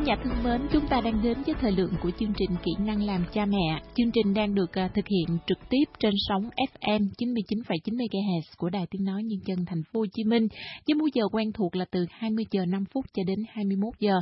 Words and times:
Thính 0.00 0.06
giả 0.06 0.16
thân 0.24 0.44
mến, 0.44 0.60
chúng 0.72 0.88
ta 0.90 1.00
đang 1.00 1.22
đến 1.22 1.38
với 1.46 1.54
thời 1.60 1.72
lượng 1.72 1.92
của 2.02 2.10
chương 2.10 2.32
trình 2.36 2.50
Kỹ 2.64 2.72
năng 2.78 3.02
làm 3.02 3.24
cha 3.32 3.46
mẹ. 3.46 3.82
Chương 3.96 4.10
trình 4.10 4.34
đang 4.34 4.54
được 4.54 4.72
à, 4.72 4.90
thực 4.94 5.04
hiện 5.08 5.38
trực 5.46 5.58
tiếp 5.70 5.84
trên 5.98 6.12
sóng 6.28 6.42
FM 6.42 7.00
99,9 7.18 7.96
MHz 7.96 8.40
của 8.56 8.70
Đài 8.70 8.86
Tiếng 8.90 9.04
nói 9.04 9.22
Nhân 9.22 9.38
dân 9.46 9.64
Thành 9.66 9.82
phố 9.92 10.00
Hồ 10.00 10.06
Chí 10.12 10.24
Minh 10.24 10.48
với 10.86 10.94
múi 10.94 11.10
giờ 11.14 11.22
quen 11.32 11.52
thuộc 11.52 11.76
là 11.76 11.84
từ 11.90 12.06
20 12.10 12.44
giờ 12.50 12.64
5 12.66 12.84
phút 12.94 13.04
cho 13.14 13.22
đến 13.26 13.38
21 13.48 13.94
giờ. 13.98 14.14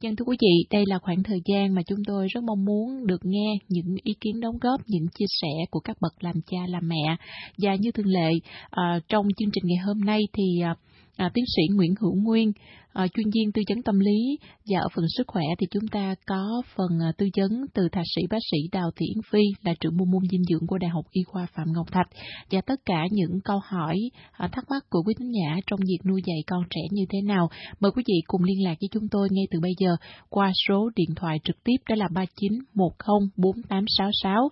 Chân 0.00 0.16
thưa 0.16 0.24
quý 0.24 0.36
vị, 0.40 0.66
đây 0.70 0.84
là 0.86 0.98
khoảng 0.98 1.22
thời 1.22 1.40
gian 1.44 1.74
mà 1.74 1.82
chúng 1.86 1.98
tôi 2.06 2.26
rất 2.28 2.44
mong 2.44 2.64
muốn 2.64 3.06
được 3.06 3.20
nghe 3.24 3.54
những 3.68 3.96
ý 4.02 4.14
kiến 4.20 4.40
đóng 4.40 4.58
góp, 4.60 4.80
những 4.86 5.06
chia 5.18 5.26
sẻ 5.28 5.52
của 5.70 5.80
các 5.80 5.96
bậc 6.00 6.24
làm 6.24 6.34
cha 6.50 6.58
làm 6.68 6.88
mẹ. 6.88 7.16
Và 7.58 7.74
như 7.74 7.90
thường 7.90 8.06
lệ, 8.06 8.30
à, 8.70 9.00
trong 9.08 9.26
chương 9.38 9.50
trình 9.52 9.64
ngày 9.66 9.84
hôm 9.86 10.00
nay 10.00 10.20
thì 10.32 10.60
à, 10.64 10.74
à 11.16 11.30
tiến 11.34 11.44
sĩ 11.56 11.62
Nguyễn 11.74 11.94
Hữu 12.00 12.14
Nguyên, 12.14 12.52
à, 12.92 13.06
chuyên 13.14 13.26
viên 13.34 13.52
tư 13.52 13.62
vấn 13.68 13.82
tâm 13.82 13.98
lý 13.98 14.38
và 14.66 14.80
ở 14.80 14.88
phần 14.94 15.04
sức 15.16 15.26
khỏe 15.26 15.44
thì 15.58 15.66
chúng 15.70 15.88
ta 15.88 16.14
có 16.26 16.62
phần 16.76 16.98
à, 17.02 17.12
tư 17.18 17.28
vấn 17.36 17.66
từ 17.74 17.88
thạc 17.92 18.04
sĩ 18.16 18.22
bác 18.30 18.38
sĩ 18.50 18.58
Đào 18.72 18.90
Thị 18.96 19.06
Yến 19.14 19.22
Phi 19.30 19.42
là 19.62 19.74
trưởng 19.80 19.96
môn 19.96 20.10
môn 20.10 20.22
dinh 20.30 20.44
dưỡng 20.44 20.66
của 20.66 20.78
Đại 20.78 20.90
học 20.90 21.04
Y 21.10 21.22
khoa 21.22 21.46
Phạm 21.54 21.66
Ngọc 21.72 21.92
Thạch 21.92 22.08
và 22.50 22.60
tất 22.60 22.80
cả 22.84 23.06
những 23.10 23.40
câu 23.44 23.60
hỏi 23.64 23.96
à, 24.32 24.48
thắc 24.52 24.64
mắc 24.70 24.84
của 24.90 25.02
quý 25.06 25.14
thính 25.18 25.32
giả 25.32 25.56
trong 25.66 25.80
việc 25.80 25.98
nuôi 26.08 26.22
dạy 26.26 26.38
con 26.46 26.62
trẻ 26.70 26.80
như 26.90 27.04
thế 27.10 27.18
nào 27.24 27.48
mời 27.80 27.92
quý 27.92 28.02
vị 28.06 28.14
cùng 28.26 28.44
liên 28.44 28.64
lạc 28.64 28.74
với 28.80 28.88
chúng 28.92 29.08
tôi 29.10 29.28
ngay 29.30 29.44
từ 29.50 29.60
bây 29.60 29.72
giờ 29.78 29.96
qua 30.28 30.52
số 30.68 30.90
điện 30.96 31.10
thoại 31.16 31.38
trực 31.44 31.64
tiếp 31.64 31.76
đó 31.88 31.94
là 31.94 32.08
39104866 32.08 34.48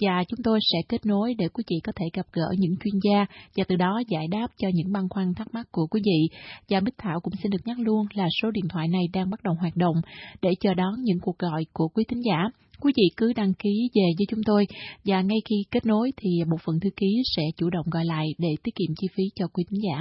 và 0.00 0.24
chúng 0.28 0.40
tôi 0.44 0.58
sẽ 0.72 0.78
kết 0.88 1.06
nối 1.06 1.34
để 1.38 1.48
quý 1.48 1.64
vị 1.70 1.76
có 1.84 1.92
thể 1.96 2.06
gặp 2.12 2.26
gỡ 2.32 2.46
những 2.58 2.74
chuyên 2.84 2.94
gia 3.02 3.26
và 3.56 3.64
từ 3.68 3.76
đó 3.76 4.02
giải 4.08 4.26
đáp 4.30 4.46
cho 4.58 4.68
những 4.74 4.92
băn 4.92 5.08
khoăn 5.10 5.34
thắc 5.34 5.54
mắc 5.54 5.66
của 5.70 5.86
quý 5.86 6.00
vị. 6.04 6.36
Và 6.68 6.80
Bích 6.80 6.94
Thảo 6.98 7.20
cũng 7.20 7.34
xin 7.42 7.50
được 7.50 7.58
nhắc 7.64 7.76
luôn 7.82 8.06
là 8.14 8.28
số 8.42 8.50
điện 8.50 8.64
thoại 8.68 8.88
này 8.88 9.02
đang 9.12 9.30
bắt 9.30 9.42
đầu 9.42 9.54
hoạt 9.54 9.76
động 9.76 9.96
để 10.42 10.50
chờ 10.60 10.74
đón 10.74 10.94
những 11.02 11.18
cuộc 11.22 11.38
gọi 11.38 11.66
của 11.72 11.88
quý 11.88 12.04
thính 12.08 12.22
giả. 12.24 12.44
Quý 12.80 12.92
vị 12.96 13.02
cứ 13.16 13.32
đăng 13.32 13.54
ký 13.54 13.88
về 13.94 14.02
với 14.18 14.26
chúng 14.28 14.40
tôi 14.46 14.66
và 15.04 15.22
ngay 15.22 15.38
khi 15.48 15.56
kết 15.70 15.86
nối 15.86 16.12
thì 16.16 16.30
một 16.50 16.56
phần 16.64 16.80
thư 16.80 16.90
ký 16.96 17.22
sẽ 17.36 17.42
chủ 17.56 17.70
động 17.70 17.86
gọi 17.90 18.04
lại 18.04 18.26
để 18.38 18.48
tiết 18.62 18.74
kiệm 18.74 18.94
chi 19.00 19.06
phí 19.16 19.24
cho 19.34 19.46
quý 19.52 19.64
thính 19.70 19.80
giả. 19.82 19.98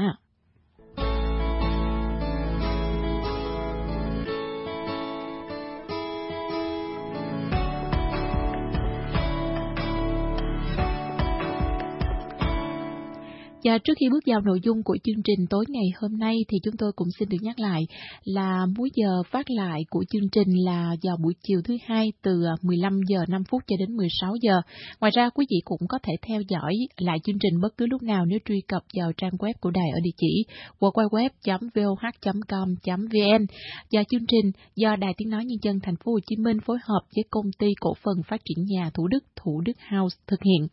Và 13.63 13.77
trước 13.77 13.93
khi 13.99 14.05
bước 14.11 14.23
vào 14.25 14.41
nội 14.41 14.59
dung 14.63 14.83
của 14.83 14.97
chương 15.03 15.23
trình 15.23 15.45
tối 15.49 15.65
ngày 15.67 15.85
hôm 16.02 16.17
nay 16.17 16.35
thì 16.47 16.57
chúng 16.63 16.77
tôi 16.77 16.91
cũng 16.95 17.07
xin 17.19 17.29
được 17.29 17.38
nhắc 17.41 17.59
lại 17.59 17.88
là 18.23 18.65
múi 18.77 18.89
giờ 18.95 19.23
phát 19.31 19.49
lại 19.49 19.85
của 19.89 20.03
chương 20.09 20.29
trình 20.31 20.47
là 20.65 20.95
vào 21.03 21.17
buổi 21.23 21.33
chiều 21.43 21.61
thứ 21.63 21.77
hai 21.85 22.11
từ 22.21 22.43
à, 22.43 22.55
15 22.61 22.99
giờ 23.07 23.25
5 23.27 23.43
phút 23.49 23.63
cho 23.67 23.75
đến 23.80 23.97
16 23.97 24.35
giờ. 24.41 24.61
Ngoài 24.99 25.11
ra, 25.15 25.30
quý 25.30 25.45
vị 25.49 25.57
cũng 25.65 25.80
có 25.89 25.99
thể 26.03 26.13
theo 26.27 26.41
dõi 26.49 26.73
lại 26.97 27.17
chương 27.23 27.39
trình 27.39 27.61
bất 27.61 27.77
cứ 27.77 27.85
lúc 27.85 28.03
nào 28.03 28.25
nếu 28.25 28.39
truy 28.45 28.61
cập 28.67 28.83
vào 28.93 29.11
trang 29.17 29.33
web 29.39 29.53
của 29.61 29.71
đài 29.71 29.89
ở 29.93 29.99
địa 30.03 30.11
chỉ 30.17 30.45
www.voh.com.vn. 30.80 33.45
Và 33.91 34.03
chương 34.09 34.25
trình 34.27 34.52
do 34.75 34.95
Đài 34.95 35.13
Tiếng 35.17 35.30
nói 35.30 35.45
Nhân 35.45 35.59
dân 35.61 35.80
Thành 35.83 35.95
phố 35.95 36.11
Hồ 36.11 36.19
Chí 36.27 36.35
Minh 36.35 36.57
phối 36.65 36.77
hợp 36.83 37.02
với 37.15 37.23
công 37.30 37.52
ty 37.59 37.67
cổ 37.80 37.93
phần 38.03 38.15
phát 38.27 38.41
triển 38.45 38.65
nhà 38.65 38.89
Thủ 38.93 39.07
Đức 39.07 39.23
Thủ 39.35 39.61
Đức 39.61 39.77
House 39.91 40.17
thực 40.27 40.39
hiện. 40.43 40.67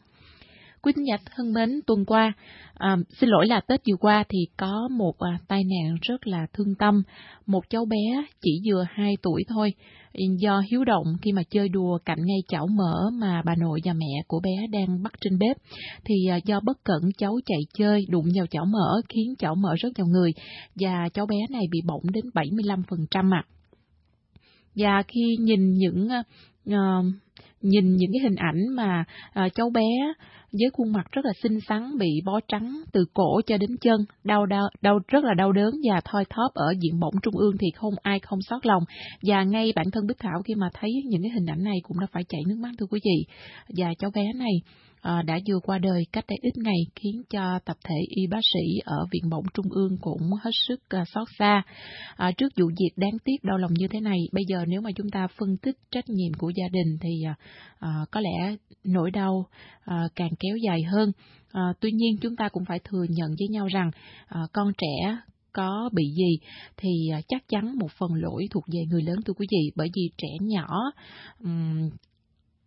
Quý 0.86 0.92
thính 0.96 1.06
giả 1.06 1.16
thân 1.36 1.52
mến, 1.52 1.80
tuần 1.86 2.04
qua, 2.04 2.32
à, 2.74 2.96
xin 3.20 3.28
lỗi 3.28 3.46
là 3.46 3.60
Tết 3.60 3.80
vừa 3.88 3.96
qua 3.96 4.24
thì 4.28 4.38
có 4.56 4.88
một 4.90 5.18
à, 5.18 5.38
tai 5.48 5.62
nạn 5.64 5.96
rất 6.02 6.26
là 6.26 6.46
thương 6.52 6.74
tâm. 6.78 7.02
Một 7.46 7.60
cháu 7.70 7.84
bé 7.84 8.24
chỉ 8.40 8.50
vừa 8.66 8.84
2 8.90 9.14
tuổi 9.22 9.44
thôi, 9.48 9.72
do 10.38 10.62
hiếu 10.70 10.84
động 10.84 11.06
khi 11.22 11.32
mà 11.32 11.42
chơi 11.50 11.68
đùa 11.68 11.98
cạnh 12.04 12.18
ngay 12.24 12.38
chảo 12.48 12.66
mỡ 12.66 13.10
mà 13.12 13.42
bà 13.44 13.54
nội 13.54 13.80
và 13.84 13.92
mẹ 13.92 14.22
của 14.26 14.40
bé 14.40 14.66
đang 14.72 15.02
bắt 15.02 15.12
trên 15.20 15.38
bếp, 15.38 15.56
thì 16.04 16.14
à, 16.30 16.38
do 16.44 16.60
bất 16.60 16.84
cẩn 16.84 17.02
cháu 17.18 17.38
chạy 17.46 17.60
chơi 17.74 18.04
đụng 18.08 18.26
vào 18.34 18.46
chảo 18.46 18.64
mỡ 18.64 19.00
khiến 19.08 19.34
chảo 19.38 19.54
mỡ 19.54 19.74
rớt 19.82 19.92
vào 19.98 20.06
người 20.06 20.32
và 20.74 21.08
cháu 21.14 21.26
bé 21.26 21.36
này 21.50 21.62
bị 21.70 21.78
bỏng 21.86 22.02
đến 22.12 22.24
75% 22.34 23.34
ạ. 23.34 23.44
À. 23.44 23.48
Và 24.74 25.02
khi 25.08 25.36
nhìn 25.40 25.72
những 25.72 26.08
uh, 26.70 27.04
nhìn 27.62 27.96
những 27.96 28.10
cái 28.12 28.22
hình 28.22 28.36
ảnh 28.36 28.68
mà 28.76 29.04
uh, 29.46 29.54
cháu 29.54 29.70
bé 29.70 29.88
với 30.60 30.70
khuôn 30.72 30.92
mặt 30.92 31.06
rất 31.12 31.24
là 31.24 31.32
xinh 31.42 31.58
xắn 31.68 31.98
bị 31.98 32.08
bó 32.24 32.40
trắng 32.48 32.80
từ 32.92 33.04
cổ 33.14 33.40
cho 33.46 33.56
đến 33.56 33.70
chân, 33.80 34.00
đau 34.24 34.46
đau 34.46 34.68
đau 34.82 34.98
rất 35.08 35.24
là 35.24 35.34
đau 35.34 35.52
đớn 35.52 35.70
và 35.90 36.00
thoi 36.04 36.24
thóp 36.30 36.54
ở 36.54 36.74
diện 36.80 37.00
bỏng 37.00 37.14
trung 37.22 37.36
ương 37.36 37.56
thì 37.60 37.66
không 37.74 37.94
ai 38.02 38.18
không 38.18 38.42
sót 38.42 38.66
lòng. 38.66 38.82
Và 39.22 39.44
ngay 39.44 39.72
bản 39.76 39.90
thân 39.90 40.06
Bích 40.06 40.18
Thảo 40.18 40.42
khi 40.44 40.54
mà 40.54 40.68
thấy 40.74 40.90
những 41.08 41.22
cái 41.22 41.30
hình 41.30 41.46
ảnh 41.46 41.64
này 41.64 41.76
cũng 41.82 42.00
đã 42.00 42.06
phải 42.12 42.24
chảy 42.28 42.40
nước 42.48 42.58
mắt 42.58 42.70
thưa 42.78 42.86
quý 42.90 43.00
vị. 43.04 43.24
Và 43.76 43.94
cháu 43.98 44.10
bé 44.14 44.32
này 44.32 44.52
Ờ, 45.06 45.22
đã 45.22 45.38
vừa 45.48 45.58
qua 45.62 45.78
đời 45.78 46.06
cách 46.12 46.24
đây 46.28 46.38
ít 46.42 46.56
ngày 46.56 46.78
khiến 46.94 47.22
cho 47.30 47.58
tập 47.64 47.76
thể 47.84 47.94
y 48.08 48.26
bác 48.26 48.40
sĩ 48.54 48.78
ở 48.84 49.06
Viện 49.12 49.30
Bỏng 49.30 49.44
Trung 49.54 49.66
ương 49.70 49.98
cũng 50.00 50.30
hết 50.42 50.50
sức 50.68 50.80
ờ, 50.88 51.04
xót 51.14 51.28
xa. 51.38 51.62
Ờ, 52.16 52.32
trước 52.32 52.52
vụ 52.60 52.66
việc 52.66 52.90
đáng 52.96 53.18
tiếc 53.24 53.44
đau 53.44 53.58
lòng 53.58 53.74
như 53.74 53.88
thế 53.88 54.00
này, 54.00 54.18
bây 54.32 54.44
giờ 54.48 54.64
nếu 54.68 54.80
mà 54.80 54.90
chúng 54.96 55.10
ta 55.10 55.26
phân 55.38 55.56
tích 55.62 55.76
trách 55.90 56.08
nhiệm 56.08 56.34
của 56.34 56.50
gia 56.56 56.68
đình 56.68 56.98
thì 57.00 57.10
có 58.10 58.20
lẽ 58.20 58.56
nỗi 58.84 59.10
đau 59.10 59.46
càng 60.14 60.30
kéo 60.40 60.56
dài 60.56 60.82
hơn. 60.82 61.12
Tuy 61.80 61.90
nhiên 61.92 62.16
chúng 62.20 62.36
ta 62.36 62.48
cũng 62.48 62.64
phải 62.64 62.78
thừa 62.78 63.04
nhận 63.08 63.30
với 63.38 63.48
nhau 63.48 63.66
rằng 63.66 63.90
con 64.52 64.72
trẻ 64.78 65.16
có 65.52 65.90
bị 65.92 66.04
gì 66.16 66.38
thì 66.76 66.90
chắc 67.28 67.48
chắn 67.48 67.78
một 67.78 67.90
phần 67.98 68.14
lỗi 68.14 68.46
thuộc 68.50 68.64
về 68.72 68.80
người 68.90 69.02
lớn 69.02 69.16
thưa 69.26 69.32
quý 69.32 69.46
vị 69.50 69.70
bởi 69.76 69.88
vì 69.96 70.10
trẻ 70.18 70.28
nhỏ 70.40 70.68
um, 71.40 71.90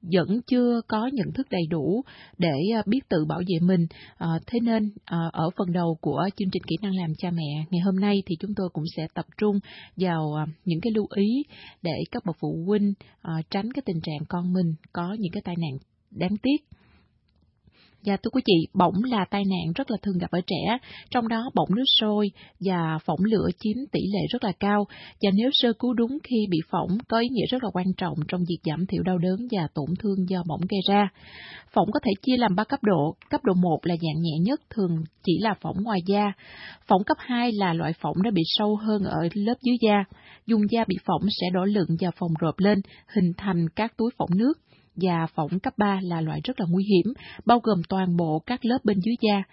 vẫn 0.02 0.42
chưa 0.48 0.82
có 0.88 1.10
nhận 1.14 1.32
thức 1.34 1.48
đầy 1.50 1.62
đủ 1.70 2.04
để 2.38 2.54
à, 2.76 2.84
biết 2.86 3.00
tự 3.10 3.26
bảo 3.26 3.40
vệ 3.40 3.60
mình. 3.68 3.88
À, 4.18 4.28
thế 4.48 4.60
nên 4.60 4.92
à, 5.06 5.18
ở 5.32 5.50
phần 5.58 5.74
đầu 5.74 5.98
của 6.02 6.30
chương 6.38 6.50
trình 6.52 6.64
kỹ 6.64 6.76
năng 6.82 6.96
làm 6.96 7.14
cha 7.18 7.32
mẹ 7.32 7.66
ngày 7.70 7.82
hôm 7.86 7.96
nay 7.96 8.24
thì 8.26 8.36
chúng 8.40 8.52
tôi 8.56 8.70
cũng 8.74 8.84
sẽ 8.96 9.08
tập 9.14 9.26
trung 9.38 9.60
vào 9.98 10.34
à, 10.34 10.46
những 10.66 10.82
cái 10.82 10.92
lưu 10.96 11.08
ý 11.16 11.44
để 11.82 12.04
các 12.12 12.26
bậc 12.26 12.36
phụ 12.40 12.64
huynh 12.66 12.94
à, 13.22 13.34
tránh 13.50 13.72
cái 13.74 13.82
tình 13.86 14.02
trạng 14.04 14.26
con 14.30 14.54
mình 14.54 14.74
có 14.94 15.16
những 15.20 15.32
cái 15.32 15.42
tai 15.46 15.56
nạn 15.58 15.78
đáng 16.12 16.38
tiếc 16.44 16.79
và 18.06 18.18
thưa 18.18 18.30
quý 18.30 18.42
chị 18.46 18.68
bỏng 18.74 19.04
là 19.04 19.26
tai 19.26 19.44
nạn 19.46 19.74
rất 19.76 19.92
là 19.92 19.98
thường 20.02 20.18
gặp 20.18 20.32
ở 20.32 20.42
trẻ, 20.48 20.78
trong 21.12 21.28
đó 21.28 21.50
bỏng 21.56 21.70
nước 21.76 21.84
sôi 22.00 22.32
và 22.60 22.98
phỏng 23.06 23.20
lửa 23.24 23.48
chiếm 23.60 23.78
tỷ 23.92 24.00
lệ 24.14 24.20
rất 24.30 24.44
là 24.44 24.52
cao. 24.60 24.86
Và 25.22 25.30
nếu 25.34 25.50
sơ 25.54 25.74
cứu 25.74 25.94
đúng 25.94 26.18
khi 26.24 26.48
bị 26.50 26.58
phỏng 26.72 26.98
có 27.08 27.20
ý 27.20 27.28
nghĩa 27.32 27.46
rất 27.50 27.64
là 27.64 27.70
quan 27.74 27.86
trọng 27.98 28.18
trong 28.28 28.42
việc 28.50 28.60
giảm 28.64 28.86
thiểu 28.86 29.04
đau 29.04 29.18
đớn 29.18 29.48
và 29.52 29.68
tổn 29.74 29.90
thương 30.00 30.30
do 30.30 30.44
bỏng 30.48 30.62
gây 30.70 30.80
ra. 30.90 31.10
Phỏng 31.74 31.92
có 31.94 32.00
thể 32.04 32.12
chia 32.22 32.38
làm 32.38 32.56
3 32.56 32.64
cấp 32.64 32.80
độ. 32.84 33.16
Cấp 33.30 33.42
độ 33.44 33.54
1 33.54 33.80
là 33.84 33.96
dạng 33.96 34.22
nhẹ 34.22 34.38
nhất, 34.42 34.62
thường 34.70 35.04
chỉ 35.24 35.38
là 35.42 35.54
phỏng 35.62 35.84
ngoài 35.84 36.00
da. 36.06 36.32
Phỏng 36.88 37.04
cấp 37.04 37.18
2 37.20 37.52
là 37.52 37.74
loại 37.74 37.94
phỏng 38.02 38.24
đã 38.24 38.32
bị 38.32 38.42
sâu 38.46 38.76
hơn 38.76 39.04
ở 39.04 39.28
lớp 39.34 39.56
dưới 39.62 39.78
da. 39.82 40.04
Dùng 40.46 40.62
da 40.72 40.84
bị 40.88 40.96
phỏng 41.06 41.22
sẽ 41.42 41.48
đổ 41.54 41.66
lượng 41.66 41.90
và 42.00 42.12
phồng 42.12 42.34
rộp 42.40 42.60
lên, 42.60 42.82
hình 43.16 43.34
thành 43.38 43.66
các 43.76 43.98
túi 43.98 44.12
phỏng 44.18 44.30
nước 44.38 44.54
và 45.02 45.28
phỏng 45.36 45.60
cấp 45.60 45.74
3 45.78 46.00
là 46.04 46.22
loại 46.22 46.42
rất 46.44 46.60
là 46.60 46.66
nguy 46.70 46.84
hiểm, 46.84 47.14
bao 47.46 47.60
gồm 47.64 47.82
toàn 47.90 48.18
bộ 48.18 48.40
các 48.46 48.66
lớp 48.66 48.78
bên 48.84 48.98
dưới 49.00 49.16
da, 49.22 49.44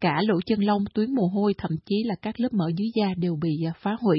cả 0.00 0.22
lỗ 0.22 0.34
chân 0.46 0.60
lông, 0.60 0.84
tuyến 0.94 1.14
mồ 1.14 1.26
hôi, 1.26 1.54
thậm 1.58 1.70
chí 1.86 1.96
là 2.04 2.14
các 2.22 2.40
lớp 2.40 2.52
mỡ 2.52 2.70
dưới 2.76 2.88
da 2.94 3.14
đều 3.16 3.36
bị 3.42 3.50
à, 3.66 3.72
phá 3.80 3.96
hủy. 4.00 4.18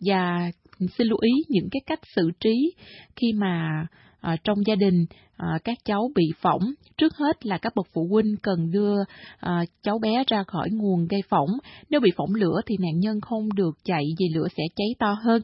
Và 0.00 0.50
xin 0.78 1.06
lưu 1.06 1.18
ý 1.20 1.30
những 1.48 1.68
cái 1.70 1.80
cách 1.86 2.00
xử 2.16 2.30
trí 2.40 2.72
khi 3.16 3.32
mà 3.32 3.86
à, 4.20 4.36
trong 4.44 4.58
gia 4.66 4.74
đình 4.74 5.06
à, 5.36 5.58
các 5.64 5.78
cháu 5.84 6.10
bị 6.14 6.24
phỏng. 6.40 6.60
Trước 6.98 7.16
hết 7.16 7.46
là 7.46 7.58
các 7.58 7.72
bậc 7.76 7.86
phụ 7.92 8.08
huynh 8.10 8.36
cần 8.42 8.70
đưa 8.70 8.96
à, 9.38 9.64
cháu 9.82 9.98
bé 9.98 10.24
ra 10.26 10.42
khỏi 10.46 10.68
nguồn 10.72 11.06
gây 11.06 11.20
phỏng. 11.28 11.50
Nếu 11.90 12.00
bị 12.00 12.10
phỏng 12.16 12.34
lửa 12.34 12.60
thì 12.66 12.76
nạn 12.80 12.98
nhân 12.98 13.20
không 13.20 13.48
được 13.54 13.78
chạy 13.84 14.04
vì 14.18 14.26
lửa 14.34 14.46
sẽ 14.56 14.62
cháy 14.76 14.88
to 14.98 15.16
hơn 15.24 15.42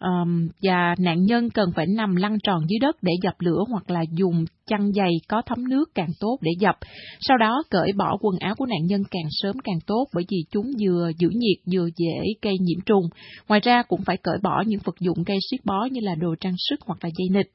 um, 0.00 0.48
và 0.62 0.94
nạn 0.98 1.24
nhân 1.24 1.50
cần 1.50 1.72
phải 1.76 1.86
nằm 1.86 2.16
lăn 2.16 2.38
tròn 2.42 2.62
dưới 2.68 2.78
đất 2.78 2.96
để 3.02 3.12
dập 3.22 3.34
lửa 3.38 3.64
hoặc 3.68 3.90
là 3.90 4.00
dùng 4.12 4.44
chăn 4.70 4.92
dày, 4.92 5.10
có 5.28 5.42
thấm 5.46 5.68
nước 5.68 5.84
càng 5.94 6.10
tốt 6.20 6.38
để 6.40 6.50
dập. 6.60 6.76
Sau 7.20 7.38
đó 7.38 7.62
cởi 7.70 7.92
bỏ 7.96 8.16
quần 8.20 8.38
áo 8.38 8.54
của 8.54 8.66
nạn 8.66 8.86
nhân 8.86 9.02
càng 9.10 9.28
sớm 9.30 9.56
càng 9.64 9.78
tốt 9.86 10.06
bởi 10.14 10.24
vì 10.30 10.38
chúng 10.50 10.70
vừa 10.80 11.10
giữ 11.18 11.28
nhiệt 11.32 11.58
vừa 11.72 11.88
dễ 11.96 12.18
gây 12.42 12.54
nhiễm 12.60 12.80
trùng. 12.86 13.04
Ngoài 13.48 13.60
ra 13.60 13.82
cũng 13.82 14.00
phải 14.04 14.16
cởi 14.16 14.38
bỏ 14.42 14.62
những 14.66 14.80
vật 14.84 14.94
dụng 15.00 15.22
gây 15.26 15.38
siết 15.50 15.64
bó 15.64 15.84
như 15.90 16.00
là 16.02 16.14
đồ 16.14 16.34
trang 16.40 16.54
sức 16.56 16.80
hoặc 16.86 16.98
là 17.02 17.10
dây 17.16 17.28
nịch. 17.30 17.52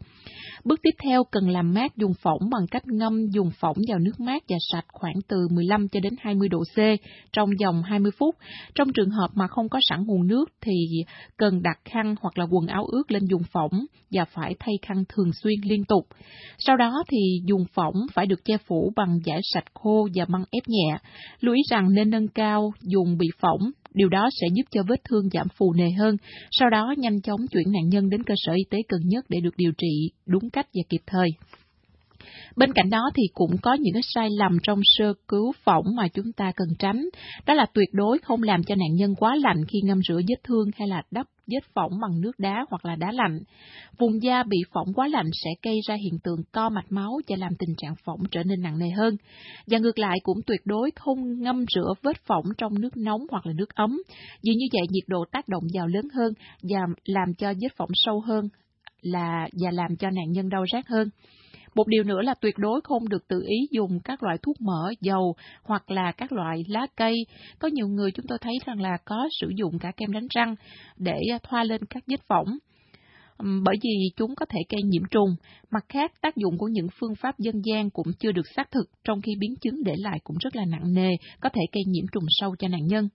Bước 0.65 0.79
tiếp 0.83 0.95
theo 1.03 1.23
cần 1.23 1.49
làm 1.49 1.73
mát 1.73 1.97
dùng 1.97 2.13
phỏng 2.21 2.49
bằng 2.51 2.67
cách 2.71 2.87
ngâm 2.87 3.27
dùng 3.27 3.51
phỏng 3.59 3.77
vào 3.87 3.99
nước 3.99 4.19
mát 4.19 4.43
và 4.49 4.57
sạch 4.71 4.85
khoảng 4.87 5.15
từ 5.27 5.47
15 5.51 5.87
cho 5.87 5.99
đến 5.99 6.13
20 6.19 6.49
độ 6.49 6.63
C 6.75 6.79
trong 7.33 7.49
vòng 7.63 7.83
20 7.83 8.11
phút. 8.19 8.35
Trong 8.75 8.93
trường 8.93 9.09
hợp 9.09 9.27
mà 9.33 9.47
không 9.47 9.69
có 9.69 9.79
sẵn 9.89 10.03
nguồn 10.05 10.27
nước 10.27 10.45
thì 10.61 10.73
cần 11.37 11.61
đặt 11.61 11.79
khăn 11.85 12.15
hoặc 12.21 12.37
là 12.37 12.45
quần 12.51 12.67
áo 12.67 12.85
ướt 12.85 13.11
lên 13.11 13.25
dùng 13.25 13.43
phỏng 13.51 13.85
và 14.11 14.25
phải 14.25 14.55
thay 14.59 14.73
khăn 14.81 15.03
thường 15.09 15.31
xuyên 15.33 15.59
liên 15.63 15.85
tục. 15.85 16.07
Sau 16.57 16.77
đó 16.77 17.03
thì 17.11 17.41
dùng 17.45 17.65
phỏng 17.73 17.93
phải 18.13 18.25
được 18.25 18.45
che 18.45 18.57
phủ 18.67 18.93
bằng 18.95 19.19
giải 19.25 19.39
sạch 19.53 19.65
khô 19.73 20.07
và 20.15 20.25
băng 20.25 20.43
ép 20.51 20.63
nhẹ. 20.67 20.97
Lưu 21.39 21.55
ý 21.55 21.61
rằng 21.69 21.93
nên 21.93 22.09
nâng 22.09 22.27
cao 22.27 22.71
dùng 22.81 23.17
bị 23.17 23.27
phỏng 23.39 23.71
Điều 23.95 24.09
đó 24.09 24.29
sẽ 24.41 24.47
giúp 24.53 24.63
cho 24.71 24.83
vết 24.87 25.03
thương 25.09 25.29
giảm 25.29 25.47
phù 25.57 25.73
nề 25.73 25.91
hơn, 25.91 26.17
sau 26.51 26.69
đó 26.69 26.93
nhanh 26.97 27.21
chóng 27.21 27.39
chuyển 27.51 27.71
nạn 27.71 27.89
nhân 27.89 28.09
đến 28.09 28.23
cơ 28.23 28.33
sở 28.37 28.53
y 28.53 28.63
tế 28.69 28.77
gần 28.89 29.01
nhất 29.05 29.25
để 29.29 29.39
được 29.39 29.57
điều 29.57 29.71
trị 29.77 30.09
đúng 30.25 30.49
cách 30.49 30.67
và 30.73 30.81
kịp 30.89 31.01
thời. 31.07 31.29
Bên 32.55 32.73
cạnh 32.73 32.89
đó 32.89 33.09
thì 33.15 33.23
cũng 33.33 33.57
có 33.61 33.73
những 33.73 33.93
cái 33.93 34.03
sai 34.13 34.29
lầm 34.29 34.57
trong 34.63 34.79
sơ 34.83 35.13
cứu 35.27 35.51
phỏng 35.63 35.85
mà 35.95 36.07
chúng 36.07 36.31
ta 36.31 36.51
cần 36.55 36.67
tránh. 36.79 37.05
Đó 37.45 37.53
là 37.53 37.65
tuyệt 37.73 37.89
đối 37.91 38.17
không 38.17 38.43
làm 38.43 38.63
cho 38.63 38.75
nạn 38.75 38.95
nhân 38.95 39.15
quá 39.15 39.35
lạnh 39.35 39.65
khi 39.67 39.79
ngâm 39.83 39.99
rửa 40.07 40.19
vết 40.27 40.43
thương 40.43 40.67
hay 40.77 40.87
là 40.87 41.03
đắp 41.11 41.27
vết 41.47 41.63
phỏng 41.73 41.91
bằng 42.01 42.21
nước 42.21 42.39
đá 42.39 42.65
hoặc 42.69 42.85
là 42.85 42.95
đá 42.95 43.11
lạnh. 43.11 43.39
Vùng 43.97 44.23
da 44.23 44.43
bị 44.43 44.57
phỏng 44.73 44.93
quá 44.93 45.07
lạnh 45.07 45.25
sẽ 45.43 45.49
gây 45.63 45.79
ra 45.87 45.95
hiện 45.95 46.19
tượng 46.23 46.43
co 46.51 46.69
mạch 46.69 46.91
máu 46.91 47.11
và 47.27 47.35
làm 47.39 47.51
tình 47.59 47.75
trạng 47.77 47.95
phỏng 48.05 48.19
trở 48.31 48.43
nên 48.43 48.61
nặng 48.61 48.79
nề 48.79 48.89
hơn. 48.89 49.17
Và 49.67 49.77
ngược 49.77 49.99
lại 49.99 50.17
cũng 50.23 50.37
tuyệt 50.45 50.61
đối 50.65 50.91
không 50.95 51.41
ngâm 51.41 51.65
rửa 51.75 51.93
vết 52.01 52.17
phỏng 52.25 52.45
trong 52.57 52.81
nước 52.81 52.97
nóng 52.97 53.21
hoặc 53.31 53.45
là 53.45 53.53
nước 53.53 53.75
ấm, 53.75 54.01
vì 54.43 54.53
như 54.55 54.65
vậy 54.73 54.87
nhiệt 54.89 55.03
độ 55.07 55.25
tác 55.31 55.47
động 55.47 55.63
vào 55.73 55.87
lớn 55.87 56.07
hơn 56.13 56.33
và 56.63 56.79
làm 57.05 57.33
cho 57.37 57.53
vết 57.61 57.77
phỏng 57.77 57.89
sâu 57.93 58.19
hơn 58.19 58.49
là 59.01 59.47
và 59.61 59.71
làm 59.71 59.95
cho 59.99 60.09
nạn 60.09 60.31
nhân 60.31 60.49
đau 60.49 60.65
rát 60.73 60.87
hơn. 60.87 61.09
Một 61.75 61.87
điều 61.87 62.03
nữa 62.03 62.21
là 62.21 62.33
tuyệt 62.41 62.57
đối 62.57 62.81
không 62.83 63.09
được 63.09 63.27
tự 63.27 63.43
ý 63.47 63.57
dùng 63.71 63.99
các 64.03 64.23
loại 64.23 64.37
thuốc 64.41 64.61
mỡ, 64.61 64.91
dầu 65.01 65.35
hoặc 65.63 65.91
là 65.91 66.11
các 66.11 66.31
loại 66.31 66.63
lá 66.67 66.87
cây. 66.95 67.13
Có 67.59 67.67
nhiều 67.67 67.87
người 67.87 68.11
chúng 68.11 68.25
tôi 68.27 68.37
thấy 68.41 68.53
rằng 68.65 68.81
là 68.81 68.97
có 69.05 69.27
sử 69.41 69.47
dụng 69.55 69.79
cả 69.79 69.91
kem 69.97 70.11
đánh 70.11 70.27
răng 70.29 70.55
để 70.97 71.17
à, 71.31 71.39
thoa 71.43 71.63
lên 71.63 71.81
các 71.89 72.03
vết 72.07 72.21
phỏng 72.27 72.57
bởi 73.39 73.75
vì 73.83 73.89
chúng 74.15 74.35
có 74.35 74.45
thể 74.49 74.59
gây 74.69 74.81
nhiễm 74.83 75.03
trùng. 75.11 75.29
Mặt 75.71 75.85
khác, 75.89 76.11
tác 76.21 76.35
dụng 76.35 76.57
của 76.57 76.67
những 76.67 76.87
phương 76.99 77.15
pháp 77.15 77.39
dân 77.39 77.55
gian 77.65 77.89
cũng 77.89 78.07
chưa 78.19 78.31
được 78.31 78.47
xác 78.55 78.71
thực, 78.71 78.89
trong 79.03 79.21
khi 79.21 79.31
biến 79.39 79.55
chứng 79.61 79.83
để 79.83 79.93
lại 79.97 80.19
cũng 80.23 80.37
rất 80.39 80.55
là 80.55 80.65
nặng 80.65 80.93
nề, 80.93 81.09
có 81.39 81.49
thể 81.49 81.61
gây 81.73 81.83
nhiễm 81.87 82.05
trùng 82.11 82.23
sâu 82.27 82.55
cho 82.59 82.67
nạn 82.67 82.85
nhân. 82.87 83.09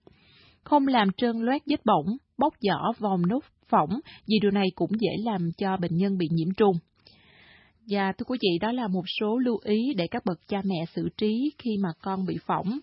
Không 0.63 0.87
làm 0.87 1.07
trơn 1.17 1.37
loét 1.37 1.61
vết 1.65 1.85
bỏng, 1.85 2.17
bóc 2.37 2.53
vỏ 2.67 2.93
vòng 2.99 3.21
nốt 3.27 3.39
phỏng, 3.69 3.99
vì 4.27 4.39
điều 4.41 4.51
này 4.51 4.67
cũng 4.75 4.91
dễ 4.99 5.09
làm 5.23 5.49
cho 5.57 5.77
bệnh 5.77 5.95
nhân 5.95 6.17
bị 6.17 6.27
nhiễm 6.31 6.53
trùng. 6.57 6.75
Và 7.89 8.11
thưa 8.17 8.23
quý 8.27 8.37
vị, 8.41 8.57
đó 8.61 8.71
là 8.71 8.87
một 8.87 9.03
số 9.19 9.37
lưu 9.37 9.57
ý 9.63 9.93
để 9.97 10.07
các 10.07 10.25
bậc 10.25 10.39
cha 10.47 10.61
mẹ 10.65 10.85
xử 10.95 11.09
trí 11.17 11.51
khi 11.57 11.77
mà 11.83 11.89
con 12.01 12.25
bị 12.25 12.37
phỏng. 12.47 12.79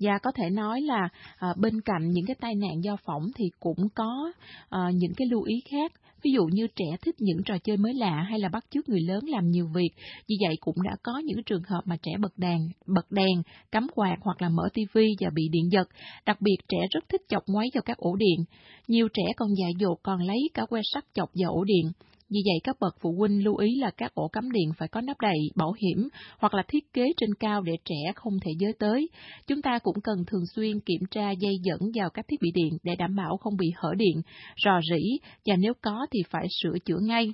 Và 0.00 0.18
có 0.22 0.32
thể 0.34 0.50
nói 0.50 0.80
là 0.80 1.08
à, 1.36 1.48
bên 1.56 1.80
cạnh 1.80 2.10
những 2.10 2.26
cái 2.26 2.36
tai 2.40 2.54
nạn 2.54 2.84
do 2.84 2.96
phỏng 3.06 3.22
thì 3.36 3.44
cũng 3.60 3.88
có 3.94 4.32
à, 4.68 4.90
những 4.94 5.14
cái 5.16 5.28
lưu 5.30 5.42
ý 5.42 5.54
khác. 5.70 5.92
Ví 6.22 6.30
dụ 6.34 6.44
như 6.52 6.66
trẻ 6.76 6.84
thích 7.02 7.14
những 7.18 7.42
trò 7.44 7.58
chơi 7.58 7.76
mới 7.76 7.94
lạ 7.94 8.26
hay 8.30 8.38
là 8.38 8.48
bắt 8.48 8.64
chước 8.70 8.88
người 8.88 9.00
lớn 9.00 9.24
làm 9.28 9.50
nhiều 9.50 9.68
việc. 9.74 9.90
Vì 10.28 10.36
vậy 10.46 10.56
cũng 10.60 10.74
đã 10.84 10.96
có 11.02 11.18
những 11.24 11.42
trường 11.46 11.62
hợp 11.62 11.80
mà 11.84 11.96
trẻ 12.02 12.12
bật 12.20 12.32
đèn, 12.36 12.58
bật 12.86 13.10
đèn, 13.10 13.42
cắm 13.72 13.86
quạt 13.94 14.16
hoặc 14.20 14.42
là 14.42 14.48
mở 14.48 14.68
tivi 14.74 15.06
và 15.20 15.30
bị 15.34 15.48
điện 15.52 15.68
giật. 15.72 15.88
Đặc 16.26 16.40
biệt 16.40 16.56
trẻ 16.68 16.78
rất 16.90 17.04
thích 17.08 17.22
chọc 17.28 17.42
ngoáy 17.46 17.66
vào 17.74 17.82
các 17.82 17.96
ổ 17.96 18.16
điện. 18.16 18.44
Nhiều 18.88 19.08
trẻ 19.14 19.24
còn 19.36 19.48
dại 19.60 19.70
dột 19.78 19.98
còn 20.02 20.22
lấy 20.22 20.38
cả 20.54 20.66
que 20.66 20.80
sắt 20.94 21.04
chọc 21.14 21.30
vào 21.34 21.52
ổ 21.52 21.64
điện. 21.64 21.92
Vì 22.30 22.40
vậy 22.44 22.60
các 22.64 22.76
bậc 22.80 22.96
phụ 23.00 23.12
huynh 23.18 23.44
lưu 23.44 23.56
ý 23.56 23.74
là 23.80 23.90
các 23.90 24.14
ổ 24.14 24.28
cắm 24.28 24.50
điện 24.52 24.70
phải 24.78 24.88
có 24.88 25.00
nắp 25.00 25.20
đậy 25.20 25.38
bảo 25.54 25.72
hiểm 25.72 26.08
hoặc 26.38 26.54
là 26.54 26.62
thiết 26.68 26.92
kế 26.92 27.04
trên 27.16 27.34
cao 27.40 27.62
để 27.62 27.72
trẻ 27.84 28.12
không 28.14 28.32
thể 28.44 28.50
giới 28.58 28.72
tới. 28.78 29.08
Chúng 29.46 29.62
ta 29.62 29.78
cũng 29.78 30.00
cần 30.00 30.24
thường 30.26 30.46
xuyên 30.54 30.80
kiểm 30.80 31.00
tra 31.10 31.30
dây 31.30 31.54
dẫn 31.62 31.80
vào 31.94 32.10
các 32.10 32.28
thiết 32.28 32.40
bị 32.40 32.50
điện 32.54 32.78
để 32.82 32.96
đảm 32.96 33.16
bảo 33.16 33.36
không 33.36 33.56
bị 33.56 33.66
hở 33.76 33.94
điện, 33.96 34.22
rò 34.64 34.80
rỉ 34.90 35.18
và 35.46 35.56
nếu 35.58 35.72
có 35.82 36.06
thì 36.10 36.18
phải 36.30 36.46
sửa 36.62 36.78
chữa 36.84 36.98
ngay 37.00 37.32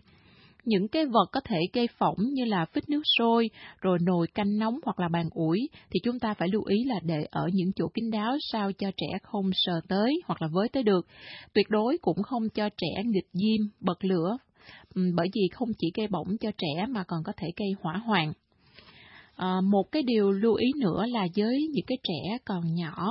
những 0.64 0.88
cái 0.88 1.06
vật 1.06 1.28
có 1.32 1.40
thể 1.44 1.58
gây 1.72 1.88
phỏng 1.98 2.16
như 2.18 2.44
là 2.44 2.64
phích 2.64 2.88
nước 2.88 3.02
sôi, 3.18 3.50
rồi 3.80 3.98
nồi 4.02 4.26
canh 4.26 4.58
nóng 4.58 4.78
hoặc 4.84 5.00
là 5.00 5.08
bàn 5.08 5.28
ủi, 5.32 5.68
thì 5.90 6.00
chúng 6.02 6.18
ta 6.18 6.34
phải 6.34 6.48
lưu 6.48 6.64
ý 6.64 6.84
là 6.84 7.00
để 7.02 7.26
ở 7.30 7.48
những 7.52 7.72
chỗ 7.76 7.88
kín 7.94 8.10
đáo 8.10 8.36
sao 8.52 8.72
cho 8.72 8.90
trẻ 8.96 9.18
không 9.22 9.50
sờ 9.52 9.80
tới 9.88 10.12
hoặc 10.24 10.42
là 10.42 10.48
với 10.52 10.68
tới 10.68 10.82
được. 10.82 11.06
Tuyệt 11.54 11.66
đối 11.70 11.98
cũng 11.98 12.22
không 12.22 12.48
cho 12.48 12.68
trẻ 12.68 13.02
nghịch 13.04 13.28
diêm, 13.32 13.66
bật 13.80 14.04
lửa 14.04 14.36
Ừ, 14.94 15.02
bởi 15.14 15.28
vì 15.34 15.48
không 15.52 15.68
chỉ 15.78 15.90
gây 15.94 16.08
bỏng 16.08 16.36
cho 16.40 16.50
trẻ 16.58 16.86
mà 16.88 17.04
còn 17.04 17.22
có 17.24 17.32
thể 17.36 17.48
gây 17.56 17.68
hỏa 17.80 17.96
hoạn. 17.96 18.32
À, 19.36 19.60
một 19.60 19.92
cái 19.92 20.02
điều 20.02 20.30
lưu 20.30 20.54
ý 20.54 20.66
nữa 20.80 21.04
là 21.08 21.26
với 21.36 21.68
những 21.72 21.84
cái 21.86 21.98
trẻ 22.02 22.38
còn 22.44 22.74
nhỏ, 22.74 23.08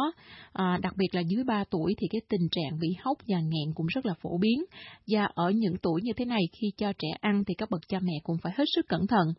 à, 0.54 0.80
đặc 0.82 0.94
biệt 0.98 1.08
là 1.12 1.22
dưới 1.22 1.44
3 1.44 1.64
tuổi 1.70 1.94
thì 1.98 2.08
cái 2.12 2.22
tình 2.30 2.50
trạng 2.52 2.80
bị 2.80 2.88
hốc 3.00 3.18
và 3.28 3.38
nghẹn 3.40 3.74
cũng 3.76 3.86
rất 3.88 4.06
là 4.06 4.14
phổ 4.22 4.38
biến. 4.38 4.66
Và 5.08 5.26
ở 5.34 5.50
những 5.50 5.74
tuổi 5.82 6.02
như 6.04 6.12
thế 6.18 6.26
này 6.26 6.42
khi 6.52 6.72
cho 6.78 6.94
trẻ 6.94 7.08
ăn 7.22 7.44
thì 7.48 7.54
các 7.58 7.70
bậc 7.70 7.82
cha 7.88 8.00
mẹ 8.02 8.14
cũng 8.24 8.38
phải 8.44 8.54
hết 8.58 8.66
sức 8.76 8.88
cẩn 8.88 9.08
thận. 9.08 9.34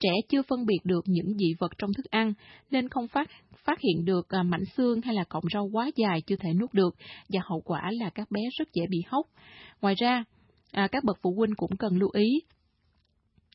Trẻ 0.00 0.10
chưa 0.28 0.42
phân 0.42 0.66
biệt 0.66 0.78
được 0.84 1.04
những 1.06 1.36
dị 1.38 1.54
vật 1.58 1.72
trong 1.78 1.90
thức 1.96 2.10
ăn 2.10 2.32
nên 2.70 2.88
không 2.88 3.08
phát 3.08 3.30
phát 3.64 3.80
hiện 3.80 4.04
được 4.04 4.28
ờ, 4.28 4.42
mảnh 4.42 4.64
xương 4.76 5.00
hay 5.00 5.14
là 5.14 5.24
cọng 5.24 5.44
rau 5.52 5.68
quá 5.72 5.90
dài 5.96 6.22
chưa 6.26 6.36
thể 6.36 6.52
nuốt 6.60 6.74
được 6.74 6.94
và 7.28 7.40
hậu 7.44 7.60
quả 7.64 7.90
là 7.92 8.10
các 8.10 8.30
bé 8.30 8.40
rất 8.58 8.68
dễ 8.72 8.82
bị 8.90 8.98
hốc. 9.08 9.26
Ngoài 9.80 9.94
ra, 9.98 10.24
à, 10.72 10.88
các 10.92 11.04
bậc 11.04 11.18
phụ 11.22 11.34
huynh 11.36 11.54
cũng 11.56 11.76
cần 11.76 11.96
lưu 11.96 12.10
ý. 12.12 12.40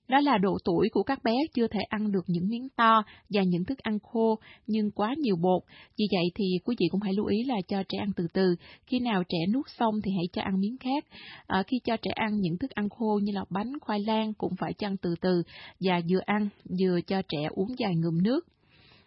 Đó 0.08 0.20
là 0.20 0.38
độ 0.38 0.58
tuổi 0.66 0.90
của 0.92 1.04
các 1.04 1.24
bé 1.24 1.34
chưa 1.54 1.68
thể 1.68 1.80
ăn 1.90 2.12
được 2.12 2.26
những 2.28 2.48
miếng 2.48 2.68
to 2.76 3.04
và 3.30 3.44
những 3.44 3.66
thức 3.66 3.78
ăn 3.78 4.00
khô 4.00 4.40
nhưng 4.68 4.92
quá 4.92 5.16
nhiều 5.18 5.36
bột. 5.36 5.64
Vì 5.98 6.06
vậy 6.12 6.32
thì 6.36 6.46
quý 6.66 6.76
vị 6.80 6.86
cũng 6.92 7.02
hãy 7.02 7.14
lưu 7.14 7.26
ý 7.26 7.44
là 7.44 7.56
cho 7.68 7.84
trẻ 7.90 7.98
ăn 7.98 8.12
từ 8.16 8.28
từ. 8.34 8.56
Khi 8.88 9.00
nào 9.00 9.24
trẻ 9.30 9.38
nuốt 9.54 9.66
xong 9.80 9.94
thì 10.04 10.12
hãy 10.12 10.26
cho 10.34 10.42
ăn 10.42 10.60
miếng 10.60 10.78
khác. 10.78 11.06
À, 11.48 11.64
khi 11.68 11.78
cho 11.84 11.98
trẻ 11.98 12.12
ăn 12.16 12.40
những 12.40 12.58
thức 12.58 12.72
ăn 12.72 12.90
khô 12.90 13.20
như 13.24 13.32
là 13.32 13.46
bánh, 13.50 13.72
khoai 13.82 14.00
lang 14.00 14.34
cũng 14.34 14.56
phải 14.60 14.74
cho 14.74 14.88
ăn 14.88 14.98
từ 14.98 15.16
từ 15.22 15.44
và 15.80 16.02
vừa 16.10 16.22
ăn 16.26 16.50
vừa 16.80 17.00
cho 17.08 17.22
trẻ 17.22 17.48
uống 17.52 17.76
vài 17.80 17.96
ngụm 17.96 18.24
nước. 18.24 18.48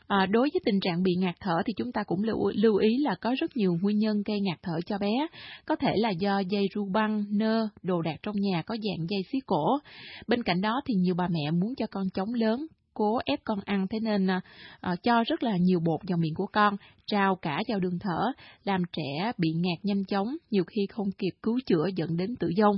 À, 0.08 0.26
đối 0.26 0.48
với 0.52 0.60
tình 0.64 0.80
trạng 0.80 1.02
bị 1.02 1.14
ngạt 1.18 1.34
thở 1.40 1.54
thì 1.66 1.72
chúng 1.76 1.92
ta 1.92 2.02
cũng 2.06 2.22
lưu, 2.22 2.50
lưu 2.54 2.76
ý 2.76 2.88
là 2.98 3.14
có 3.20 3.34
rất 3.40 3.56
nhiều 3.56 3.76
nguyên 3.82 3.98
nhân 3.98 4.22
gây 4.26 4.40
ngạt 4.40 4.58
thở 4.62 4.80
cho 4.86 4.98
bé. 4.98 5.26
Có 5.66 5.76
thể 5.76 5.92
là 5.96 6.10
do 6.10 6.38
dây 6.38 6.66
ru 6.74 6.88
băng, 6.92 7.24
nơ, 7.30 7.68
đồ 7.82 8.02
đạc 8.02 8.16
trong 8.22 8.40
nhà 8.40 8.62
có 8.62 8.76
dạng 8.82 9.06
dây 9.08 9.20
xí 9.32 9.38
cổ. 9.46 9.78
Bên 10.26 10.42
cạnh 10.42 10.60
đó 10.60 10.80
thì 10.86 10.94
nhiều 10.94 11.14
bà 11.14 11.28
mẹ 11.28 11.50
muốn 11.50 11.74
cho 11.76 11.86
con 11.90 12.04
chống 12.14 12.34
lớn, 12.34 12.66
cố 12.94 13.18
ép 13.24 13.40
con 13.44 13.58
ăn 13.64 13.86
thế 13.90 13.98
nên 14.02 14.30
à, 14.30 14.40
à 14.80 14.96
cho 15.02 15.24
rất 15.26 15.42
là 15.42 15.56
nhiều 15.60 15.80
bột 15.80 16.00
vào 16.08 16.18
miệng 16.18 16.34
của 16.34 16.46
con, 16.52 16.76
trao 17.06 17.36
cả 17.36 17.62
vào 17.68 17.80
đường 17.80 17.98
thở, 18.00 18.32
làm 18.64 18.82
trẻ 18.92 19.32
bị 19.38 19.48
ngạt 19.50 19.78
nhanh 19.84 20.04
chóng, 20.04 20.36
nhiều 20.50 20.64
khi 20.64 20.86
không 20.90 21.06
kịp 21.18 21.32
cứu 21.42 21.58
chữa 21.66 21.86
dẫn 21.96 22.16
đến 22.16 22.36
tử 22.36 22.48
vong. 22.62 22.76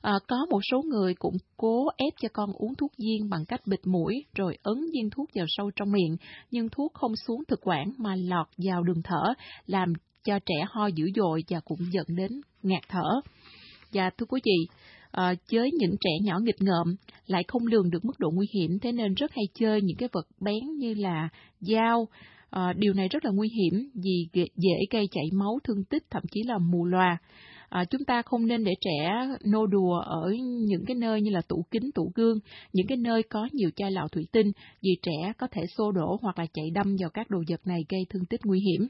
À, 0.00 0.12
có 0.28 0.46
một 0.50 0.60
số 0.70 0.82
người 0.82 1.14
cũng 1.14 1.36
cố 1.56 1.86
ép 1.96 2.12
cho 2.20 2.28
con 2.32 2.50
uống 2.52 2.74
thuốc 2.74 2.92
viên 2.98 3.30
bằng 3.30 3.44
cách 3.44 3.60
bịt 3.66 3.80
mũi 3.84 4.24
rồi 4.34 4.58
ấn 4.62 4.76
viên 4.92 5.10
thuốc 5.10 5.28
vào 5.34 5.46
sâu 5.48 5.70
trong 5.76 5.92
miệng, 5.92 6.16
nhưng 6.50 6.68
thuốc 6.68 6.92
không 6.94 7.16
xuống 7.26 7.42
thực 7.48 7.60
quản 7.62 7.92
mà 7.98 8.14
lọt 8.16 8.46
vào 8.58 8.82
đường 8.82 9.02
thở, 9.04 9.34
làm 9.66 9.92
cho 10.24 10.38
trẻ 10.38 10.64
ho 10.68 10.86
dữ 10.86 11.04
dội 11.16 11.44
và 11.48 11.60
cũng 11.60 11.78
dẫn 11.92 12.06
đến 12.16 12.30
ngạt 12.62 12.82
thở. 12.88 13.20
Và 13.92 14.10
thưa 14.18 14.26
quý 14.26 14.40
vị, 14.44 14.66
à, 15.10 15.34
với 15.52 15.70
những 15.78 15.96
trẻ 16.00 16.10
nhỏ 16.22 16.38
nghịch 16.42 16.62
ngợm 16.62 16.96
lại 17.26 17.42
không 17.48 17.66
lường 17.66 17.90
được 17.90 18.04
mức 18.04 18.18
độ 18.18 18.30
nguy 18.30 18.46
hiểm 18.54 18.78
thế 18.78 18.92
nên 18.92 19.14
rất 19.14 19.30
hay 19.34 19.44
chơi 19.54 19.82
những 19.82 19.96
cái 19.96 20.08
vật 20.12 20.26
bén 20.40 20.76
như 20.78 20.94
là 20.94 21.28
dao. 21.60 22.08
À, 22.50 22.72
điều 22.76 22.92
này 22.92 23.08
rất 23.08 23.24
là 23.24 23.30
nguy 23.30 23.48
hiểm 23.48 23.90
vì 23.94 24.28
dễ 24.56 24.78
gây 24.90 25.08
chảy 25.10 25.24
máu 25.32 25.58
thương 25.64 25.84
tích 25.84 26.02
thậm 26.10 26.22
chí 26.30 26.42
là 26.42 26.58
mù 26.58 26.84
loà 26.84 27.18
à, 27.68 27.84
chúng 27.84 28.04
ta 28.04 28.22
không 28.22 28.46
nên 28.46 28.64
để 28.64 28.72
trẻ 28.80 29.26
nô 29.44 29.66
đùa 29.66 29.98
ở 29.98 30.32
những 30.66 30.84
cái 30.86 30.94
nơi 30.94 31.20
như 31.20 31.30
là 31.30 31.40
tủ 31.48 31.64
kính, 31.70 31.90
tủ 31.94 32.12
gương, 32.14 32.38
những 32.72 32.86
cái 32.86 32.96
nơi 32.96 33.22
có 33.22 33.48
nhiều 33.52 33.70
chai 33.76 33.90
lọ 33.90 34.08
thủy 34.12 34.26
tinh, 34.32 34.52
vì 34.82 34.90
trẻ 35.02 35.32
có 35.38 35.46
thể 35.50 35.62
xô 35.76 35.92
đổ 35.92 36.18
hoặc 36.22 36.38
là 36.38 36.46
chạy 36.54 36.70
đâm 36.74 36.96
vào 37.00 37.10
các 37.10 37.30
đồ 37.30 37.38
vật 37.48 37.66
này 37.66 37.80
gây 37.88 38.00
thương 38.10 38.26
tích 38.26 38.40
nguy 38.44 38.60
hiểm. 38.60 38.88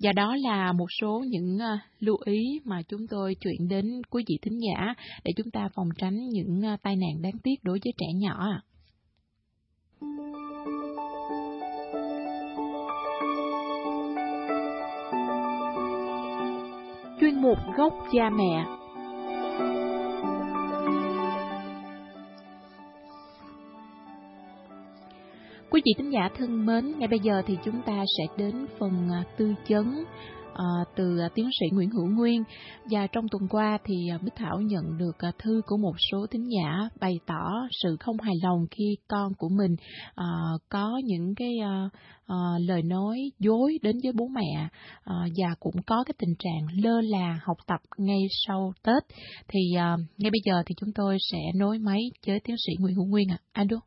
Và 0.00 0.12
đó 0.12 0.36
là 0.36 0.72
một 0.72 0.86
số 1.00 1.24
những 1.28 1.56
uh, 1.56 1.80
lưu 2.00 2.16
ý 2.24 2.60
mà 2.64 2.82
chúng 2.88 3.06
tôi 3.06 3.34
chuyển 3.34 3.68
đến 3.68 4.02
quý 4.10 4.24
vị 4.28 4.38
thính 4.42 4.58
giả 4.58 4.94
để 5.24 5.32
chúng 5.36 5.50
ta 5.50 5.68
phòng 5.74 5.88
tránh 5.98 6.28
những 6.28 6.62
uh, 6.74 6.82
tai 6.82 6.96
nạn 6.96 7.22
đáng 7.22 7.38
tiếc 7.42 7.64
đối 7.64 7.78
với 7.84 7.92
trẻ 7.98 8.06
nhỏ. 8.14 8.62
Chuyên 17.26 17.42
mục 17.42 17.58
gốc 17.76 17.94
cha 18.12 18.30
mẹ. 18.30 18.64
Quý 25.70 25.82
vị 25.84 25.92
thính 25.98 26.12
giả 26.12 26.28
thân 26.38 26.66
mến, 26.66 26.98
ngay 26.98 27.08
bây 27.08 27.18
giờ 27.18 27.42
thì 27.46 27.58
chúng 27.64 27.82
ta 27.86 28.04
sẽ 28.18 28.24
đến 28.36 28.66
phần 28.78 29.08
à, 29.12 29.24
tư 29.36 29.54
chấn 29.68 30.04
từ 30.96 31.18
uh, 31.26 31.34
tiến 31.34 31.48
sĩ 31.60 31.66
Nguyễn 31.72 31.90
Hữu 31.90 32.06
Nguyên 32.06 32.42
và 32.90 33.06
trong 33.06 33.24
tuần 33.30 33.48
qua 33.50 33.78
thì 33.84 33.94
uh, 34.14 34.22
Bích 34.22 34.34
Thảo 34.36 34.60
nhận 34.60 34.98
được 34.98 35.16
uh, 35.28 35.38
thư 35.38 35.62
của 35.66 35.76
một 35.76 35.94
số 36.10 36.26
thính 36.30 36.48
giả 36.50 36.88
bày 37.00 37.14
tỏ 37.26 37.52
sự 37.82 37.96
không 38.00 38.20
hài 38.20 38.34
lòng 38.42 38.66
khi 38.70 38.96
con 39.08 39.32
của 39.38 39.48
mình 39.48 39.76
có 40.68 41.00
những 41.04 41.34
cái 41.34 41.52
lời 42.60 42.82
nói 42.82 43.18
dối 43.38 43.78
đến 43.82 43.96
với 44.02 44.12
bố 44.12 44.28
mẹ 44.28 44.68
và 45.06 45.54
cũng 45.60 45.74
có 45.86 46.04
cái 46.06 46.14
tình 46.18 46.34
trạng 46.38 46.82
lơ 46.84 47.00
là 47.00 47.40
học 47.44 47.56
tập 47.66 47.80
ngay 47.96 48.20
sau 48.46 48.72
Tết 48.82 49.02
thì 49.48 49.60
ngay 50.18 50.30
bây 50.30 50.40
giờ 50.44 50.62
thì 50.66 50.74
chúng 50.78 50.92
tôi 50.94 51.16
sẽ 51.32 51.38
nối 51.54 51.78
máy 51.78 52.00
với 52.26 52.40
tiến 52.40 52.56
sĩ 52.66 52.72
Nguyễn 52.78 52.94
Hữu 52.94 53.06
Nguyên 53.06 53.28
ạ. 53.30 53.38
À. 53.52 53.62
Alo. 53.62 53.80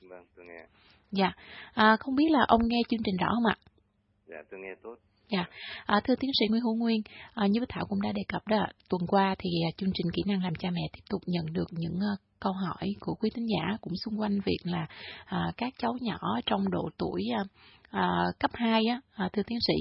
Vâng, 0.00 0.24
tôi 0.36 0.46
nghe. 0.46 0.66
Dạ, 1.10 1.32
à, 1.74 1.96
không 2.00 2.14
biết 2.14 2.30
là 2.30 2.44
ông 2.48 2.60
nghe 2.64 2.80
chương 2.88 3.02
trình 3.04 3.16
rõ 3.16 3.28
không 3.34 3.46
ạ? 3.46 3.56
Dạ, 4.26 4.36
tôi 4.50 4.60
nghe 4.60 4.74
tốt. 4.82 4.94
Dạ, 5.30 5.44
à, 5.86 6.00
thưa 6.04 6.14
tiến 6.20 6.30
sĩ 6.40 6.46
Nguyễn 6.50 6.62
Hữu 6.62 6.74
Nguyên, 6.76 7.02
à, 7.34 7.46
như 7.46 7.60
Thảo 7.68 7.86
cũng 7.88 8.00
đã 8.02 8.12
đề 8.12 8.22
cập 8.28 8.48
đó, 8.48 8.66
tuần 8.88 9.02
qua 9.08 9.34
thì 9.38 9.50
à, 9.68 9.70
chương 9.76 9.90
trình 9.94 10.06
kỹ 10.12 10.22
năng 10.26 10.42
làm 10.42 10.54
cha 10.54 10.70
mẹ 10.70 10.82
tiếp 10.92 11.02
tục 11.10 11.22
nhận 11.26 11.52
được 11.52 11.66
những 11.70 12.00
à, 12.00 12.14
câu 12.40 12.52
hỏi 12.52 12.94
của 13.00 13.14
quý 13.14 13.30
tín 13.34 13.44
giả 13.46 13.76
cũng 13.80 13.92
xung 14.04 14.20
quanh 14.20 14.40
việc 14.44 14.58
là 14.64 14.86
à, 15.24 15.52
các 15.56 15.72
cháu 15.78 15.92
nhỏ 16.00 16.18
trong 16.46 16.70
độ 16.70 16.88
tuổi 16.98 17.22
à, 17.36 17.42
à, 17.90 18.24
cấp 18.38 18.50
2 18.54 18.82
á, 18.90 19.00
à, 19.14 19.28
thưa 19.32 19.42
tiến 19.46 19.58
sĩ, 19.66 19.74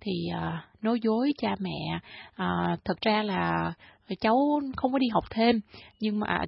thì 0.00 0.12
à, 0.34 0.69
nói 0.82 0.98
dối 1.02 1.32
cha 1.38 1.56
mẹ. 1.60 1.98
À, 2.34 2.76
thật 2.84 3.00
ra 3.00 3.22
là 3.22 3.72
cháu 4.20 4.60
không 4.76 4.92
có 4.92 4.98
đi 4.98 5.08
học 5.08 5.24
thêm 5.30 5.60
nhưng 6.00 6.18
mà 6.20 6.44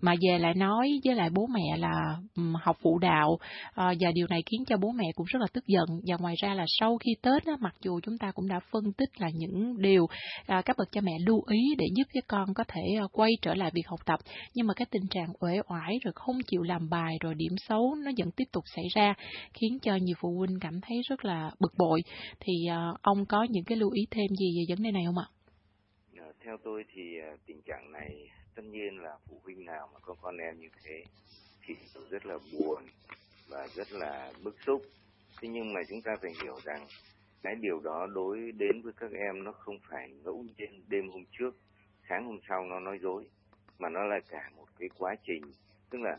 mà 0.00 0.14
về 0.20 0.38
lại 0.38 0.54
nói 0.54 1.00
với 1.04 1.14
lại 1.14 1.30
bố 1.30 1.46
mẹ 1.46 1.76
là 1.76 2.16
học 2.62 2.76
phụ 2.82 2.98
đạo. 2.98 3.38
À, 3.74 3.94
và 4.00 4.10
điều 4.14 4.26
này 4.26 4.42
khiến 4.46 4.64
cho 4.66 4.76
bố 4.76 4.90
mẹ 4.90 5.04
cũng 5.14 5.26
rất 5.26 5.40
là 5.40 5.46
tức 5.52 5.66
giận. 5.66 5.84
Và 6.06 6.16
ngoài 6.20 6.34
ra 6.42 6.54
là 6.54 6.64
sau 6.80 6.98
khi 6.98 7.10
tết 7.22 7.44
á, 7.44 7.52
mặc 7.60 7.74
dù 7.82 8.00
chúng 8.02 8.18
ta 8.18 8.32
cũng 8.34 8.48
đã 8.48 8.60
phân 8.70 8.92
tích 8.92 9.08
là 9.20 9.28
những 9.34 9.82
điều 9.82 10.06
à, 10.46 10.62
các 10.64 10.76
bậc 10.78 10.92
cha 10.92 11.00
mẹ 11.00 11.12
lưu 11.26 11.42
ý 11.50 11.74
để 11.78 11.86
giúp 11.96 12.04
cho 12.14 12.20
con 12.28 12.54
có 12.54 12.64
thể 12.68 12.82
à, 13.00 13.04
quay 13.12 13.30
trở 13.42 13.54
lại 13.54 13.70
việc 13.74 13.86
học 13.86 14.00
tập 14.06 14.20
nhưng 14.54 14.66
mà 14.66 14.74
cái 14.74 14.86
tình 14.90 15.06
trạng 15.10 15.28
uể 15.40 15.58
oải 15.68 15.98
rồi 16.04 16.12
không 16.14 16.36
chịu 16.46 16.62
làm 16.62 16.90
bài 16.90 17.16
rồi 17.20 17.34
điểm 17.34 17.52
xấu 17.68 17.94
nó 18.04 18.10
vẫn 18.18 18.30
tiếp 18.30 18.44
tục 18.52 18.64
xảy 18.76 18.84
ra 18.94 19.14
khiến 19.54 19.78
cho 19.82 19.96
nhiều 19.96 20.16
phụ 20.20 20.28
huynh 20.38 20.60
cảm 20.60 20.80
thấy 20.80 21.02
rất 21.08 21.24
là 21.24 21.50
bực 21.60 21.72
bội. 21.78 22.02
Thì 22.40 22.52
à, 22.70 22.88
ông 23.02 23.26
có 23.34 23.46
những 23.50 23.64
cái 23.64 23.78
lưu 23.78 23.90
ý 23.90 24.06
thêm 24.10 24.26
gì 24.38 24.58
về 24.58 24.74
vấn 24.74 24.82
đề 24.82 24.90
này 24.92 25.02
không 25.06 25.18
ạ? 25.18 25.28
Ờ, 26.18 26.32
theo 26.40 26.56
tôi 26.64 26.84
thì 26.92 27.18
ờ, 27.18 27.36
tình 27.46 27.62
trạng 27.66 27.92
này 27.92 28.30
tất 28.54 28.62
nhiên 28.64 28.98
là 28.98 29.18
phụ 29.28 29.40
huynh 29.44 29.64
nào 29.64 29.88
mà 29.94 30.00
có 30.02 30.14
con 30.20 30.36
em 30.36 30.60
như 30.60 30.68
thế 30.82 31.04
thì 31.66 31.74
rất 32.10 32.26
là 32.26 32.38
buồn 32.52 32.82
và 33.48 33.66
rất 33.74 33.92
là 33.92 34.32
bức 34.42 34.56
xúc. 34.66 34.82
Thế 35.40 35.48
nhưng 35.48 35.72
mà 35.72 35.80
chúng 35.88 36.02
ta 36.02 36.16
phải 36.22 36.32
hiểu 36.42 36.60
rằng 36.64 36.86
cái 37.42 37.54
điều 37.60 37.80
đó 37.80 38.06
đối 38.14 38.52
đến 38.52 38.82
với 38.82 38.92
các 38.96 39.10
em 39.12 39.44
nó 39.44 39.52
không 39.52 39.78
phải 39.90 40.10
ngẫu 40.24 40.44
nhiên 40.56 40.82
đêm 40.88 41.08
hôm 41.08 41.24
trước, 41.38 41.56
sáng 42.08 42.26
hôm 42.26 42.38
sau 42.48 42.66
nó 42.66 42.80
nói 42.80 42.98
dối, 43.02 43.24
mà 43.78 43.88
nó 43.88 44.04
là 44.04 44.20
cả 44.28 44.50
một 44.56 44.66
cái 44.78 44.88
quá 44.98 45.14
trình. 45.26 45.42
Tức 45.90 45.98
là 46.00 46.18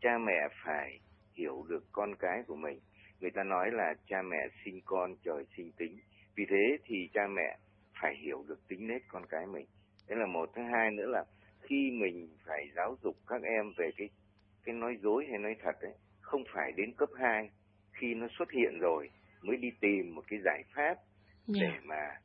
cha 0.00 0.18
mẹ 0.26 0.48
phải 0.64 1.00
hiểu 1.34 1.66
được 1.68 1.84
con 1.92 2.14
cái 2.18 2.42
của 2.46 2.56
mình. 2.56 2.78
Người 3.20 3.30
ta 3.30 3.44
nói 3.44 3.70
là 3.72 3.94
cha 4.08 4.22
mẹ 4.22 4.48
sinh 4.64 4.80
con 4.84 5.16
trời 5.24 5.44
sinh 5.56 5.72
tính 5.72 5.98
vì 6.36 6.44
thế 6.48 6.76
thì 6.84 7.08
cha 7.14 7.26
mẹ 7.26 7.58
phải 8.00 8.14
hiểu 8.16 8.44
được 8.48 8.68
tính 8.68 8.86
nết 8.86 9.02
con 9.08 9.26
cái 9.26 9.46
mình 9.46 9.66
đấy 10.08 10.18
là 10.18 10.26
một 10.26 10.50
thứ 10.54 10.62
hai 10.62 10.90
nữa 10.90 11.06
là 11.06 11.24
khi 11.60 11.90
mình 11.90 12.28
phải 12.46 12.70
giáo 12.76 12.96
dục 13.02 13.16
các 13.26 13.42
em 13.42 13.72
về 13.76 13.90
cái 13.96 14.08
cái 14.64 14.74
nói 14.74 14.96
dối 15.02 15.26
hay 15.30 15.38
nói 15.38 15.56
thật 15.62 15.80
ấy 15.80 15.94
không 16.20 16.44
phải 16.54 16.72
đến 16.76 16.92
cấp 16.92 17.08
2 17.14 17.50
khi 17.92 18.14
nó 18.14 18.26
xuất 18.38 18.50
hiện 18.50 18.78
rồi 18.80 19.10
mới 19.42 19.56
đi 19.56 19.70
tìm 19.80 20.14
một 20.14 20.22
cái 20.28 20.38
giải 20.44 20.62
pháp 20.74 20.84
yeah. 20.84 20.98
Dạ. 21.46 21.60
để 21.60 21.80
mà 21.82 22.20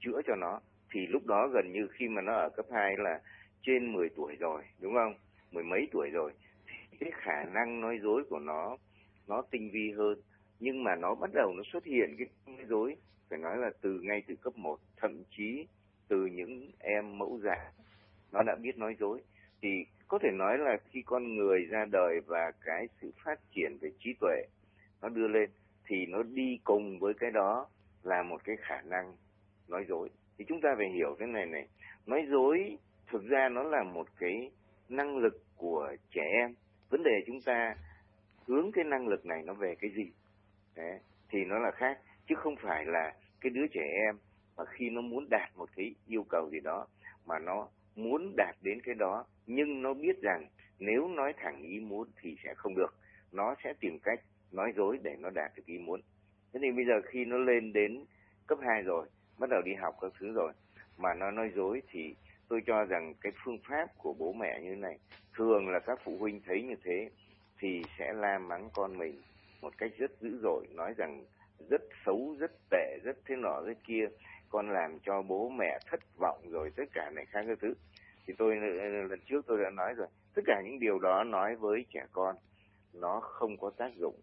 chữa 0.00 0.20
cho 0.26 0.34
nó 0.36 0.60
thì 0.90 1.06
lúc 1.06 1.26
đó 1.26 1.48
gần 1.54 1.72
như 1.72 1.88
khi 1.92 2.08
mà 2.08 2.22
nó 2.22 2.32
ở 2.32 2.48
cấp 2.56 2.66
2 2.72 2.96
là 2.98 3.20
trên 3.62 3.92
10 3.92 4.08
tuổi 4.16 4.36
rồi 4.40 4.62
đúng 4.80 4.94
không 4.94 5.14
mười 5.52 5.64
mấy 5.64 5.88
tuổi 5.92 6.10
rồi 6.10 6.32
thì 6.66 6.96
cái 7.00 7.10
khả 7.14 7.44
năng 7.44 7.80
nói 7.80 7.98
dối 8.02 8.24
của 8.30 8.38
nó 8.38 8.76
nó 9.28 9.42
tinh 9.50 9.70
vi 9.72 9.92
hơn 9.96 10.20
nhưng 10.60 10.84
mà 10.84 10.96
nó 10.96 11.14
bắt 11.14 11.30
đầu 11.34 11.54
nó 11.56 11.62
xuất 11.72 11.84
hiện 11.84 12.14
cái 12.18 12.28
nói 12.46 12.66
dối 12.68 12.96
phải 13.32 13.40
nói 13.40 13.58
là 13.58 13.70
từ 13.80 14.00
ngay 14.02 14.22
từ 14.28 14.34
cấp 14.34 14.52
1 14.56 14.78
thậm 14.96 15.22
chí 15.30 15.66
từ 16.08 16.26
những 16.26 16.70
em 16.78 17.18
mẫu 17.18 17.38
giả 17.44 17.72
nó 18.32 18.42
đã 18.42 18.56
biết 18.62 18.78
nói 18.78 18.96
dối. 19.00 19.20
Thì 19.62 19.68
có 20.08 20.18
thể 20.18 20.30
nói 20.30 20.58
là 20.58 20.76
khi 20.90 21.02
con 21.06 21.36
người 21.36 21.66
ra 21.70 21.84
đời 21.92 22.20
và 22.26 22.52
cái 22.64 22.86
sự 23.00 23.10
phát 23.24 23.40
triển 23.54 23.78
về 23.80 23.90
trí 23.98 24.14
tuệ 24.20 24.42
nó 25.02 25.08
đưa 25.08 25.28
lên 25.28 25.50
thì 25.86 26.06
nó 26.06 26.22
đi 26.22 26.58
cùng 26.64 26.98
với 26.98 27.14
cái 27.14 27.30
đó 27.30 27.66
là 28.02 28.22
một 28.22 28.44
cái 28.44 28.56
khả 28.58 28.80
năng 28.80 29.12
nói 29.68 29.84
dối. 29.88 30.08
Thì 30.38 30.44
chúng 30.48 30.60
ta 30.60 30.74
phải 30.76 30.88
hiểu 30.88 31.16
cái 31.18 31.28
này 31.28 31.46
này 31.46 31.68
nói 32.06 32.26
dối 32.30 32.78
thực 33.06 33.24
ra 33.28 33.48
nó 33.48 33.62
là 33.62 33.82
một 33.82 34.06
cái 34.18 34.50
năng 34.88 35.16
lực 35.16 35.42
của 35.56 35.96
trẻ 36.10 36.22
em. 36.32 36.54
Vấn 36.90 37.02
đề 37.02 37.22
chúng 37.26 37.40
ta 37.40 37.76
hướng 38.46 38.72
cái 38.72 38.84
năng 38.84 39.08
lực 39.08 39.26
này 39.26 39.42
nó 39.46 39.54
về 39.54 39.74
cái 39.80 39.90
gì? 39.90 40.12
Đấy, 40.76 41.00
thì 41.28 41.44
nó 41.44 41.58
là 41.58 41.70
khác 41.70 41.98
chứ 42.26 42.34
không 42.38 42.56
phải 42.56 42.84
là 42.84 43.12
cái 43.42 43.50
đứa 43.50 43.66
trẻ 43.66 43.92
em 44.06 44.16
mà 44.56 44.64
khi 44.64 44.90
nó 44.90 45.00
muốn 45.00 45.26
đạt 45.30 45.56
một 45.56 45.68
cái 45.76 45.94
yêu 46.06 46.24
cầu 46.28 46.48
gì 46.52 46.60
đó 46.60 46.86
mà 47.26 47.38
nó 47.38 47.68
muốn 47.96 48.34
đạt 48.36 48.56
đến 48.62 48.80
cái 48.84 48.94
đó, 48.94 49.24
nhưng 49.46 49.82
nó 49.82 49.94
biết 49.94 50.22
rằng 50.22 50.46
nếu 50.78 51.08
nói 51.08 51.32
thẳng 51.36 51.62
ý 51.62 51.80
muốn 51.80 52.08
thì 52.20 52.36
sẽ 52.44 52.54
không 52.54 52.74
được. 52.74 52.94
Nó 53.32 53.54
sẽ 53.64 53.72
tìm 53.80 53.98
cách 54.02 54.20
nói 54.52 54.72
dối 54.76 54.98
để 55.02 55.16
nó 55.18 55.30
đạt 55.30 55.52
được 55.56 55.66
ý 55.66 55.78
muốn. 55.78 56.00
Thế 56.52 56.60
thì 56.62 56.70
bây 56.72 56.84
giờ 56.84 57.00
khi 57.04 57.24
nó 57.24 57.38
lên 57.38 57.72
đến 57.72 58.04
cấp 58.46 58.58
2 58.62 58.82
rồi, 58.82 59.06
bắt 59.38 59.50
đầu 59.50 59.62
đi 59.64 59.74
học 59.74 59.96
các 60.00 60.12
thứ 60.18 60.32
rồi, 60.32 60.52
mà 60.98 61.14
nó 61.14 61.30
nói 61.30 61.52
dối 61.56 61.82
thì 61.90 62.14
tôi 62.48 62.62
cho 62.66 62.84
rằng 62.84 63.14
cái 63.20 63.32
phương 63.44 63.58
pháp 63.68 63.86
của 63.98 64.14
bố 64.18 64.32
mẹ 64.32 64.60
như 64.62 64.76
này, 64.76 64.98
thường 65.36 65.68
là 65.68 65.78
các 65.78 65.98
phụ 66.04 66.16
huynh 66.18 66.40
thấy 66.46 66.62
như 66.62 66.74
thế 66.84 67.10
thì 67.58 67.82
sẽ 67.98 68.12
la 68.12 68.38
mắng 68.38 68.68
con 68.72 68.98
mình 68.98 69.22
một 69.60 69.78
cách 69.78 69.92
rất 69.98 70.20
dữ 70.20 70.38
dội, 70.42 70.66
nói 70.74 70.94
rằng 70.96 71.24
rất 71.70 71.82
xấu, 72.06 72.36
rất 72.38 72.52
tệ, 72.70 72.98
rất 73.04 73.16
thế 73.26 73.36
nọ, 73.36 73.62
thế 73.66 73.74
kia, 73.84 74.08
con 74.48 74.70
làm 74.70 74.98
cho 75.02 75.22
bố 75.22 75.48
mẹ 75.48 75.78
thất 75.90 76.00
vọng 76.16 76.40
rồi, 76.50 76.72
tất 76.76 76.84
cả 76.92 77.10
này 77.10 77.26
khác 77.26 77.44
cái 77.46 77.56
thứ. 77.60 77.74
Thì 78.26 78.34
tôi, 78.38 78.56
lần 79.08 79.20
trước 79.26 79.46
tôi 79.46 79.58
đã 79.64 79.70
nói 79.70 79.94
rồi, 79.94 80.06
tất 80.34 80.42
cả 80.46 80.62
những 80.64 80.78
điều 80.80 80.98
đó 80.98 81.24
nói 81.24 81.56
với 81.56 81.84
trẻ 81.94 82.06
con, 82.12 82.36
nó 82.92 83.20
không 83.20 83.56
có 83.56 83.70
tác 83.70 83.94
dụng 83.96 84.20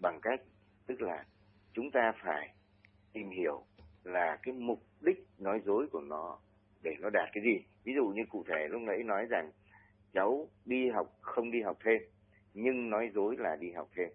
bằng 0.00 0.18
cách, 0.22 0.40
tức 0.86 1.00
là 1.00 1.24
chúng 1.72 1.90
ta 1.90 2.12
phải 2.24 2.54
tìm 3.12 3.30
hiểu 3.30 3.64
là 4.04 4.38
cái 4.42 4.54
mục 4.54 4.82
đích 5.00 5.26
nói 5.38 5.60
dối 5.64 5.86
của 5.92 6.00
nó 6.00 6.38
để 6.82 6.94
nó 7.00 7.10
đạt 7.10 7.28
cái 7.32 7.44
gì. 7.44 7.64
Ví 7.84 7.92
dụ 7.94 8.06
như 8.06 8.22
cụ 8.28 8.44
thể 8.48 8.68
lúc 8.68 8.82
nãy 8.82 9.02
nói 9.02 9.26
rằng, 9.30 9.50
cháu 10.12 10.48
đi 10.64 10.88
học, 10.88 11.06
không 11.20 11.50
đi 11.50 11.62
học 11.62 11.78
thêm, 11.84 12.02
nhưng 12.54 12.90
nói 12.90 13.10
dối 13.14 13.36
là 13.38 13.56
đi 13.56 13.70
học 13.72 13.88
thêm. 13.96 14.08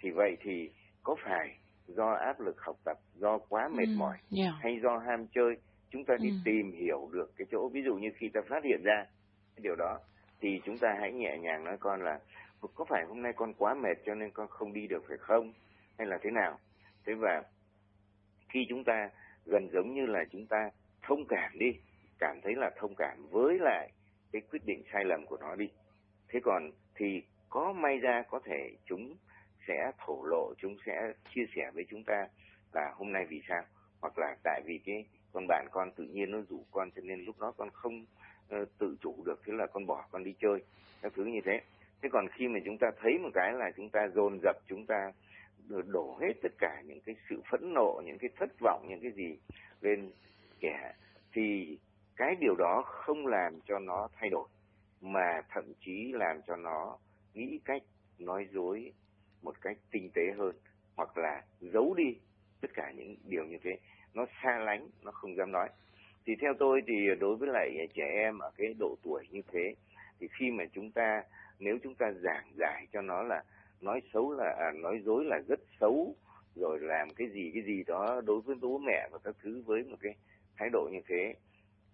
Thì 0.00 0.10
vậy 0.10 0.36
thì 0.40 0.70
có 1.02 1.16
phải 1.24 1.58
do 1.86 2.12
áp 2.12 2.40
lực 2.40 2.60
học 2.60 2.76
tập 2.84 2.98
do 3.14 3.38
quá 3.38 3.68
mệt 3.68 3.86
ừ, 3.86 3.94
mỏi 3.96 4.16
yeah. 4.36 4.54
hay 4.60 4.80
do 4.82 4.98
ham 4.98 5.26
chơi 5.26 5.56
chúng 5.90 6.04
ta 6.04 6.14
đi 6.20 6.28
ừ. 6.28 6.34
tìm 6.44 6.72
hiểu 6.72 7.10
được 7.12 7.32
cái 7.36 7.46
chỗ 7.50 7.68
ví 7.68 7.82
dụ 7.82 7.94
như 7.94 8.08
khi 8.16 8.28
ta 8.28 8.40
phát 8.48 8.64
hiện 8.64 8.80
ra 8.84 9.06
điều 9.62 9.76
đó 9.76 9.98
thì 10.40 10.60
chúng 10.64 10.78
ta 10.78 10.96
hãy 11.00 11.12
nhẹ 11.12 11.38
nhàng 11.38 11.64
nói 11.64 11.76
con 11.80 12.02
là 12.02 12.20
có 12.74 12.84
phải 12.84 13.04
hôm 13.08 13.22
nay 13.22 13.32
con 13.36 13.54
quá 13.54 13.74
mệt 13.74 13.98
cho 14.06 14.14
nên 14.14 14.30
con 14.30 14.48
không 14.48 14.72
đi 14.72 14.86
được 14.86 15.04
phải 15.08 15.16
không 15.16 15.52
hay 15.98 16.06
là 16.06 16.18
thế 16.22 16.30
nào 16.30 16.58
thế 17.06 17.14
và 17.14 17.42
khi 18.48 18.66
chúng 18.68 18.84
ta 18.84 19.10
gần 19.46 19.68
giống 19.72 19.94
như 19.94 20.06
là 20.06 20.24
chúng 20.32 20.46
ta 20.46 20.70
thông 21.02 21.24
cảm 21.28 21.58
đi 21.58 21.72
cảm 22.18 22.40
thấy 22.42 22.54
là 22.54 22.70
thông 22.76 22.94
cảm 22.94 23.26
với 23.30 23.58
lại 23.60 23.90
cái 24.32 24.42
quyết 24.50 24.66
định 24.66 24.82
sai 24.92 25.04
lầm 25.04 25.26
của 25.26 25.36
nó 25.40 25.54
đi 25.54 25.68
thế 26.28 26.40
còn 26.42 26.70
thì 26.94 27.22
có 27.48 27.72
may 27.72 27.98
ra 27.98 28.22
có 28.30 28.40
thể 28.44 28.70
chúng 28.86 29.14
sẽ 29.68 29.92
thổ 29.98 30.24
lộ 30.24 30.54
chúng 30.58 30.76
sẽ 30.86 31.12
chia 31.34 31.44
sẻ 31.56 31.70
với 31.74 31.84
chúng 31.90 32.04
ta 32.04 32.28
là 32.72 32.92
hôm 32.94 33.12
nay 33.12 33.26
vì 33.28 33.42
sao? 33.48 33.62
Hoặc 34.00 34.18
là 34.18 34.36
tại 34.42 34.62
vì 34.66 34.78
cái 34.86 35.04
con 35.32 35.46
bạn 35.48 35.66
con 35.70 35.90
tự 35.96 36.04
nhiên 36.04 36.30
nó 36.30 36.38
rủ 36.48 36.64
con 36.70 36.90
cho 36.90 37.02
nên 37.04 37.24
lúc 37.24 37.40
đó 37.40 37.52
con 37.56 37.70
không 37.70 38.06
uh, 38.60 38.68
tự 38.78 38.96
chủ 39.00 39.22
được 39.26 39.40
thế 39.44 39.52
là 39.52 39.66
con 39.66 39.86
bỏ 39.86 40.04
con 40.10 40.24
đi 40.24 40.34
chơi. 40.40 40.62
Các 41.02 41.12
thứ 41.16 41.24
như 41.24 41.40
thế. 41.44 41.60
Thế 42.02 42.08
còn 42.12 42.26
khi 42.28 42.48
mà 42.48 42.60
chúng 42.64 42.78
ta 42.78 42.90
thấy 43.02 43.18
một 43.18 43.30
cái 43.34 43.52
là 43.52 43.70
chúng 43.76 43.90
ta 43.90 44.08
dồn 44.14 44.38
dập 44.42 44.56
chúng 44.68 44.86
ta 44.86 45.12
đổ 45.68 46.18
hết 46.20 46.32
tất 46.42 46.52
cả 46.58 46.82
những 46.86 47.00
cái 47.00 47.14
sự 47.30 47.42
phẫn 47.50 47.74
nộ 47.74 48.02
những 48.04 48.18
cái 48.18 48.30
thất 48.36 48.50
vọng 48.60 48.86
những 48.88 49.00
cái 49.02 49.12
gì 49.12 49.38
lên 49.80 50.10
kẻ 50.60 50.92
thì 51.32 51.78
cái 52.16 52.36
điều 52.40 52.54
đó 52.58 52.82
không 52.86 53.26
làm 53.26 53.60
cho 53.66 53.78
nó 53.78 54.08
thay 54.12 54.30
đổi 54.30 54.48
mà 55.00 55.42
thậm 55.48 55.64
chí 55.80 56.12
làm 56.12 56.40
cho 56.46 56.56
nó 56.56 56.98
nghĩ 57.34 57.58
cách 57.64 57.82
nói 58.18 58.48
dối 58.52 58.92
một 59.44 59.60
cách 59.60 59.76
tinh 59.90 60.10
tế 60.14 60.22
hơn 60.38 60.54
hoặc 60.96 61.18
là 61.18 61.42
giấu 61.60 61.94
đi 61.94 62.16
tất 62.60 62.68
cả 62.74 62.92
những 62.96 63.16
điều 63.28 63.44
như 63.44 63.56
thế. 63.62 63.78
Nó 64.14 64.26
xa 64.42 64.58
lánh 64.58 64.88
nó 65.02 65.10
không 65.10 65.36
dám 65.36 65.52
nói. 65.52 65.68
Thì 66.26 66.32
theo 66.40 66.54
tôi 66.58 66.82
thì 66.86 66.94
đối 67.20 67.36
với 67.36 67.48
lại 67.52 67.88
trẻ 67.94 68.10
em 68.14 68.38
ở 68.38 68.50
cái 68.56 68.74
độ 68.78 68.96
tuổi 69.02 69.24
như 69.30 69.42
thế 69.52 69.74
thì 70.20 70.28
khi 70.38 70.50
mà 70.50 70.64
chúng 70.72 70.90
ta 70.90 71.22
nếu 71.58 71.78
chúng 71.82 71.94
ta 71.94 72.12
giảng 72.22 72.52
giải 72.58 72.86
cho 72.92 73.02
nó 73.02 73.22
là 73.22 73.42
nói 73.80 74.02
xấu 74.12 74.32
là 74.32 74.56
à, 74.58 74.72
nói 74.72 75.00
dối 75.04 75.24
là 75.24 75.40
rất 75.48 75.60
xấu 75.80 76.14
rồi 76.54 76.78
làm 76.80 77.14
cái 77.14 77.28
gì 77.28 77.50
cái 77.54 77.62
gì 77.62 77.82
đó 77.86 78.20
đối 78.26 78.40
với 78.40 78.56
bố 78.60 78.78
mẹ 78.78 79.08
và 79.12 79.18
các 79.24 79.34
thứ 79.42 79.62
với 79.66 79.82
một 79.82 79.96
cái 80.00 80.14
thái 80.56 80.68
độ 80.72 80.88
như 80.92 81.00
thế 81.08 81.34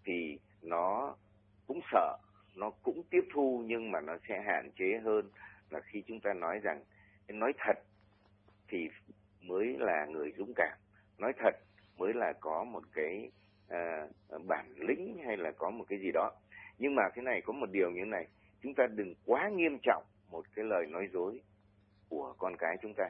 thì 0.05 0.39
nó 0.63 1.15
cũng 1.67 1.81
sợ 1.93 2.19
nó 2.55 2.71
cũng 2.71 3.03
tiếp 3.11 3.25
thu 3.33 3.65
nhưng 3.67 3.91
mà 3.91 4.01
nó 4.01 4.17
sẽ 4.29 4.43
hạn 4.47 4.71
chế 4.79 5.01
hơn. 5.05 5.31
Là 5.71 5.81
khi 5.81 6.03
chúng 6.07 6.21
ta 6.21 6.33
nói 6.33 6.59
rằng 6.59 6.83
nói 7.33 7.53
thật 7.59 7.79
thì 8.69 8.89
mới 9.43 9.77
là 9.79 10.07
người 10.07 10.33
dũng 10.39 10.53
cảm. 10.57 10.79
Nói 11.19 11.33
thật 11.39 11.55
mới 11.99 12.13
là 12.15 12.33
có 12.41 12.65
một 12.65 12.83
cái 12.93 13.31
uh, 13.67 14.47
bản 14.47 14.75
lĩnh 14.77 15.19
hay 15.27 15.37
là 15.37 15.51
có 15.51 15.71
một 15.71 15.85
cái 15.89 15.99
gì 15.99 16.11
đó. 16.15 16.33
Nhưng 16.79 16.95
mà 16.95 17.03
cái 17.15 17.25
này 17.25 17.41
có 17.45 17.53
một 17.53 17.71
điều 17.73 17.91
như 17.91 18.01
thế 18.05 18.11
này 18.11 18.27
chúng 18.63 18.75
ta 18.75 18.87
đừng 18.87 19.15
quá 19.27 19.49
nghiêm 19.49 19.79
trọng 19.83 20.05
một 20.31 20.45
cái 20.55 20.65
lời 20.65 20.87
nói 20.87 21.09
dối 21.13 21.41
của 22.09 22.35
con 22.39 22.57
cái 22.59 22.77
chúng 22.83 22.95
ta. 22.97 23.05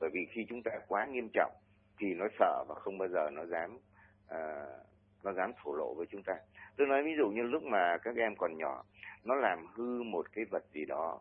Bởi 0.00 0.10
vì 0.12 0.26
khi 0.30 0.46
chúng 0.48 0.62
ta 0.62 0.70
quá 0.88 1.06
nghiêm 1.06 1.28
trọng 1.32 1.52
thì 1.98 2.14
nó 2.14 2.26
sợ 2.38 2.64
và 2.68 2.74
không 2.74 2.98
bao 2.98 3.08
giờ 3.08 3.30
nó 3.32 3.44
dám 3.44 3.76
uh, 4.24 4.86
nó 5.22 5.32
dám 5.32 5.52
thổ 5.62 5.74
lộ 5.74 5.94
với 5.94 6.06
chúng 6.06 6.22
ta. 6.22 6.34
Tôi 6.76 6.86
nói 6.86 7.02
ví 7.02 7.14
dụ 7.18 7.28
như 7.28 7.42
lúc 7.42 7.62
mà 7.62 7.98
các 8.02 8.16
em 8.16 8.36
còn 8.36 8.58
nhỏ 8.58 8.84
nó 9.24 9.34
làm 9.34 9.66
hư 9.74 10.02
một 10.02 10.32
cái 10.32 10.44
vật 10.50 10.64
gì 10.72 10.84
đó 10.84 11.20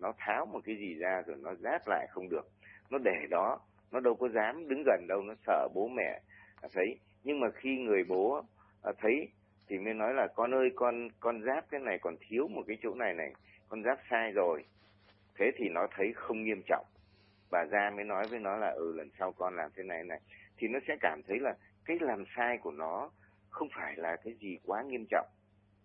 nó 0.00 0.12
tháo 0.18 0.46
một 0.46 0.60
cái 0.64 0.76
gì 0.76 0.94
ra 0.94 1.22
rồi 1.26 1.36
nó 1.40 1.54
ráp 1.54 1.88
lại 1.88 2.06
không 2.10 2.28
được. 2.28 2.48
Nó 2.90 2.98
để 2.98 3.26
đó 3.30 3.58
nó 3.92 4.00
đâu 4.00 4.14
có 4.14 4.28
dám 4.28 4.68
đứng 4.68 4.82
gần 4.86 5.06
đâu 5.08 5.22
nó 5.22 5.34
sợ 5.46 5.68
bố 5.74 5.88
mẹ 5.88 6.20
à, 6.62 6.68
thấy. 6.72 6.98
Nhưng 7.24 7.40
mà 7.40 7.50
khi 7.50 7.76
người 7.76 8.04
bố 8.08 8.42
à, 8.82 8.92
thấy 8.98 9.28
thì 9.68 9.78
mới 9.78 9.94
nói 9.94 10.14
là 10.14 10.26
con 10.34 10.54
ơi 10.54 10.70
con 10.76 11.08
con 11.20 11.42
giáp 11.42 11.70
cái 11.70 11.80
này 11.80 11.98
còn 11.98 12.16
thiếu 12.28 12.48
một 12.48 12.62
cái 12.66 12.78
chỗ 12.82 12.94
này 12.94 13.14
này 13.14 13.32
con 13.68 13.82
giáp 13.82 13.98
sai 14.10 14.32
rồi. 14.32 14.64
Thế 15.38 15.50
thì 15.56 15.68
nó 15.68 15.86
thấy 15.96 16.12
không 16.14 16.44
nghiêm 16.44 16.62
trọng. 16.66 16.86
Bà 17.50 17.64
ra 17.70 17.90
mới 17.96 18.04
nói 18.04 18.26
với 18.30 18.38
nó 18.38 18.56
là 18.56 18.70
ừ 18.70 18.92
lần 18.96 19.10
sau 19.18 19.32
con 19.32 19.56
làm 19.56 19.70
thế 19.76 19.82
này 19.82 20.04
này. 20.04 20.20
Thì 20.56 20.68
nó 20.68 20.78
sẽ 20.88 20.96
cảm 21.00 21.20
thấy 21.28 21.38
là 21.40 21.54
cái 21.84 21.98
làm 22.00 22.24
sai 22.36 22.58
của 22.58 22.70
nó 22.70 23.10
không 23.50 23.68
phải 23.76 23.94
là 23.96 24.16
cái 24.24 24.34
gì 24.40 24.58
quá 24.66 24.82
nghiêm 24.82 25.04
trọng. 25.10 25.26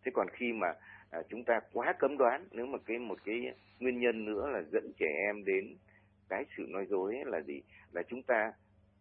Thế 0.03 0.11
còn 0.15 0.27
khi 0.29 0.53
mà 0.53 0.67
à, 1.11 1.19
chúng 1.29 1.43
ta 1.43 1.59
quá 1.73 1.93
cấm 1.99 2.17
đoán 2.17 2.47
nếu 2.51 2.65
mà 2.65 2.77
cái 2.85 2.97
một 2.97 3.17
cái 3.25 3.53
nguyên 3.79 3.99
nhân 3.99 4.25
nữa 4.25 4.49
là 4.53 4.61
dẫn 4.71 4.91
trẻ 4.99 5.07
em 5.25 5.45
đến 5.45 5.75
cái 6.29 6.45
sự 6.57 6.65
nói 6.69 6.85
dối 6.89 7.15
ấy 7.15 7.25
là 7.25 7.41
gì 7.41 7.61
là 7.91 8.03
chúng 8.09 8.23
ta 8.23 8.51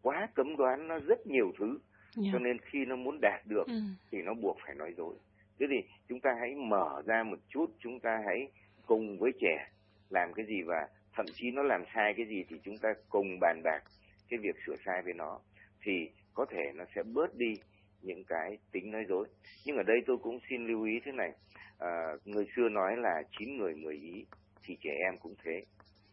quá 0.02 0.28
cấm 0.34 0.56
đoán 0.56 0.88
nó 0.88 0.98
rất 0.98 1.26
nhiều 1.26 1.52
thứ 1.58 1.66
yeah. 1.66 1.80
Dạ. 2.16 2.30
cho 2.32 2.38
nên 2.38 2.58
khi 2.58 2.84
nó 2.84 2.96
muốn 2.96 3.18
đạt 3.20 3.46
được 3.46 3.66
ừ. 3.66 3.80
thì 4.10 4.22
nó 4.22 4.34
buộc 4.34 4.58
phải 4.66 4.74
nói 4.74 4.94
dối 4.96 5.14
thế 5.60 5.66
thì 5.70 5.76
chúng 6.08 6.20
ta 6.20 6.30
hãy 6.40 6.54
mở 6.54 7.02
ra 7.06 7.22
một 7.22 7.38
chút 7.48 7.66
chúng 7.78 8.00
ta 8.00 8.22
hãy 8.26 8.48
cùng 8.86 9.18
với 9.18 9.32
trẻ 9.40 9.68
làm 10.10 10.32
cái 10.34 10.46
gì 10.46 10.62
và 10.62 10.88
thậm 11.16 11.26
chí 11.34 11.50
nó 11.50 11.62
làm 11.62 11.84
sai 11.94 12.14
cái 12.16 12.26
gì 12.26 12.44
thì 12.48 12.56
chúng 12.62 12.78
ta 12.78 12.88
cùng 13.08 13.38
bàn 13.40 13.60
bạc 13.64 13.82
cái 14.28 14.38
việc 14.42 14.56
sửa 14.66 14.76
sai 14.84 15.02
với 15.02 15.14
nó 15.14 15.40
thì 15.82 16.10
có 16.34 16.46
thể 16.50 16.72
nó 16.74 16.84
sẽ 16.94 17.02
bớt 17.02 17.36
đi 17.36 17.54
những 18.02 18.24
cái 18.24 18.58
tính 18.72 18.90
nói 18.90 19.04
dối 19.08 19.28
nhưng 19.66 19.76
ở 19.76 19.82
đây 19.82 19.96
tôi 20.06 20.18
cũng 20.18 20.38
xin 20.50 20.66
lưu 20.66 20.84
ý 20.84 21.00
thế 21.04 21.12
này 21.12 21.32
à, 21.78 21.88
người 22.24 22.46
xưa 22.56 22.68
nói 22.68 22.96
là 22.96 23.22
chín 23.38 23.56
người 23.56 23.74
mười 23.74 23.94
ý 23.94 24.24
thì 24.68 24.76
trẻ 24.80 24.90
em 25.04 25.14
cũng 25.22 25.34
thế 25.44 25.62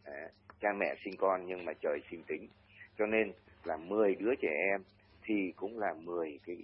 à, 0.04 0.28
cha 0.60 0.68
mẹ 0.72 0.94
sinh 1.04 1.16
con 1.18 1.46
nhưng 1.46 1.64
mà 1.64 1.72
trời 1.82 1.98
sinh 2.10 2.22
tính 2.26 2.48
cho 2.98 3.06
nên 3.06 3.32
là 3.64 3.76
10 3.76 4.14
đứa 4.14 4.34
trẻ 4.42 4.48
em 4.70 4.80
thì 5.22 5.52
cũng 5.56 5.78
là 5.78 5.94
10 5.94 6.38
cái 6.46 6.56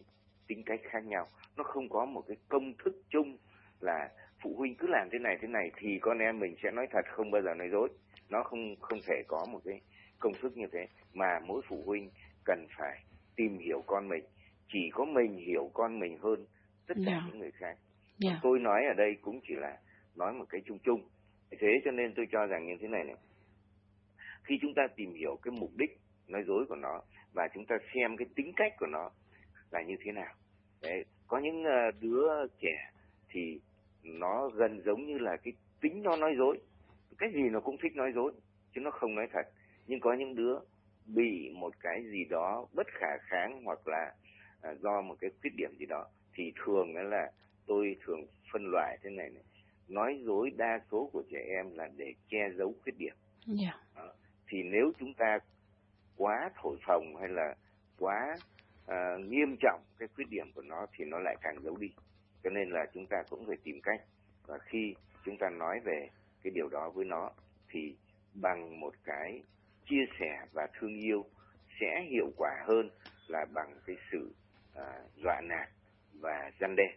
tính 0.46 0.62
cách 0.66 0.80
khác 0.90 1.04
nhau 1.04 1.26
nó 1.56 1.64
không 1.64 1.88
có 1.88 2.04
một 2.04 2.24
cái 2.28 2.36
công 2.48 2.72
thức 2.84 3.02
chung 3.10 3.36
là 3.80 4.08
phụ 4.42 4.54
huynh 4.58 4.74
cứ 4.74 4.86
làm 4.90 5.08
thế 5.12 5.18
này 5.18 5.38
thế 5.40 5.48
này 5.48 5.70
thì 5.76 5.98
con 6.00 6.18
em 6.18 6.38
mình 6.38 6.54
sẽ 6.62 6.70
nói 6.70 6.86
thật 6.90 7.04
không 7.10 7.30
bao 7.30 7.42
giờ 7.42 7.54
nói 7.54 7.68
dối 7.72 7.88
nó 8.28 8.42
không 8.42 8.76
không 8.80 8.98
thể 9.06 9.22
có 9.28 9.46
một 9.52 9.60
cái 9.64 9.80
công 10.18 10.32
thức 10.42 10.56
như 10.56 10.66
thế 10.72 10.86
mà 11.14 11.40
mỗi 11.46 11.62
phụ 11.68 11.82
huynh 11.86 12.10
cần 12.44 12.66
phải 12.78 13.04
tìm 13.36 13.58
hiểu 13.58 13.82
con 13.86 14.08
mình 14.08 14.24
chỉ 14.72 14.90
có 14.92 15.04
mình 15.04 15.36
hiểu 15.46 15.70
con 15.74 15.98
mình 15.98 16.18
hơn 16.18 16.46
tất 16.86 16.94
cả 17.06 17.12
yeah. 17.12 17.22
Dạ. 17.22 17.28
những 17.28 17.38
người 17.38 17.50
khác 17.50 17.66
yeah. 17.66 17.78
Dạ. 18.18 18.40
tôi 18.42 18.58
nói 18.58 18.84
ở 18.88 18.94
đây 18.94 19.16
cũng 19.22 19.40
chỉ 19.48 19.54
là 19.54 19.78
nói 20.16 20.32
một 20.32 20.44
cái 20.48 20.60
chung 20.66 20.78
chung 20.78 21.08
thế 21.60 21.80
cho 21.84 21.90
nên 21.90 22.14
tôi 22.14 22.26
cho 22.32 22.46
rằng 22.46 22.66
như 22.66 22.74
thế 22.80 22.88
này 22.88 23.04
này. 23.04 23.16
Khi 24.44 24.58
chúng 24.62 24.74
ta 24.74 24.82
tìm 24.96 25.14
hiểu 25.14 25.38
cái 25.42 25.52
mục 25.60 25.70
đích 25.76 25.98
nói 26.28 26.44
dối 26.46 26.64
của 26.68 26.76
nó 26.76 27.00
và 27.34 27.48
chúng 27.54 27.66
ta 27.66 27.76
xem 27.94 28.16
cái 28.16 28.26
tính 28.34 28.52
cách 28.56 28.72
của 28.78 28.86
nó 28.86 29.10
là 29.70 29.82
như 29.82 29.94
thế 30.04 30.12
nào. 30.12 30.34
Đấy, 30.82 31.04
có 31.26 31.38
những 31.38 31.64
ờ, 31.64 31.90
đứa 32.00 32.46
trẻ 32.60 32.90
thì 33.28 33.60
nó 34.02 34.48
gần 34.48 34.82
giống 34.84 35.06
như 35.06 35.18
là 35.18 35.36
cái 35.36 35.52
tính 35.80 36.02
nó 36.02 36.16
nói 36.16 36.34
dối. 36.38 36.58
Cái 37.18 37.30
gì 37.34 37.42
nó 37.50 37.60
cũng 37.60 37.76
thích 37.82 37.96
nói 37.96 38.12
dối 38.14 38.32
chứ 38.74 38.80
nó 38.80 38.90
không 38.90 39.14
nói 39.14 39.26
thật. 39.32 39.46
Nhưng 39.86 40.00
có 40.00 40.12
những 40.12 40.34
đứa 40.34 40.58
bị 41.06 41.50
một 41.54 41.74
cái 41.80 42.02
gì 42.10 42.24
đó 42.30 42.66
bất 42.72 42.86
khả 42.86 43.16
kháng 43.20 43.62
hoặc 43.64 43.88
là 43.88 44.14
ờ, 44.60 44.74
do 44.74 45.00
một 45.00 45.14
cái 45.20 45.30
khuyết 45.40 45.50
điểm 45.56 45.70
gì 45.78 45.86
đó 45.86 46.06
thì 46.34 46.52
thường 46.64 46.94
là 46.94 47.30
tôi 47.66 47.96
thường 48.06 48.20
phân 48.52 48.62
loại 48.72 48.98
thế 49.02 49.10
này 49.10 49.30
này 49.30 49.42
nói 49.88 50.22
dối 50.24 50.50
đa 50.56 50.80
số 50.90 51.10
của 51.12 51.22
trẻ 51.30 51.38
em 51.48 51.74
là 51.74 51.88
để 51.96 52.14
che 52.28 52.38
giấu 52.58 52.74
khuyết 52.82 52.98
điểm 52.98 53.14
yeah. 53.60 53.74
Đó. 53.96 54.12
thì 54.48 54.62
nếu 54.62 54.92
chúng 54.98 55.14
ta 55.14 55.38
quá 56.16 56.50
thổi 56.62 56.76
phồng 56.86 57.16
hay 57.20 57.28
là 57.28 57.54
quá 57.98 58.36
uh, 58.84 59.20
nghiêm 59.28 59.56
trọng 59.60 59.82
cái 59.98 60.08
khuyết 60.14 60.24
điểm 60.30 60.46
của 60.54 60.62
nó 60.62 60.86
thì 60.92 61.04
nó 61.04 61.18
lại 61.18 61.36
càng 61.40 61.56
giấu 61.62 61.76
đi 61.76 61.88
cho 62.44 62.50
nên 62.50 62.70
là 62.70 62.86
chúng 62.94 63.06
ta 63.06 63.16
cũng 63.30 63.46
phải 63.46 63.56
tìm 63.64 63.80
cách 63.82 64.00
và 64.46 64.58
khi 64.58 64.94
chúng 65.24 65.36
ta 65.38 65.50
nói 65.50 65.80
về 65.84 66.08
cái 66.42 66.50
điều 66.54 66.68
đó 66.68 66.90
với 66.90 67.04
nó 67.04 67.30
thì 67.68 67.96
bằng 68.34 68.80
một 68.80 68.94
cái 69.04 69.42
chia 69.90 70.04
sẻ 70.20 70.46
và 70.52 70.66
thương 70.78 71.00
yêu 71.00 71.24
sẽ 71.80 72.06
hiệu 72.10 72.30
quả 72.36 72.50
hơn 72.66 72.90
là 73.26 73.46
bằng 73.54 73.74
cái 73.86 73.96
sự 74.12 74.34
uh, 74.72 75.16
dọa 75.16 75.40
nạt 75.40 75.68
và 76.20 76.50
răn 76.60 76.76
đe 76.76 76.96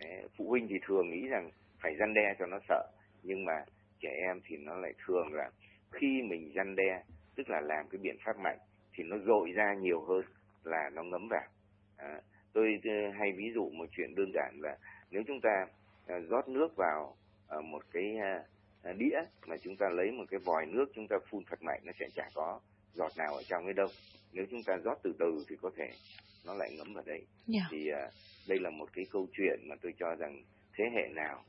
Đấy, 0.00 0.28
phụ 0.36 0.48
huynh 0.48 0.68
thì 0.68 0.74
thường 0.86 1.10
nghĩ 1.10 1.26
rằng 1.28 1.50
phải 1.82 1.96
răn 1.98 2.14
đe 2.14 2.34
cho 2.38 2.46
nó 2.46 2.58
sợ 2.68 2.86
nhưng 3.22 3.44
mà 3.44 3.64
trẻ 4.00 4.10
em 4.28 4.40
thì 4.44 4.56
nó 4.56 4.76
lại 4.76 4.92
thường 5.06 5.32
là 5.32 5.50
khi 5.92 6.22
mình 6.22 6.52
răn 6.54 6.76
đe 6.76 7.02
tức 7.34 7.50
là 7.50 7.60
làm 7.60 7.88
cái 7.90 7.98
biện 8.02 8.16
pháp 8.24 8.38
mạnh 8.38 8.58
thì 8.94 9.04
nó 9.04 9.16
dội 9.26 9.52
ra 9.52 9.74
nhiều 9.74 10.00
hơn 10.00 10.22
là 10.64 10.90
nó 10.94 11.02
ngấm 11.02 11.28
vào 11.30 11.48
à, 11.96 12.20
tôi 12.52 12.80
ờ, 12.84 13.10
hay 13.18 13.32
ví 13.32 13.44
dụ 13.54 13.70
một 13.70 13.86
chuyện 13.96 14.14
đơn 14.14 14.30
giản 14.34 14.58
là 14.62 14.76
nếu 15.10 15.22
chúng 15.26 15.40
ta 15.40 15.66
à, 16.06 16.18
rót 16.30 16.48
nước 16.48 16.76
vào 16.76 17.16
à, 17.48 17.56
một 17.60 17.82
cái 17.92 18.16
à, 18.82 18.92
đĩa 18.92 19.18
mà 19.46 19.56
chúng 19.62 19.76
ta 19.76 19.86
lấy 19.92 20.10
một 20.10 20.24
cái 20.30 20.40
vòi 20.44 20.66
nước 20.66 20.86
chúng 20.94 21.08
ta 21.08 21.16
phun 21.30 21.44
thật 21.50 21.62
mạnh 21.62 21.80
nó 21.84 21.92
sẽ 22.00 22.06
chả 22.14 22.28
có 22.34 22.60
giọt 22.94 23.12
nào 23.16 23.34
ở 23.34 23.42
trong 23.48 23.64
ấy 23.64 23.74
đâu 23.74 23.88
nếu 24.32 24.44
chúng 24.50 24.62
ta 24.66 24.76
rót 24.84 24.98
từ 25.02 25.14
từ 25.18 25.44
thì 25.48 25.56
có 25.62 25.70
thể 25.76 25.90
nó 26.46 26.54
lại 26.54 26.70
ngấm 26.76 26.94
vào 26.94 27.04
đây 27.06 27.18
yeah. 27.18 27.26
Dạ. 27.46 27.62
thì 27.70 27.88
à, 27.88 28.10
đây 28.48 28.58
là 28.58 28.70
một 28.70 28.88
cái 28.92 29.04
câu 29.10 29.26
chuyện 29.32 29.60
mà 29.68 29.76
tôi 29.82 29.92
cho 29.98 30.14
rằng 30.14 30.42
thế 30.74 30.84
hệ 30.94 31.08
nào 31.14 31.44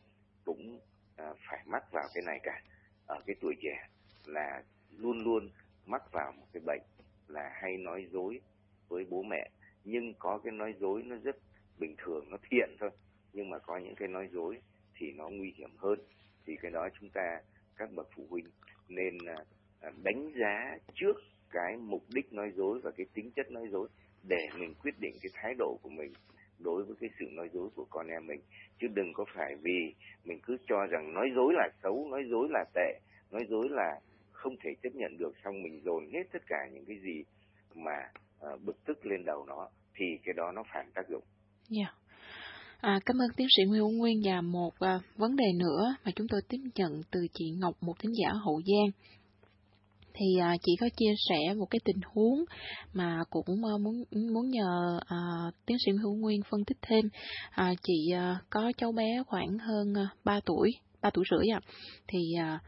cũng 0.47 0.79
à, 1.15 1.33
phải 1.49 1.59
mắc 1.65 1.83
vào 1.91 2.07
cái 2.13 2.23
này 2.25 2.39
cả. 2.43 2.61
Ở 3.07 3.21
cái 3.25 3.35
tuổi 3.41 3.55
trẻ 3.61 3.87
là 4.25 4.63
luôn 4.97 5.23
luôn 5.23 5.49
mắc 5.85 6.11
vào 6.11 6.31
một 6.31 6.45
cái 6.53 6.61
bệnh 6.65 6.81
là 7.27 7.49
hay 7.61 7.77
nói 7.77 8.07
dối 8.11 8.39
với 8.87 9.05
bố 9.09 9.23
mẹ. 9.23 9.49
Nhưng 9.83 10.13
có 10.19 10.39
cái 10.43 10.51
nói 10.51 10.73
dối 10.79 11.03
nó 11.05 11.15
rất 11.23 11.37
bình 11.79 11.95
thường, 11.97 12.25
nó 12.29 12.37
thiện 12.49 12.69
thôi. 12.79 12.89
Nhưng 13.33 13.49
mà 13.49 13.59
có 13.59 13.77
những 13.77 13.95
cái 13.95 14.07
nói 14.07 14.29
dối 14.33 14.61
thì 14.95 15.11
nó 15.11 15.29
nguy 15.29 15.53
hiểm 15.57 15.69
hơn. 15.77 15.99
Thì 16.45 16.55
cái 16.61 16.71
đó 16.71 16.87
chúng 16.99 17.09
ta, 17.09 17.41
các 17.75 17.89
bậc 17.95 18.07
phụ 18.15 18.27
huynh 18.29 18.47
nên 18.87 19.17
à, 19.25 19.37
à, 19.81 19.91
đánh 20.03 20.31
giá 20.39 20.77
trước 20.95 21.17
cái 21.49 21.77
mục 21.77 22.03
đích 22.09 22.33
nói 22.33 22.51
dối 22.55 22.79
và 22.83 22.91
cái 22.91 23.05
tính 23.13 23.31
chất 23.31 23.51
nói 23.51 23.67
dối 23.71 23.87
để 24.23 24.49
mình 24.59 24.73
quyết 24.83 24.99
định 24.99 25.15
cái 25.21 25.31
thái 25.33 25.53
độ 25.59 25.77
của 25.81 25.89
mình 25.89 26.13
đối 26.59 26.83
với 26.83 26.95
cái 26.99 27.09
sự 27.19 27.25
nói 27.31 27.49
dối 27.53 27.69
của 27.75 27.85
con 27.89 28.07
em 28.07 28.27
mình 28.27 28.41
chứ 28.79 28.87
đừng 28.87 29.13
có 29.13 29.25
phải 29.35 29.55
vì 29.61 29.93
mình 30.25 30.39
cứ 30.43 30.57
cho 30.67 30.85
rằng 30.85 31.13
nói 31.13 31.29
dối 31.35 31.53
là 31.53 31.69
xấu 31.83 32.07
nói 32.11 32.23
dối 32.29 32.47
là 32.51 32.65
tệ 32.73 32.99
nói 33.31 33.45
dối 33.49 33.67
là 33.69 33.99
không 34.31 34.55
thể 34.63 34.69
chấp 34.83 34.95
nhận 34.95 35.17
được 35.17 35.33
xong 35.43 35.63
mình 35.63 35.81
dồn 35.85 36.09
hết 36.13 36.23
tất 36.33 36.41
cả 36.47 36.57
những 36.73 36.85
cái 36.85 36.97
gì 37.03 37.23
mà 37.75 38.11
uh, 38.53 38.61
bực 38.63 38.85
tức 38.85 39.05
lên 39.05 39.25
đầu 39.25 39.45
nó 39.45 39.69
thì 39.95 40.05
cái 40.23 40.33
đó 40.33 40.51
nó 40.55 40.63
phản 40.73 40.91
tác 40.93 41.09
dụng. 41.09 41.23
Yeah. 41.77 41.93
À, 42.81 42.99
cảm 43.05 43.17
ơn 43.17 43.29
tiến 43.37 43.47
sĩ 43.57 43.63
Nguyễn 43.63 43.79
Hữu 43.79 43.91
Nguyên 43.91 44.21
và 44.25 44.41
một 44.41 44.79
à, 44.79 44.99
vấn 45.15 45.35
đề 45.35 45.45
nữa 45.59 45.95
mà 46.05 46.11
chúng 46.15 46.27
tôi 46.27 46.41
tiếp 46.49 46.57
nhận 46.75 47.01
từ 47.11 47.19
chị 47.33 47.45
Ngọc 47.57 47.73
một 47.81 47.93
thính 47.99 48.11
giả 48.21 48.29
Hậu 48.45 48.61
Giang 48.65 48.91
thì 50.19 50.25
à, 50.41 50.55
chị 50.63 50.71
có 50.79 50.89
chia 50.97 51.13
sẻ 51.29 51.53
một 51.53 51.65
cái 51.69 51.79
tình 51.85 51.99
huống 52.13 52.43
mà 52.93 53.23
cũng 53.29 53.65
à, 53.65 53.73
muốn 53.83 54.03
muốn 54.33 54.49
nhờ 54.49 54.99
à, 55.05 55.17
tiến 55.65 55.77
sĩ 55.85 55.91
Nguyễn 55.91 56.01
Hữu 56.01 56.15
Nguyên 56.15 56.41
phân 56.49 56.65
tích 56.65 56.77
thêm. 56.81 57.09
À, 57.51 57.73
chị 57.83 58.11
à, 58.13 58.39
có 58.49 58.71
cháu 58.77 58.91
bé 58.91 59.23
khoảng 59.27 59.57
hơn 59.57 59.93
à, 59.97 60.07
3 60.23 60.39
tuổi, 60.45 60.71
3 61.01 61.09
tuổi 61.13 61.25
rưỡi 61.31 61.47
à. 61.53 61.59
Thì 62.07 62.19
à, 62.39 62.59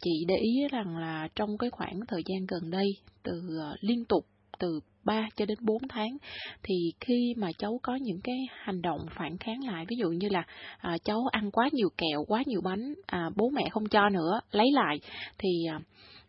chị 0.00 0.24
để 0.28 0.36
ý 0.36 0.68
rằng 0.70 0.96
là 0.96 1.28
trong 1.36 1.58
cái 1.58 1.70
khoảng 1.70 2.00
thời 2.08 2.22
gian 2.26 2.46
gần 2.46 2.70
đây 2.70 2.88
từ 3.22 3.32
à, 3.60 3.76
liên 3.80 4.04
tục 4.04 4.26
từ 4.58 4.80
3 5.04 5.28
cho 5.36 5.44
đến 5.46 5.58
4 5.60 5.88
tháng 5.88 6.16
thì 6.62 6.74
khi 7.00 7.34
mà 7.36 7.48
cháu 7.58 7.80
có 7.82 7.94
những 7.94 8.20
cái 8.24 8.36
hành 8.50 8.82
động 8.82 9.00
phản 9.18 9.38
kháng 9.38 9.66
lại 9.66 9.84
ví 9.88 9.96
dụ 9.96 10.08
như 10.08 10.28
là 10.28 10.42
à, 10.78 10.96
cháu 11.04 11.20
ăn 11.32 11.50
quá 11.50 11.68
nhiều 11.72 11.88
kẹo 11.98 12.24
quá 12.28 12.42
nhiều 12.46 12.60
bánh 12.64 12.94
à, 13.06 13.30
bố 13.36 13.50
mẹ 13.50 13.68
không 13.70 13.88
cho 13.88 14.08
nữa 14.08 14.40
lấy 14.50 14.66
lại 14.72 14.96
thì 15.38 15.48
à, 15.70 15.80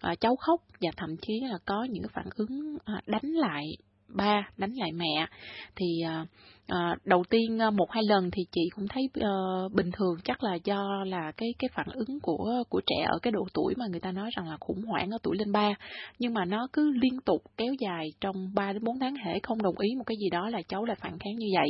à, 0.06 0.16
cháu 0.16 0.36
khóc 0.36 0.62
và 0.82 0.90
thậm 0.98 1.16
chí 1.22 1.40
là 1.42 1.58
có 1.66 1.84
những 1.90 2.04
phản 2.14 2.26
ứng 2.36 2.78
à, 2.86 3.02
đánh 3.08 3.32
lại 3.32 3.66
ba 4.08 4.50
đánh 4.58 4.74
lại 4.76 4.92
mẹ. 4.92 5.28
Thì 5.76 5.86
à, 6.06 6.26
à, 6.68 6.96
đầu 7.06 7.24
tiên 7.30 7.62
à, 7.62 7.70
một 7.70 7.92
hai 7.92 8.04
lần 8.04 8.32
thì 8.32 8.44
chị 8.52 8.62
cũng 8.76 8.88
thấy 8.88 9.10
à, 9.14 9.30
bình 9.74 9.92
thường 9.92 10.16
chắc 10.24 10.44
là 10.44 10.56
do 10.64 11.04
là 11.08 11.32
cái 11.38 11.50
cái 11.60 11.70
phản 11.74 11.88
ứng 11.94 12.20
của 12.20 12.64
của 12.70 12.82
trẻ 12.86 13.06
ở 13.08 13.20
cái 13.22 13.32
độ 13.32 13.48
tuổi 13.54 13.74
mà 13.78 13.86
người 13.88 14.00
ta 14.00 14.12
nói 14.12 14.30
rằng 14.36 14.50
là 14.50 14.58
khủng 14.60 14.82
hoảng 14.82 15.10
ở 15.12 15.18
tuổi 15.24 15.38
lên 15.38 15.52
ba. 15.52 15.74
Nhưng 16.20 16.34
mà 16.34 16.46
nó 16.46 16.68
cứ 16.74 16.92
liên 16.92 17.22
tục 17.26 17.42
kéo 17.58 17.74
dài 17.80 18.08
trong 18.22 18.36
3 18.56 18.74
đến 18.74 18.84
4 18.84 19.00
tháng 19.00 19.16
hệ 19.16 19.40
không 19.44 19.62
đồng 19.62 19.80
ý 19.80 19.90
một 19.98 20.04
cái 20.06 20.18
gì 20.18 20.30
đó 20.30 20.50
là 20.50 20.62
cháu 20.62 20.86
lại 20.86 20.96
phản 21.00 21.20
kháng 21.20 21.36
như 21.36 21.48
vậy. 21.56 21.70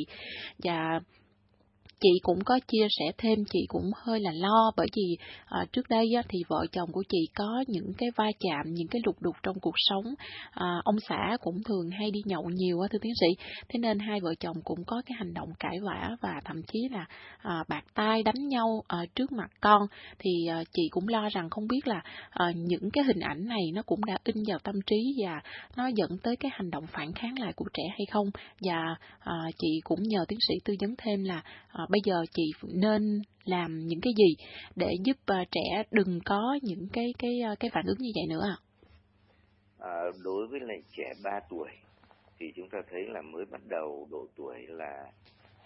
Và 0.63 0.99
chị 1.99 2.09
cũng 2.23 2.39
có 2.45 2.59
chia 2.67 2.87
sẻ 2.89 3.05
thêm 3.17 3.39
chị 3.53 3.59
cũng 3.67 3.91
hơi 4.05 4.19
là 4.19 4.31
lo 4.33 4.71
bởi 4.77 4.87
vì 4.95 5.17
à, 5.45 5.65
trước 5.71 5.89
đây 5.89 6.13
á, 6.15 6.21
thì 6.29 6.39
vợ 6.47 6.65
chồng 6.71 6.91
của 6.91 7.03
chị 7.09 7.17
có 7.35 7.63
những 7.67 7.93
cái 7.97 8.09
va 8.15 8.25
chạm 8.39 8.73
những 8.73 8.87
cái 8.87 9.01
lục 9.05 9.15
đục 9.21 9.35
trong 9.43 9.59
cuộc 9.61 9.75
sống. 9.75 10.03
À, 10.51 10.67
ông 10.83 10.95
xã 11.09 11.37
cũng 11.41 11.63
thường 11.65 11.89
hay 11.89 12.11
đi 12.11 12.19
nhậu 12.25 12.43
nhiều 12.53 12.79
á 12.79 12.87
thưa 12.91 12.99
tiến 13.01 13.13
sĩ. 13.21 13.27
Thế 13.69 13.79
nên 13.79 13.99
hai 13.99 14.19
vợ 14.19 14.35
chồng 14.39 14.57
cũng 14.63 14.79
có 14.87 15.01
cái 15.05 15.15
hành 15.19 15.33
động 15.33 15.49
cãi 15.59 15.77
vã 15.83 16.09
và 16.21 16.33
thậm 16.45 16.61
chí 16.71 16.79
là 16.91 17.05
à, 17.41 17.63
bạc 17.69 17.83
tay 17.93 18.23
đánh 18.23 18.47
nhau 18.47 18.83
à, 18.87 18.97
trước 19.15 19.31
mặt 19.31 19.51
con. 19.61 19.81
Thì 20.19 20.31
à, 20.49 20.63
chị 20.73 20.83
cũng 20.91 21.07
lo 21.07 21.29
rằng 21.29 21.49
không 21.49 21.67
biết 21.67 21.87
là 21.87 22.01
à, 22.29 22.45
những 22.55 22.91
cái 22.93 23.03
hình 23.03 23.19
ảnh 23.19 23.45
này 23.45 23.63
nó 23.73 23.81
cũng 23.81 24.05
đã 24.05 24.17
in 24.23 24.35
vào 24.47 24.59
tâm 24.59 24.75
trí 24.85 25.15
và 25.23 25.41
nó 25.77 25.87
dẫn 25.87 26.17
tới 26.23 26.35
cái 26.35 26.51
hành 26.53 26.71
động 26.71 26.85
phản 26.87 27.13
kháng 27.13 27.39
lại 27.39 27.53
của 27.55 27.65
trẻ 27.73 27.83
hay 27.89 28.05
không. 28.11 28.27
Và 28.61 28.95
à, 29.19 29.33
chị 29.59 29.81
cũng 29.83 30.03
nhờ 30.03 30.25
tiến 30.27 30.39
sĩ 30.47 30.53
tư 30.65 30.75
vấn 30.81 30.95
thêm 30.97 31.23
là 31.23 31.41
à, 31.67 31.84
bây 31.89 32.01
giờ 32.03 32.25
chị 32.31 32.51
nên 32.73 33.21
làm 33.43 33.77
những 33.77 34.01
cái 34.01 34.13
gì 34.17 34.45
để 34.75 34.93
giúp 35.03 35.17
à, 35.25 35.43
trẻ 35.51 35.83
đừng 35.91 36.19
có 36.25 36.59
những 36.61 36.87
cái 36.93 37.13
cái 37.19 37.31
à, 37.43 37.55
cái 37.59 37.71
phản 37.73 37.85
ứng 37.85 37.97
như 37.99 38.11
vậy 38.15 38.25
nữa 38.29 38.43
ạ? 38.43 38.57
À, 39.79 40.01
đối 40.23 40.47
với 40.47 40.59
lại 40.59 40.77
trẻ 40.97 41.13
3 41.23 41.39
tuổi 41.49 41.69
thì 42.39 42.45
chúng 42.55 42.69
ta 42.69 42.77
thấy 42.91 43.01
là 43.07 43.21
mới 43.21 43.45
bắt 43.45 43.61
đầu 43.69 44.07
độ 44.11 44.27
tuổi 44.35 44.55
là 44.67 45.11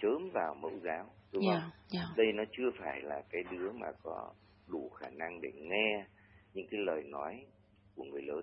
chớm 0.01 0.29
vào 0.33 0.55
mẫu 0.61 0.71
giáo 0.83 1.05
đúng 1.31 1.43
yeah, 1.43 1.61
không? 1.61 1.71
Yeah. 1.93 2.07
Đây 2.17 2.27
nó 2.33 2.43
chưa 2.57 2.71
phải 2.79 3.01
là 3.01 3.21
cái 3.29 3.43
đứa 3.51 3.71
mà 3.71 3.87
có 4.03 4.33
đủ 4.67 4.89
khả 4.89 5.09
năng 5.09 5.41
để 5.41 5.49
nghe 5.55 6.05
những 6.53 6.67
cái 6.71 6.79
lời 6.85 7.03
nói 7.03 7.45
của 7.95 8.03
người 8.03 8.21
lớn 8.21 8.41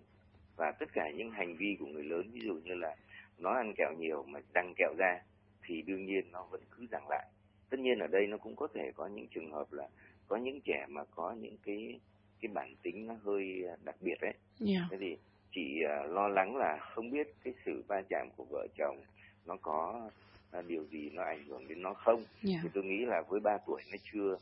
và 0.56 0.72
tất 0.78 0.86
cả 0.92 1.02
những 1.16 1.30
hành 1.30 1.56
vi 1.56 1.76
của 1.80 1.86
người 1.86 2.04
lớn 2.04 2.30
ví 2.32 2.40
dụ 2.44 2.54
như 2.54 2.74
là 2.74 2.96
nó 3.38 3.50
ăn 3.50 3.74
kẹo 3.76 3.92
nhiều 3.98 4.24
mà 4.28 4.40
đăng 4.54 4.74
kẹo 4.76 4.94
ra 4.98 5.20
thì 5.66 5.82
đương 5.82 6.04
nhiên 6.04 6.32
nó 6.32 6.46
vẫn 6.50 6.60
cứ 6.70 6.86
rằng 6.90 7.08
lại 7.08 7.26
tất 7.70 7.80
nhiên 7.80 7.98
ở 7.98 8.06
đây 8.06 8.26
nó 8.26 8.36
cũng 8.36 8.56
có 8.56 8.68
thể 8.74 8.92
có 8.96 9.06
những 9.06 9.26
trường 9.34 9.52
hợp 9.52 9.72
là 9.72 9.88
có 10.28 10.36
những 10.36 10.60
trẻ 10.64 10.86
mà 10.88 11.04
có 11.14 11.34
những 11.40 11.56
cái 11.64 12.00
cái 12.40 12.50
bản 12.54 12.74
tính 12.82 13.06
nó 13.06 13.14
hơi 13.24 13.64
đặc 13.84 13.96
biệt 14.00 14.14
đấy 14.20 14.34
yeah. 14.66 14.82
thế 14.90 14.96
thì 15.00 15.16
chị 15.54 15.80
uh, 15.84 16.12
lo 16.12 16.28
lắng 16.28 16.56
là 16.56 16.78
không 16.94 17.10
biết 17.10 17.34
cái 17.44 17.54
sự 17.64 17.82
va 17.88 18.02
chạm 18.08 18.28
của 18.36 18.44
vợ 18.50 18.66
chồng 18.78 18.98
nó 19.46 19.56
có 19.62 20.10
uh, 20.58 20.66
điều 20.66 20.84
gì 20.84 21.10
nó 21.12 21.22
ảnh 21.22 21.44
hưởng 21.48 21.68
đến 21.68 21.82
nó 21.82 21.94
không 21.94 22.24
yeah. 22.48 22.60
thì 22.62 22.68
tôi 22.74 22.84
nghĩ 22.84 23.04
là 23.04 23.22
với 23.28 23.40
3 23.40 23.58
tuổi 23.66 23.82
nó 23.90 23.96
chưa 24.12 24.32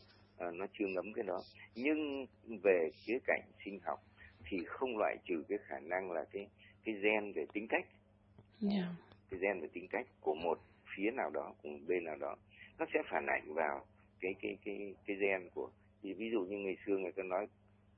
uh, 0.49 0.55
nó 0.55 0.67
chưa 0.79 0.87
ngấm 0.87 1.13
cái 1.13 1.25
đó 1.25 1.43
nhưng 1.75 2.27
về 2.63 2.91
khía 2.95 3.19
cạnh 3.27 3.43
sinh 3.65 3.79
học 3.85 4.03
thì 4.45 4.65
không 4.67 4.99
loại 4.99 5.17
trừ 5.25 5.45
cái 5.49 5.59
khả 5.67 5.81
năng 5.81 6.13
là 6.13 6.25
cái 6.33 6.47
cái 6.85 6.95
gen 6.95 7.33
về 7.33 7.47
tính 7.53 7.67
cách 7.69 7.85
yeah. 8.71 8.87
cái 9.31 9.41
gen 9.41 9.61
về 9.61 9.69
tính 9.73 9.87
cách 9.89 10.07
của 10.21 10.35
một 10.35 10.59
phía 10.97 11.11
nào 11.11 11.31
đó 11.31 11.53
của 11.63 11.69
một 11.69 11.79
bên 11.87 12.05
nào 12.05 12.17
đó 12.17 12.37
nó 12.79 12.87
sẽ 12.95 13.03
phản 13.11 13.27
ảnh 13.27 13.55
vào 13.55 13.85
cái 14.21 14.35
cái 14.41 14.59
cái 14.65 14.95
cái 15.07 15.17
gen 15.17 15.49
của 15.55 15.71
thì 16.03 16.15
ví 16.15 16.31
dụ 16.31 16.41
như 16.45 16.59
ngày 16.59 16.77
xưa 16.87 16.97
người 16.97 17.13
ta 17.13 17.23
nói 17.23 17.47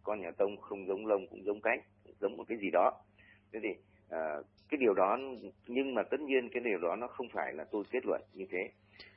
con 0.02 0.20
nhà 0.20 0.30
tông 0.30 0.56
không 0.56 0.86
giống 0.86 1.06
lông 1.06 1.26
cũng 1.26 1.44
giống 1.44 1.60
cánh 1.60 1.80
giống 2.20 2.36
một 2.36 2.44
cái 2.48 2.58
gì 2.58 2.70
đó. 2.72 2.90
Thế 3.52 3.60
thì 3.62 3.68
à, 4.10 4.36
cái 4.68 4.78
điều 4.78 4.94
đó 4.94 5.18
nhưng 5.66 5.94
mà 5.94 6.02
tất 6.02 6.20
nhiên 6.20 6.48
cái 6.48 6.62
điều 6.62 6.78
đó 6.78 6.96
nó 6.96 7.06
không 7.06 7.28
phải 7.28 7.52
là 7.52 7.64
tôi 7.64 7.84
kết 7.90 8.06
luận 8.06 8.22
như 8.34 8.46
thế. 8.50 8.70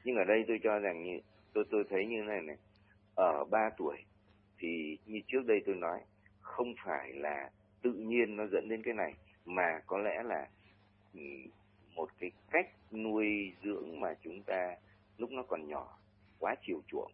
Nhưng 0.04 0.16
ở 0.16 0.24
đây 0.24 0.44
tôi 0.48 0.60
cho 0.64 0.80
rằng 0.80 1.04
như 1.04 1.20
tôi 1.54 1.64
tôi 1.72 1.84
thấy 1.90 2.06
như 2.06 2.24
này 2.24 2.42
này 2.42 2.58
ở 3.16 3.46
ba 3.52 3.70
tuổi 3.78 3.98
thì 4.58 4.98
như 5.06 5.20
trước 5.28 5.46
đây 5.46 5.62
tôi 5.66 5.76
nói 5.76 6.00
không 6.42 6.74
phải 6.86 7.14
là 7.14 7.50
tự 7.82 7.94
nhiên 7.94 8.36
nó 8.36 8.46
dẫn 8.48 8.70
đến 8.70 8.82
cái 8.84 8.94
này 8.94 9.14
mà 9.46 9.82
có 9.88 9.98
lẽ 9.98 10.24
là 10.24 10.48
một 11.96 12.10
cái 12.20 12.32
cách 12.52 12.70
nuôi 12.92 13.54
dưỡng 13.64 14.00
mà 14.00 14.14
chúng 14.24 14.44
ta 14.44 14.76
lúc 15.20 15.32
nó 15.32 15.44
còn 15.44 15.68
nhỏ 15.68 15.98
quá 16.40 16.56
chiều 16.66 16.82
chuộng. 16.88 17.12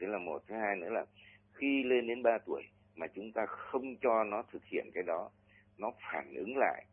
Thế 0.00 0.06
là 0.06 0.18
một 0.18 0.42
thứ 0.46 0.54
hai 0.54 0.76
nữa 0.76 0.90
là 0.90 1.04
khi 1.52 1.82
lên 1.82 2.06
đến 2.06 2.22
3 2.22 2.38
tuổi 2.46 2.62
mà 2.96 3.06
chúng 3.06 3.32
ta 3.32 3.46
không 3.46 3.96
cho 3.96 4.24
nó 4.24 4.42
thực 4.52 4.64
hiện 4.64 4.90
cái 4.94 5.02
đó 5.02 5.30
nó 5.78 5.92
phản 6.12 6.34
ứng 6.34 6.56
lại 6.56 6.84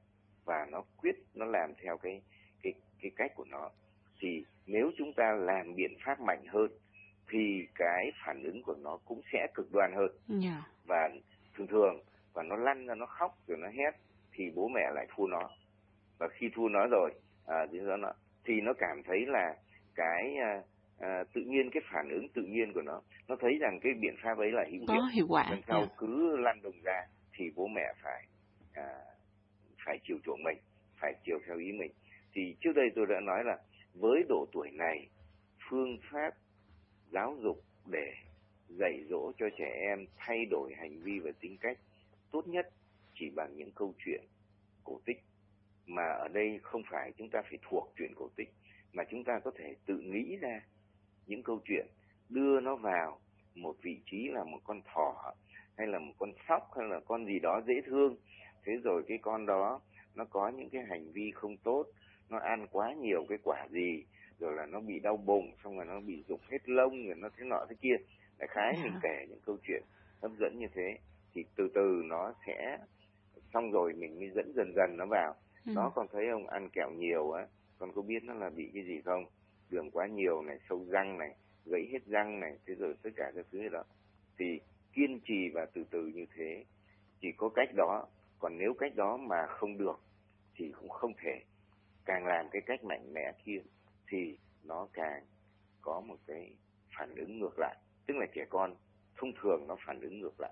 và 0.46 0.66
nó 0.72 0.84
quyết 0.98 1.16
nó 1.34 1.46
làm 1.46 1.74
theo 1.84 1.98
cái 1.98 2.22
cái 2.64 2.74
cái 3.02 3.12
cách 3.16 3.32
của 3.36 3.46
nó. 3.50 3.70
Thì 4.20 4.46
nếu 4.66 4.92
chúng 4.98 5.14
ta 5.14 5.32
làm 5.32 5.76
biện 5.76 5.98
pháp 6.06 6.20
mạnh 6.20 6.46
hơn 6.48 6.72
thì 7.30 7.68
cái 7.76 8.12
phản 8.26 8.44
ứng 8.44 8.64
của 8.64 8.76
nó 8.82 8.98
cũng 9.06 9.22
sẽ 9.34 9.48
cực 9.54 9.72
đoan 9.74 9.92
hơn. 9.96 10.12
Yeah. 10.44 10.64
và 10.86 11.10
thường 11.58 11.68
thường 11.68 12.04
và 12.34 12.44
nó 12.44 12.56
lăn 12.56 12.88
ra 12.88 12.96
nó 12.96 13.06
khóc 13.06 13.38
rồi 13.48 13.58
nó 13.58 13.68
hét 13.68 13.92
thì 14.32 14.52
bố 14.56 14.68
mẹ 14.68 14.92
lại 14.96 15.08
thua 15.16 15.28
nó. 15.28 15.50
Và 16.18 16.28
khi 16.28 16.50
thua 16.56 16.70
nó 16.70 16.88
rồi 16.92 17.12
à, 17.46 17.66
nó 18.00 18.14
thì 18.46 18.62
nó 18.62 18.74
cảm 18.74 19.04
thấy 19.04 19.26
là 19.26 19.56
cái 19.96 20.36
à, 20.38 20.62
à, 21.00 21.24
tự 21.34 21.42
nhiên 21.42 21.70
cái 21.72 21.84
phản 21.92 22.10
ứng 22.10 22.30
tự 22.30 22.42
nhiên 22.42 22.74
của 22.74 22.82
nó. 22.82 23.02
Nó 23.28 23.36
thấy 23.40 23.58
rằng 23.62 23.80
cái 23.84 23.94
biện 23.94 24.16
pháp 24.24 24.38
ấy 24.38 24.52
là 24.52 24.64
hữu 24.72 24.86
hiệu. 24.94 25.06
hiệu 25.14 25.26
quả 25.30 25.48
lần 25.50 25.62
sau 25.68 25.78
yeah. 25.78 25.92
cứ 25.98 26.38
lăn 26.38 26.62
đồng 26.62 26.82
ra 26.84 27.02
thì 27.34 27.52
bố 27.56 27.68
mẹ 27.68 27.94
phải 28.04 28.26
à, 28.74 28.88
phải 29.86 30.00
chiều 30.04 30.18
chuộng 30.26 30.44
mình 30.44 30.58
phải 31.02 31.14
chiều 31.26 31.40
theo 31.48 31.58
ý 31.58 31.72
mình. 31.72 31.92
Thì 32.34 32.56
trước 32.62 32.72
đây 32.76 32.90
tôi 32.96 33.06
đã 33.06 33.20
nói 33.20 33.44
là 33.44 33.58
với 33.94 34.24
độ 34.30 34.46
tuổi 34.52 34.72
này 34.72 35.08
phương 35.70 35.98
pháp 36.12 36.34
giáo 37.12 37.38
dục 37.42 37.64
để 37.86 38.14
dạy 38.70 39.04
dỗ 39.10 39.32
cho 39.38 39.46
trẻ 39.58 39.80
em 39.82 40.06
thay 40.18 40.46
đổi 40.46 40.74
hành 40.78 41.00
vi 41.04 41.20
và 41.20 41.32
tính 41.40 41.58
cách 41.62 41.78
tốt 42.32 42.48
nhất 42.48 42.70
chỉ 43.16 43.30
bằng 43.36 43.58
những 43.58 43.72
câu 43.72 43.94
chuyện 44.06 44.22
cổ 44.84 45.00
tích. 45.06 45.18
Mà 45.88 46.04
ở 46.04 46.28
đây 46.28 46.60
không 46.64 46.82
phải 46.92 47.12
chúng 47.18 47.30
ta 47.30 47.42
phải 47.42 47.60
thuộc 47.70 47.94
chuyện 47.98 48.12
cổ 48.16 48.30
tích 48.36 48.50
mà 48.94 49.04
chúng 49.12 49.24
ta 49.24 49.40
có 49.44 49.52
thể 49.56 49.76
tự 49.86 49.98
nghĩ 49.98 50.38
ra 50.42 50.62
những 51.28 51.44
câu 51.44 51.60
chuyện 51.66 51.88
đưa 52.30 52.60
nó 52.60 52.76
vào 52.76 53.20
một 53.56 53.76
vị 53.82 54.00
trí 54.06 54.28
là 54.28 54.44
một 54.44 54.60
con 54.64 54.82
thỏ 54.94 55.34
hay 55.78 55.88
là 55.88 56.00
một 56.00 56.14
con 56.20 56.32
sóc 56.48 56.70
hay 56.78 56.88
là 56.90 57.00
con 57.06 57.26
gì 57.26 57.40
đó 57.40 57.62
dễ 57.68 57.74
thương. 57.86 58.16
Thế 58.66 58.74
rồi 58.84 59.04
cái 59.08 59.18
con 59.18 59.46
đó 59.46 59.80
nó 60.16 60.26
có 60.26 60.50
những 60.50 60.70
cái 60.70 60.84
hành 60.90 61.12
vi 61.12 61.32
không 61.32 61.58
tốt 61.58 61.86
nó 62.30 62.40
ăn 62.40 62.68
quá 62.72 62.94
nhiều 62.94 63.26
cái 63.30 63.38
quả 63.44 63.68
gì 63.72 64.06
rồi 64.40 64.56
là 64.56 64.66
nó 64.66 64.80
bị 64.80 65.00
đau 65.00 65.18
bụng 65.18 65.52
xong 65.64 65.76
rồi 65.78 65.86
nó 65.86 66.00
bị 66.00 66.24
rụng 66.28 66.40
hết 66.52 66.70
lông 66.70 67.06
rồi 67.08 67.16
nó 67.18 67.30
thế 67.38 67.44
nọ 67.46 67.66
thế 67.70 67.76
kia. 67.82 67.96
Đại 68.40 68.48
khái 68.48 68.74
mình 68.84 68.94
kể 69.04 69.26
những 69.30 69.40
câu 69.46 69.58
chuyện 69.68 69.84
hấp 70.22 70.32
dẫn 70.40 70.60
như 70.60 70.68
thế 70.74 70.98
thì 71.34 71.46
từ 71.56 71.70
từ 71.74 72.02
nó 72.06 72.34
sẽ 72.48 72.78
xong 73.54 73.72
rồi 73.72 73.94
mình 73.94 74.20
mới 74.20 74.30
dẫn 74.36 74.54
dần 74.56 74.74
dần 74.76 74.98
nó 74.98 75.06
vào. 75.06 75.36
Ừ. 75.66 75.72
nó 75.76 75.92
còn 75.96 76.08
thấy 76.12 76.28
ông 76.28 76.48
ăn 76.48 76.70
kẹo 76.70 76.90
nhiều 76.92 77.32
á 77.32 77.48
con 77.82 77.91
có 77.96 78.02
biết 78.02 78.24
nó 78.24 78.34
là 78.34 78.50
bị 78.50 78.72
cái 78.74 78.84
gì 78.84 79.02
không? 79.06 79.26
Đường 79.70 79.91
quá 79.91 80.08
nhiều 80.08 80.41
này 80.41 80.60
sâu 80.70 80.86
răng 80.89 81.17
này 81.17 81.36
gãy 81.65 81.88
hết 81.91 82.06
răng 82.06 82.39
này 82.39 82.58
thế 82.65 82.76
rồi 82.76 82.94
tất 83.02 83.10
cả 83.15 83.32
các 83.36 83.46
thứ 83.52 83.70
đó. 83.70 83.84
Thì 84.38 84.60
kiên 84.94 85.20
trì 85.26 85.50
và 85.54 85.65
từ 85.74 85.84
từ 85.89 86.06
như 86.08 86.26
thế. 86.36 86.65
Chỉ 87.22 87.32
có 87.38 87.50
cách 87.50 87.70
đó 87.76 88.08
còn 88.39 88.58
nếu 88.58 88.74
cách 88.80 88.96
đó 88.96 89.17
mà 89.17 89.48
không 89.48 89.78
được 89.78 90.00
thì 90.56 90.72
cũng 90.80 90.89
không 90.89 91.13
thể. 91.24 91.41
Càng 92.06 92.26
làm 92.26 92.46
cái 92.52 92.62
cách 92.65 92.84
mạnh 92.84 93.13
mẽ 93.13 93.32
kia 93.46 93.60
thì 94.08 94.38
nó 94.63 94.88
càng 94.94 95.24
có 95.82 96.02
một 96.02 96.17
cái 96.28 96.54
phản 96.98 97.15
ứng 97.15 97.39
ngược 97.39 97.60
lại. 97.60 97.76
Tức 98.06 98.13
là 98.17 98.26
trẻ 98.34 98.46
con 98.50 98.76
thông 99.17 99.32
thường 99.41 99.65
nó 99.67 99.76
phản 99.86 100.02
ứng 100.02 100.20
ngược 100.20 100.39
lại. 100.39 100.52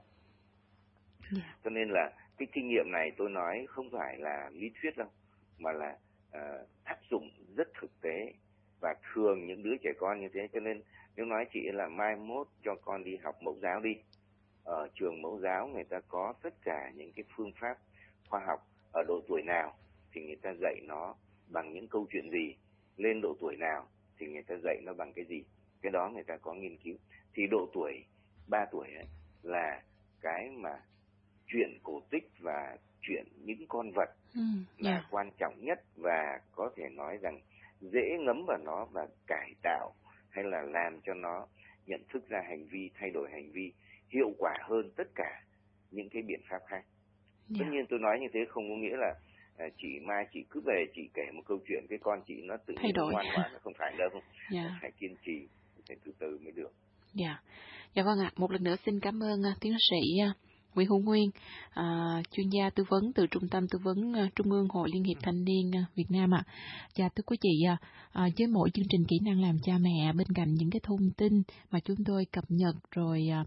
Yeah. 1.31 1.43
Dạ. 1.45 1.57
cho 1.63 1.69
nên 1.69 1.89
là 1.89 2.11
cái 2.37 2.47
kinh 2.51 2.67
nghiệm 2.67 2.91
này 2.91 3.11
tôi 3.17 3.29
nói 3.29 3.65
không 3.69 3.89
phải 3.91 4.17
là 4.17 4.49
lý 4.53 4.71
thuyết 4.81 4.97
đâu 4.97 5.09
mà 5.57 5.71
là 5.71 5.97
uh, 6.37 6.67
áp 6.83 6.99
dụng 7.09 7.29
rất 7.55 7.67
thực 7.81 8.01
tế 8.01 8.33
và 8.81 8.95
thường 9.13 9.47
những 9.47 9.63
đứa 9.63 9.77
trẻ 9.83 9.91
con 9.99 10.21
như 10.21 10.29
thế. 10.33 10.47
Cho 10.53 10.59
nên 10.59 10.81
nếu 11.15 11.25
nói 11.25 11.45
chị 11.53 11.59
là 11.73 11.87
mai 11.87 12.15
mốt 12.15 12.47
cho 12.63 12.75
con 12.75 13.03
đi 13.03 13.17
học 13.17 13.35
mẫu 13.43 13.57
giáo 13.61 13.79
đi 13.79 13.95
ở 14.63 14.87
trường 14.95 15.21
mẫu 15.21 15.39
giáo 15.39 15.67
người 15.67 15.83
ta 15.83 15.99
có 16.07 16.33
tất 16.41 16.53
cả 16.63 16.91
những 16.95 17.11
cái 17.15 17.23
phương 17.35 17.51
pháp 17.61 17.77
khoa 18.29 18.45
học 18.45 18.67
ở 18.91 19.03
độ 19.07 19.21
tuổi 19.27 19.41
nào 19.45 19.73
thì 20.11 20.21
người 20.21 20.35
ta 20.35 20.53
dạy 20.61 20.75
nó 20.87 21.15
bằng 21.47 21.73
những 21.73 21.87
câu 21.87 22.05
chuyện 22.11 22.29
gì 22.31 22.55
lên 22.97 23.21
độ 23.21 23.35
tuổi 23.39 23.55
nào 23.55 23.87
thì 24.17 24.27
người 24.27 24.43
ta 24.43 24.55
dạy 24.63 24.81
nó 24.85 24.93
bằng 24.93 25.13
cái 25.13 25.25
gì. 25.25 25.43
Cái 25.81 25.91
đó 25.91 26.09
người 26.13 26.23
ta 26.23 26.37
có 26.37 26.53
nghiên 26.53 26.77
cứu. 26.77 26.95
Thì 27.33 27.47
độ 27.47 27.69
tuổi 27.73 28.03
3 28.47 28.65
tuổi 28.71 28.87
ấy 28.95 29.05
là 29.43 29.83
cái 30.21 30.49
mà 30.49 30.79
chuyện 31.47 31.77
cổ 31.83 32.01
tích 32.09 32.29
và 32.39 32.77
chuyện 33.01 33.27
những 33.45 33.67
con 33.67 33.91
vật 33.91 34.09
ừ, 34.35 34.41
là 34.77 34.91
yeah. 34.91 35.03
quan 35.11 35.29
trọng 35.37 35.53
nhất 35.59 35.79
và 35.95 36.39
có 36.55 36.71
thể 36.75 36.83
nói 36.91 37.17
rằng 37.21 37.39
dễ 37.81 38.17
ngấm 38.25 38.45
vào 38.47 38.57
nó 38.57 38.85
và 38.91 39.07
cải 39.27 39.51
tạo 39.63 39.93
hay 40.29 40.43
là 40.43 40.61
làm 40.61 40.99
cho 41.03 41.13
nó 41.13 41.47
nhận 41.85 42.01
thức 42.13 42.29
ra 42.29 42.39
hành 42.49 42.65
vi 42.71 42.89
thay 42.99 43.09
đổi 43.09 43.29
hành 43.31 43.51
vi 43.51 43.73
hiệu 44.09 44.31
quả 44.37 44.53
hơn 44.61 44.91
tất 44.95 45.07
cả 45.15 45.43
những 45.91 46.09
cái 46.09 46.21
biện 46.27 46.39
pháp 46.49 46.59
khác 46.67 46.83
yeah. 47.49 47.59
tất 47.59 47.65
nhiên 47.71 47.85
tôi 47.89 47.99
nói 47.99 48.17
như 48.21 48.27
thế 48.33 48.39
không 48.49 48.69
có 48.69 48.75
nghĩa 48.75 48.97
là 48.97 49.13
à, 49.57 49.65
chị 49.77 49.99
mai 50.01 50.25
chị 50.33 50.39
cứ 50.49 50.61
về 50.65 50.85
chị 50.95 51.01
kể 51.13 51.23
một 51.33 51.41
câu 51.45 51.57
chuyện 51.67 51.85
cái 51.89 51.99
con 52.01 52.21
chị 52.27 52.33
nó 52.43 52.55
tự 52.65 52.73
ngoan 52.95 53.25
ngoãn 53.35 53.53
nó 53.53 53.59
không 53.63 53.73
phải 53.77 53.93
đâu 53.97 54.09
yeah. 54.53 54.71
phải 54.81 54.91
kiên 54.99 55.15
trì 55.25 55.47
phải 55.87 55.97
từ 56.05 56.11
từ 56.19 56.39
mới 56.43 56.51
được 56.51 56.71
dạ 57.13 57.39
dạ 57.95 58.03
vâng 58.03 58.19
ạ 58.19 58.31
một 58.35 58.51
lần 58.51 58.63
nữa 58.63 58.75
xin 58.85 58.99
cảm 58.99 59.23
ơn 59.23 59.39
uh, 59.39 59.59
tiến 59.61 59.73
sĩ 59.89 59.97
uh, 60.29 60.48
Nguyễn 60.75 60.89
Hữu 60.89 60.99
Nguyên, 60.99 61.29
à, 61.69 62.21
chuyên 62.31 62.49
gia 62.49 62.69
tư 62.69 62.83
vấn 62.89 63.13
từ 63.13 63.27
Trung 63.27 63.47
tâm 63.47 63.67
Tư 63.67 63.79
vấn 63.83 64.13
à, 64.13 64.29
Trung 64.35 64.51
ương 64.51 64.67
Hội 64.69 64.89
Liên 64.93 65.03
hiệp 65.03 65.17
Thanh 65.21 65.43
niên 65.43 65.75
à, 65.75 65.85
Việt 65.95 66.05
Nam 66.09 66.33
ạ. 66.33 66.43
À. 66.45 66.49
Và 66.97 67.09
thưa 67.15 67.23
quý 67.25 67.37
chị 67.41 67.63
à, 67.67 67.77
à, 68.11 68.29
với 68.37 68.47
mỗi 68.47 68.69
chương 68.73 68.87
trình 68.89 69.05
kỹ 69.07 69.19
năng 69.25 69.41
làm 69.41 69.57
cha 69.63 69.73
mẹ 69.81 70.13
bên 70.13 70.27
cạnh 70.35 70.53
những 70.53 70.69
cái 70.69 70.79
thông 70.83 71.11
tin 71.17 71.41
mà 71.71 71.79
chúng 71.79 71.97
tôi 72.05 72.25
cập 72.25 72.43
nhật 72.49 72.75
rồi 72.91 73.27
à, 73.31 73.45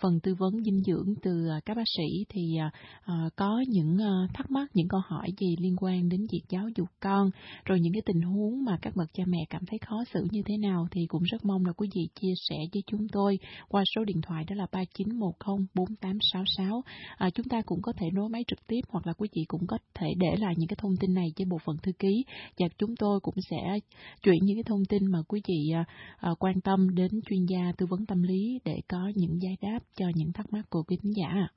phần 0.00 0.20
tư 0.20 0.34
vấn 0.38 0.64
dinh 0.64 0.82
dưỡng 0.86 1.14
từ 1.22 1.48
à, 1.48 1.60
các 1.66 1.76
bác 1.76 1.88
sĩ 1.96 2.24
thì 2.28 2.56
à, 2.60 2.70
à, 3.04 3.14
có 3.36 3.64
những 3.68 3.98
thắc 4.34 4.50
mắc, 4.50 4.70
những 4.74 4.88
câu 4.88 5.00
hỏi 5.06 5.28
gì 5.40 5.56
liên 5.58 5.76
quan 5.80 6.08
đến 6.08 6.26
việc 6.32 6.42
giáo 6.48 6.68
dục 6.76 6.88
con, 7.00 7.30
rồi 7.64 7.80
những 7.80 7.92
cái 7.92 8.02
tình 8.06 8.22
huống 8.22 8.64
mà 8.64 8.78
các 8.82 8.96
bậc 8.96 9.14
cha 9.14 9.24
mẹ 9.26 9.38
cảm 9.50 9.62
thấy 9.66 9.78
khó 9.86 10.04
xử 10.14 10.26
như 10.30 10.42
thế 10.46 10.56
nào 10.56 10.86
thì 10.90 11.06
cũng 11.08 11.22
rất 11.22 11.44
mong 11.44 11.66
là 11.66 11.72
quý 11.72 11.88
vị 11.94 12.08
chia 12.20 12.32
sẻ 12.48 12.56
với 12.72 12.82
chúng 12.86 13.08
tôi 13.12 13.38
qua 13.68 13.82
số 13.94 14.04
điện 14.04 14.20
thoại 14.22 14.44
đó 14.48 14.56
là 14.56 14.66
39104866 14.72 16.80
À, 17.18 17.30
chúng 17.30 17.48
ta 17.48 17.62
cũng 17.66 17.82
có 17.82 17.92
thể 17.96 18.06
nối 18.12 18.28
máy 18.28 18.44
trực 18.48 18.66
tiếp 18.66 18.80
hoặc 18.88 19.06
là 19.06 19.12
quý 19.12 19.28
vị 19.36 19.44
cũng 19.48 19.66
có 19.66 19.78
thể 19.94 20.06
để 20.16 20.36
lại 20.38 20.54
những 20.56 20.68
cái 20.68 20.76
thông 20.78 20.96
tin 21.00 21.14
này 21.14 21.26
trên 21.36 21.48
bộ 21.48 21.58
phận 21.64 21.76
thư 21.82 21.92
ký 21.98 22.24
và 22.58 22.66
chúng 22.78 22.96
tôi 22.96 23.20
cũng 23.20 23.34
sẽ 23.50 23.78
chuyển 24.22 24.38
những 24.42 24.56
cái 24.56 24.64
thông 24.66 24.84
tin 24.88 25.06
mà 25.06 25.18
quý 25.28 25.40
vị 25.48 25.72
à, 26.18 26.30
quan 26.38 26.60
tâm 26.60 26.94
đến 26.94 27.10
chuyên 27.26 27.46
gia 27.46 27.72
tư 27.76 27.86
vấn 27.90 28.06
tâm 28.06 28.22
lý 28.22 28.58
để 28.64 28.80
có 28.88 29.12
những 29.14 29.42
giải 29.42 29.56
đáp 29.60 29.73
đáp 29.74 29.80
cho 29.96 30.06
những 30.14 30.32
thắc 30.32 30.52
mắc 30.52 30.62
của 30.70 30.82
quý 30.82 30.96
khán 31.02 31.12
giả. 31.12 31.48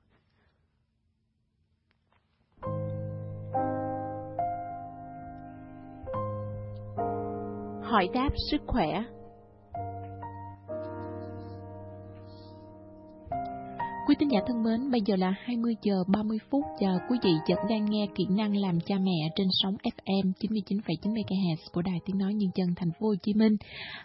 Hỏi 7.82 8.08
đáp 8.14 8.30
sức 8.50 8.60
khỏe 8.66 9.04
Quý 14.08 14.14
tín 14.18 14.28
giả 14.28 14.40
thân 14.46 14.62
mến, 14.62 14.90
bây 14.90 15.00
giờ 15.06 15.16
là 15.16 15.34
20 15.44 15.74
giờ 15.82 16.04
30 16.06 16.38
phút 16.50 16.64
và 16.80 16.88
quý 17.08 17.18
vị 17.22 17.30
vẫn 17.48 17.58
đang 17.70 17.84
nghe 17.90 18.06
kỹ 18.14 18.26
năng 18.30 18.56
làm 18.56 18.80
cha 18.80 18.94
mẹ 19.00 19.28
trên 19.36 19.46
sóng 19.50 19.76
FM 19.76 20.32
99,9 20.40 21.12
MHz 21.12 21.56
của 21.72 21.82
Đài 21.82 21.98
Tiếng 22.06 22.18
nói 22.18 22.34
Nhân 22.34 22.50
dân 22.54 22.68
Thành 22.76 22.90
phố 23.00 23.06
Hồ 23.06 23.14
Chí 23.22 23.34
Minh. 23.34 23.56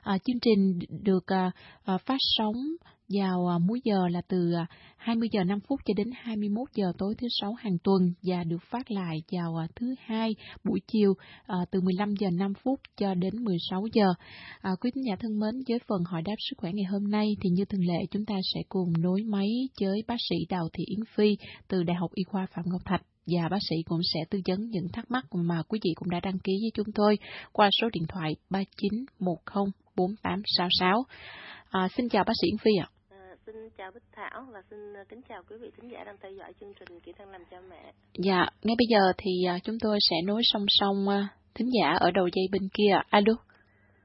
À, 0.02 0.18
chương 0.18 0.40
trình 0.42 0.80
được 1.04 1.28
à, 1.28 1.52
à, 1.86 1.98
phát 1.98 2.18
sóng 2.20 2.56
vào 3.10 3.48
à, 3.48 3.58
múi 3.58 3.82
giờ 3.84 4.08
là 4.08 4.22
từ 4.28 4.54
à, 4.54 4.66
20 4.98 5.30
giờ 5.32 5.44
5 5.44 5.60
phút 5.68 5.80
cho 5.86 5.94
đến 5.98 6.08
21 6.16 6.68
giờ 6.74 6.92
tối 6.98 7.16
thứ 7.18 7.28
sáu 7.42 7.54
hàng 7.54 7.78
tuần 7.84 8.14
và 8.24 8.44
được 8.44 8.64
phát 8.72 8.92
lại 8.92 9.24
vào 9.32 9.56
à, 9.56 9.68
thứ 9.76 9.96
hai 10.06 10.36
buổi 10.64 10.80
chiều 10.88 11.14
từ 11.72 11.82
15 11.82 12.16
giờ 12.20 12.28
5 12.34 12.54
phút 12.64 12.80
cho 12.98 13.14
đến 13.14 13.44
16 13.44 13.86
giờ. 13.94 14.06
À, 14.62 14.72
quý 14.82 14.92
khán 14.96 15.04
giả 15.04 15.16
thân 15.20 15.40
mến, 15.40 15.64
với 15.68 15.80
phần 15.88 16.04
hỏi 16.04 16.22
đáp 16.26 16.36
sức 16.50 16.56
khỏe 16.58 16.72
ngày 16.74 16.86
hôm 16.92 17.12
nay 17.12 17.28
thì 17.42 17.50
như 17.50 17.66
thường 17.66 17.88
lệ 17.88 18.00
chúng 18.12 18.26
ta 18.26 18.36
sẽ 18.54 18.62
cùng 18.70 18.94
nối 19.00 19.22
máy 19.24 19.50
với 19.82 20.04
bác 20.08 20.18
sĩ 20.30 20.36
Đào 20.50 20.70
Thị 20.74 20.84
Yến 20.88 21.00
Phi 21.16 21.38
từ 21.68 21.84
Đại 21.84 21.96
học 21.96 22.12
Y 22.14 22.24
khoa 22.24 22.46
Phạm 22.56 22.66
Ngọc 22.68 22.82
Thạch 22.86 23.02
và 23.28 23.50
bác 23.52 23.60
sĩ 23.70 23.76
cũng 23.86 24.02
sẽ 24.14 24.20
tư 24.30 24.40
vấn 24.48 24.70
những 24.70 24.88
thắc 24.94 25.12
mắc 25.12 25.26
mà 25.36 25.64
quý 25.68 25.80
vị 25.84 25.92
cũng 25.96 26.10
đã 26.10 26.20
đăng 26.20 26.40
ký 26.40 26.54
với 26.62 26.72
chúng 26.74 26.94
tôi 26.96 27.18
qua 27.52 27.70
số 27.82 27.90
điện 27.94 28.04
thoại 28.08 28.36
3910 28.50 29.36
4866. 29.96 31.04
À, 31.74 31.88
xin 31.98 32.10
chào 32.10 32.24
bác 32.24 32.34
sĩ 32.42 32.48
Yến 32.48 32.58
Phi 32.58 32.72
ạ. 32.82 32.88
À, 33.10 33.36
xin 33.46 33.56
chào 33.78 33.92
Bích 33.94 34.04
Thảo 34.16 34.46
và 34.54 34.62
xin 34.70 34.94
à, 34.98 35.04
kính 35.10 35.22
chào 35.30 35.42
quý 35.50 35.56
vị 35.62 35.72
thính 35.78 35.92
giả 35.92 36.04
đang 36.04 36.16
theo 36.22 36.32
dõi 36.32 36.54
chương 36.60 36.74
trình 36.80 37.00
kỹ 37.00 37.12
năng 37.20 37.30
làm 37.30 37.42
cha 37.52 37.58
mẹ. 37.70 37.94
Dạ, 38.14 38.48
ngay 38.64 38.76
bây 38.80 38.86
giờ 38.90 39.14
thì 39.18 39.32
à, 39.48 39.60
chúng 39.64 39.76
tôi 39.82 39.98
sẽ 40.10 40.16
nối 40.26 40.42
song 40.44 40.66
song 40.68 41.10
à, 41.10 41.28
thính 41.56 41.68
giả 41.80 41.92
ở 42.00 42.12
đầu 42.12 42.28
dây 42.34 42.46
bên 42.52 42.62
kia. 42.74 43.00
Alo. 43.10 43.34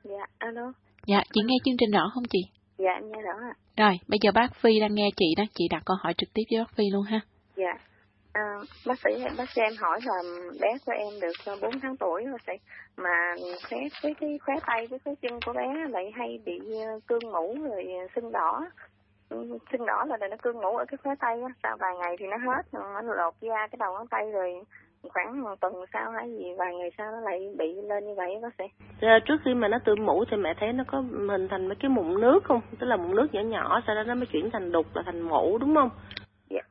Dạ, 0.05 0.25
alo. 0.39 0.73
Dạ, 1.07 1.23
chị 1.33 1.41
nghe 1.47 1.55
chương 1.65 1.77
trình 1.79 1.91
rõ 1.91 2.11
không 2.15 2.25
chị? 2.31 2.39
Dạ, 2.79 3.01
nghe 3.03 3.23
rõ 3.23 3.33
ạ. 3.51 3.55
Rồi, 3.77 3.99
bây 4.09 4.19
giờ 4.23 4.31
bác 4.35 4.55
Phi 4.61 4.81
đang 4.81 4.95
nghe 4.95 5.09
chị 5.17 5.27
đó, 5.37 5.45
chị 5.55 5.65
đặt 5.71 5.83
câu 5.87 5.97
hỏi 6.03 6.15
trực 6.19 6.29
tiếp 6.35 6.43
với 6.51 6.61
bác 6.61 6.75
Phi 6.77 6.85
luôn 6.93 7.03
ha. 7.03 7.21
Dạ. 7.57 7.88
À, 8.33 8.59
bác 8.87 8.99
sĩ 9.05 9.11
bác 9.39 9.51
sĩ 9.51 9.63
em 9.63 9.77
hỏi 9.77 10.01
là 10.05 10.23
bé 10.61 10.69
của 10.87 10.93
em 10.93 11.21
được 11.21 11.33
ờ, 11.45 11.57
4 11.63 11.81
tháng 11.81 11.97
tuổi 11.97 12.25
rồi 12.25 12.39
sĩ 12.47 12.53
mà 12.97 13.35
khóe 13.69 13.79
cái 14.03 14.15
cái 14.21 14.39
khóe 14.39 14.55
tay 14.67 14.87
với 14.87 14.99
cái 14.99 15.15
chân 15.23 15.41
của 15.47 15.53
bé 15.53 15.67
lại 15.89 16.13
hay 16.15 16.41
bị 16.45 16.61
ờ, 16.87 17.01
cương 17.07 17.33
mũ 17.33 17.57
rồi 17.69 17.87
ờ, 18.01 18.07
sưng 18.15 18.33
đỏ. 18.33 18.71
Ừ, 19.29 19.59
sưng 19.73 19.87
đỏ 19.87 20.05
là 20.09 20.29
nó 20.29 20.37
cương 20.43 20.61
mũ 20.61 20.77
ở 20.77 20.85
cái 20.85 20.99
khóe 21.03 21.15
tay 21.21 21.41
á 21.43 21.49
sau 21.63 21.77
vài 21.81 21.97
ngày 21.97 22.17
thì 22.19 22.27
nó 22.27 22.37
hết 22.37 22.63
nó 22.73 23.03
lột 23.03 23.35
da 23.41 23.67
cái 23.67 23.77
đầu 23.79 23.93
ngón 23.93 24.07
tay 24.07 24.31
rồi 24.33 24.55
khoảng 25.09 25.43
một 25.43 25.61
tuần 25.61 25.75
sau 25.93 26.11
hay 26.11 26.31
gì 26.31 26.45
vài 26.59 26.75
ngày 26.75 26.91
sau 26.99 27.13
nó 27.13 27.21
lại 27.21 27.55
bị 27.59 27.75
lên 27.83 28.07
như 28.07 28.15
vậy 28.15 28.39
bác 28.43 28.55
sĩ. 28.59 28.65
À, 29.01 29.19
trước 29.25 29.37
khi 29.45 29.55
mà 29.55 29.69
nó 29.69 29.79
tự 29.85 29.95
mũ 29.97 30.25
thì 30.31 30.37
mẹ 30.37 30.55
thấy 30.61 30.73
nó 30.73 30.85
có 30.87 31.03
hình 31.31 31.49
thành 31.49 31.67
mấy 31.69 31.77
cái 31.81 31.89
mụn 31.89 32.21
nước 32.21 32.45
không? 32.45 32.61
Tức 32.79 32.87
là 32.87 32.97
mụn 32.97 33.17
nước 33.17 33.27
nhỏ 33.33 33.41
nhỏ 33.41 33.81
sau 33.87 33.95
đó 33.95 34.03
nó 34.03 34.15
mới 34.15 34.27
chuyển 34.27 34.51
thành 34.51 34.73
đục 34.73 34.87
là 34.95 35.03
thành 35.07 35.21
mũ 35.21 35.59
đúng 35.59 35.75
không? 35.75 35.91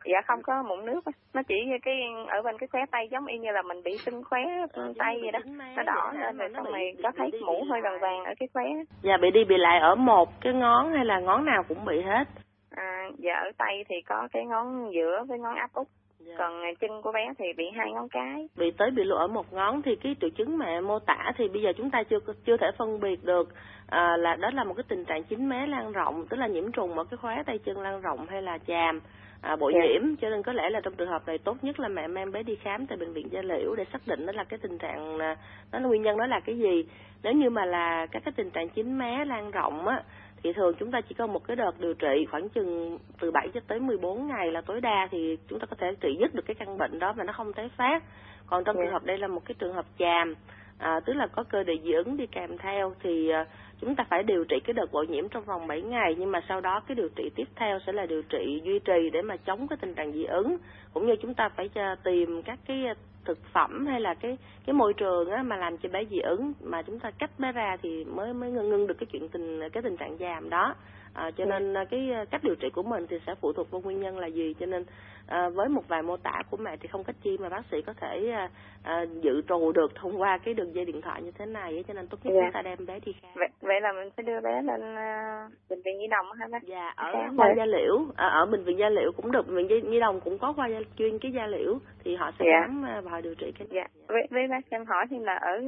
Dạ, 0.08 0.22
không 0.28 0.42
có 0.44 0.64
mụn 0.64 0.86
nước 0.86 1.02
nó 1.34 1.42
chỉ 1.48 1.56
cái 1.82 2.02
ở 2.28 2.42
bên 2.42 2.58
cái 2.58 2.68
khóe 2.68 2.82
tay 2.92 3.08
giống 3.12 3.26
y 3.26 3.38
như 3.38 3.52
là 3.52 3.62
mình 3.62 3.84
bị 3.84 3.98
sưng 3.98 4.24
khóe 4.24 4.42
à, 4.74 4.84
tay 4.98 5.20
vậy 5.22 5.32
đó. 5.32 5.40
nó 5.76 5.84
đỏ 5.84 6.14
lên 6.20 6.38
rồi 6.38 6.50
xong 6.56 6.72
này 6.72 6.96
có 7.04 7.12
thấy 7.18 7.32
mũ 7.46 7.64
hơi 7.70 7.82
vàng 7.82 8.00
vàng 8.00 8.24
ở 8.24 8.34
cái 8.40 8.48
khóe 8.54 8.64
dạ 9.02 9.18
bị 9.22 9.32
đi 9.32 9.44
bị 9.44 9.58
lại 9.58 9.80
ở 9.80 9.96
một 9.96 10.30
cái 10.42 10.54
ngón 10.54 10.92
hay 10.94 11.06
là 11.06 11.20
ngón 11.20 11.46
nào 11.46 11.64
cũng 11.68 11.86
bị 11.86 12.02
hết. 12.02 12.28
À 12.76 13.10
dạ 13.18 13.34
ở 13.34 13.52
tay 13.58 13.86
thì 13.90 13.96
có 14.02 14.28
cái 14.32 14.46
ngón 14.46 14.94
giữa 14.94 15.24
với 15.28 15.40
ngón 15.40 15.56
áp 15.56 15.74
út. 15.74 15.88
Dạ. 16.20 16.36
còn 16.38 16.62
chân 16.80 17.02
của 17.02 17.12
bé 17.12 17.34
thì 17.38 17.46
bị 17.58 17.64
hai 17.76 17.92
ngón 17.92 18.10
cái. 18.10 18.48
Bị 18.58 18.72
tới 18.78 18.92
bị 18.92 19.04
lộ 19.04 19.16
ở 19.16 19.28
một 19.28 19.54
ngón 19.54 19.82
thì 19.82 19.96
cái 19.96 20.16
triệu 20.22 20.30
chứng 20.30 20.58
mẹ 20.58 20.82
mô 20.82 21.00
tả 21.00 21.32
thì 21.38 21.48
bây 21.48 21.62
giờ 21.62 21.72
chúng 21.78 21.90
ta 21.90 22.04
chưa 22.04 22.20
chưa 22.46 22.58
thể 22.58 22.68
phân 22.78 23.00
biệt 23.00 23.24
được 23.24 23.50
à, 23.88 24.18
là 24.18 24.36
đó 24.36 24.50
là 24.54 24.64
một 24.64 24.74
cái 24.74 24.84
tình 24.88 25.06
trạng 25.06 25.24
chín 25.24 25.50
mé 25.50 25.68
lan 25.68 25.92
rộng 25.92 26.26
tức 26.30 26.38
là 26.38 26.48
nhiễm 26.48 26.72
trùng 26.72 26.98
ở 26.98 27.04
cái 27.04 27.18
khóe 27.18 27.44
tay 27.46 27.60
chân 27.66 27.82
lan 27.82 28.02
rộng 28.02 28.26
hay 28.30 28.42
là 28.42 28.58
chàm 28.58 29.00
à, 29.42 29.56
bội. 29.56 29.74
Dạ. 29.76 29.80
nhiễm 29.82 30.16
cho 30.16 30.30
nên 30.30 30.44
có 30.44 30.54
lẽ 30.54 30.70
là 30.70 30.80
trong 30.84 30.96
trường 30.96 31.10
hợp 31.10 31.28
này 31.28 31.38
tốt 31.38 31.58
nhất 31.62 31.80
là 31.80 31.88
mẹ 31.88 32.08
mang 32.08 32.32
bé 32.32 32.44
đi 32.44 32.56
khám 32.56 32.88
tại 32.88 32.98
bệnh 32.98 33.14
viện 33.14 33.28
da 33.32 33.42
liễu 33.42 33.76
để 33.76 33.86
xác 33.92 34.08
định 34.08 34.26
đó 34.26 34.34
là 34.36 34.44
cái 34.44 34.60
tình 34.60 34.78
trạng 34.78 35.20
à, 35.20 35.36
nó 35.72 35.80
nguyên 35.80 36.02
nhân 36.02 36.18
đó 36.18 36.26
là 36.26 36.40
cái 36.40 36.58
gì 36.58 36.86
nếu 37.24 37.34
như 37.34 37.50
mà 37.50 37.66
là 37.66 38.06
các 38.12 38.22
cái 38.26 38.32
tình 38.36 38.50
trạng 38.50 38.70
chín 38.70 38.98
mé 38.98 39.26
lan 39.26 39.52
rộng 39.52 39.88
á 39.88 40.04
thì 40.44 40.54
thường 40.54 40.76
chúng 40.80 40.92
ta 40.92 41.02
chỉ 41.02 41.16
có 41.16 41.28
một 41.28 41.48
cái 41.48 41.56
đợt 41.56 41.80
điều 41.80 41.94
trị 41.94 42.26
khoảng 42.32 42.50
chừng 42.50 42.98
từ 43.20 43.32
7 43.32 43.50
cho 43.54 43.60
tới 43.68 43.80
14 43.80 44.28
ngày 44.28 44.52
là 44.52 44.62
tối 44.62 44.82
đa 44.82 45.08
thì 45.12 45.38
chúng 45.48 45.60
ta 45.60 45.66
có 45.66 45.76
thể 45.80 45.88
trị 46.02 46.18
dứt 46.20 46.36
được 46.36 46.46
cái 46.46 46.56
căn 46.56 46.78
bệnh 46.78 47.00
đó 47.00 47.14
mà 47.18 47.24
nó 47.24 47.34
không 47.34 47.54
tái 47.54 47.70
phát 47.78 48.04
còn 48.46 48.64
trong 48.64 48.76
yeah. 48.76 48.86
trường 48.86 48.92
dạ. 48.92 48.94
hợp 48.94 49.06
đây 49.06 49.18
là 49.18 49.28
một 49.28 49.46
cái 49.46 49.56
trường 49.60 49.74
hợp 49.74 49.86
chàm 50.00 50.36
à, 50.78 51.00
tức 51.06 51.14
là 51.14 51.28
có 51.28 51.44
cơ 51.44 51.64
địa 51.64 51.78
dị 51.84 51.92
ứng 51.92 52.18
đi 52.18 52.28
kèm 52.28 52.58
theo 52.58 52.94
thì 53.04 53.30
à, 53.30 53.46
chúng 53.82 53.96
ta 53.96 54.04
phải 54.10 54.24
điều 54.24 54.44
trị 54.44 54.56
cái 54.64 54.74
đợt 54.74 54.92
bội 54.92 55.08
nhiễm 55.08 55.30
trong 55.30 55.44
vòng 55.44 55.68
7 55.68 55.82
ngày 55.82 56.16
nhưng 56.20 56.32
mà 56.32 56.42
sau 56.50 56.62
đó 56.62 56.82
cái 56.88 56.96
điều 56.96 57.10
trị 57.16 57.30
tiếp 57.36 57.48
theo 57.56 57.80
sẽ 57.86 57.92
là 57.92 58.06
điều 58.06 58.22
trị 58.22 58.62
duy 58.64 58.80
trì 58.80 59.10
để 59.14 59.22
mà 59.22 59.38
chống 59.38 59.68
cái 59.68 59.78
tình 59.82 59.94
trạng 59.94 60.12
dị 60.12 60.24
ứng. 60.24 60.58
Cũng 60.94 61.08
như 61.08 61.16
chúng 61.22 61.34
ta 61.34 61.50
phải 61.50 61.70
tìm 62.04 62.42
các 62.42 62.60
cái 62.68 62.86
thực 63.26 63.38
phẩm 63.54 63.86
hay 63.86 64.02
là 64.02 64.14
cái 64.14 64.38
cái 64.66 64.74
môi 64.74 64.94
trường 64.94 65.30
á, 65.30 65.44
mà 65.44 65.56
làm 65.56 65.78
cho 65.78 65.90
bé 65.90 66.06
dị 66.10 66.20
ứng. 66.20 66.54
Mà 66.62 66.82
chúng 66.82 67.00
ta 67.00 67.12
cách 67.12 67.32
bé 67.40 67.52
ra 67.52 67.78
thì 67.82 68.04
mới 68.04 68.34
mới 68.34 68.52
ngưng 68.52 68.70
ngưng 68.70 68.88
được 68.88 68.96
cái 69.00 69.08
chuyện 69.12 69.30
tình 69.30 69.70
cái 69.74 69.84
tình 69.84 69.98
trạng 69.98 70.18
giảm 70.18 70.50
đó. 70.50 70.76
À, 71.14 71.32
cho 71.38 71.46
nên 71.46 71.78
à, 71.78 71.86
cái 71.86 72.10
cách 72.32 72.44
điều 72.44 72.56
trị 72.56 72.70
của 72.70 72.84
mình 72.84 73.06
thì 73.10 73.18
sẽ 73.28 73.36
phụ 73.42 73.54
thuộc 73.54 73.72
vào 73.72 73.82
nguyên 73.82 74.02
nhân 74.02 74.18
là 74.20 74.28
gì. 74.28 74.54
Cho 74.60 74.66
nên 74.66 74.86
à, 75.28 75.50
với 75.50 75.70
một 75.70 75.88
vài 75.88 76.02
mô 76.02 76.18
tả 76.18 76.42
của 76.50 76.58
mẹ 76.58 76.78
thì 76.78 76.88
không 76.88 77.04
cách 77.04 77.16
chi 77.22 77.38
mà 77.40 77.50
bác 77.50 77.62
sĩ 77.72 77.82
có 77.82 77.94
thể 77.94 78.30
à, 78.34 78.50
à, 78.84 79.06
dự 79.22 79.42
trù 79.48 79.72
được 79.72 79.96
thông 79.96 80.22
qua 80.22 80.38
cái 80.38 80.54
đường 80.54 80.76
dây 80.76 80.86
điện 80.86 81.02
thoại 81.02 81.22
như 81.22 81.32
thế 81.32 81.46
này 81.46 81.84
cho 81.88 81.94
nên 81.94 82.08
tốt 82.08 82.18
nhất 82.24 82.34
yeah. 82.34 82.46
chúng 82.46 82.54
ta 82.54 82.62
đem 82.62 82.86
bé 82.86 83.00
đi 83.06 83.14
khám 83.22 83.32
vậy, 83.36 83.50
vậy 83.62 83.82
là 83.82 83.94
mình 83.94 84.10
phải 84.16 84.24
đưa 84.24 84.42
bé 84.42 84.62
lên 84.62 84.82
uh, 84.82 85.52
bệnh 85.70 85.82
viện 85.86 85.98
nhi 85.98 86.08
đồng 86.08 86.26
hả 86.40 86.48
bác 86.52 86.64
dạ 86.64 86.94
ở 86.96 87.14
khoa 87.38 87.54
da 87.58 87.66
liễu 87.66 88.06
ở, 88.16 88.30
ở 88.30 88.46
bệnh 88.46 88.64
viện 88.64 88.78
da 88.78 88.90
liễu 88.90 89.12
cũng 89.18 89.32
được 89.32 89.48
bệnh 89.48 89.68
viện 89.68 89.92
nhi 89.92 90.00
đồng 90.00 90.20
cũng 90.22 90.38
có 90.38 90.54
khoa 90.54 90.68
gia, 90.68 90.80
chuyên 90.98 91.20
cái 91.20 91.32
da 91.32 91.48
liễu 91.48 91.80
thì 92.04 92.16
họ 92.16 92.32
sẽ 92.40 92.46
yeah. 92.46 92.64
khám 92.64 92.82
và 93.04 93.12
họ 93.12 93.22
điều 93.22 93.36
trị 93.36 93.52
cái 93.60 93.68
dạ. 93.72 93.82
dạ. 93.82 94.04
với, 94.08 94.28
với 94.30 94.48
bác 94.48 94.70
em 94.70 94.86
hỏi 94.86 95.06
thì 95.10 95.20
là 95.20 95.36
ở 95.36 95.62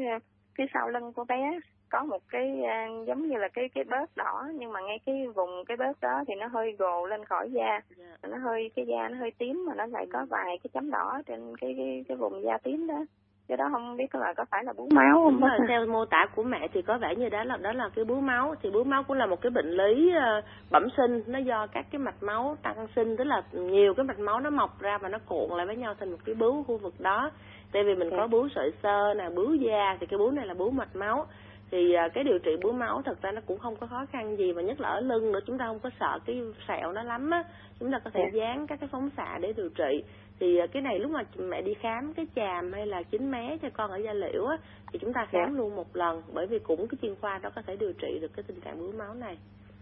phía 0.58 0.66
sau 0.74 0.90
lưng 0.90 1.14
của 1.14 1.26
bé 1.30 1.60
có 1.90 2.04
một 2.04 2.22
cái 2.30 2.62
uh, 2.62 3.08
giống 3.08 3.28
như 3.28 3.38
là 3.38 3.48
cái 3.48 3.70
cái 3.76 3.84
bớt 3.84 4.18
đỏ 4.18 4.48
nhưng 4.54 4.72
mà 4.72 4.82
ngay 4.82 5.00
cái 5.06 5.28
vùng 5.36 5.66
cái 5.66 5.78
bớt 5.78 6.02
đó 6.02 6.24
thì 6.28 6.36
nó 6.36 6.48
hơi 6.48 6.76
gồ 6.80 7.08
lên 7.08 7.26
khỏi 7.26 7.52
da 7.52 7.66
yeah. 7.66 7.84
Dạ. 7.98 8.30
nó 8.30 8.38
hơi 8.38 8.72
cái 8.76 8.86
da 8.86 9.10
nó 9.10 9.18
hơi 9.18 9.32
tím 9.38 9.66
mà 9.68 9.76
nó 9.76 9.86
lại 9.86 10.06
có 10.14 10.26
vài 10.30 10.58
cái 10.64 10.70
chấm 10.74 10.92
đỏ 10.92 11.22
trên 11.26 11.56
cái 11.62 11.74
cái, 11.78 12.06
cái 12.08 12.18
vùng 12.18 12.44
da 12.44 12.58
tím 12.58 12.88
đó 12.88 13.06
cái 13.50 13.58
đó 13.58 13.70
không 13.72 13.98
biết 13.98 14.16
là 14.16 14.34
có 14.34 14.46
phải 14.52 14.64
là 14.64 14.74
bú 14.74 14.90
máu 14.92 15.14
không 15.14 15.40
Đúng 15.40 15.50
rồi, 15.50 15.60
theo 15.68 15.86
mô 15.86 16.06
tả 16.06 16.26
của 16.36 16.44
mẹ 16.44 16.68
thì 16.74 16.82
có 16.82 16.98
vẻ 16.98 17.16
như 17.16 17.30
đó 17.30 17.44
là 17.44 17.58
đó 17.58 17.72
là 17.74 17.90
cái 17.96 18.06
bú 18.06 18.20
máu 18.20 18.56
thì 18.62 18.70
bú 18.70 18.84
máu 18.84 19.04
cũng 19.04 19.18
là 19.18 19.26
một 19.26 19.42
cái 19.42 19.50
bệnh 19.50 19.72
lý 19.72 20.12
uh, 20.18 20.44
bẩm 20.72 20.88
sinh 20.98 21.24
nó 21.28 21.40
do 21.40 21.68
các 21.68 21.86
cái 21.92 22.00
mạch 22.00 22.24
máu 22.24 22.58
tăng 22.64 22.88
sinh 22.96 23.18
tức 23.18 23.24
là 23.24 23.42
nhiều 23.52 23.94
cái 23.94 24.04
mạch 24.04 24.20
máu 24.20 24.40
nó 24.40 24.50
mọc 24.50 24.82
ra 24.82 24.98
và 24.98 25.10
nó 25.10 25.18
cuộn 25.26 25.58
lại 25.58 25.66
với 25.66 25.76
nhau 25.76 25.94
thành 26.00 26.12
một 26.12 26.18
cái 26.26 26.36
bướu 26.36 26.64
khu 26.64 26.78
vực 26.78 26.94
đó 27.00 27.32
tại 27.72 27.84
vì 27.84 27.96
mình 27.96 28.10
yeah. 28.10 28.20
có 28.20 28.24
dạ. 28.24 28.28
bướu 28.28 28.50
sợi 28.56 28.72
xơ 28.84 29.14
nè 29.18 29.30
bướu 29.36 29.54
da 29.54 29.98
thì 30.00 30.06
cái 30.06 30.18
bướu 30.18 30.32
này 30.32 30.46
là 30.46 30.54
bướu 30.54 30.72
mạch 30.72 30.96
máu 30.96 31.26
thì 31.72 31.94
à, 31.94 32.08
cái 32.14 32.24
điều 32.24 32.40
trị 32.40 32.52
bướu 32.64 32.74
máu 32.74 33.02
thật 33.06 33.22
ra 33.22 33.32
nó 33.32 33.42
cũng 33.46 33.60
không 33.60 33.76
có 33.76 33.88
khó 33.88 34.06
khăn 34.12 34.38
gì 34.38 34.54
mà 34.54 34.62
nhất 34.62 34.80
là 34.80 34.90
ở 34.90 35.00
lưng 35.00 35.32
nữa 35.32 35.40
chúng 35.48 35.58
ta 35.58 35.66
không 35.66 35.80
có 35.80 35.90
sợ 36.00 36.20
cái 36.26 36.42
sẹo 36.68 36.92
nó 36.92 37.04
lắm 37.04 37.32
á 37.32 37.44
chúng 37.80 37.92
ta 37.92 38.00
có 38.00 38.10
thể. 38.14 38.22
Dạ. 38.34 38.40
dán 38.40 38.68
các 38.68 38.80
cái 38.80 38.90
phóng 38.92 39.10
xạ 39.18 39.38
để 39.42 39.54
điều 39.54 39.70
trị 39.70 40.04
thì 40.40 40.58
à, 40.58 40.68
cái 40.68 40.82
này 40.82 41.00
lúc 41.00 41.12
mà 41.12 41.24
mẹ 41.38 41.62
đi 41.62 41.74
khám 41.74 42.14
cái 42.14 42.28
chàm 42.36 42.74
hay 42.74 42.86
là 42.86 43.04
chín 43.04 43.32
mé 43.32 43.58
cho 43.62 43.70
con 43.74 43.92
ở 43.92 43.98
da 43.98 44.14
liễu 44.14 44.46
á 44.46 44.58
thì 44.92 45.00
chúng 45.00 45.14
ta 45.14 45.26
khám 45.26 45.42
yeah. 45.42 45.52
Dạ. 45.52 45.58
luôn 45.58 45.76
một 45.76 45.96
lần 45.96 46.22
bởi 46.34 46.48
vì 46.48 46.60
cũng 46.60 46.88
cái 46.88 46.98
chuyên 47.02 47.16
khoa 47.22 47.38
đó 47.38 47.50
có 47.56 47.62
thể 47.62 47.76
điều 47.76 47.94
trị 47.94 48.20
được 48.22 48.32
cái 48.36 48.44
tình 48.48 48.62
trạng 48.62 48.80
bướu 48.80 48.92
máu 48.92 49.14
này 49.14 49.38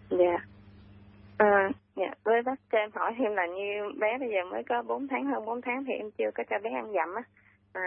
dạ 0.09 0.17
yeah. 0.17 0.41
à, 1.37 1.69
Dạ, 1.97 2.13
với 2.23 2.41
bác 2.41 2.55
cho 2.71 2.77
em 2.77 2.89
hỏi 2.93 3.15
thêm 3.17 3.35
là 3.35 3.45
như 3.45 3.91
bé 3.99 4.17
bây 4.19 4.29
giờ 4.29 4.51
mới 4.51 4.63
có 4.63 4.83
4 4.83 5.07
tháng 5.07 5.25
hơn 5.25 5.45
4 5.45 5.61
tháng 5.61 5.85
thì 5.85 5.93
em 5.93 6.11
chưa 6.11 6.31
có 6.35 6.43
cho 6.49 6.59
bé 6.63 6.69
ăn 6.69 6.93
dặm 6.93 7.15
á. 7.15 7.23
À, 7.73 7.83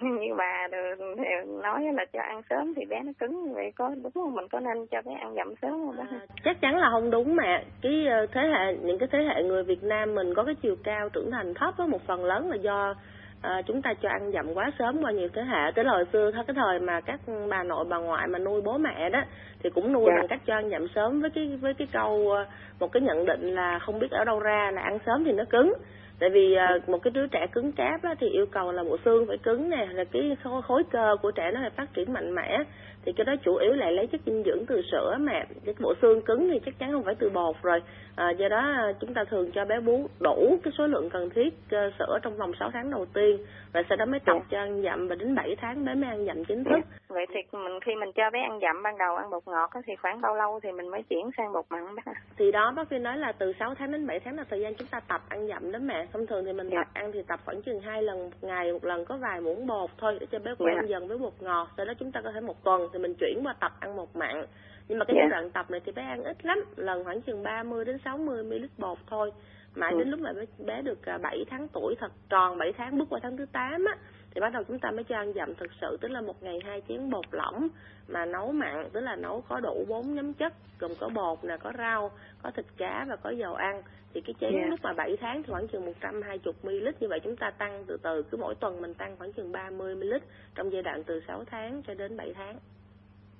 như 0.00 0.34
bà 0.38 0.68
thì 1.16 1.52
nói 1.62 1.82
là 1.94 2.04
cho 2.12 2.20
ăn 2.20 2.42
sớm 2.50 2.74
thì 2.74 2.84
bé 2.84 3.02
nó 3.02 3.12
cứng 3.18 3.54
vậy 3.54 3.72
có 3.76 3.94
đúng 4.02 4.12
không 4.12 4.34
mình 4.34 4.48
có 4.48 4.60
nên 4.60 4.86
cho 4.86 5.02
bé 5.02 5.12
ăn 5.12 5.34
dặm 5.34 5.54
sớm 5.62 5.70
không? 5.70 5.96
À, 5.98 6.26
chắc 6.44 6.60
chắn 6.60 6.76
là 6.76 6.88
không 6.90 7.10
đúng 7.10 7.36
mà 7.36 7.62
cái 7.82 8.06
ờ, 8.06 8.26
thế 8.32 8.40
hệ 8.40 8.76
những 8.82 8.98
cái 8.98 9.08
thế 9.12 9.18
hệ 9.18 9.42
người 9.42 9.64
Việt 9.64 9.82
Nam 9.82 10.14
mình 10.14 10.34
có 10.34 10.44
cái 10.44 10.54
chiều 10.62 10.76
cao 10.84 11.08
trưởng 11.08 11.30
thành 11.30 11.54
thấp 11.54 11.74
với 11.76 11.86
một 11.86 12.06
phần 12.06 12.24
lớn 12.24 12.50
là 12.50 12.56
do 12.56 12.94
à, 13.42 13.62
chúng 13.66 13.82
ta 13.82 13.94
cho 14.02 14.08
ăn 14.08 14.32
dặm 14.32 14.54
quá 14.54 14.70
sớm 14.78 15.02
qua 15.02 15.12
nhiều 15.12 15.28
thế 15.34 15.42
hệ 15.42 15.70
tới 15.74 15.84
hồi 15.84 16.04
xưa 16.12 16.30
thôi 16.34 16.44
cái 16.46 16.54
thời 16.54 16.80
mà 16.80 17.00
các 17.00 17.20
bà 17.50 17.62
nội 17.62 17.84
bà 17.88 17.98
ngoại 17.98 18.26
mà 18.28 18.38
nuôi 18.38 18.60
bố 18.60 18.78
mẹ 18.78 19.10
đó 19.10 19.22
thì 19.62 19.70
cũng 19.70 19.92
nuôi 19.92 20.04
dạ. 20.06 20.16
bằng 20.16 20.28
cách 20.28 20.40
cho 20.46 20.54
ăn 20.54 20.70
dặm 20.70 20.88
sớm 20.94 21.20
với 21.20 21.30
cái 21.30 21.58
với 21.60 21.74
cái 21.74 21.88
câu 21.92 22.30
ờ, 22.30 22.46
một 22.80 22.92
cái 22.92 23.00
nhận 23.00 23.26
định 23.26 23.54
là 23.54 23.78
không 23.78 23.98
biết 23.98 24.10
ở 24.10 24.24
đâu 24.24 24.40
ra 24.40 24.70
là 24.74 24.82
ăn 24.82 24.98
sớm 25.06 25.24
thì 25.24 25.32
nó 25.32 25.44
cứng 25.50 25.72
tại 26.18 26.30
vì 26.30 26.54
à, 26.54 26.78
một 26.86 26.98
cái 27.02 27.10
đứa 27.10 27.26
trẻ 27.26 27.46
cứng 27.52 27.72
cáp 27.72 28.02
á, 28.02 28.14
thì 28.20 28.28
yêu 28.28 28.46
cầu 28.46 28.72
là 28.72 28.84
bộ 28.84 28.96
xương 29.04 29.26
phải 29.26 29.38
cứng 29.38 29.70
nè 29.70 29.86
là 29.92 30.04
cái 30.04 30.36
khối 30.66 30.82
cơ 30.90 31.16
của 31.22 31.30
trẻ 31.30 31.50
nó 31.54 31.60
phải 31.60 31.70
phát 31.70 31.94
triển 31.94 32.12
mạnh 32.12 32.34
mẽ 32.34 32.58
thì 33.06 33.12
cái 33.12 33.24
đó 33.24 33.34
chủ 33.44 33.56
yếu 33.56 33.72
lại 33.72 33.92
lấy 33.92 34.06
chất 34.06 34.20
dinh 34.26 34.42
dưỡng 34.42 34.66
từ 34.66 34.82
sữa 34.92 35.16
mà 35.20 35.44
cái 35.64 35.74
bộ 35.80 35.94
xương 36.02 36.22
cứng 36.22 36.48
thì 36.52 36.60
chắc 36.66 36.78
chắn 36.78 36.92
không 36.92 37.04
phải 37.04 37.14
từ 37.14 37.30
bột 37.30 37.56
rồi 37.62 37.82
à, 38.16 38.30
do 38.30 38.48
đó 38.48 38.58
à, 38.58 38.92
chúng 39.00 39.14
ta 39.14 39.24
thường 39.30 39.50
cho 39.54 39.64
bé 39.64 39.80
bú 39.80 40.08
đủ 40.20 40.58
cái 40.62 40.72
số 40.78 40.86
lượng 40.86 41.10
cần 41.10 41.30
thiết 41.30 41.48
uh, 41.48 41.92
sữa 41.98 42.18
trong 42.22 42.36
vòng 42.36 42.52
6 42.60 42.70
tháng 42.72 42.90
đầu 42.90 43.06
tiên 43.14 43.38
và 43.72 43.82
sau 43.88 43.96
đó 43.96 44.04
mới 44.04 44.20
tập 44.20 44.36
cho 44.50 44.58
ăn 44.58 44.82
dặm 44.82 45.08
và 45.08 45.14
đến 45.14 45.34
7 45.34 45.56
tháng 45.60 45.84
bé 45.84 45.94
mới 45.94 46.10
ăn 46.10 46.26
dặm 46.26 46.44
chính 46.44 46.64
thức 46.64 46.80
vậy 47.08 47.26
thì 47.28 47.58
mình 47.58 47.80
khi 47.84 47.94
mình 47.94 48.12
cho 48.12 48.30
bé 48.32 48.40
ăn 48.40 48.58
dặm 48.62 48.82
ban 48.82 48.98
đầu 48.98 49.16
ăn 49.16 49.30
bột 49.30 49.42
ngọt 49.46 49.70
thì 49.86 49.96
khoảng 50.02 50.20
bao 50.20 50.36
lâu 50.36 50.60
thì 50.62 50.72
mình 50.72 50.88
mới 50.88 51.02
chuyển 51.02 51.30
sang 51.36 51.52
bột 51.52 51.64
mặn 51.70 51.94
bác 51.96 52.04
à? 52.04 52.14
thì 52.38 52.52
đó 52.52 52.72
bác 52.76 52.88
Phi 52.88 52.98
nói 52.98 53.18
là 53.18 53.32
từ 53.32 53.52
6 53.60 53.74
tháng 53.74 53.92
đến 53.92 54.06
7 54.06 54.20
tháng 54.20 54.36
là 54.36 54.44
thời 54.50 54.60
gian 54.60 54.74
chúng 54.74 54.88
ta 54.88 55.00
tập 55.00 55.20
ăn 55.28 55.48
dặm 55.48 55.72
đó 55.72 55.78
mẹ 55.82 56.06
thông 56.12 56.26
thường 56.26 56.44
thì 56.44 56.52
mình 56.52 56.68
dạ. 56.68 56.76
tập 56.78 56.90
ăn 56.92 57.12
thì 57.12 57.22
tập 57.28 57.40
khoảng 57.44 57.62
chừng 57.62 57.80
hai 57.80 58.02
lần 58.02 58.22
một 58.22 58.36
ngày 58.42 58.72
một 58.72 58.84
lần 58.84 59.04
có 59.04 59.16
vài 59.16 59.40
muỗng 59.40 59.66
bột 59.66 59.90
thôi 59.98 60.16
để 60.20 60.26
cho 60.30 60.38
bé 60.38 60.54
quen 60.58 60.76
dạ. 60.76 60.88
dần 60.88 61.08
với 61.08 61.18
bột 61.18 61.32
ngọt 61.40 61.68
sau 61.76 61.86
đó 61.86 61.92
chúng 61.98 62.12
ta 62.12 62.20
có 62.24 62.30
thể 62.34 62.40
một 62.40 62.64
tuần 62.64 62.88
thì 62.96 63.02
mình 63.02 63.14
chuyển 63.14 63.40
qua 63.44 63.54
tập 63.60 63.72
ăn 63.80 63.96
bột 63.96 64.08
mặn 64.14 64.46
nhưng 64.88 64.98
mà 64.98 65.04
cái 65.04 65.16
giai 65.18 65.28
đoạn 65.28 65.50
tập 65.50 65.70
này 65.70 65.80
thì 65.84 65.92
bé 65.92 66.02
ăn 66.02 66.24
ít 66.24 66.36
lắm 66.44 66.64
lần 66.76 67.04
khoảng 67.04 67.20
chừng 67.20 67.42
30 67.42 67.84
đến 67.84 67.98
60 68.04 68.42
ml 68.42 68.64
bột 68.78 68.98
thôi 69.06 69.32
mãi 69.74 69.92
ừ. 69.92 69.98
đến 69.98 70.08
lúc 70.08 70.20
mà 70.20 70.32
bé, 70.32 70.42
bé 70.66 70.82
được 70.82 70.98
7 71.22 71.36
à, 71.38 71.48
tháng 71.50 71.68
tuổi 71.68 71.94
thật 72.00 72.12
tròn 72.28 72.58
7 72.58 72.72
tháng 72.76 72.98
bước 72.98 73.04
qua 73.10 73.20
tháng 73.22 73.36
thứ 73.36 73.46
8 73.52 73.84
á 73.84 73.96
thì 74.34 74.40
bắt 74.40 74.52
đầu 74.52 74.62
chúng 74.68 74.78
ta 74.78 74.90
mới 74.90 75.04
cho 75.04 75.16
ăn 75.16 75.32
dặm 75.32 75.54
thực 75.54 75.70
sự 75.80 75.96
tức 76.00 76.08
là 76.08 76.20
một 76.20 76.42
ngày 76.42 76.58
hai 76.64 76.82
chén 76.88 77.10
bột 77.10 77.24
lỏng 77.30 77.68
mà 78.08 78.26
nấu 78.26 78.52
mặn 78.52 78.88
tức 78.92 79.00
là 79.00 79.16
nấu 79.16 79.44
có 79.48 79.60
đủ 79.60 79.84
bốn 79.88 80.14
nhóm 80.14 80.32
chất 80.32 80.52
gồm 80.78 80.90
có 81.00 81.08
bột 81.08 81.44
nè 81.44 81.56
có 81.56 81.72
rau 81.78 82.10
có 82.42 82.50
thịt 82.50 82.66
cá 82.76 83.06
và 83.08 83.16
có 83.16 83.30
dầu 83.30 83.54
ăn 83.54 83.82
thì 84.14 84.20
cái 84.20 84.34
chén 84.40 84.52
yeah. 84.52 84.70
lúc 84.70 84.80
mà 84.82 84.92
7 84.92 85.16
tháng 85.20 85.42
thì 85.42 85.52
khoảng 85.52 85.68
chừng 85.68 85.86
120 85.86 86.54
ml 86.62 86.88
như 87.00 87.08
vậy 87.08 87.20
chúng 87.24 87.36
ta 87.36 87.50
tăng 87.50 87.84
từ 87.86 87.96
từ 88.02 88.22
cứ 88.22 88.36
mỗi 88.36 88.54
tuần 88.54 88.82
mình 88.82 88.94
tăng 88.94 89.16
khoảng 89.16 89.32
chừng 89.32 89.52
30 89.52 89.94
ml 89.94 90.14
trong 90.54 90.72
giai 90.72 90.82
đoạn 90.82 91.04
từ 91.04 91.20
6 91.28 91.44
tháng 91.44 91.82
cho 91.86 91.94
đến 91.94 92.16
7 92.16 92.34
tháng. 92.34 92.58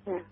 Yeah 0.07 0.23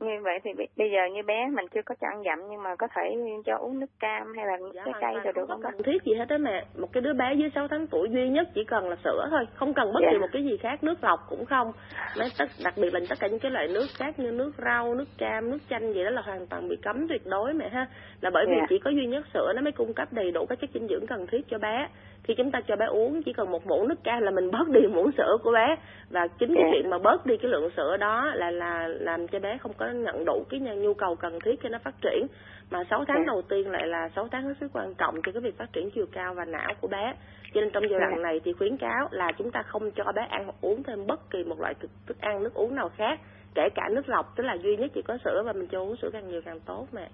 như 0.00 0.20
vậy 0.22 0.38
thì 0.44 0.50
bây 0.76 0.90
giờ 0.90 0.98
như 1.14 1.22
bé 1.22 1.48
mình 1.48 1.64
chưa 1.74 1.80
có 1.84 1.94
cho 2.00 2.06
ăn 2.06 2.22
dặm 2.24 2.38
nhưng 2.50 2.62
mà 2.62 2.76
có 2.76 2.88
thể 2.94 3.16
cho 3.46 3.56
uống 3.56 3.80
nước 3.80 3.90
cam 4.00 4.32
hay 4.36 4.46
là 4.46 4.58
dạ, 4.74 4.82
trái 4.84 4.94
cây 5.00 5.14
rồi 5.24 5.32
được 5.32 5.46
không? 5.48 5.62
Không 5.62 5.72
cần 5.72 5.82
thiết 5.82 6.02
gì 6.04 6.14
hết 6.14 6.28
đó 6.28 6.38
mẹ. 6.38 6.64
Một 6.78 6.92
cái 6.92 7.00
đứa 7.00 7.12
bé 7.12 7.34
dưới 7.34 7.50
6 7.54 7.68
tháng 7.68 7.86
tuổi 7.86 8.08
duy 8.10 8.28
nhất 8.28 8.48
chỉ 8.54 8.64
cần 8.64 8.88
là 8.88 8.96
sữa 9.04 9.26
thôi, 9.30 9.46
không 9.54 9.74
cần 9.74 9.92
bất 9.92 10.00
dạ. 10.02 10.08
kỳ 10.12 10.18
một 10.18 10.26
cái 10.32 10.44
gì 10.44 10.56
khác, 10.56 10.84
nước 10.84 11.04
lọc 11.04 11.20
cũng 11.28 11.44
không. 11.44 11.72
Mấy 12.18 12.28
tất 12.38 12.48
đặc 12.64 12.74
biệt 12.76 12.94
là 12.94 13.00
tất 13.08 13.18
cả 13.20 13.28
những 13.28 13.38
cái 13.38 13.50
loại 13.50 13.68
nước 13.68 13.86
khác 13.98 14.18
như 14.18 14.30
nước 14.30 14.52
rau, 14.64 14.94
nước 14.94 15.08
cam, 15.18 15.50
nước 15.50 15.58
chanh 15.70 15.92
gì 15.92 16.04
đó 16.04 16.10
là 16.10 16.22
hoàn 16.22 16.46
toàn 16.46 16.68
bị 16.68 16.76
cấm 16.82 17.08
tuyệt 17.08 17.26
đối 17.26 17.52
mẹ 17.52 17.68
ha. 17.68 17.86
Là 18.20 18.30
bởi 18.30 18.46
vì 18.48 18.56
dạ. 18.60 18.66
chỉ 18.68 18.78
có 18.78 18.90
duy 18.90 19.06
nhất 19.06 19.26
sữa 19.34 19.52
nó 19.56 19.62
mới 19.62 19.72
cung 19.72 19.94
cấp 19.94 20.08
đầy 20.12 20.30
đủ 20.30 20.46
các 20.46 20.60
chất 20.60 20.70
dinh 20.74 20.88
dưỡng 20.88 21.06
cần 21.06 21.26
thiết 21.26 21.48
cho 21.48 21.58
bé 21.58 21.88
khi 22.24 22.34
chúng 22.34 22.50
ta 22.50 22.60
cho 22.60 22.76
bé 22.76 22.86
uống 22.86 23.22
chỉ 23.22 23.32
cần 23.32 23.50
một 23.50 23.66
muỗng 23.66 23.88
nước 23.88 24.04
cam 24.04 24.22
là 24.22 24.30
mình 24.30 24.50
bớt 24.50 24.68
đi 24.68 24.80
muỗng 24.80 25.12
sữa 25.12 25.36
của 25.42 25.52
bé. 25.52 25.76
Và 26.10 26.28
chính 26.38 26.54
cái 26.54 26.64
chuyện 26.72 26.90
mà 26.90 26.98
bớt 26.98 27.26
đi 27.26 27.36
cái 27.36 27.50
lượng 27.50 27.70
sữa 27.76 27.96
đó 27.96 28.30
là 28.34 28.50
là 28.50 28.88
làm 28.88 29.28
cho 29.28 29.38
bé 29.38 29.58
không 29.58 29.72
có 29.78 29.86
nhận 29.86 30.24
đủ 30.24 30.44
cái 30.50 30.60
nhu 30.60 30.94
cầu 30.94 31.16
cần 31.16 31.38
thiết 31.44 31.60
cho 31.62 31.68
nó 31.68 31.78
phát 31.84 31.94
triển. 32.02 32.26
Mà 32.70 32.84
6 32.90 33.04
tháng 33.08 33.26
đầu 33.26 33.42
tiên 33.42 33.70
lại 33.70 33.86
là 33.86 34.08
6 34.16 34.28
tháng 34.32 34.44
hết 34.44 34.54
sức 34.60 34.70
quan 34.72 34.94
trọng 34.94 35.14
cho 35.22 35.32
cái 35.32 35.40
việc 35.40 35.58
phát 35.58 35.72
triển 35.72 35.90
chiều 35.90 36.06
cao 36.12 36.34
và 36.34 36.44
não 36.44 36.74
của 36.80 36.88
bé. 36.88 37.14
Cho 37.54 37.60
nên 37.60 37.70
trong 37.70 37.84
giai 37.90 38.00
đoạn 38.00 38.22
này 38.22 38.40
thì 38.44 38.52
khuyến 38.52 38.76
cáo 38.76 39.08
là 39.10 39.32
chúng 39.38 39.50
ta 39.50 39.62
không 39.62 39.90
cho 39.90 40.04
bé 40.14 40.22
ăn 40.30 40.44
hoặc 40.44 40.56
uống 40.60 40.82
thêm 40.82 41.06
bất 41.06 41.30
kỳ 41.30 41.44
một 41.44 41.60
loại 41.60 41.74
thức 42.06 42.20
ăn 42.20 42.42
nước 42.42 42.54
uống 42.54 42.74
nào 42.74 42.88
khác 42.96 43.20
kể 43.54 43.68
cả 43.74 43.88
nước 43.90 44.08
lọc 44.08 44.36
tức 44.36 44.44
là 44.44 44.54
duy 44.54 44.76
nhất 44.76 44.90
chỉ 44.94 45.02
có 45.02 45.18
sữa 45.24 45.42
và 45.46 45.52
mình 45.52 45.66
cho 45.66 45.80
uống 45.80 45.96
sữa 45.96 46.10
càng 46.12 46.28
nhiều 46.28 46.40
càng 46.44 46.60
tốt 46.60 46.86
mẹ 46.92 47.08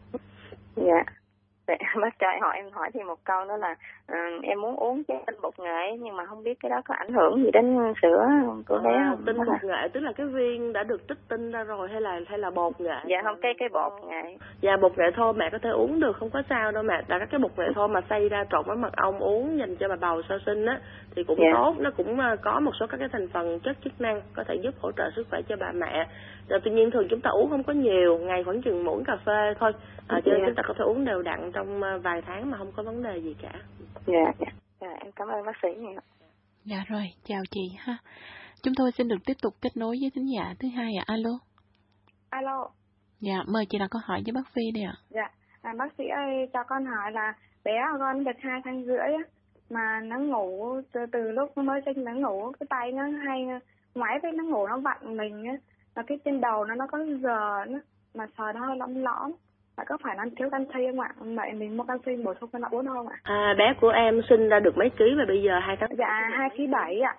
dạ 0.76 1.04
Vậy 1.66 1.78
bác 2.02 2.18
cho 2.18 2.26
hỏi 2.40 2.56
em 2.56 2.70
hỏi 2.72 2.90
thêm 2.94 3.06
một 3.06 3.18
câu 3.24 3.44
nữa 3.44 3.56
là 3.56 3.74
uh, 4.12 4.42
em 4.42 4.60
muốn 4.60 4.76
uống 4.76 5.02
chén 5.08 5.16
tinh 5.26 5.34
bột 5.42 5.58
nghệ 5.58 5.96
nhưng 6.00 6.16
mà 6.16 6.24
không 6.26 6.42
biết 6.42 6.60
cái 6.60 6.70
đó 6.70 6.82
có 6.84 6.94
ảnh 6.94 7.12
hưởng 7.12 7.44
gì 7.44 7.50
đến 7.52 7.78
sữa 8.02 8.26
của 8.68 8.80
bé 8.84 8.92
à, 8.92 9.06
không? 9.10 9.22
Tinh 9.26 9.36
bột 9.46 9.64
nghệ 9.64 9.88
tức 9.92 10.00
là 10.00 10.12
cái 10.12 10.26
viên 10.26 10.72
đã 10.72 10.82
được 10.82 11.08
tích 11.08 11.18
tinh 11.28 11.50
ra 11.50 11.64
rồi 11.64 11.88
hay 11.88 12.00
là 12.00 12.20
hay 12.26 12.38
là 12.38 12.50
bột 12.50 12.80
nghệ? 12.80 12.96
Dạ 13.06 13.16
không 13.24 13.40
cái 13.42 13.54
cái 13.58 13.68
bột 13.68 13.92
nghệ. 14.08 14.36
Dạ 14.60 14.76
bột 14.76 14.98
nghệ 14.98 15.10
thô 15.16 15.32
mẹ 15.32 15.48
có 15.52 15.58
thể 15.58 15.70
uống 15.70 16.00
được 16.00 16.16
không 16.16 16.30
có 16.30 16.42
sao 16.48 16.72
đâu 16.72 16.82
mẹ. 16.82 17.02
Là 17.08 17.18
các 17.18 17.28
cái 17.30 17.38
bột 17.38 17.58
nghệ 17.58 17.66
thô 17.74 17.86
mà 17.86 18.00
xay 18.10 18.28
ra 18.28 18.44
trộn 18.50 18.64
với 18.66 18.76
mật 18.76 18.96
ong 18.96 19.18
uống 19.18 19.58
dành 19.58 19.76
cho 19.76 19.88
bà 19.88 19.96
bầu 19.96 20.22
sau 20.28 20.38
sinh 20.46 20.66
á 20.66 20.80
thì 21.16 21.24
cũng 21.24 21.38
dạ. 21.40 21.50
tốt, 21.54 21.74
nó 21.78 21.90
cũng 21.96 22.20
ờ, 22.20 22.36
có 22.42 22.60
một 22.60 22.72
số 22.80 22.86
các 22.86 22.96
cái 22.96 23.08
thành 23.12 23.28
phần 23.28 23.60
chất 23.60 23.76
chức 23.84 24.00
năng 24.00 24.20
có 24.34 24.44
thể 24.44 24.54
giúp 24.54 24.74
hỗ 24.80 24.92
trợ 24.92 25.10
sức 25.16 25.26
khỏe 25.30 25.42
cho 25.48 25.56
bà 25.60 25.72
mẹ. 25.72 26.06
Rồi 26.48 26.60
tuy 26.64 26.70
nhiên 26.70 26.90
thường 26.90 27.06
chúng 27.10 27.20
ta 27.20 27.30
uống 27.30 27.50
không 27.50 27.62
có 27.62 27.72
nhiều, 27.72 28.18
ngày 28.18 28.44
khoảng 28.44 28.62
chừng 28.62 28.84
muỗng 28.84 29.04
cà 29.04 29.16
phê 29.26 29.54
thôi. 29.60 29.72
À, 30.08 30.20
cho 30.24 30.32
nên 30.32 30.40
dạ. 30.40 30.46
chúng 30.46 30.54
ta 30.54 30.62
có 30.68 30.74
thể 30.78 30.84
uống 30.84 31.04
đều 31.04 31.22
đặn 31.22 31.52
trong 31.54 31.82
ờ, 31.82 31.98
vài 31.98 32.22
tháng 32.26 32.50
mà 32.50 32.58
không 32.58 32.72
có 32.76 32.82
vấn 32.82 33.02
đề 33.02 33.18
gì 33.18 33.36
cả. 33.42 33.52
Dạ, 34.06 34.32
dạ. 34.38 34.46
dạ 34.80 34.88
em 35.00 35.12
cảm 35.16 35.28
ơn 35.28 35.46
bác 35.46 35.56
sĩ 35.62 35.68
nhiều. 35.80 36.00
Dạ 36.64 36.84
rồi, 36.88 37.04
chào 37.24 37.42
chị 37.50 37.76
ha. 37.78 37.96
Chúng 38.62 38.74
tôi 38.76 38.92
xin 38.92 39.08
được 39.08 39.24
tiếp 39.26 39.36
tục 39.42 39.54
kết 39.62 39.76
nối 39.76 39.96
với 40.00 40.10
thính 40.14 40.28
giả 40.34 40.54
thứ 40.58 40.68
hai 40.76 40.92
ạ. 40.98 41.04
À. 41.06 41.14
Alo. 41.14 41.38
Alo. 42.30 42.68
Dạ, 43.20 43.42
mời 43.46 43.66
chị 43.68 43.78
đặt 43.78 43.90
câu 43.90 44.02
hỏi 44.04 44.22
với 44.24 44.32
bác 44.32 44.48
Phi 44.54 44.62
đi 44.74 44.82
ạ. 44.82 44.94
Dạ, 45.10 45.30
à, 45.62 45.74
bác 45.78 45.92
sĩ 45.98 46.04
ơi, 46.08 46.48
cho 46.52 46.64
con 46.68 46.84
hỏi 46.84 47.12
là 47.12 47.34
bé 47.64 47.72
con 47.98 48.24
được 48.24 48.32
hai 48.40 48.60
tháng 48.64 48.84
rưỡi 48.84 48.98
á, 48.98 49.24
mà 49.70 50.00
nó 50.00 50.18
ngủ 50.18 50.80
từ, 50.92 51.00
từ 51.12 51.30
lúc 51.30 51.58
mới 51.58 51.80
sinh 51.84 52.04
nó 52.04 52.12
ngủ 52.12 52.52
cái 52.60 52.66
tay 52.70 52.92
nó 52.92 53.02
hay 53.26 53.46
ngoái 53.94 54.18
với 54.22 54.32
nó 54.32 54.44
ngủ 54.44 54.66
nó 54.66 54.78
vặn 54.78 55.16
mình 55.16 55.44
á, 55.44 55.56
và 55.96 56.02
cái 56.06 56.18
trên 56.24 56.40
đầu 56.40 56.64
nó 56.64 56.74
nó 56.74 56.86
có 56.86 56.98
giờ 56.98 57.64
nó 57.68 57.78
mà 58.14 58.26
sờ 58.38 58.52
nó 58.52 58.66
hơi 58.66 58.76
lõm 58.76 58.94
lõm 58.94 59.32
phải 59.76 59.86
có 59.88 59.98
phải 60.02 60.16
ăn 60.16 60.30
thiếu 60.36 60.50
canxi 60.50 60.86
không 60.86 61.00
ạ? 61.00 61.10
Vậy 61.18 61.52
mình 61.52 61.76
mua 61.76 61.84
canxi 61.84 62.16
bổ 62.24 62.34
sung 62.40 62.50
cho 62.52 62.58
nó 62.58 62.68
uống 62.70 62.86
không 62.86 63.08
ạ? 63.08 63.16
À, 63.22 63.54
bé 63.58 63.74
của 63.80 63.88
em 63.88 64.20
sinh 64.28 64.48
ra 64.48 64.60
được 64.60 64.76
mấy 64.76 64.90
ký 64.90 65.04
và 65.18 65.24
bây 65.28 65.42
giờ 65.42 65.58
hai 65.62 65.76
tháng? 65.80 65.90
Dạ, 65.98 66.28
hai 66.32 66.48
ký 66.56 66.66
bảy 66.66 67.00
ạ. 67.00 67.14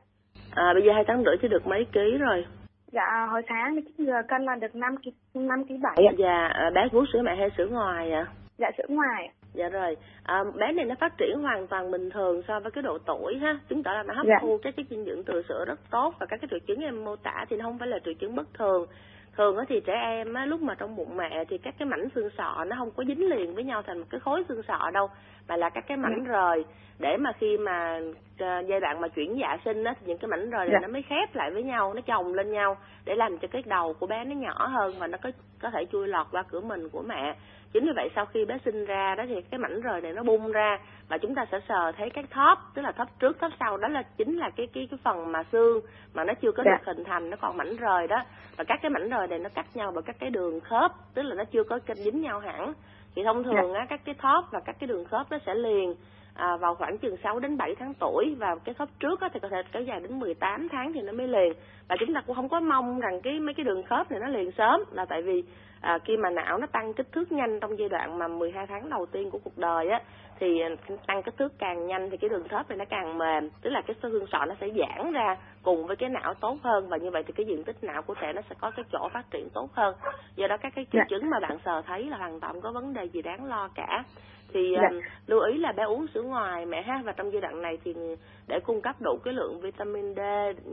À, 0.55 0.73
bây 0.73 0.83
giờ 0.83 0.93
hai 0.93 1.03
tháng 1.07 1.23
rưỡi 1.23 1.35
chỉ 1.41 1.47
được 1.47 1.67
mấy 1.67 1.85
ký 1.91 2.17
rồi? 2.19 2.45
Dạ, 2.91 3.27
hồi 3.31 3.41
sáng 3.49 3.75
chín 3.75 4.05
giờ 4.05 4.21
cân 4.27 4.45
là 4.45 4.55
được 4.55 4.75
5 4.75 4.97
ký, 4.97 5.11
5 5.33 5.63
ký 5.63 5.77
7 5.83 6.05
ạ. 6.09 6.13
Dạ, 6.17 6.47
à, 6.47 6.69
bé 6.75 6.87
uống 6.91 7.05
sữa 7.13 7.21
mẹ 7.23 7.35
hay 7.35 7.49
sữa 7.57 7.67
ngoài 7.71 8.11
ạ? 8.11 8.25
Dạ, 8.57 8.71
sữa 8.77 8.85
ngoài 8.89 9.29
Dạ 9.57 9.69
rồi, 9.69 9.97
à, 10.23 10.43
bé 10.55 10.71
này 10.71 10.85
nó 10.85 10.95
phát 10.99 11.17
triển 11.17 11.39
hoàn 11.41 11.67
toàn 11.67 11.91
bình 11.91 12.09
thường 12.09 12.41
so 12.47 12.59
với 12.59 12.71
cái 12.71 12.81
độ 12.81 12.97
tuổi 13.05 13.37
ha, 13.37 13.59
chứng 13.69 13.83
tỏ 13.83 13.93
là 13.93 14.03
nó 14.03 14.13
hấp 14.13 14.25
dạ. 14.25 14.35
thu 14.41 14.59
các 14.63 14.75
chất 14.77 14.85
dinh 14.89 15.05
dưỡng 15.05 15.23
từ 15.23 15.43
sữa 15.49 15.65
rất 15.67 15.79
tốt 15.91 16.13
và 16.19 16.25
các 16.25 16.41
cái 16.41 16.47
triệu 16.51 16.59
chứng 16.59 16.81
em 16.81 17.05
mô 17.05 17.15
tả 17.15 17.45
thì 17.49 17.57
nó 17.57 17.65
không 17.65 17.77
phải 17.77 17.87
là 17.87 17.99
triệu 18.05 18.13
chứng 18.13 18.35
bất 18.35 18.53
thường 18.53 18.87
thường 19.37 19.57
thì 19.69 19.79
trẻ 19.85 19.93
em 19.93 20.33
á, 20.33 20.45
lúc 20.45 20.61
mà 20.61 20.75
trong 20.75 20.95
bụng 20.95 21.17
mẹ 21.17 21.45
thì 21.49 21.57
các 21.57 21.75
cái 21.79 21.87
mảnh 21.87 22.07
xương 22.15 22.29
sọ 22.37 22.63
nó 22.67 22.75
không 22.79 22.91
có 22.91 23.03
dính 23.07 23.29
liền 23.29 23.55
với 23.55 23.63
nhau 23.63 23.81
thành 23.81 23.99
một 23.99 24.05
cái 24.09 24.19
khối 24.19 24.43
xương 24.49 24.61
sọ 24.67 24.89
đâu 24.93 25.09
mà 25.47 25.57
là 25.57 25.69
các 25.69 25.83
cái 25.87 25.97
mảnh 25.97 26.25
ừ. 26.25 26.31
rời 26.31 26.65
để 26.99 27.17
mà 27.17 27.31
khi 27.39 27.57
mà 27.57 27.99
uh, 27.99 28.67
giai 28.67 28.79
đoạn 28.79 29.01
mà 29.01 29.07
chuyển 29.07 29.39
dạ 29.39 29.57
sinh 29.65 29.83
á 29.83 29.93
thì 29.99 30.07
những 30.07 30.17
cái 30.17 30.27
mảnh 30.27 30.49
rời 30.49 30.65
này 30.65 30.73
dạ. 30.73 30.87
nó 30.87 30.93
mới 30.93 31.01
khép 31.01 31.35
lại 31.35 31.51
với 31.51 31.63
nhau 31.63 31.93
nó 31.93 32.01
chồng 32.01 32.33
lên 32.33 32.51
nhau 32.51 32.77
để 33.05 33.15
làm 33.15 33.37
cho 33.37 33.47
cái 33.47 33.63
đầu 33.65 33.93
của 33.93 34.07
bé 34.07 34.23
nó 34.23 34.35
nhỏ 34.35 34.67
hơn 34.67 34.93
và 34.99 35.07
nó 35.07 35.17
có 35.17 35.31
có 35.61 35.69
thể 35.69 35.85
chui 35.91 36.07
lọt 36.07 36.27
qua 36.31 36.43
cửa 36.49 36.61
mình 36.61 36.89
của 36.89 37.01
mẹ 37.01 37.35
chính 37.73 37.85
vì 37.85 37.91
vậy 37.95 38.09
sau 38.15 38.25
khi 38.25 38.45
bé 38.45 38.57
sinh 38.65 38.85
ra 38.85 39.15
đó 39.15 39.23
thì 39.27 39.41
cái 39.41 39.59
mảnh 39.59 39.81
rời 39.81 40.01
này 40.01 40.13
nó 40.13 40.23
bung 40.23 40.51
ra 40.51 40.79
và 41.09 41.17
chúng 41.17 41.35
ta 41.35 41.45
sẽ 41.51 41.59
sờ 41.67 41.91
thấy 41.91 42.09
cái 42.09 42.23
thóp 42.29 42.71
tức 42.73 42.81
là 42.81 42.91
thóp 42.91 43.19
trước 43.19 43.39
thóp 43.39 43.51
sau 43.59 43.77
đó 43.77 43.87
là 43.87 44.03
chính 44.17 44.37
là 44.37 44.49
cái 44.49 44.67
cái 44.73 44.87
cái 44.91 44.99
phần 45.03 45.31
mà 45.31 45.43
xương 45.51 45.81
mà 46.13 46.23
nó 46.23 46.33
chưa 46.33 46.51
có 46.51 46.63
dạ. 46.65 46.71
được 46.71 46.85
hình 46.85 47.03
thành 47.03 47.29
nó 47.29 47.37
còn 47.41 47.57
mảnh 47.57 47.75
rời 47.75 48.07
đó. 48.07 48.23
Và 48.57 48.63
các 48.63 48.79
cái 48.81 48.89
mảnh 48.89 49.09
rời 49.09 49.27
này 49.27 49.39
nó 49.39 49.49
cắt 49.49 49.65
nhau 49.73 49.91
bởi 49.93 50.03
các 50.03 50.15
cái 50.19 50.29
đường 50.29 50.59
khớp 50.59 50.91
tức 51.13 51.21
là 51.21 51.35
nó 51.35 51.43
chưa 51.43 51.63
có 51.63 51.79
dính 51.95 52.21
nhau 52.21 52.39
hẳn. 52.39 52.73
Thì 53.15 53.23
thông 53.23 53.43
thường 53.43 53.73
á 53.73 53.85
các 53.89 54.01
cái 54.05 54.15
thóp 54.15 54.45
và 54.51 54.59
các 54.65 54.75
cái 54.79 54.87
đường 54.87 55.05
khớp 55.05 55.31
nó 55.31 55.37
sẽ 55.45 55.55
liền 55.55 55.95
à, 56.37 56.57
vào 56.57 56.75
khoảng 56.75 56.97
chừng 56.97 57.17
6 57.23 57.39
đến 57.39 57.57
7 57.57 57.75
tháng 57.79 57.93
tuổi 57.93 58.35
và 58.39 58.55
cái 58.63 58.75
khớp 58.75 58.89
trước 58.99 59.21
á, 59.21 59.29
thì 59.33 59.39
có 59.39 59.49
thể 59.49 59.57
kéo 59.71 59.81
dài 59.81 59.99
đến 59.99 60.19
18 60.19 60.67
tháng 60.71 60.93
thì 60.93 61.01
nó 61.01 61.13
mới 61.13 61.27
liền. 61.27 61.53
Và 61.89 61.95
chúng 61.99 62.13
ta 62.13 62.21
cũng 62.27 62.35
không 62.35 62.49
có 62.49 62.59
mong 62.59 62.99
rằng 62.99 63.21
cái 63.21 63.39
mấy 63.39 63.53
cái 63.53 63.63
đường 63.63 63.83
khớp 63.83 64.11
này 64.11 64.19
nó 64.19 64.27
liền 64.27 64.51
sớm 64.51 64.83
là 64.91 65.05
tại 65.05 65.21
vì 65.21 65.43
à, 65.81 65.99
khi 66.05 66.17
mà 66.17 66.29
não 66.29 66.57
nó 66.57 66.67
tăng 66.67 66.93
kích 66.93 67.11
thước 67.11 67.31
nhanh 67.31 67.59
trong 67.59 67.79
giai 67.79 67.89
đoạn 67.89 68.17
mà 68.17 68.27
12 68.27 68.67
tháng 68.67 68.89
đầu 68.89 69.05
tiên 69.05 69.31
của 69.31 69.39
cuộc 69.43 69.57
đời 69.57 69.89
á 69.89 70.01
thì 70.39 70.61
tăng 71.07 71.23
kích 71.23 71.37
thước 71.37 71.59
càng 71.59 71.87
nhanh 71.87 72.09
thì 72.09 72.17
cái 72.17 72.29
đường 72.29 72.47
thớp 72.47 72.69
này 72.69 72.77
nó 72.77 72.85
càng 72.89 73.17
mềm. 73.17 73.49
Tức 73.61 73.69
là 73.69 73.81
cái 73.81 73.95
xương 74.01 74.25
sọ 74.31 74.45
nó 74.45 74.55
sẽ 74.61 74.67
giãn 74.69 75.11
ra 75.11 75.37
cùng 75.63 75.87
với 75.87 75.95
cái 75.95 76.09
não 76.09 76.33
tốt 76.33 76.57
hơn 76.63 76.89
và 76.89 76.97
như 76.97 77.11
vậy 77.11 77.23
thì 77.27 77.33
cái 77.33 77.45
diện 77.45 77.63
tích 77.63 77.83
não 77.83 78.01
của 78.01 78.13
trẻ 78.21 78.33
nó 78.33 78.41
sẽ 78.49 78.55
có 78.59 78.71
cái 78.71 78.85
chỗ 78.91 79.09
phát 79.13 79.31
triển 79.31 79.49
tốt 79.53 79.69
hơn. 79.73 79.95
Do 80.35 80.47
đó 80.47 80.57
các 80.57 80.73
cái 80.75 80.85
triệu 80.91 81.01
chứng 81.09 81.29
mà 81.29 81.39
bạn 81.39 81.57
sờ 81.65 81.81
thấy 81.81 82.05
là 82.05 82.17
hoàn 82.17 82.39
toàn 82.39 82.61
có 82.61 82.71
vấn 82.71 82.93
đề 82.93 83.05
gì 83.05 83.21
đáng 83.21 83.45
lo 83.45 83.69
cả 83.75 84.03
thì 84.53 84.73
dạ. 84.75 84.87
um, 84.89 85.01
lưu 85.27 85.39
ý 85.39 85.57
là 85.57 85.71
bé 85.71 85.83
uống 85.83 86.07
sữa 86.13 86.21
ngoài 86.21 86.65
mẹ 86.65 86.81
ha 86.81 87.01
và 87.05 87.11
trong 87.11 87.31
giai 87.31 87.41
đoạn 87.41 87.61
này 87.61 87.77
thì 87.83 87.93
để 88.47 88.59
cung 88.59 88.81
cấp 88.81 88.95
đủ 88.99 89.17
cái 89.23 89.33
lượng 89.33 89.59
vitamin 89.61 90.15
D 90.15 90.19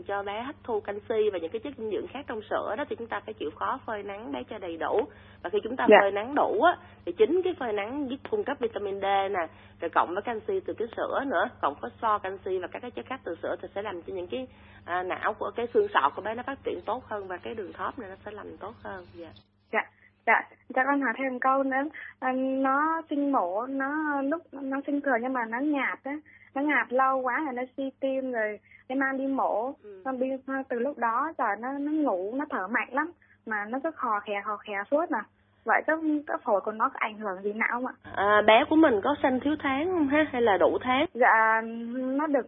cho 0.06 0.22
bé 0.22 0.42
hấp 0.42 0.54
thu 0.64 0.80
canxi 0.80 1.30
và 1.32 1.38
những 1.38 1.50
cái 1.50 1.60
chất 1.60 1.72
dinh 1.78 1.90
dưỡng 1.90 2.06
khác 2.06 2.24
trong 2.28 2.40
sữa 2.50 2.74
đó 2.78 2.84
thì 2.88 2.96
chúng 2.96 3.08
ta 3.08 3.20
phải 3.24 3.34
chịu 3.34 3.50
khó 3.50 3.78
phơi 3.86 4.02
nắng 4.02 4.32
bé 4.32 4.42
cho 4.50 4.58
đầy 4.58 4.76
đủ 4.76 5.00
và 5.42 5.50
khi 5.50 5.58
chúng 5.64 5.76
ta 5.76 5.86
dạ. 5.90 5.96
phơi 6.00 6.10
nắng 6.10 6.34
đủ 6.34 6.62
á 6.62 6.76
thì 7.04 7.12
chính 7.12 7.42
cái 7.42 7.54
phơi 7.58 7.72
nắng 7.72 8.10
giúp 8.10 8.16
cung 8.30 8.44
cấp 8.44 8.56
vitamin 8.60 9.00
D 9.00 9.04
nè 9.04 9.46
rồi 9.80 9.90
cộng 9.94 10.14
với 10.14 10.22
canxi 10.22 10.60
từ 10.60 10.72
cái 10.72 10.88
sữa 10.96 11.24
nữa 11.26 11.44
cộng 11.62 11.74
với 11.80 11.90
so 12.02 12.18
canxi 12.18 12.58
và 12.58 12.66
các 12.66 12.82
cái 12.82 12.90
chất 12.90 13.06
khác 13.06 13.20
từ 13.24 13.36
sữa 13.42 13.56
thì 13.62 13.68
sẽ 13.74 13.82
làm 13.82 14.02
cho 14.02 14.12
những 14.12 14.26
cái 14.26 14.46
à, 14.84 15.02
não 15.02 15.34
của 15.34 15.50
cái 15.56 15.66
xương 15.74 15.86
sọ 15.94 16.10
của 16.16 16.22
bé 16.22 16.34
nó 16.34 16.42
phát 16.42 16.58
triển 16.64 16.80
tốt 16.86 17.04
hơn 17.04 17.26
và 17.28 17.36
cái 17.36 17.54
đường 17.54 17.72
thóp 17.72 17.98
này 17.98 18.10
nó 18.10 18.16
sẽ 18.24 18.30
lành 18.30 18.56
tốt 18.56 18.74
hơn 18.82 19.04
dạ 19.14 19.30
dạ 19.72 19.80
dạ 20.26 20.48
cho 20.74 20.82
con 20.84 21.00
hỏi 21.00 21.12
thêm 21.16 21.40
câu 21.40 21.62
nữa. 21.62 21.82
À, 22.18 22.32
nó 22.36 23.02
sinh 23.10 23.32
mổ 23.32 23.66
nó 23.66 24.22
lúc 24.22 24.42
nó 24.52 24.80
sinh 24.86 25.00
thừa 25.00 25.16
nhưng 25.22 25.32
mà 25.32 25.44
nó 25.44 25.58
nhạt 25.58 25.98
á 26.04 26.18
nó 26.54 26.62
ngạt 26.62 26.92
lâu 26.92 27.18
quá 27.18 27.40
là 27.46 27.52
nó 27.52 27.62
suy 27.76 27.90
tim 28.00 28.32
rồi 28.32 28.60
cái 28.88 28.98
mang 28.98 29.18
đi 29.18 29.26
mổ. 29.26 29.74
Ừ. 29.82 30.02
đi 30.20 30.28
từ 30.68 30.78
lúc 30.78 30.98
đó 30.98 31.32
giờ 31.38 31.44
nó 31.58 31.72
nó 31.72 31.92
ngủ 31.92 32.34
nó 32.34 32.44
thở 32.50 32.66
mạnh 32.68 32.88
lắm 32.92 33.12
mà 33.46 33.64
nó 33.64 33.78
cứ 33.84 33.90
khò 33.94 34.20
khè 34.20 34.40
khò 34.44 34.56
khè 34.56 34.72
suốt 34.90 35.10
mà 35.10 35.24
vậy 35.64 35.82
cái 35.86 35.96
cái 36.26 36.36
phổi 36.44 36.60
của 36.60 36.72
nó 36.72 36.88
có 36.88 36.96
ảnh 36.98 37.18
hưởng 37.18 37.42
gì 37.42 37.52
nào 37.52 37.68
không 37.72 37.86
ạ? 37.86 37.94
À, 38.14 38.42
bé 38.46 38.64
của 38.70 38.76
mình 38.76 39.00
có 39.04 39.14
sinh 39.22 39.40
thiếu 39.40 39.56
tháng 39.58 39.92
không 39.92 40.08
ha 40.08 40.26
hay 40.32 40.42
là 40.42 40.56
đủ 40.56 40.78
tháng? 40.80 41.06
Dạ 41.14 41.60
nó 41.94 42.26
được 42.26 42.46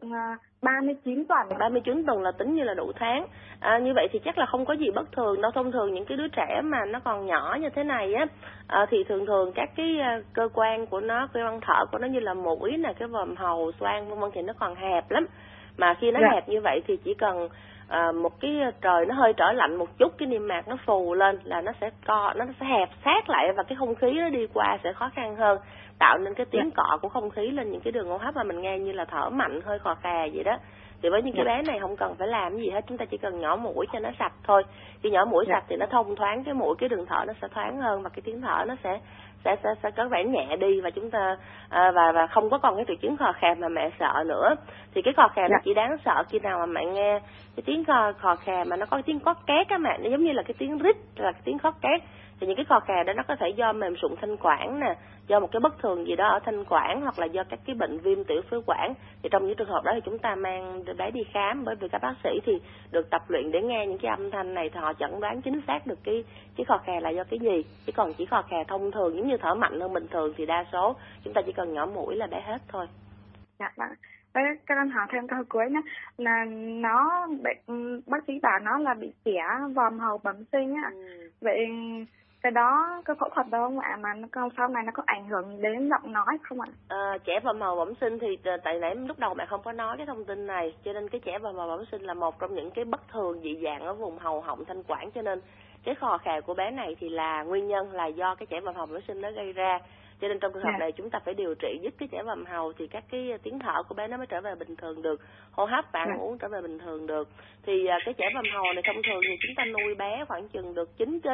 39 0.63 1.19
à, 1.19 1.25
tuần. 1.29 1.59
39 1.59 2.07
tuần 2.07 2.23
là 2.23 2.33
tính 2.33 2.55
như 2.55 2.65
là 2.65 2.75
đủ 2.75 2.93
tháng. 2.97 3.27
À, 3.61 3.79
như 3.79 3.93
vậy 3.95 4.09
thì 4.13 4.19
chắc 4.25 4.39
là 4.39 4.47
không 4.47 4.65
có 4.65 4.75
gì 4.75 4.91
bất 4.95 5.13
thường 5.13 5.41
đâu. 5.41 5.51
Thông 5.55 5.73
thường 5.73 5.95
những 5.95 6.05
cái 6.05 6.17
đứa 6.17 6.29
trẻ 6.29 6.61
mà 6.65 6.85
nó 6.85 7.01
còn 7.05 7.27
nhỏ 7.27 7.57
như 7.61 7.69
thế 7.75 7.85
này 7.85 8.15
á 8.15 8.27
à, 8.67 8.87
thì 8.91 9.05
thường 9.09 9.27
thường 9.27 9.53
các 9.55 9.71
cái 9.77 9.99
à, 10.01 10.21
cơ 10.33 10.49
quan 10.55 10.87
của 10.87 11.01
nó, 11.01 11.29
cơ 11.33 11.41
quan 11.41 11.61
thở 11.61 11.87
của 11.93 11.99
nó 11.99 12.07
như 12.07 12.21
là 12.21 12.35
mũi 12.35 12.77
nè, 12.77 12.93
cái 12.99 13.09
vòm 13.09 13.37
hầu, 13.37 13.73
xoang 13.81 14.09
vân 14.09 14.19
vân 14.19 14.31
thì 14.35 14.43
nó 14.43 14.53
còn 14.59 14.75
hẹp 14.75 15.11
lắm. 15.11 15.27
Mà 15.79 15.95
khi 16.01 16.11
nó 16.11 16.21
dạ. 16.23 16.29
hẹp 16.33 16.49
như 16.49 16.61
vậy 16.61 16.81
thì 16.87 16.97
chỉ 16.97 17.15
cần 17.15 17.49
à, 17.89 18.13
một 18.13 18.41
cái 18.41 18.61
trời 18.83 19.07
nó 19.07 19.15
hơi 19.15 19.33
trở 19.37 19.53
lạnh 19.53 19.77
một 19.77 19.99
chút 19.99 20.13
cái 20.19 20.29
niêm 20.29 20.49
mạc 20.49 20.69
nó 20.69 20.77
phù 20.87 21.15
lên 21.15 21.39
là 21.45 21.61
nó 21.61 21.73
sẽ 21.81 21.91
co 22.07 22.33
nó 22.37 22.45
sẽ 22.61 22.67
hẹp 22.67 22.89
sát 23.05 23.31
lại 23.31 23.53
và 23.57 23.63
cái 23.63 23.77
không 23.79 23.95
khí 23.95 24.13
nó 24.13 24.29
đi 24.29 24.47
qua 24.55 24.79
sẽ 24.85 24.93
khó 24.93 25.11
khăn 25.15 25.37
hơn 25.37 25.59
tạo 25.99 26.19
nên 26.19 26.35
cái 26.35 26.47
tiếng 26.51 26.65
dạ. 26.65 26.71
cọ 26.77 26.99
của 27.03 27.09
không 27.09 27.31
khí 27.31 27.51
lên 27.51 27.71
những 27.71 27.81
cái 27.81 27.93
đường 27.93 28.09
hô 28.09 28.17
hấp 28.17 28.37
mà 28.37 28.43
mình 28.43 28.61
nghe 28.61 28.79
như 28.79 28.93
là 28.93 29.05
thở 29.05 29.31
mạnh 29.31 29.61
hơi 29.65 29.79
khò 29.79 29.95
khè 29.95 30.29
vậy 30.35 30.45
đó 30.45 30.59
thì 31.03 31.09
với 31.09 31.23
những 31.23 31.35
cái 31.37 31.45
dạ. 31.47 31.55
bé 31.55 31.63
này 31.63 31.81
không 31.81 31.97
cần 31.97 32.15
phải 32.19 32.29
làm 32.29 32.57
gì 32.57 32.71
hết 32.71 32.81
chúng 32.89 32.99
ta 32.99 33.05
chỉ 33.05 33.17
cần 33.17 33.41
nhỏ 33.41 33.57
mũi 33.57 33.87
cho 33.93 33.99
nó 33.99 34.11
sạch 34.19 34.33
thôi 34.45 34.63
khi 35.03 35.11
nhỏ 35.11 35.25
mũi 35.25 35.45
dạ. 35.49 35.55
sạch 35.55 35.65
thì 35.69 35.77
nó 35.77 35.87
thông 35.87 36.17
thoáng 36.17 36.45
cái 36.45 36.55
mũi 36.55 36.75
cái 36.79 36.89
đường 36.89 37.07
thở 37.07 37.25
nó 37.27 37.33
sẽ 37.43 37.49
thoáng 37.49 37.81
hơn 37.81 38.03
và 38.03 38.09
cái 38.09 38.23
tiếng 38.25 38.41
thở 38.41 38.65
nó 38.69 38.75
sẽ 38.85 39.01
sẽ 39.45 39.57
sẽ, 39.63 39.71
sẽ 39.83 39.91
có 39.91 40.09
vẻ 40.09 40.25
nhẹ 40.25 40.57
đi 40.57 40.81
và 40.81 40.91
chúng 40.91 41.11
ta 41.11 41.37
à, 41.69 41.91
và 41.91 42.13
và 42.13 42.27
không 42.27 42.51
có 42.51 42.59
còn 42.59 42.77
cái 42.77 42.85
triệu 42.89 42.97
chứng 42.97 43.17
khò 43.17 43.33
khè 43.33 43.55
mà 43.55 43.69
mẹ 43.69 43.91
sợ 43.99 44.25
nữa 44.27 44.55
thì 44.95 45.03
cái 45.03 45.15
khò 45.17 45.29
khè 45.29 45.43
nó 45.43 45.49
dạ. 45.51 45.61
chỉ 45.65 45.75
đáng 45.75 45.97
sợ 46.05 46.25
khi 46.29 46.39
nào 46.39 46.59
mà 46.59 46.67
mẹ 46.67 46.85
nghe 46.85 47.21
cái 47.57 47.63
tiếng 47.67 47.85
khò, 47.85 48.13
khò 48.13 48.37
khè 48.37 48.65
mà 48.65 48.77
nó 48.77 48.87
có 48.87 49.03
tiếng 49.07 49.21
cót 49.21 49.37
két 49.47 49.69
á 49.69 49.79
mẹ 49.79 49.99
nó 50.03 50.11
giống 50.11 50.25
như 50.25 50.33
là 50.33 50.43
cái 50.43 50.55
tiếng 50.59 50.79
rít 50.79 50.97
là 51.17 51.33
cái 51.33 51.43
tiếng 51.45 51.59
cót 51.59 51.75
két 51.83 52.01
thì 52.41 52.47
những 52.47 52.57
cái 52.57 52.65
khò 52.65 52.81
khè 52.81 53.05
đó 53.05 53.13
nó 53.13 53.23
có 53.29 53.37
thể 53.37 53.49
do 53.49 53.73
mềm 53.73 53.97
sụn 53.97 54.15
thanh 54.21 54.37
quản 54.37 54.81
nè 54.81 54.95
do 55.29 55.41
một 55.41 55.53
cái 55.53 55.61
bất 55.61 55.79
thường 55.79 56.07
gì 56.07 56.17
đó 56.17 56.29
ở 56.29 56.39
thanh 56.45 56.65
quản 56.69 57.01
hoặc 57.01 57.19
là 57.19 57.27
do 57.27 57.45
các 57.45 57.61
cái 57.67 57.77
bệnh 57.77 57.99
viêm 57.99 58.25
tiểu 58.25 58.43
phế 58.51 58.57
quản 58.67 58.95
thì 59.23 59.29
trong 59.33 59.47
những 59.47 59.57
trường 59.57 59.69
hợp 59.69 59.85
đó 59.85 59.93
thì 59.95 60.01
chúng 60.05 60.19
ta 60.19 60.35
mang 60.35 60.85
bé 60.99 61.11
đi 61.11 61.21
khám. 61.33 61.65
Bởi 61.65 61.75
vì 61.75 61.89
các 61.89 62.03
bác 62.03 62.15
sĩ 62.25 62.31
thì 62.45 62.53
được 62.93 63.11
tập 63.11 63.23
luyện 63.29 63.51
để 63.51 63.63
nghe 63.63 63.87
những 63.87 63.99
cái 63.99 64.11
âm 64.11 64.31
thanh 64.31 64.55
này 64.55 64.71
thì 64.75 64.81
họ 64.81 64.93
chẩn 64.93 65.21
đoán 65.21 65.43
chính 65.43 65.61
xác 65.67 65.87
được 65.87 65.99
cái 66.05 66.25
cái 66.57 66.65
khò 66.65 66.79
khè 66.79 67.01
là 67.01 67.11
do 67.11 67.25
cái 67.25 67.39
gì. 67.39 67.65
Chứ 67.87 67.93
còn 67.97 68.13
chỉ 68.13 68.27
khò 68.27 68.43
khè 68.43 68.65
thông 68.69 68.93
thường 68.93 69.17
giống 69.17 69.29
như 69.29 69.37
thở 69.37 69.55
mạnh 69.55 69.81
hơn 69.81 69.93
bình 69.93 70.07
thường 70.11 70.33
thì 70.37 70.47
đa 70.47 70.65
số 70.73 70.97
chúng 71.25 71.35
ta 71.35 71.41
chỉ 71.47 71.53
cần 71.53 71.73
nhỏ 71.73 71.87
mũi 71.87 72.17
là 72.17 72.27
bé 72.27 72.41
hết 72.41 72.63
thôi. 72.69 72.87
Dạ 73.59 73.73
vâng. 73.77 73.89
Các 74.67 74.79
anh 74.79 74.91
hỏi 74.91 75.07
thêm 75.13 75.29
câu 75.29 75.39
cuối 75.49 75.65
nhé. 75.71 75.81
Là 76.17 76.45
nó 76.81 77.27
bệnh 77.43 78.01
bác 78.07 78.25
sĩ 78.27 78.39
bảo 78.43 78.59
nó 78.59 78.79
là 78.79 78.95
bị 78.95 79.13
xỉa 79.25 79.43
vòm 79.75 79.99
hầu 79.99 80.19
bẩm 80.19 80.37
sinh 80.53 80.75
á. 80.75 80.91
Ừ. 80.95 81.31
vậy 81.41 81.59
cái 82.43 82.53
đó 82.53 83.03
cái 83.05 83.17
phẫu 83.21 83.29
thuật 83.35 83.47
đó 83.51 83.59
không 83.59 83.79
ạ 83.79 83.97
mà 84.01 84.15
nó 84.15 84.29
có 84.33 84.49
sau 84.57 84.69
này 84.69 84.83
nó 84.87 84.93
có 84.95 85.03
ảnh 85.07 85.29
hưởng 85.29 85.63
đến 85.63 85.89
giọng 85.89 86.13
nói 86.13 86.39
không 86.43 86.61
ạ 86.61 86.69
à, 86.89 87.19
trẻ 87.25 87.41
vào 87.45 87.55
màu 87.55 87.77
bẩm 87.77 87.95
sinh 88.01 88.19
thì 88.19 88.39
ờ, 88.45 88.57
tại 88.65 88.79
nãy 88.79 88.95
lúc 88.95 89.19
đầu 89.19 89.35
mẹ 89.35 89.47
không 89.47 89.63
có 89.65 89.73
nói 89.73 89.97
cái 89.97 90.07
thông 90.07 90.25
tin 90.25 90.47
này 90.47 90.75
cho 90.85 90.93
nên 90.93 91.09
cái 91.09 91.21
trẻ 91.25 91.39
vào 91.39 91.53
màu 91.53 91.69
bẩm 91.69 91.85
sinh 91.93 92.03
là 92.03 92.15
một 92.15 92.39
trong 92.39 92.55
những 92.55 92.71
cái 92.71 92.85
bất 92.85 93.09
thường 93.09 93.41
dị 93.43 93.59
dạng 93.63 93.81
ở 93.81 93.95
vùng 93.95 94.19
hầu 94.19 94.41
họng 94.41 94.65
thanh 94.65 94.83
quản 94.83 95.11
cho 95.11 95.23
nên 95.23 95.41
cái 95.85 95.95
khò 95.95 96.19
khè 96.19 96.41
của 96.41 96.55
bé 96.55 96.71
này 96.71 96.97
thì 97.01 97.09
là 97.09 97.43
nguyên 97.43 97.69
nhân 97.69 97.93
là 97.93 98.07
do 98.07 98.35
cái 98.35 98.47
trẻ 98.47 98.61
vào 98.61 98.75
màu 98.75 98.87
bẩm 98.87 99.01
sinh 99.09 99.21
nó 99.21 99.31
gây 99.31 99.53
ra 99.53 99.79
cho 100.21 100.29
nên 100.29 100.39
trong 100.39 100.53
trường 100.53 100.63
hợp 100.63 100.69
yeah. 100.69 100.81
Dạ. 100.81 100.85
này 100.85 100.93
chúng 100.93 101.11
ta 101.11 101.19
phải 101.25 101.35
điều 101.35 101.55
trị 101.55 101.79
giúp 101.83 101.95
cái 101.99 102.09
trẻ 102.13 102.23
vầm 102.23 102.45
hầu 102.45 102.73
thì 102.73 102.87
các 102.87 103.05
cái 103.11 103.39
tiếng 103.43 103.59
thở 103.59 103.83
của 103.83 103.95
bé 103.95 104.09
nó 104.09 104.17
mới 104.17 104.27
trở 104.27 104.41
về 104.41 104.55
bình 104.55 104.77
thường 104.77 105.03
được 105.03 105.21
hô 105.51 105.65
hấp 105.65 105.85
và 105.93 106.01
ăn 106.01 106.09
yeah. 106.09 106.19
Dạ. 106.19 106.25
uống 106.25 106.39
trở 106.39 106.49
về 106.49 106.61
bình 106.63 106.79
thường 106.79 107.07
được 107.07 107.29
thì 107.67 107.87
à, 107.87 107.99
cái 108.05 108.15
trẻ 108.15 108.31
vầm 108.35 108.45
hầu 108.55 108.65
này 108.75 108.83
thông 108.87 109.03
thường 109.03 109.21
thì 109.29 109.37
chúng 109.41 109.55
ta 109.57 109.65
nuôi 109.65 109.95
bé 109.95 110.25
khoảng 110.29 110.49
chừng 110.49 110.75
được 110.75 110.99
9 110.99 111.21
kg 111.21 111.29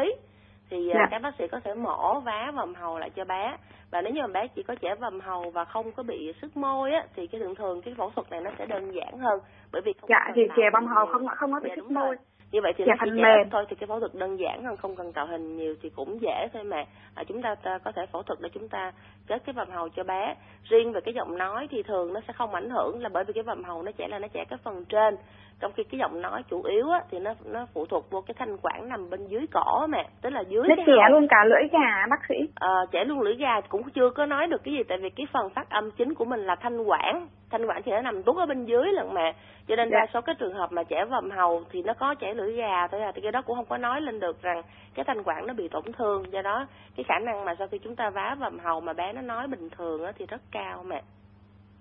thì 0.70 0.76
yeah. 0.88 0.96
Dạ. 0.96 1.08
các 1.10 1.22
bác 1.22 1.34
sĩ 1.38 1.44
có 1.52 1.60
thể 1.64 1.74
mổ 1.74 2.20
vá 2.20 2.52
vòng 2.54 2.74
hầu 2.74 2.98
lại 2.98 3.10
cho 3.10 3.24
bé 3.24 3.56
và 3.90 4.02
nếu 4.02 4.12
như 4.12 4.20
mà 4.20 4.26
bé 4.26 4.46
chỉ 4.48 4.62
có 4.62 4.74
trẻ 4.74 4.94
vòng 4.94 5.20
hầu 5.20 5.50
và 5.50 5.64
không 5.64 5.92
có 5.92 6.02
bị 6.02 6.32
sức 6.42 6.56
môi 6.56 6.92
á 6.92 7.06
thì 7.16 7.26
cái 7.26 7.40
thường 7.40 7.54
thường 7.54 7.82
cái 7.82 7.94
phẫu 7.98 8.10
thuật 8.10 8.30
này 8.30 8.40
nó 8.40 8.50
sẽ 8.58 8.66
đơn 8.66 8.94
giản 8.94 9.18
hơn 9.18 9.40
bởi 9.72 9.82
vì 9.84 9.92
không 10.00 10.10
dạ 10.10 10.32
thì 10.34 10.42
trẻ 10.56 10.70
vòng 10.72 10.86
hầu 10.86 11.06
không 11.06 11.26
không 11.36 11.52
có 11.52 11.60
bị 11.60 11.68
dạ, 11.68 11.76
sức 11.76 11.90
môi 11.90 12.16
như 12.52 12.60
vậy 12.62 12.72
thì 12.76 12.84
dạ, 12.86 12.94
nó 12.98 13.04
chỉ 13.04 13.10
mềm. 13.10 13.50
thôi 13.50 13.64
thì 13.68 13.76
cái 13.76 13.86
phẫu 13.86 14.00
thuật 14.00 14.14
đơn 14.14 14.38
giản 14.40 14.64
hơn 14.64 14.76
không 14.76 14.96
cần 14.96 15.12
tạo 15.12 15.26
hình 15.26 15.56
nhiều 15.56 15.74
thì 15.82 15.90
cũng 15.96 16.20
dễ 16.20 16.48
thôi 16.52 16.64
mà. 16.64 16.84
À, 17.14 17.24
chúng 17.28 17.42
ta, 17.42 17.54
ta 17.54 17.78
có 17.84 17.92
thể 17.92 18.06
phẫu 18.12 18.22
thuật 18.22 18.38
để 18.42 18.48
chúng 18.54 18.68
ta 18.68 18.92
kết 19.26 19.42
cái 19.46 19.52
vòng 19.52 19.70
hầu 19.70 19.88
cho 19.88 20.04
bé. 20.04 20.34
Riêng 20.64 20.92
về 20.92 21.00
cái 21.04 21.14
giọng 21.14 21.38
nói 21.38 21.68
thì 21.70 21.82
thường 21.82 22.12
nó 22.12 22.20
sẽ 22.28 22.32
không 22.32 22.54
ảnh 22.54 22.70
hưởng 22.70 23.02
là 23.02 23.08
bởi 23.12 23.24
vì 23.24 23.32
cái 23.32 23.42
vòng 23.42 23.64
hầu 23.64 23.82
nó 23.82 23.92
chẻ 23.98 24.08
là 24.08 24.18
nó 24.18 24.28
chẻ 24.34 24.44
cái 24.50 24.58
phần 24.64 24.84
trên. 24.84 25.16
Trong 25.60 25.72
khi 25.72 25.84
cái 25.84 25.98
giọng 25.98 26.20
nói 26.22 26.42
chủ 26.50 26.62
yếu 26.62 26.90
á 26.90 27.00
thì 27.10 27.18
nó 27.18 27.34
nó 27.44 27.66
phụ 27.74 27.86
thuộc 27.86 28.10
vô 28.10 28.20
cái 28.20 28.34
thanh 28.38 28.56
quản 28.62 28.88
nằm 28.88 29.10
bên 29.10 29.26
dưới 29.26 29.46
cổ 29.52 29.86
mà 29.86 29.98
tức 30.22 30.30
là 30.30 30.40
dưới 30.40 30.62
nó 30.68 30.74
chẻ 30.86 31.10
luôn 31.10 31.26
cả 31.28 31.44
lưỡi 31.44 31.68
gà 31.72 32.06
bác 32.10 32.20
sĩ. 32.28 32.34
Ờ 32.54 32.86
chẻ 32.92 33.04
luôn 33.04 33.20
lưỡi 33.20 33.34
gà 33.34 33.60
cũng 33.60 33.90
chưa 33.90 34.10
có 34.10 34.26
nói 34.26 34.46
được 34.46 34.64
cái 34.64 34.74
gì 34.74 34.82
tại 34.88 34.98
vì 34.98 35.10
cái 35.10 35.26
phần 35.32 35.50
phát 35.50 35.70
âm 35.70 35.90
chính 35.90 36.14
của 36.14 36.24
mình 36.24 36.40
là 36.40 36.54
thanh 36.54 36.82
quản 36.82 37.26
thanh 37.52 37.66
quản 37.66 37.82
thì 37.82 37.92
nó 37.92 38.00
nằm 38.00 38.22
tuốt 38.22 38.36
ở 38.36 38.46
bên 38.46 38.64
dưới 38.64 38.92
lần 38.92 39.14
mà. 39.14 39.32
Cho 39.68 39.76
nên 39.76 39.88
dạ. 39.90 39.98
đa 39.98 40.06
số 40.14 40.20
cái 40.20 40.34
trường 40.38 40.54
hợp 40.54 40.72
mà 40.72 40.82
trẻ 40.82 41.04
vòm 41.04 41.30
hầu 41.30 41.62
thì 41.70 41.82
nó 41.82 41.94
có 41.94 42.14
chảy 42.14 42.34
lưỡi 42.34 42.52
gà 42.52 42.86
thôi 42.86 43.00
à. 43.00 43.12
Thì 43.14 43.22
cái 43.22 43.32
đó 43.32 43.42
cũng 43.42 43.56
không 43.56 43.68
có 43.68 43.78
nói 43.78 44.00
lên 44.00 44.20
được 44.20 44.42
rằng 44.42 44.62
cái 44.94 45.04
thanh 45.04 45.22
quản 45.22 45.46
nó 45.46 45.54
bị 45.54 45.68
tổn 45.68 45.84
thương. 45.92 46.32
Do 46.32 46.42
đó 46.42 46.66
cái 46.96 47.04
khả 47.08 47.18
năng 47.18 47.44
mà 47.44 47.54
sau 47.58 47.68
khi 47.68 47.78
chúng 47.78 47.96
ta 47.96 48.10
vá 48.10 48.36
vòm 48.40 48.58
hầu 48.58 48.80
mà 48.80 48.92
bé 48.92 49.12
nó 49.12 49.20
nói 49.20 49.48
bình 49.48 49.68
thường 49.70 50.04
á 50.04 50.12
thì 50.18 50.26
rất 50.26 50.40
cao 50.50 50.82
mà 50.86 51.00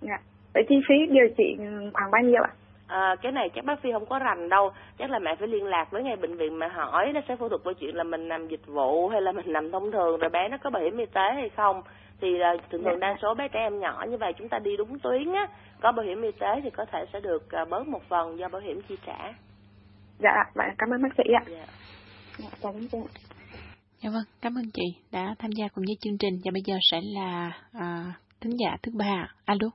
dạ. 0.01 0.17
Vậy 0.53 0.63
chi 0.69 0.75
phí 0.89 0.95
điều 1.09 1.27
trị 1.37 1.57
khoảng 1.93 2.11
bao 2.11 2.21
nhiêu 2.21 2.43
ạ? 2.43 2.51
À, 2.87 3.15
cái 3.21 3.31
này 3.31 3.49
chắc 3.55 3.65
bác 3.65 3.81
phi 3.81 3.91
không 3.91 4.05
có 4.05 4.19
rành 4.19 4.49
đâu. 4.49 4.71
Chắc 4.97 5.09
là 5.09 5.19
mẹ 5.19 5.35
phải 5.35 5.47
liên 5.47 5.65
lạc 5.65 5.91
với 5.91 6.03
ngay 6.03 6.15
bệnh 6.15 6.37
viện 6.37 6.59
mà 6.59 6.67
hỏi. 6.67 7.11
Nó 7.13 7.21
sẽ 7.27 7.35
phẫu 7.35 7.49
thuật 7.49 7.63
với 7.63 7.73
chuyện 7.73 7.95
là 7.95 8.03
mình 8.03 8.27
nằm 8.27 8.47
dịch 8.47 8.67
vụ 8.67 9.07
hay 9.07 9.21
là 9.21 9.31
mình 9.31 9.53
nằm 9.53 9.71
thông 9.71 9.91
thường 9.91 10.19
rồi 10.19 10.29
bé 10.29 10.47
nó 10.49 10.57
có 10.57 10.69
bảo 10.69 10.83
hiểm 10.83 10.97
y 10.97 11.05
tế 11.05 11.31
hay 11.35 11.49
không 11.49 11.81
thì 12.21 12.27
uh, 12.55 12.61
thường 12.69 12.83
thường 12.83 12.99
đa 12.99 13.17
số 13.21 13.33
bé 13.33 13.47
trẻ 13.47 13.59
em 13.59 13.79
nhỏ 13.79 14.05
như 14.09 14.17
vậy 14.17 14.33
chúng 14.37 14.49
ta 14.49 14.59
đi 14.59 14.77
đúng 14.77 14.99
tuyến 14.99 15.33
á 15.33 15.47
có 15.81 15.91
bảo 15.91 16.05
hiểm 16.05 16.21
y 16.21 16.31
tế 16.31 16.61
thì 16.63 16.69
có 16.69 16.85
thể 16.91 17.05
sẽ 17.13 17.19
được 17.19 17.43
uh, 17.61 17.69
bớt 17.69 17.87
một 17.87 18.01
phần 18.09 18.39
do 18.39 18.47
bảo 18.47 18.61
hiểm 18.61 18.81
chi 18.89 18.95
trả. 19.05 19.33
Dạ 20.19 20.43
vậy 20.55 20.67
cảm 20.77 20.89
ơn 20.89 21.01
bác 21.01 21.09
sĩ 21.17 21.23
ạ. 21.33 21.43
Dạ. 21.47 21.65
dạ, 22.37 22.49
cảm 22.61 22.73
ơn 22.73 22.87
chị 22.91 22.97
dạ 24.03 24.09
vâng 24.13 24.23
cảm 24.41 24.53
ơn 24.55 24.65
chị 24.73 24.83
đã 25.11 25.35
tham 25.39 25.51
gia 25.51 25.65
cùng 25.67 25.83
với 25.87 25.95
chương 26.01 26.17
trình. 26.19 26.33
Và 26.45 26.51
bây 26.53 26.61
giờ 26.65 26.75
sẽ 26.91 26.99
là 27.03 27.51
à, 27.73 28.13
thính 28.41 28.53
giả 28.59 28.77
thứ 28.83 28.91
ba. 28.99 29.33
Alo. 29.45 29.67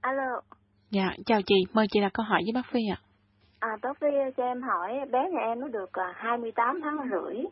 Alo. 0.00 0.40
Dạ 0.90 1.08
chào 1.26 1.40
chị. 1.46 1.54
Mời 1.72 1.86
chị 1.90 2.00
là 2.00 2.08
câu 2.14 2.26
hỏi 2.28 2.40
với 2.44 2.52
bác 2.54 2.66
phi 2.72 2.80
ạ. 2.92 2.98
À 3.60 3.68
bác 3.82 4.00
phi 4.00 4.06
cho 4.36 4.44
em 4.44 4.62
hỏi 4.62 4.92
bé 5.12 5.18
nhà 5.32 5.40
em 5.40 5.60
nó 5.60 5.68
được 5.68 5.90
28 6.14 6.66
à, 6.66 6.80
tháng 6.84 7.08
rưỡi 7.10 7.44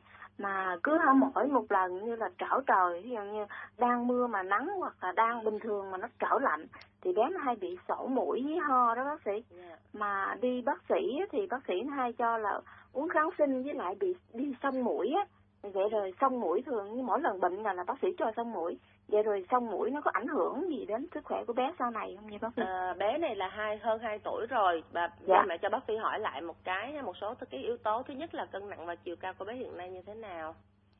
mà 0.42 0.76
cứ 0.82 0.98
mỗi 1.14 1.46
một 1.46 1.72
lần 1.72 2.04
như 2.04 2.16
là 2.16 2.30
trở 2.38 2.60
trời 2.66 3.02
ví 3.02 3.10
dụ 3.10 3.20
như 3.20 3.46
đang 3.78 4.06
mưa 4.06 4.26
mà 4.26 4.42
nắng 4.42 4.68
hoặc 4.78 4.94
là 5.00 5.12
đang 5.12 5.44
bình 5.44 5.58
thường 5.58 5.90
mà 5.90 5.98
nó 5.98 6.08
trở 6.18 6.38
lạnh 6.40 6.66
thì 7.00 7.12
bé 7.12 7.22
nó 7.32 7.38
hay 7.38 7.56
bị 7.56 7.78
sổ 7.88 8.06
mũi 8.06 8.42
với 8.44 8.58
ho 8.58 8.94
đó 8.94 9.04
bác 9.04 9.22
sĩ. 9.24 9.44
Dạ. 9.50 9.76
mà 9.92 10.36
đi 10.40 10.62
bác 10.62 10.82
sĩ 10.88 11.20
thì 11.32 11.46
bác 11.46 11.66
sĩ 11.68 11.74
nó 11.82 11.94
hay 11.94 12.12
cho 12.12 12.38
là 12.38 12.60
uống 12.92 13.08
kháng 13.08 13.30
sinh 13.38 13.62
với 13.62 13.74
lại 13.74 13.96
bị 14.00 14.14
đi 14.32 14.54
xong 14.62 14.84
mũi 14.84 15.12
á 15.16 15.24
vậy 15.62 15.88
rồi 15.88 16.12
xong 16.20 16.40
mũi 16.40 16.62
thường 16.66 16.94
như 16.94 17.02
mỗi 17.02 17.20
lần 17.20 17.40
bệnh 17.40 17.62
là 17.62 17.72
là 17.72 17.84
bác 17.86 17.94
sĩ 18.02 18.08
cho 18.18 18.32
xong 18.36 18.52
mũi 18.52 18.78
vậy 19.08 19.22
rồi 19.22 19.44
xong 19.50 19.66
mũi 19.70 19.90
nó 19.90 20.00
có 20.00 20.10
ảnh 20.14 20.26
hưởng 20.28 20.68
gì 20.68 20.84
đến 20.86 21.06
sức 21.14 21.24
khỏe 21.24 21.44
của 21.44 21.52
bé 21.52 21.72
sau 21.78 21.90
này 21.90 22.16
không 22.16 22.30
nha 22.30 22.38
bác 22.42 22.48
sĩ 22.56 22.62
à, 22.66 22.94
bé 22.98 23.18
này 23.18 23.34
là 23.34 23.48
hai 23.48 23.76
hơn 23.78 23.98
2 23.98 24.18
tuổi 24.18 24.46
rồi 24.46 24.82
và 24.92 25.08
dạ. 25.20 25.44
mẹ 25.48 25.58
cho 25.58 25.68
bác 25.68 25.80
sĩ 25.88 25.96
hỏi 25.96 26.18
lại 26.20 26.40
một 26.40 26.56
cái 26.64 27.02
một 27.02 27.16
số 27.16 27.34
cái 27.50 27.60
yếu 27.62 27.76
tố 27.76 28.02
thứ 28.02 28.14
nhất 28.14 28.34
là 28.34 28.46
cân 28.46 28.70
nặng 28.70 28.86
và 28.86 28.94
chiều 28.94 29.16
cao 29.20 29.32
của 29.38 29.44
bé 29.44 29.54
hiện 29.54 29.76
nay 29.76 29.90
như 29.90 30.02
thế 30.06 30.14
nào 30.14 30.54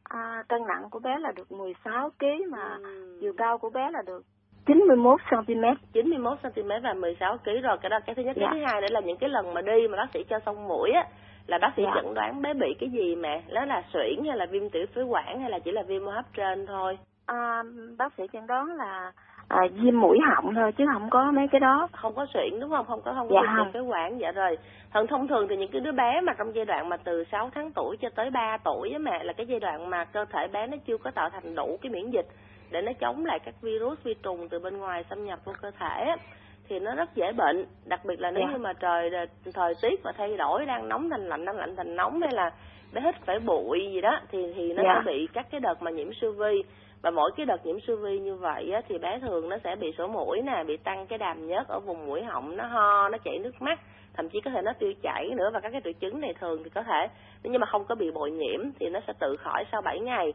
À, 0.04 0.42
cân 0.48 0.66
nặng 0.66 0.84
của 0.90 0.98
bé 0.98 1.18
là 1.18 1.32
được 1.36 1.52
16 1.52 2.10
kg 2.18 2.50
mà 2.50 2.78
Ừ. 2.82 3.18
chiều 3.20 3.32
cao 3.38 3.58
của 3.58 3.70
bé 3.70 3.90
là 3.90 4.02
được 4.06 4.22
91 4.66 5.20
cm. 5.30 5.64
91 5.92 6.38
cm 6.42 6.68
và 6.82 6.94
16 6.94 7.38
kg 7.38 7.60
rồi 7.62 7.76
cái 7.82 7.90
đó 7.90 7.98
cái 8.06 8.14
thứ 8.14 8.22
nhất 8.22 8.36
Dạ. 8.36 8.46
cái 8.46 8.58
thứ 8.60 8.64
hai 8.66 8.80
nữa 8.80 8.86
là 8.90 9.00
những 9.00 9.16
cái 9.16 9.28
lần 9.30 9.54
mà 9.54 9.62
đi 9.62 9.88
mà 9.90 9.96
bác 9.96 10.10
sĩ 10.14 10.24
cho 10.28 10.38
xong 10.46 10.68
mũi 10.68 10.90
á 10.90 11.06
là 11.47 11.59
bác 11.59 11.72
sĩ 11.76 11.82
Dạ. 11.82 11.93
chẩn 11.95 12.14
đoán 12.14 12.43
bé 12.43 12.55
bị 12.55 12.74
cái 12.80 12.88
gì 12.90 13.16
mẹ 13.16 13.43
đó 13.53 13.64
là 13.64 13.82
suyễn 13.93 14.24
hay 14.28 14.36
là 14.36 14.47
viêm 14.47 14.70
tiểu 14.70 14.86
phế 14.95 15.03
quản 15.03 15.40
hay 15.40 15.51
là 15.51 15.59
chỉ 15.59 15.70
là 15.70 15.82
viêm 15.82 16.05
hô 16.05 16.11
hấp 16.11 16.24
trên 16.36 16.66
thôi? 16.66 16.99
À, 17.26 17.62
bác 17.99 18.12
sĩ 18.18 18.22
chẩn 18.32 18.47
đoán 18.47 18.66
là 18.76 19.12
à, 19.49 19.59
viêm 19.72 20.01
mũi 20.01 20.18
họng 20.26 20.55
thôi 20.55 20.72
chứ 20.72 20.84
không 20.93 21.11
có 21.11 21.30
mấy 21.32 21.49
cái 21.49 21.61
đó. 21.61 21.88
không 21.93 22.14
có 22.14 22.26
suyễn 22.34 22.61
đúng 22.61 22.70
không? 22.70 22.86
Không 22.86 23.03
có 23.05 23.12
không 23.14 23.28
có 23.28 23.43
Dạ 23.45 23.55
viêm 23.64 23.72
phế 23.72 23.80
quản 23.80 24.18
dạ 24.20 24.32
rồi. 24.32 24.59
Thường 24.95 25.07
thông 25.07 25.28
thường 25.28 25.47
thì 25.49 25.57
những 25.57 25.70
cái 25.72 25.80
đứa 25.80 25.93
bé 25.93 26.20
mà 26.20 26.32
trong 26.38 26.55
giai 26.55 26.64
đoạn 26.64 26.88
mà 26.88 26.97
từ 26.97 27.24
6 27.32 27.51
tháng 27.55 27.70
tuổi 27.74 27.97
cho 27.97 28.09
tới 28.14 28.30
3 28.30 28.59
tuổi 28.64 28.90
á 28.90 28.99
mẹ 28.99 29.24
là 29.24 29.32
cái 29.32 29.47
giai 29.47 29.61
đoạn 29.61 29.90
mà 29.90 30.05
cơ 30.05 30.24
thể 30.24 30.49
bé 30.53 30.66
nó 30.66 30.76
chưa 30.86 30.99
có 30.99 31.11
tạo 31.11 31.30
thành 31.30 31.55
đủ 31.55 31.78
cái 31.82 31.93
miễn 31.93 32.11
dịch 32.11 32.26
để 32.70 32.82
nó 32.82 32.93
chống 33.01 33.26
lại 33.26 33.38
các 33.45 33.55
virus 33.62 33.99
vi 34.05 34.14
trùng 34.22 34.49
từ 34.49 34.59
bên 34.59 34.76
ngoài 34.78 35.05
xâm 35.11 35.24
nhập 35.24 35.38
vô 35.45 35.53
cơ 35.62 35.70
thể 35.80 36.14
thì 36.72 36.78
nó 36.78 36.94
rất 36.94 37.14
dễ 37.14 37.32
bệnh 37.32 37.66
đặc 37.86 38.00
biệt 38.04 38.20
là 38.20 38.30
nếu 38.30 38.42
Dạ. 38.46 38.52
như 38.52 38.58
mà 38.58 38.72
trời 38.72 39.10
thời 39.54 39.74
tiết 39.82 40.00
mà 40.04 40.12
thay 40.18 40.36
đổi 40.36 40.66
đang 40.66 40.88
nóng 40.88 41.10
thành 41.10 41.28
lạnh 41.28 41.44
đang 41.44 41.56
lạnh 41.56 41.76
thành 41.76 41.96
nóng 41.96 42.20
hay 42.20 42.30
là 42.32 42.50
bé 42.92 43.00
hít 43.00 43.14
phải 43.26 43.38
bụi 43.38 43.80
gì 43.92 44.00
đó 44.00 44.20
thì 44.30 44.52
thì 44.56 44.72
nó 44.72 44.82
Dạ. 44.82 44.94
sẽ 44.94 45.12
bị 45.12 45.28
các 45.32 45.46
cái 45.50 45.60
đợt 45.60 45.82
mà 45.82 45.90
nhiễm 45.90 46.08
siêu 46.20 46.32
vi 46.32 46.62
và 47.02 47.10
mỗi 47.10 47.30
cái 47.36 47.46
đợt 47.46 47.66
nhiễm 47.66 47.76
siêu 47.86 47.96
vi 47.96 48.18
như 48.18 48.34
vậy 48.34 48.72
á, 48.74 48.80
thì 48.88 48.98
bé 48.98 49.18
thường 49.18 49.48
nó 49.48 49.56
sẽ 49.64 49.76
bị 49.76 49.92
sổ 49.98 50.06
mũi 50.06 50.42
nè 50.42 50.64
bị 50.66 50.76
tăng 50.76 51.06
cái 51.06 51.18
đàm 51.18 51.46
nhớt 51.46 51.68
ở 51.68 51.80
vùng 51.80 52.06
mũi 52.06 52.22
họng 52.22 52.56
nó 52.56 52.64
ho 52.66 53.08
nó 53.08 53.18
chảy 53.24 53.38
nước 53.38 53.62
mắt 53.62 53.80
thậm 54.14 54.28
chí 54.28 54.40
có 54.40 54.50
thể 54.50 54.62
nó 54.62 54.72
tiêu 54.78 54.92
chảy 55.02 55.30
nữa 55.36 55.50
và 55.52 55.60
các 55.60 55.70
cái 55.72 55.80
triệu 55.84 55.92
chứng 55.92 56.20
này 56.20 56.34
thường 56.40 56.64
thì 56.64 56.70
có 56.70 56.82
thể 56.82 57.06
nhưng 57.42 57.60
mà 57.60 57.66
không 57.66 57.84
có 57.84 57.94
bị 57.94 58.10
bội 58.10 58.30
nhiễm 58.30 58.60
thì 58.80 58.88
nó 58.88 59.00
sẽ 59.06 59.12
tự 59.20 59.36
khỏi 59.36 59.64
sau 59.72 59.82
7 59.82 60.00
ngày 60.00 60.32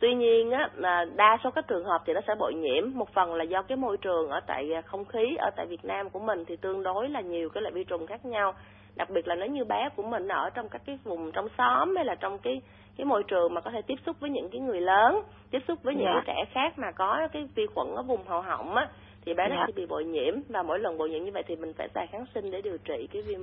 tuy 0.00 0.14
nhiên 0.14 0.50
á 0.50 0.68
là 0.74 1.04
đa 1.16 1.38
số 1.44 1.50
các 1.50 1.66
trường 1.68 1.84
hợp 1.84 2.02
thì 2.06 2.12
nó 2.12 2.20
sẽ 2.26 2.34
bội 2.38 2.54
nhiễm 2.54 2.90
một 2.94 3.08
phần 3.14 3.34
là 3.34 3.44
do 3.44 3.62
cái 3.62 3.76
môi 3.76 3.96
trường 3.96 4.28
ở 4.30 4.40
tại 4.46 4.74
à, 4.74 4.80
không 4.80 5.04
khí 5.04 5.36
ở 5.38 5.50
tại 5.56 5.66
Việt 5.66 5.84
Nam 5.84 6.10
của 6.10 6.18
mình 6.20 6.44
thì 6.44 6.56
tương 6.56 6.82
đối 6.82 7.08
là 7.08 7.20
nhiều 7.20 7.48
cái 7.48 7.62
loại 7.62 7.72
vi 7.72 7.84
trùng 7.84 8.06
khác 8.06 8.24
nhau 8.24 8.54
đặc 8.96 9.10
biệt 9.10 9.28
là 9.28 9.34
nếu 9.34 9.46
như 9.48 9.64
bé 9.64 9.88
của 9.96 10.02
mình 10.02 10.28
ở 10.28 10.50
trong 10.50 10.68
các 10.68 10.82
cái 10.86 10.98
vùng 11.04 11.32
trong 11.32 11.48
xóm 11.58 11.96
hay 11.96 12.04
là 12.04 12.14
trong 12.14 12.38
cái 12.38 12.60
cái 12.96 13.04
môi 13.04 13.22
trường 13.22 13.54
mà 13.54 13.60
có 13.60 13.70
thể 13.70 13.82
tiếp 13.82 13.94
xúc 14.06 14.16
với 14.20 14.30
những 14.30 14.48
cái 14.50 14.60
người 14.60 14.80
lớn 14.80 15.22
tiếp 15.50 15.58
xúc 15.68 15.78
với 15.82 15.94
những 15.94 16.04
Dạ. 16.14 16.22
cái 16.26 16.34
trẻ 16.36 16.50
khác 16.54 16.78
mà 16.78 16.90
có 16.92 17.28
cái 17.32 17.48
vi 17.54 17.66
khuẩn 17.74 17.86
ở 17.96 18.02
vùng 18.02 18.26
hầu 18.26 18.40
họng 18.40 18.74
á 18.74 18.88
thì 19.24 19.34
bé 19.34 19.48
nó 19.48 19.56
Dạ. 19.56 19.64
sẽ 19.66 19.72
bị 19.76 19.86
bội 19.86 20.04
nhiễm 20.04 20.34
và 20.48 20.62
mỗi 20.62 20.78
lần 20.78 20.98
bội 20.98 21.10
nhiễm 21.10 21.24
như 21.24 21.30
vậy 21.34 21.42
thì 21.46 21.56
mình 21.56 21.72
phải 21.78 21.88
xài 21.94 22.06
kháng 22.06 22.24
sinh 22.34 22.50
để 22.50 22.62
điều 22.62 22.78
trị 22.78 23.08
cái 23.12 23.22
viêm 23.22 23.40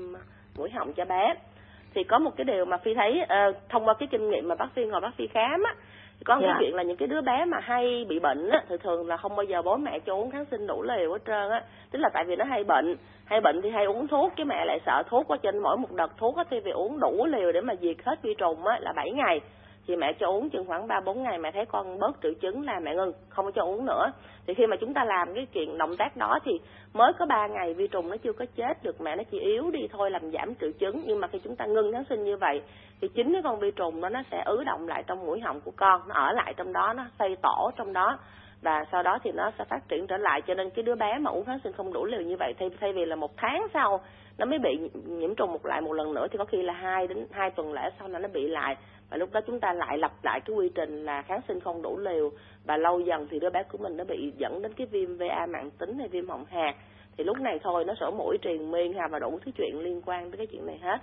mũi 0.58 0.70
họng 0.70 0.94
cho 0.94 1.06
bé 1.06 1.34
thì 1.98 2.04
có 2.04 2.20
một 2.20 2.32
cái 2.38 2.46
điều 2.46 2.66
mà 2.66 2.78
phi 2.78 2.94
thấy 2.94 3.22
ờ, 3.28 3.54
thông 3.70 3.88
qua 3.88 3.94
cái 3.94 4.08
kinh 4.12 4.30
nghiệm 4.30 4.48
mà 4.48 4.56
bác 4.56 4.68
phi 4.76 4.86
ngồi 4.86 5.02
bác 5.02 5.16
phi 5.18 5.28
khám 5.28 5.64
á 5.64 5.76
thì 6.20 6.24
có 6.26 6.36
một 6.36 6.42
cái 6.42 6.52
Dạ. 6.54 6.58
chuyện 6.60 6.76
là 6.76 6.84
những 6.84 6.98
cái 6.98 7.08
đứa 7.08 7.22
bé 7.22 7.46
mà 7.46 7.60
hay 7.60 8.06
bị 8.10 8.20
bệnh 8.20 8.50
á 8.50 8.62
thường 8.70 8.80
thường 8.84 9.08
là 9.08 9.18
không 9.18 9.36
bao 9.36 9.44
giờ 9.44 9.62
bố 9.62 9.78
mẹ 9.78 10.00
cho 10.00 10.14
uống 10.16 10.32
kháng 10.32 10.46
sinh 10.52 10.68
đủ 10.68 10.84
liều 10.84 11.12
hết 11.12 11.20
trơn 11.26 11.50
á 11.50 11.64
tức 11.92 12.00
là 12.00 12.10
tại 12.14 12.24
vì 12.28 12.36
nó 12.36 12.46
hay 12.46 12.64
bệnh 12.64 12.96
hay 13.26 13.42
bệnh 13.42 13.62
thì 13.62 13.70
hay 13.70 13.86
uống 13.86 14.08
thuốc 14.08 14.34
cái 14.36 14.46
mẹ 14.46 14.66
lại 14.66 14.80
sợ 14.86 15.04
thuốc 15.10 15.28
quá 15.28 15.38
trên 15.44 15.60
mỗi 15.60 15.78
một 15.78 15.92
đợt 15.96 16.18
thuốc 16.18 16.38
á 16.38 16.44
thì 16.50 16.60
vì 16.60 16.72
uống 16.72 17.00
đủ 17.00 17.26
liều 17.26 17.52
để 17.52 17.62
mà 17.62 17.74
diệt 17.82 17.96
hết 18.06 18.22
vi 18.22 18.34
trùng 18.38 18.66
á 18.66 18.80
là 18.82 18.94
7 18.94 19.12
ngày 19.12 19.42
thì 19.88 19.96
mẹ 19.96 20.14
cho 20.20 20.28
uống 20.28 20.50
chừng 20.50 20.66
khoảng 20.66 20.88
ba 20.88 21.00
bốn 21.00 21.24
ngày, 21.24 21.38
mẹ 21.38 21.52
thấy 21.52 21.66
con 21.66 22.00
bớt 22.00 22.12
triệu 22.24 22.34
chứng 22.42 22.66
là 22.66 22.80
mẹ 22.80 22.96
ngừng, 22.96 23.14
không 23.30 23.46
có 23.46 23.52
cho 23.52 23.62
uống 23.64 23.86
nữa. 23.86 24.12
Thì 24.48 24.54
khi 24.54 24.68
mà 24.68 24.76
chúng 24.80 24.94
ta 24.94 25.06
làm 25.06 25.34
cái 25.36 25.46
chuyện 25.46 25.78
động 25.78 25.98
tác 25.98 26.18
đó 26.18 26.40
thì 26.46 26.52
mới 26.94 27.14
có 27.20 27.26
ba 27.26 27.48
ngày 27.48 27.74
vi 27.74 27.88
trùng 27.88 28.10
nó 28.10 28.18
chưa 28.18 28.34
có 28.34 28.46
chết 28.56 28.84
được, 28.84 29.02
mẹ 29.02 29.16
nó 29.16 29.24
chỉ 29.32 29.40
yếu 29.40 29.72
đi 29.72 29.88
thôi 29.92 30.12
làm 30.12 30.32
giảm 30.32 30.56
triệu 30.56 30.72
chứng. 30.72 31.02
Nhưng 31.06 31.20
mà 31.20 31.28
khi 31.28 31.40
chúng 31.44 31.56
ta 31.56 31.66
ngưng 31.66 31.94
kháng 31.94 32.04
sinh 32.10 32.24
như 32.24 32.38
vậy 32.38 32.62
thì 33.02 33.08
chính 33.08 33.34
cái 33.34 33.42
con 33.44 33.60
vi 33.60 33.72
trùng 33.72 34.02
đó 34.02 34.10
nó 34.10 34.22
sẽ 34.32 34.44
ứ 34.46 34.64
động 34.64 34.88
lại 34.88 35.04
trong 35.08 35.26
mũi 35.26 35.40
họng 35.40 35.62
của 35.62 35.72
con, 35.76 36.02
nó 36.08 36.16
ở 36.16 36.32
lại 36.32 36.54
trong 36.58 36.74
đó, 36.74 36.94
nó 36.94 37.06
xây 37.20 37.36
tổ 37.42 37.72
trong 37.78 37.94
đó. 37.94 38.20
Và 38.62 38.86
sau 38.92 39.04
đó 39.04 39.20
thì 39.24 39.32
nó 39.32 39.52
sẽ 39.58 39.66
phát 39.70 39.90
triển 39.90 40.08
trở 40.08 40.18
lại. 40.18 40.42
Cho 40.42 40.54
nên 40.54 40.70
cái 40.70 40.84
đứa 40.84 40.96
bé 40.96 41.18
mà 41.20 41.32
uống 41.32 41.46
kháng 41.46 41.60
sinh 41.64 41.74
không 41.74 41.94
đủ 41.94 42.06
liều 42.06 42.22
như 42.22 42.38
vậy, 42.40 42.54
thay 42.60 42.70
thay 42.80 42.94
vì 42.94 43.06
là 43.06 43.16
một 43.16 43.32
tháng 43.38 43.68
sau 43.74 44.00
nó 44.38 44.46
mới 44.46 44.60
bị 44.60 44.90
nhiễm 45.06 45.36
trùng 45.36 45.52
một 45.52 45.66
lại 45.66 45.82
một 45.82 45.94
lần 45.94 46.14
nữa 46.14 46.28
thì 46.32 46.38
có 46.38 46.46
khi 46.46 46.62
là 46.62 46.74
hai 46.74 47.08
đến 47.08 47.28
hai 47.32 47.50
tuần 47.50 47.74
lễ 47.74 47.90
sau 48.00 48.08
là 48.08 48.20
nó 48.20 48.28
bị 48.34 48.48
lại 48.48 48.76
và 49.10 49.18
lúc 49.18 49.30
đó 49.32 49.42
chúng 49.48 49.60
ta 49.60 49.74
lại 49.74 49.98
lặp 49.98 50.12
lại 50.24 50.40
cái 50.46 50.56
quy 50.56 50.70
trình 50.76 51.06
là 51.06 51.22
kháng 51.22 51.42
sinh 51.48 51.60
không 51.60 51.82
đủ 51.82 51.98
liều. 51.98 52.32
Và 52.66 52.78
lâu 52.78 53.00
dần 53.00 53.28
thì 53.32 53.40
đứa 53.40 53.50
bé 53.50 53.64
của 53.64 53.78
mình 53.78 53.98
nó 53.98 54.04
bị 54.04 54.34
dẫn 54.38 54.62
đến 54.62 54.74
cái 54.74 54.88
viêm 54.88 55.18
VA 55.18 55.46
mạng 55.46 55.70
tính 55.78 56.00
hay 56.00 56.08
viêm 56.08 56.30
họng 56.30 56.46
hạt. 56.46 56.76
Thì 57.18 57.24
lúc 57.24 57.40
này 57.40 57.60
thôi, 57.64 57.86
nó 57.86 57.94
sổ 58.00 58.12
mũi 58.12 58.38
truyền 58.42 58.72
miên 58.72 58.94
ha, 58.94 59.08
và 59.08 59.20
đủ 59.20 59.40
thứ 59.46 59.52
chuyện 59.58 59.80
liên 59.80 60.02
quan 60.06 60.32
tới 60.32 60.38
cái 60.38 60.48
chuyện 60.48 60.66
này 60.66 60.78
hết. 60.82 60.98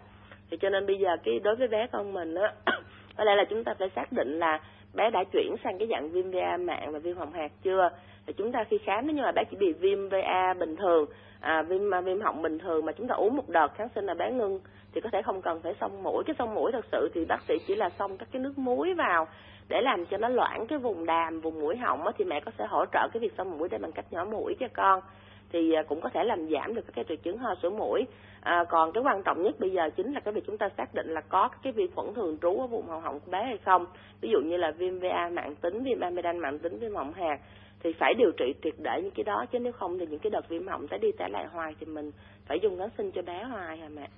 Thì 0.50 0.56
cho 0.56 0.70
nên 0.70 0.86
bây 0.86 0.98
giờ 0.98 1.08
cái 1.24 1.38
đối 1.38 1.56
với 1.56 1.68
bé 1.68 1.86
con 1.92 2.12
mình 2.12 2.34
á, 2.34 2.52
có 3.16 3.24
lẽ 3.24 3.34
là 3.34 3.44
chúng 3.50 3.64
ta 3.64 3.74
phải 3.78 3.88
xác 3.96 4.12
định 4.12 4.38
là 4.38 4.60
bé 4.94 5.10
đã 5.10 5.24
chuyển 5.32 5.54
sang 5.64 5.78
cái 5.78 5.88
dạng 5.90 6.10
viêm 6.10 6.30
VA 6.30 6.56
mạng 6.56 6.92
và 6.92 6.98
viêm 6.98 7.16
họng 7.16 7.32
hạt 7.32 7.52
chưa? 7.62 7.90
Thì 8.26 8.32
chúng 8.32 8.52
ta 8.52 8.64
khi 8.64 8.78
khám 8.78 9.06
nếu 9.06 9.16
như 9.16 9.22
mà 9.22 9.32
bé 9.32 9.44
chỉ 9.50 9.56
bị 9.56 9.72
viêm 9.72 10.08
VA 10.08 10.54
bình 10.58 10.76
thường 10.76 11.06
à, 11.40 11.62
viêm 11.62 11.94
à, 11.94 12.00
viêm 12.00 12.20
họng 12.20 12.42
bình 12.42 12.58
thường 12.58 12.84
mà 12.84 12.92
chúng 12.92 13.08
ta 13.08 13.14
uống 13.14 13.36
một 13.36 13.48
đợt 13.48 13.68
kháng 13.76 13.88
sinh 13.94 14.04
là 14.04 14.14
bé 14.14 14.32
ngưng 14.32 14.60
thì 14.94 15.00
có 15.00 15.08
thể 15.12 15.22
không 15.22 15.42
cần 15.42 15.60
phải 15.62 15.74
xông 15.80 16.02
mũi. 16.02 16.24
Cái 16.26 16.36
xông 16.38 16.54
mũi 16.54 16.72
thật 16.72 16.84
sự 16.92 17.10
thì 17.14 17.24
bác 17.24 17.42
sĩ 17.48 17.54
chỉ 17.66 17.74
là 17.74 17.90
xông 17.98 18.16
các 18.16 18.28
cái 18.32 18.42
nước 18.42 18.58
muối 18.58 18.94
vào 18.94 19.26
để 19.68 19.80
làm 19.82 20.06
cho 20.06 20.16
nó 20.16 20.28
loãng 20.28 20.66
cái 20.66 20.78
vùng 20.78 21.06
đàm 21.06 21.40
vùng 21.40 21.60
mũi 21.60 21.76
họng 21.76 22.06
á, 22.06 22.12
thì 22.18 22.24
mẹ 22.24 22.40
có 22.40 22.50
thể 22.58 22.64
hỗ 22.68 22.84
trợ 22.92 23.08
cái 23.12 23.20
việc 23.20 23.32
xông 23.38 23.58
mũi 23.58 23.68
để 23.68 23.78
bằng 23.78 23.92
cách 23.92 24.04
nhỏ 24.10 24.24
mũi 24.24 24.56
cho 24.60 24.66
con. 24.72 25.00
Thì 25.52 25.72
à, 25.72 25.82
cũng 25.82 26.00
có 26.00 26.08
thể 26.08 26.24
làm 26.24 26.48
giảm 26.50 26.74
được 26.74 26.82
các 26.86 26.92
cái 26.94 27.04
triệu 27.08 27.16
chứng 27.16 27.38
ho 27.38 27.54
sổ 27.62 27.70
mũi. 27.70 28.06
À, 28.40 28.64
còn 28.68 28.92
cái 28.92 29.02
quan 29.02 29.22
trọng 29.22 29.42
nhất 29.42 29.54
bây 29.58 29.70
giờ 29.70 29.90
chính 29.96 30.12
là 30.12 30.20
cái 30.20 30.34
việc 30.34 30.44
chúng 30.46 30.58
ta 30.58 30.68
xác 30.76 30.94
định 30.94 31.14
là 31.14 31.20
có 31.20 31.48
cái 31.62 31.72
vi 31.72 31.86
khuẩn 31.94 32.14
thường 32.14 32.38
trú 32.42 32.60
ở 32.60 32.66
vùng 32.66 32.86
hầu 32.86 33.00
họng 33.00 33.20
của 33.20 33.30
bé 33.30 33.42
hay 33.44 33.58
không. 33.64 33.86
Ví 34.20 34.28
dụ 34.30 34.38
như 34.40 34.56
là 34.56 34.70
viêm 34.70 34.98
VA 34.98 35.28
mạng 35.32 35.54
tính 35.54 35.82
viêm 35.82 36.00
amidan 36.00 36.38
mạng 36.38 36.58
tính 36.58 36.78
viêm 36.78 36.94
họng 36.94 37.12
hạt 37.12 37.38
thì 37.84 37.92
phải 37.92 38.14
điều 38.14 38.32
trị 38.36 38.54
triệt 38.62 38.74
để 38.78 39.00
những 39.02 39.10
cái 39.10 39.24
đó, 39.24 39.44
chứ 39.52 39.58
nếu 39.58 39.72
không 39.72 39.98
thì 39.98 40.06
những 40.06 40.18
cái 40.18 40.30
đợt 40.30 40.48
viêm 40.48 40.66
họng 40.66 40.88
tái 40.88 40.98
đi 40.98 41.12
tái 41.18 41.30
lại 41.30 41.46
hoài 41.46 41.74
thì 41.80 41.86
mình 41.86 42.10
phải 42.46 42.60
dùng 42.62 42.78
kháng 42.78 42.88
sinh 42.98 43.10
cho 43.10 43.22
bé 43.22 43.44
hoài 43.44 43.76
hả 43.76 43.88
mẹ? 43.88 44.08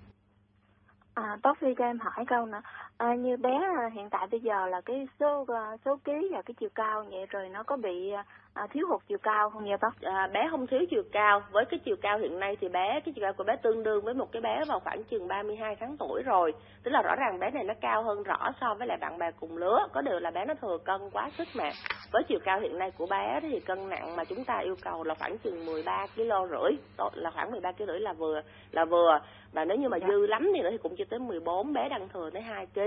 À, 1.16 1.36
bác 1.42 1.58
Phi 1.60 1.74
cho 1.78 1.84
em 1.84 1.98
hỏi 1.98 2.24
câu 2.28 2.46
nữa. 2.46 2.60
À, 2.96 3.14
như 3.14 3.36
bé 3.36 3.50
hiện 3.92 4.10
tại 4.10 4.26
bây 4.30 4.40
giờ 4.40 4.66
là 4.66 4.80
cái 4.80 5.08
số 5.20 5.44
à, 5.48 5.76
số 5.84 5.96
ký 6.04 6.30
và 6.32 6.42
cái 6.42 6.54
chiều 6.60 6.68
cao 6.74 7.04
vậy 7.10 7.26
rồi 7.30 7.48
nó 7.48 7.62
có 7.62 7.76
bị 7.76 8.12
à, 8.54 8.66
thiếu 8.70 8.86
hụt 8.88 9.00
chiều 9.08 9.18
cao 9.22 9.50
không 9.50 9.64
vậy 9.64 9.76
bác? 9.80 10.00
à, 10.00 10.28
bé 10.32 10.48
không 10.50 10.66
thiếu 10.66 10.80
chiều 10.90 11.02
cao. 11.12 11.42
Với 11.52 11.64
cái 11.64 11.80
chiều 11.84 11.96
cao 12.02 12.18
hiện 12.18 12.40
nay 12.40 12.56
thì 12.60 12.68
bé 12.68 13.00
cái 13.04 13.14
chiều 13.14 13.22
cao 13.22 13.32
của 13.32 13.44
bé 13.44 13.56
tương 13.56 13.82
đương 13.82 14.04
với 14.04 14.14
một 14.14 14.32
cái 14.32 14.42
bé 14.42 14.64
vào 14.68 14.80
khoảng 14.80 15.04
chừng 15.04 15.28
32 15.28 15.76
tháng 15.80 15.96
tuổi 15.96 16.22
rồi. 16.22 16.52
Tức 16.82 16.90
là 16.90 17.02
rõ 17.02 17.14
ràng 17.16 17.38
bé 17.38 17.50
này 17.50 17.64
nó 17.64 17.74
cao 17.80 18.02
hơn 18.02 18.22
rõ 18.22 18.52
so 18.60 18.74
với 18.74 18.86
lại 18.86 18.98
bạn 19.00 19.18
bè 19.18 19.30
cùng 19.40 19.56
lứa. 19.56 19.86
Có 19.92 20.00
điều 20.00 20.18
là 20.18 20.30
bé 20.30 20.44
nó 20.44 20.54
thừa 20.54 20.78
cân 20.84 21.10
quá 21.12 21.30
sức 21.38 21.48
mà. 21.54 21.70
Với 22.12 22.22
chiều 22.28 22.38
cao 22.44 22.60
hiện 22.60 22.78
nay 22.78 22.90
của 22.90 23.06
bé 23.06 23.40
thì 23.42 23.60
cân 23.60 23.88
nặng 23.88 24.16
mà 24.16 24.24
chúng 24.24 24.44
ta 24.44 24.58
yêu 24.58 24.76
cầu 24.82 25.04
là 25.04 25.14
khoảng 25.14 25.38
chừng 25.38 25.66
13 25.66 26.06
kg 26.16 26.30
rưỡi. 26.50 26.72
Là 27.14 27.30
khoảng 27.30 27.50
13 27.50 27.72
kg 27.72 27.86
rưỡi 27.86 28.00
là 28.00 28.12
vừa 28.12 28.40
là 28.70 28.84
vừa 28.84 29.20
và 29.57 29.64
nếu 29.64 29.76
như 29.76 29.88
mà 29.88 29.96
Dạ. 29.96 30.07
dư 30.09 30.26
lắm 30.26 30.50
thì 30.54 30.62
nữa 30.62 30.68
thì 30.70 30.78
cũng 30.78 30.96
chưa 30.96 31.04
tới 31.04 31.18
14 31.18 31.72
bé 31.72 31.88
đang 31.88 32.09
thừa 32.09 32.30
tới 32.30 32.42
2 32.42 32.66
kg 32.74 32.80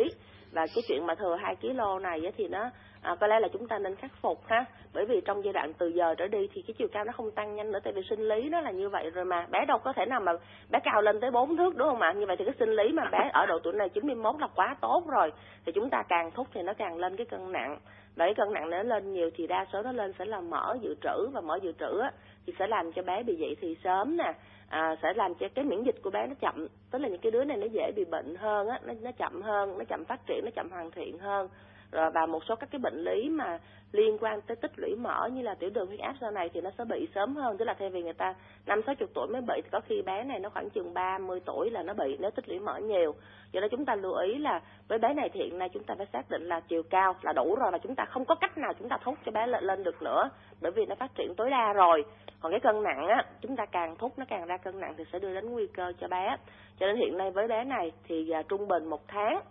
và 0.51 0.65
cái 0.75 0.83
chuyện 0.87 1.05
mà 1.05 1.15
thừa 1.15 1.35
2 1.35 1.55
kg 1.55 2.01
này 2.01 2.19
thì 2.37 2.47
nó 2.47 2.69
à, 3.01 3.15
có 3.19 3.27
lẽ 3.27 3.39
là 3.39 3.47
chúng 3.53 3.67
ta 3.67 3.79
nên 3.79 3.95
khắc 3.95 4.11
phục 4.21 4.47
ha. 4.47 4.65
Bởi 4.93 5.05
vì 5.05 5.21
trong 5.25 5.43
giai 5.43 5.53
đoạn 5.53 5.73
từ 5.73 5.87
giờ 5.87 6.15
trở 6.17 6.27
đi 6.27 6.47
thì 6.53 6.61
cái 6.61 6.73
chiều 6.77 6.87
cao 6.91 7.03
nó 7.03 7.11
không 7.11 7.31
tăng 7.31 7.55
nhanh 7.55 7.71
nữa 7.71 7.79
tại 7.83 7.93
vì 7.93 8.01
sinh 8.09 8.19
lý 8.19 8.49
nó 8.49 8.61
là 8.61 8.71
như 8.71 8.89
vậy 8.89 9.09
rồi 9.09 9.25
mà. 9.25 9.47
Bé 9.51 9.65
đâu 9.65 9.77
có 9.77 9.93
thể 9.93 10.05
nào 10.05 10.19
mà 10.19 10.31
bé 10.69 10.79
cao 10.83 11.01
lên 11.01 11.19
tới 11.19 11.31
4 11.31 11.57
thước 11.57 11.75
đúng 11.75 11.87
không 11.87 12.01
ạ? 12.01 12.13
Như 12.13 12.25
vậy 12.25 12.35
thì 12.39 12.45
cái 12.45 12.53
sinh 12.59 12.69
lý 12.69 12.91
mà 12.93 13.03
bé 13.11 13.29
ở 13.33 13.45
độ 13.45 13.59
tuổi 13.63 13.73
này 13.73 13.89
91 13.89 14.35
là 14.39 14.47
quá 14.55 14.75
tốt 14.81 15.03
rồi. 15.07 15.31
Thì 15.65 15.71
chúng 15.71 15.89
ta 15.89 16.03
càng 16.09 16.31
thúc 16.31 16.47
thì 16.53 16.61
nó 16.61 16.73
càng 16.73 16.97
lên 16.97 17.15
cái 17.15 17.25
cân 17.25 17.51
nặng. 17.51 17.77
Cái 18.17 18.33
cân 18.33 18.53
nặng 18.53 18.69
nó 18.69 18.83
lên 18.83 19.13
nhiều 19.13 19.29
thì 19.35 19.47
đa 19.47 19.65
số 19.73 19.81
nó 19.81 19.91
lên 19.91 20.13
sẽ 20.19 20.25
là 20.25 20.39
mỡ 20.39 20.77
dự 20.81 20.95
trữ. 21.01 21.27
Và 21.33 21.41
mỡ 21.41 21.55
dự 21.61 21.71
trữ 21.79 21.99
á, 21.99 22.11
thì 22.47 22.53
sẽ 22.59 22.67
làm 22.67 22.91
cho 22.91 23.01
bé 23.01 23.23
bị 23.23 23.35
dậy 23.35 23.55
thì 23.61 23.77
sớm 23.83 24.17
nè 24.17 24.33
à, 24.69 24.95
sẽ 25.01 25.13
làm 25.15 25.35
cho 25.35 25.47
cái 25.55 25.65
miễn 25.65 25.83
dịch 25.83 25.95
của 26.03 26.09
bé 26.09 26.27
nó 26.27 26.33
chậm. 26.41 26.67
Tức 26.91 26.99
là 26.99 27.07
những 27.07 27.21
cái 27.21 27.31
đứa 27.31 27.43
này 27.43 27.57
nó 27.57 27.67
dễ 27.71 27.91
bị 27.95 28.05
bệnh 28.05 28.35
hơn 28.35 28.67
á 28.67 28.79
nó, 28.85 28.93
nó 29.01 29.11
chậm 29.11 29.41
hơn 29.41 29.77
nó 29.77 29.83
chậm 29.83 30.05
phát 30.05 30.19
triển 30.27 30.41
nó 30.45 30.51
chậm 30.55 30.69
hoàn 30.71 30.91
thiện 30.91 31.17
hơn. 31.17 31.49
Rồi 31.91 32.11
và 32.11 32.25
một 32.25 32.43
số 32.49 32.55
các 32.55 32.69
cái 32.71 32.79
bệnh 32.79 33.03
lý 33.03 33.29
mà 33.29 33.59
liên 33.91 34.17
quan 34.17 34.41
tới 34.41 34.55
tích 34.55 34.71
lũy 34.75 34.95
mỡ 34.95 35.27
như 35.27 35.41
là 35.41 35.55
tiểu 35.55 35.69
đường 35.69 35.87
huyết 35.87 35.99
áp 35.99 36.15
sau 36.21 36.31
này 36.31 36.49
thì 36.53 36.61
nó 36.61 36.69
sẽ 36.77 36.85
bị 36.85 37.07
sớm 37.15 37.35
hơn. 37.35 37.57
Tức 37.57 37.65
là 37.65 37.73
thay 37.79 37.89
vì 37.89 38.03
người 38.03 38.13
ta 38.13 38.33
năm 38.65 38.81
sáu 38.85 38.95
chục 38.95 39.09
tuổi 39.13 39.27
mới 39.27 39.41
bị 39.41 39.61
thì 39.63 39.69
có 39.71 39.79
khi 39.79 40.01
bé 40.01 40.23
này 40.23 40.39
nó 40.39 40.49
khoảng 40.49 40.69
chừng 40.69 40.93
30 40.93 41.39
tuổi 41.45 41.69
là 41.71 41.83
nó 41.83 41.93
bị 41.93 42.17
nếu 42.19 42.31
tích 42.31 42.49
lũy 42.49 42.59
mỡ 42.59 42.77
nhiều. 42.77 43.15
Do 43.51 43.61
đó 43.61 43.67
chúng 43.71 43.85
ta 43.85 43.95
lưu 43.95 44.13
ý 44.13 44.37
là 44.37 44.61
với 44.87 44.99
bé 44.99 45.13
này 45.13 45.29
thì 45.33 45.39
hiện 45.43 45.57
nay 45.57 45.69
chúng 45.73 45.83
ta 45.83 45.95
phải 45.97 46.07
xác 46.13 46.29
định 46.29 46.47
là 46.47 46.59
chiều 46.59 46.83
cao 46.89 47.15
là 47.21 47.33
đủ 47.33 47.55
rồi 47.55 47.71
và 47.71 47.77
chúng 47.77 47.95
ta 47.95 48.05
không 48.05 48.25
có 48.25 48.35
cách 48.35 48.57
nào 48.57 48.73
chúng 48.79 48.89
ta 48.89 48.97
thúc 49.03 49.15
cho 49.25 49.31
bé 49.31 49.47
lên, 49.47 49.63
lên 49.63 49.83
được 49.83 50.01
nữa 50.01 50.29
bởi 50.61 50.71
vì 50.71 50.85
nó 50.85 50.95
phát 50.95 51.11
triển 51.15 51.33
tối 51.37 51.49
đa 51.49 51.73
rồi 51.73 52.03
còn 52.41 52.51
cái 52.51 52.59
cân 52.59 52.83
nặng 52.83 53.07
á 53.07 53.25
chúng 53.41 53.55
ta 53.55 53.65
càng 53.65 53.95
thúc 53.95 54.19
nó 54.19 54.25
càng 54.27 54.45
ra 54.45 54.57
cân 54.57 54.79
nặng 54.79 54.93
thì 54.97 55.03
sẽ 55.13 55.19
đưa 55.19 55.33
đến 55.33 55.51
nguy 55.51 55.67
cơ 55.67 55.93
cho 55.99 56.07
bé. 56.07 56.37
Cho 56.79 56.85
nên 56.87 56.95
hiện 56.95 57.17
nay 57.17 57.31
với 57.31 57.47
bé 57.47 57.63
này 57.63 57.91
thì 58.03 58.29
à, 58.29 58.41
trung 58.41 58.67
bình 58.67 58.85
một 58.85 59.01
tháng 59.07 59.41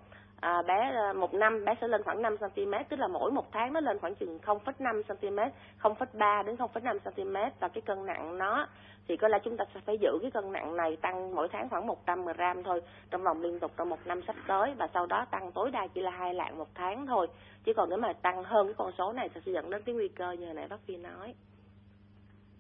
à, 0.41 0.63
bé 0.63 0.75
à, 0.75 1.13
một 1.13 1.35
năm 1.35 1.65
bé 1.65 1.75
sẽ 1.81 1.89
lên 1.89 2.03
khoảng 2.03 2.23
5 2.23 2.37
cm 2.37 2.75
tức 2.89 3.01
là 3.01 3.09
mỗi 3.09 3.31
một 3.31 3.53
tháng 3.53 3.73
nó 3.73 3.81
lên 3.81 3.99
khoảng 3.99 4.15
chừng 4.15 4.39
0,5 4.39 5.03
cm 5.03 5.39
0,3 5.83 6.45
đến 6.45 6.57
0,5 6.57 6.99
cm 6.99 7.35
và 7.61 7.69
cái 7.69 7.83
cân 7.87 8.07
nặng 8.07 8.39
nó 8.39 8.67
thì 9.09 9.17
có 9.17 9.29
lẽ 9.29 9.39
chúng 9.45 9.57
ta 9.57 9.65
sẽ 9.75 9.81
phải 9.87 9.99
giữ 9.99 10.19
cái 10.23 10.31
cân 10.31 10.53
nặng 10.53 10.77
này 10.77 10.97
tăng 10.97 11.35
mỗi 11.35 11.49
tháng 11.53 11.69
khoảng 11.69 11.87
100 11.87 12.25
g 12.25 12.31
thôi 12.65 12.83
trong 13.11 13.23
vòng 13.23 13.43
liên 13.43 13.61
tục 13.61 13.73
trong 13.77 13.89
một 13.89 13.99
năm 14.05 14.21
sắp 14.27 14.37
tới. 14.47 14.75
Và 14.79 14.89
sau 14.95 15.07
đó 15.07 15.27
tăng 15.31 15.53
tối 15.53 15.71
đa 15.71 15.87
chỉ 15.95 16.01
là 16.01 16.11
hai 16.11 16.35
lạng 16.35 16.59
một 16.59 16.69
tháng 16.75 17.07
thôi. 17.07 17.27
Chứ 17.65 17.73
còn 17.77 17.89
nếu 17.89 17.99
mà 17.99 18.13
tăng 18.13 18.45
hơn 18.45 18.67
cái 18.67 18.75
con 18.79 18.93
số 18.99 19.13
này 19.13 19.29
sẽ 19.35 19.41
dẫn 19.45 19.71
đến 19.71 19.83
cái 19.83 19.95
nguy 19.95 20.09
cơ 20.09 20.33
như 20.33 20.47
hồi 20.47 20.55
nãy 20.55 20.67
bác 20.71 20.81
Phi 20.87 20.97
nói. 20.97 21.35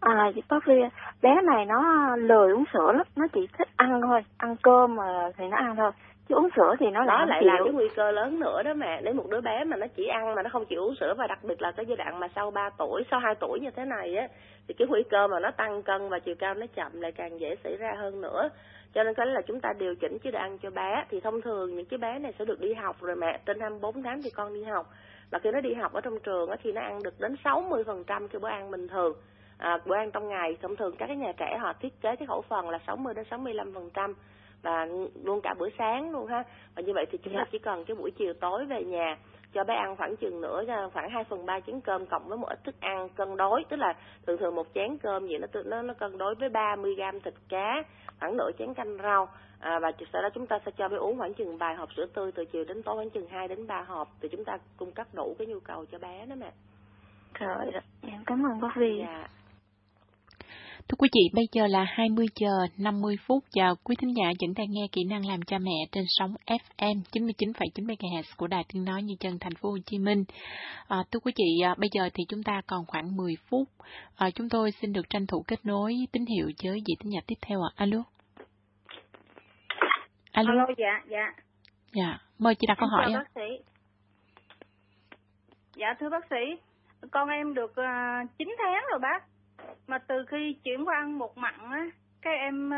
À, 0.00 0.32
bác 0.48 0.64
Phi, 0.64 0.72
bé 1.22 1.30
này 1.42 1.64
nó 1.64 2.16
lười 2.16 2.52
uống 2.52 2.64
sữa 2.72 2.92
lắm, 2.92 3.06
nó 3.16 3.26
chỉ 3.32 3.48
thích 3.58 3.68
ăn 3.76 4.00
thôi, 4.02 4.20
ăn 4.38 4.56
cơm 4.62 4.96
mà 4.96 5.30
thì 5.36 5.44
nó 5.48 5.56
ăn 5.56 5.76
thôi. 5.76 5.90
Chứ 6.28 6.34
uống 6.34 6.48
sữa 6.56 6.74
thì 6.80 6.86
nó 6.90 7.04
đó 7.04 7.24
lại 7.24 7.42
là 7.42 7.54
cái 7.64 7.72
nguy 7.72 7.88
cơ 7.96 8.10
lớn 8.10 8.40
nữa 8.40 8.62
đó 8.62 8.74
mẹ. 8.74 9.00
Nếu 9.04 9.14
một 9.14 9.24
đứa 9.30 9.40
bé 9.40 9.64
mà 9.64 9.76
nó 9.76 9.86
chỉ 9.96 10.06
ăn 10.06 10.34
mà 10.34 10.42
nó 10.42 10.50
không 10.52 10.64
chịu 10.64 10.82
uống 10.82 10.94
sữa 11.00 11.14
và 11.18 11.26
đặc 11.26 11.38
biệt 11.44 11.62
là 11.62 11.72
cái 11.72 11.86
giai 11.86 11.96
đoạn 11.96 12.20
mà 12.20 12.28
sau 12.34 12.50
3 12.50 12.70
tuổi 12.78 13.02
sau 13.10 13.20
2 13.20 13.34
tuổi 13.34 13.60
như 13.60 13.70
thế 13.70 13.84
này 13.84 14.16
á 14.16 14.28
thì 14.68 14.74
cái 14.78 14.88
nguy 14.88 15.02
cơ 15.10 15.26
mà 15.28 15.40
nó 15.40 15.50
tăng 15.50 15.82
cân 15.82 16.08
và 16.08 16.18
chiều 16.18 16.34
cao 16.38 16.54
nó 16.54 16.66
chậm 16.74 17.00
lại 17.00 17.12
càng 17.12 17.40
dễ 17.40 17.56
xảy 17.64 17.76
ra 17.76 17.94
hơn 17.98 18.20
nữa. 18.20 18.48
Cho 18.94 19.04
nên 19.04 19.14
cái 19.14 19.26
là 19.26 19.40
chúng 19.46 19.60
ta 19.60 19.72
điều 19.78 19.94
chỉnh 19.94 20.18
chế 20.18 20.30
độ 20.30 20.38
ăn 20.38 20.58
cho 20.58 20.70
bé. 20.70 21.04
Thì 21.10 21.20
thông 21.20 21.40
thường 21.40 21.74
những 21.74 21.86
cái 21.86 21.98
bé 21.98 22.18
này 22.18 22.32
sẽ 22.38 22.44
được 22.44 22.60
đi 22.60 22.74
học 22.74 22.96
rồi 23.00 23.16
mẹ. 23.16 23.40
Trên 23.46 23.60
24 23.60 24.02
tháng 24.02 24.22
thì 24.22 24.30
con 24.30 24.54
đi 24.54 24.64
học. 24.64 24.86
Và 25.30 25.38
khi 25.38 25.50
nó 25.50 25.60
đi 25.60 25.74
học 25.74 25.92
ở 25.92 26.00
trong 26.00 26.20
trường 26.20 26.50
á 26.50 26.56
thì 26.62 26.72
nó 26.72 26.80
ăn 26.80 27.02
được 27.02 27.20
đến 27.20 27.36
60 27.44 27.84
phần 27.84 28.04
trăm 28.04 28.28
cái 28.28 28.40
bữa 28.40 28.48
ăn 28.48 28.70
bình 28.70 28.88
thường 28.88 29.14
à, 29.58 29.78
bữa 29.86 29.96
ăn 29.96 30.10
trong 30.10 30.28
ngày 30.28 30.56
thông 30.62 30.76
thường 30.76 30.94
các 30.98 31.06
cái 31.06 31.16
nhà 31.16 31.32
trẻ 31.36 31.58
họ 31.60 31.72
thiết 31.80 32.00
kế 32.00 32.16
cái 32.16 32.26
khẩu 32.26 32.42
phần 32.48 32.70
là 32.70 32.78
60 32.86 33.14
đến 33.14 33.24
65 33.30 33.74
phần 33.74 33.90
trăm 33.94 34.14
và 34.62 34.86
luôn 35.24 35.40
cả 35.42 35.54
bữa 35.58 35.68
sáng 35.78 36.10
luôn 36.10 36.26
ha. 36.26 36.44
Và 36.74 36.82
như 36.82 36.92
vậy 36.94 37.06
thì 37.10 37.18
chúng 37.18 37.34
ta 37.34 37.40
dạ. 37.40 37.48
chỉ 37.52 37.58
cần 37.58 37.84
cái 37.84 37.94
buổi 37.94 38.10
chiều 38.10 38.34
tối 38.40 38.66
về 38.66 38.84
nhà 38.84 39.16
cho 39.52 39.64
bé 39.64 39.74
ăn 39.74 39.96
khoảng 39.96 40.16
chừng 40.16 40.40
nữa 40.40 40.64
khoảng 40.92 41.10
2 41.10 41.24
phần 41.24 41.46
ba 41.46 41.60
chén 41.60 41.80
cơm 41.80 42.06
cộng 42.06 42.28
với 42.28 42.38
một 42.38 42.48
ít 42.48 42.64
thức 42.64 42.74
ăn 42.80 43.08
cân 43.08 43.36
đối. 43.36 43.64
Tức 43.68 43.76
là 43.76 43.94
thường 44.26 44.38
thường 44.38 44.54
một 44.54 44.66
chén 44.74 44.98
cơm 44.98 45.26
gì 45.26 45.38
nó 45.38 45.46
nó 45.64 45.82
nó 45.82 45.94
cân 45.94 46.18
đối 46.18 46.34
với 46.34 46.48
30 46.48 46.94
gram 46.94 47.20
thịt 47.20 47.34
cá 47.48 47.82
khoảng 48.20 48.36
nửa 48.36 48.50
chén 48.58 48.74
canh 48.74 48.96
rau. 49.02 49.28
À, 49.60 49.78
và 49.78 49.92
sau 50.12 50.22
đó 50.22 50.28
chúng 50.34 50.46
ta 50.46 50.58
sẽ 50.66 50.72
cho 50.76 50.88
bé 50.88 50.96
uống 50.96 51.18
khoảng 51.18 51.34
chừng 51.34 51.58
vài 51.58 51.74
hộp 51.74 51.92
sữa 51.96 52.06
tươi 52.14 52.32
từ 52.32 52.44
chiều 52.44 52.64
đến 52.64 52.82
tối 52.82 52.96
khoảng 52.96 53.10
chừng 53.10 53.28
2 53.28 53.48
đến 53.48 53.66
3 53.66 53.82
hộp. 53.82 54.08
Thì 54.20 54.28
chúng 54.28 54.44
ta 54.44 54.58
cung 54.76 54.92
cấp 54.92 55.06
đủ 55.12 55.34
cái 55.38 55.46
nhu 55.46 55.60
cầu 55.60 55.84
cho 55.92 55.98
bé 55.98 56.26
đó 56.26 56.34
mẹ 56.38 56.50
rồi 57.34 57.72
em 58.02 58.22
cảm 58.26 58.46
ơn 58.46 58.60
bác 58.60 58.76
Vi 58.76 58.98
dạ. 58.98 59.28
Thưa 60.88 60.96
quý 60.98 61.08
vị, 61.14 61.20
bây 61.34 61.48
giờ 61.52 61.66
là 61.66 61.84
20 61.88 62.26
giờ 62.34 62.50
50 62.78 63.16
phút 63.26 63.44
và 63.54 63.74
quý 63.84 63.96
thính 64.00 64.16
giả 64.16 64.24
vẫn 64.40 64.54
đang 64.56 64.66
nghe 64.70 64.86
kỹ 64.92 65.04
năng 65.04 65.26
làm 65.26 65.42
cha 65.42 65.58
mẹ 65.58 65.86
trên 65.92 66.04
sóng 66.08 66.34
FM 66.46 67.00
99,9 67.12 67.86
MHz 67.86 68.22
của 68.36 68.46
Đài 68.46 68.64
Tiếng 68.72 68.84
nói 68.84 69.02
Như 69.02 69.14
chân 69.20 69.38
thành 69.40 69.54
phố 69.54 69.70
Hồ 69.70 69.78
Chí 69.86 69.98
Minh. 69.98 70.24
À, 70.88 70.96
thưa 71.10 71.20
quý 71.20 71.32
vị, 71.36 71.64
à, 71.64 71.74
bây 71.78 71.88
giờ 71.92 72.08
thì 72.14 72.24
chúng 72.28 72.42
ta 72.42 72.60
còn 72.66 72.84
khoảng 72.86 73.16
10 73.16 73.34
phút. 73.48 73.68
À, 74.16 74.30
chúng 74.30 74.48
tôi 74.48 74.70
xin 74.70 74.92
được 74.92 75.10
tranh 75.10 75.26
thủ 75.26 75.44
kết 75.48 75.66
nối 75.66 75.94
tín 76.12 76.24
hiệu 76.26 76.50
với 76.64 76.82
vị 76.86 76.94
thính 77.00 77.12
giả 77.12 77.20
tiếp 77.26 77.38
theo 77.46 77.62
ạ. 77.62 77.70
À. 77.76 77.84
Alo. 77.84 78.02
Alo. 80.32 80.50
Alo, 80.50 80.66
dạ, 80.78 81.02
dạ. 81.08 81.32
Dạ, 81.92 82.18
mời 82.38 82.54
chị 82.54 82.66
đặt 82.66 82.76
câu 82.80 82.88
hỏi. 82.88 83.10
Chào 83.12 83.22
bác 83.22 83.30
sĩ. 83.34 83.64
Dạ 85.76 85.94
thưa 86.00 86.08
bác 86.10 86.24
sĩ, 86.30 86.62
con 87.10 87.28
em 87.28 87.54
được 87.54 87.70
uh, 87.70 87.76
à, 87.78 88.22
9 88.38 88.48
tháng 88.58 88.84
rồi 88.90 88.98
bác 89.02 89.37
mà 89.86 89.98
từ 89.98 90.24
khi 90.28 90.52
chuyển 90.64 90.88
qua 90.88 90.96
ăn 90.96 91.18
bột 91.18 91.36
mặn 91.36 91.54
á 91.70 91.86
cái 92.22 92.34
em 92.36 92.70
ờ, 92.70 92.76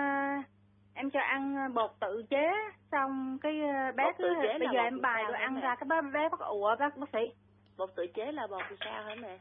em 0.94 1.10
cho 1.10 1.20
ăn 1.20 1.74
bột 1.74 1.90
tự 2.00 2.22
chế 2.30 2.52
xong 2.92 3.38
cái 3.42 3.60
ờ, 3.60 3.92
bé 3.96 4.04
cứ 4.18 4.34
bây 4.58 4.68
giờ 4.74 4.80
em 4.80 5.00
bài 5.00 5.24
rồi 5.24 5.36
ăn 5.36 5.60
ra 5.60 5.74
cái 5.74 5.86
bé 5.88 6.10
bé 6.12 6.28
bắt 6.28 6.40
ủa 6.40 6.76
bác 6.76 6.96
bác 6.96 7.08
sĩ. 7.12 7.32
Bột 7.76 7.90
tự 7.96 8.06
chế 8.14 8.32
là 8.32 8.46
bột 8.46 8.62
sao 8.84 9.04
hả 9.04 9.14
mẹ? 9.22 9.38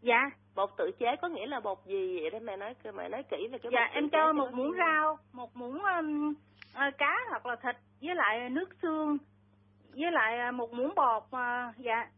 Dạ. 0.00 0.30
Bột 0.54 0.70
tự 0.76 0.90
chế 0.98 1.16
có 1.22 1.28
nghĩa 1.28 1.46
là 1.46 1.60
bột 1.60 1.78
gì 1.86 2.20
vậy 2.20 2.30
đó 2.30 2.38
mẹ 2.42 2.56
nói 2.56 2.74
mẹ 2.94 3.08
nói 3.08 3.22
kỹ 3.30 3.48
về 3.52 3.58
cái 3.58 3.72
dạ 3.74 3.90
em 3.92 4.10
cho 4.10 4.32
một 4.32 4.48
muỗng 4.52 4.72
rau 4.78 5.18
một 5.32 5.56
muỗng 5.56 5.82
um, 5.84 6.34
cá 6.98 7.16
hoặc 7.30 7.46
là 7.46 7.56
thịt 7.56 7.76
với 8.00 8.14
lại 8.14 8.50
nước 8.50 8.68
xương 8.82 9.18
với 9.96 10.10
lại 10.10 10.52
một 10.52 10.72
muỗng 10.72 10.94
bột 10.94 11.22
uh, 11.22 11.76
dạ. 11.78 12.08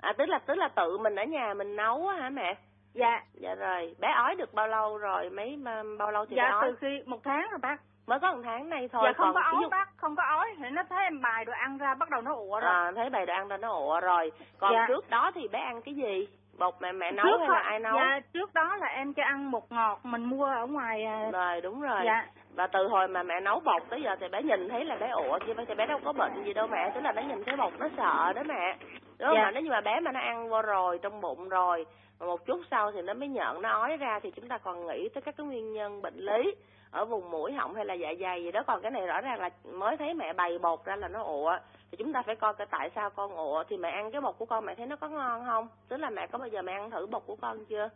À 0.00 0.12
tức 0.18 0.28
là 0.28 0.38
tức 0.38 0.54
là 0.54 0.68
tự 0.68 0.98
mình 0.98 1.14
ở 1.14 1.24
nhà 1.24 1.54
mình 1.54 1.76
nấu 1.76 2.08
hả 2.08 2.30
mẹ 2.30 2.56
dạ. 2.94 3.22
Dạ 3.34 3.54
rồi. 3.54 3.94
Bé 4.00 4.08
ói 4.08 4.34
được 4.34 4.54
bao 4.54 4.68
lâu 4.68 4.98
rồi? 4.98 5.30
Mấy 5.30 5.58
bao 5.98 6.10
lâu 6.10 6.26
thì 6.26 6.36
dạ 6.36 6.42
bé 6.42 6.50
ói? 6.50 6.62
từ 6.62 6.76
khi 6.80 7.02
một 7.06 7.20
tháng 7.24 7.50
rồi 7.50 7.58
bác. 7.62 7.76
Mới 8.06 8.18
có 8.20 8.32
một 8.32 8.40
tháng 8.44 8.70
này 8.70 8.88
thôi. 8.92 9.02
Dạ 9.04 9.12
không 9.12 9.26
còn 9.26 9.34
có 9.34 9.40
ói 9.40 9.62
dụ... 9.62 9.68
bác 9.68 9.88
không 9.96 10.16
có 10.16 10.22
ói. 10.22 10.54
Thì 10.58 10.70
nó 10.70 10.82
thấy 10.88 11.04
em 11.04 11.20
bài 11.20 11.44
đồ 11.44 11.52
ăn 11.52 11.78
ra 11.78 11.94
bắt 11.94 12.10
đầu 12.10 12.20
nó 12.20 12.34
ủa 12.34 12.60
rồi 12.60 12.72
à, 12.72 12.92
thấy 12.96 13.10
bài 13.10 13.26
đồ 13.26 13.34
ăn 13.34 13.48
ra 13.48 13.56
nó 13.56 13.72
ủa 13.72 14.00
rồi. 14.00 14.32
Còn 14.58 14.72
dạ. 14.74 14.84
trước 14.88 15.10
đó 15.10 15.30
thì 15.34 15.48
bé 15.48 15.58
ăn 15.58 15.82
cái 15.82 15.94
gì? 15.94 16.28
Bột 16.58 16.74
mẹ 16.80 16.92
mẹ 16.92 17.12
nấu 17.12 17.26
trước 17.26 17.38
hay 17.38 17.48
là 17.48 17.60
ai 17.60 17.78
nấu? 17.78 17.96
Dạ 17.96 18.20
trước 18.32 18.54
đó 18.54 18.76
là 18.76 18.86
em 18.86 19.12
cho 19.12 19.22
ăn 19.22 19.50
bột 19.50 19.62
ngọt 19.70 20.00
mình 20.02 20.24
mua 20.24 20.44
ở 20.44 20.66
ngoài 20.66 21.04
à, 21.04 21.30
rồi 21.32 21.60
đúng 21.60 21.80
rồi. 21.80 22.00
Dạ. 22.04 22.26
Và 22.54 22.66
từ 22.66 22.88
hồi 22.88 23.08
mà 23.08 23.22
mẹ 23.22 23.40
nấu 23.40 23.60
bột 23.60 23.82
tới 23.88 24.02
giờ 24.02 24.16
thì 24.20 24.28
bé 24.28 24.42
nhìn 24.42 24.68
thấy 24.68 24.84
là 24.84 24.96
bé 24.96 25.08
ủa. 25.08 25.38
Chứ 25.46 25.54
thì 25.68 25.74
bé 25.74 25.86
đâu 25.86 25.98
có 26.04 26.12
bệnh 26.12 26.44
gì 26.44 26.52
đâu 26.52 26.66
mẹ. 26.66 26.90
Tức 26.94 27.00
là 27.00 27.12
bé 27.12 27.24
nhìn 27.24 27.44
thấy 27.44 27.56
bột 27.56 27.72
nó 27.78 27.88
sợ 27.96 28.32
đó 28.32 28.42
mẹ. 28.46 28.76
Đúng 29.18 29.28
không 29.28 29.36
dạ. 29.36 29.42
mà 29.42 29.50
nếu 29.50 29.62
như 29.62 29.70
mà 29.70 29.80
bé 29.80 30.00
mà 30.00 30.12
nó 30.12 30.20
ăn 30.20 30.48
vô 30.48 30.62
rồi 30.62 30.98
trong 31.02 31.20
bụng 31.20 31.48
rồi 31.48 31.86
và 32.20 32.26
một 32.26 32.46
chút 32.46 32.60
sau 32.70 32.92
thì 32.92 33.02
nó 33.02 33.14
mới 33.14 33.28
nhận 33.28 33.62
nó 33.62 33.70
ói 33.70 33.96
ra 33.96 34.20
thì 34.22 34.30
chúng 34.30 34.48
ta 34.48 34.58
còn 34.58 34.86
nghĩ 34.86 35.08
tới 35.14 35.22
các 35.22 35.36
cái 35.36 35.46
nguyên 35.46 35.72
nhân 35.72 36.02
bệnh 36.02 36.16
lý 36.16 36.54
ở 36.90 37.04
vùng 37.04 37.30
mũi 37.30 37.52
họng 37.52 37.74
hay 37.74 37.84
là 37.84 37.94
dạ 37.94 38.08
dày 38.20 38.44
gì 38.44 38.50
đó. 38.50 38.62
Còn 38.66 38.82
cái 38.82 38.90
này 38.90 39.06
rõ 39.06 39.20
ràng 39.20 39.40
là 39.40 39.50
mới 39.64 39.96
thấy 39.96 40.14
mẹ 40.14 40.32
bày 40.32 40.58
bột 40.58 40.84
ra 40.84 40.96
là 40.96 41.08
nó 41.08 41.22
ụa 41.22 41.58
thì 41.90 41.96
chúng 41.98 42.12
ta 42.12 42.22
phải 42.22 42.36
coi 42.36 42.54
cái 42.54 42.66
tại 42.70 42.90
sao 42.94 43.10
con 43.10 43.36
ụa 43.36 43.64
thì 43.68 43.76
mẹ 43.76 43.90
ăn 43.90 44.10
cái 44.10 44.20
bột 44.20 44.38
của 44.38 44.44
con 44.44 44.64
mẹ 44.64 44.74
thấy 44.74 44.86
nó 44.86 44.96
có 44.96 45.08
ngon 45.08 45.44
không? 45.46 45.68
Tức 45.88 45.96
là 45.96 46.10
mẹ 46.10 46.26
có 46.26 46.38
bao 46.38 46.48
giờ 46.48 46.62
mẹ 46.62 46.72
ăn 46.72 46.90
thử 46.90 47.06
bột 47.06 47.22
của 47.26 47.36
con 47.36 47.64
chưa? 47.64 47.88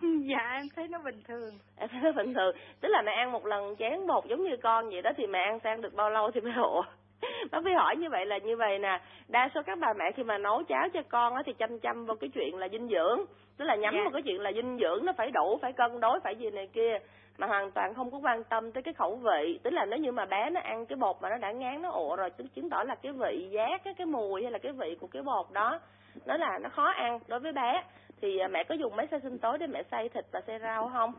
Dạ 0.30 0.50
em 0.52 0.66
thấy 0.76 0.88
nó 0.88 0.98
bình 0.98 1.22
thường. 1.28 1.58
Em 1.76 1.88
thấy 1.88 2.00
nó 2.00 2.12
bình 2.12 2.34
thường. 2.34 2.56
Tức 2.80 2.88
là 2.88 3.02
mẹ 3.02 3.12
ăn 3.12 3.32
một 3.32 3.46
lần 3.46 3.76
chén 3.76 4.06
bột 4.06 4.24
giống 4.26 4.44
như 4.44 4.56
con 4.62 4.90
vậy 4.90 5.02
đó 5.02 5.10
thì 5.16 5.26
mẹ 5.26 5.38
ăn 5.38 5.58
sang 5.64 5.80
được 5.80 5.94
bao 5.94 6.10
lâu 6.10 6.30
thì 6.30 6.40
mẹ 6.40 6.52
ụa 6.56 6.82
bác 7.50 7.58
phải 7.64 7.74
hỏi 7.74 7.96
như 7.96 8.10
vậy 8.10 8.26
là 8.26 8.38
như 8.38 8.56
vậy 8.56 8.78
nè. 8.78 9.00
Đa 9.28 9.50
số 9.54 9.62
các 9.66 9.78
bà 9.78 9.92
mẹ 9.92 10.12
khi 10.16 10.22
mà 10.22 10.38
nấu 10.38 10.62
cháo 10.62 10.88
cho 10.94 11.02
con 11.08 11.34
á 11.34 11.42
thì 11.46 11.52
chăm 11.52 11.78
chăm 11.78 12.06
vào 12.06 12.16
cái 12.16 12.30
chuyện 12.34 12.56
là 12.56 12.68
dinh 12.68 12.88
dưỡng. 12.88 13.24
Tức 13.56 13.64
là 13.64 13.74
nhắm 13.74 13.94
yeah. 13.94 14.04
Dạ. 14.04 14.04
vào 14.04 14.12
cái 14.12 14.22
chuyện 14.22 14.40
là 14.40 14.52
dinh 14.52 14.78
dưỡng 14.78 15.06
nó 15.06 15.12
phải 15.16 15.30
đủ 15.30 15.58
phải 15.62 15.72
cân 15.72 16.00
đối 16.00 16.20
phải 16.20 16.36
gì 16.36 16.50
này 16.50 16.66
kia. 16.72 16.98
Mà 17.38 17.46
hoàn 17.46 17.70
toàn 17.70 17.94
không 17.94 18.10
có 18.10 18.18
quan 18.18 18.44
tâm 18.44 18.72
tới 18.72 18.82
cái 18.82 18.94
khẩu 18.94 19.16
vị. 19.16 19.58
Tức 19.62 19.70
là 19.70 19.84
nếu 19.84 19.98
như 19.98 20.12
mà 20.12 20.24
bé 20.24 20.50
nó 20.50 20.60
ăn 20.60 20.86
cái 20.86 20.96
bột 20.96 21.16
mà 21.20 21.30
nó 21.30 21.36
đã 21.36 21.52
ngán 21.52 21.82
nó 21.82 21.90
ộ 21.90 22.16
rồi 22.16 22.30
chứng 22.54 22.70
tỏ 22.70 22.82
là 22.82 22.94
cái 22.94 23.12
vị 23.12 23.48
giác 23.50 23.84
cái 23.84 23.94
cái 23.94 24.06
mùi 24.06 24.42
hay 24.42 24.52
là 24.52 24.58
cái 24.58 24.72
vị 24.72 24.96
của 25.00 25.06
cái 25.06 25.22
bột 25.22 25.46
đó 25.52 25.80
nó 26.26 26.36
là 26.36 26.58
nó 26.62 26.68
khó 26.68 26.90
ăn 26.90 27.18
đối 27.28 27.40
với 27.40 27.52
bé. 27.52 27.82
Thì 28.20 28.38
à, 28.38 28.48
mẹ 28.48 28.64
có 28.64 28.74
dùng 28.74 28.96
máy 28.96 29.06
xay 29.10 29.20
sinh 29.20 29.38
tố 29.38 29.56
để 29.56 29.66
mẹ 29.66 29.82
xay 29.90 30.08
thịt 30.08 30.24
và 30.32 30.40
xay 30.46 30.58
rau 30.58 30.90
không 30.92 31.12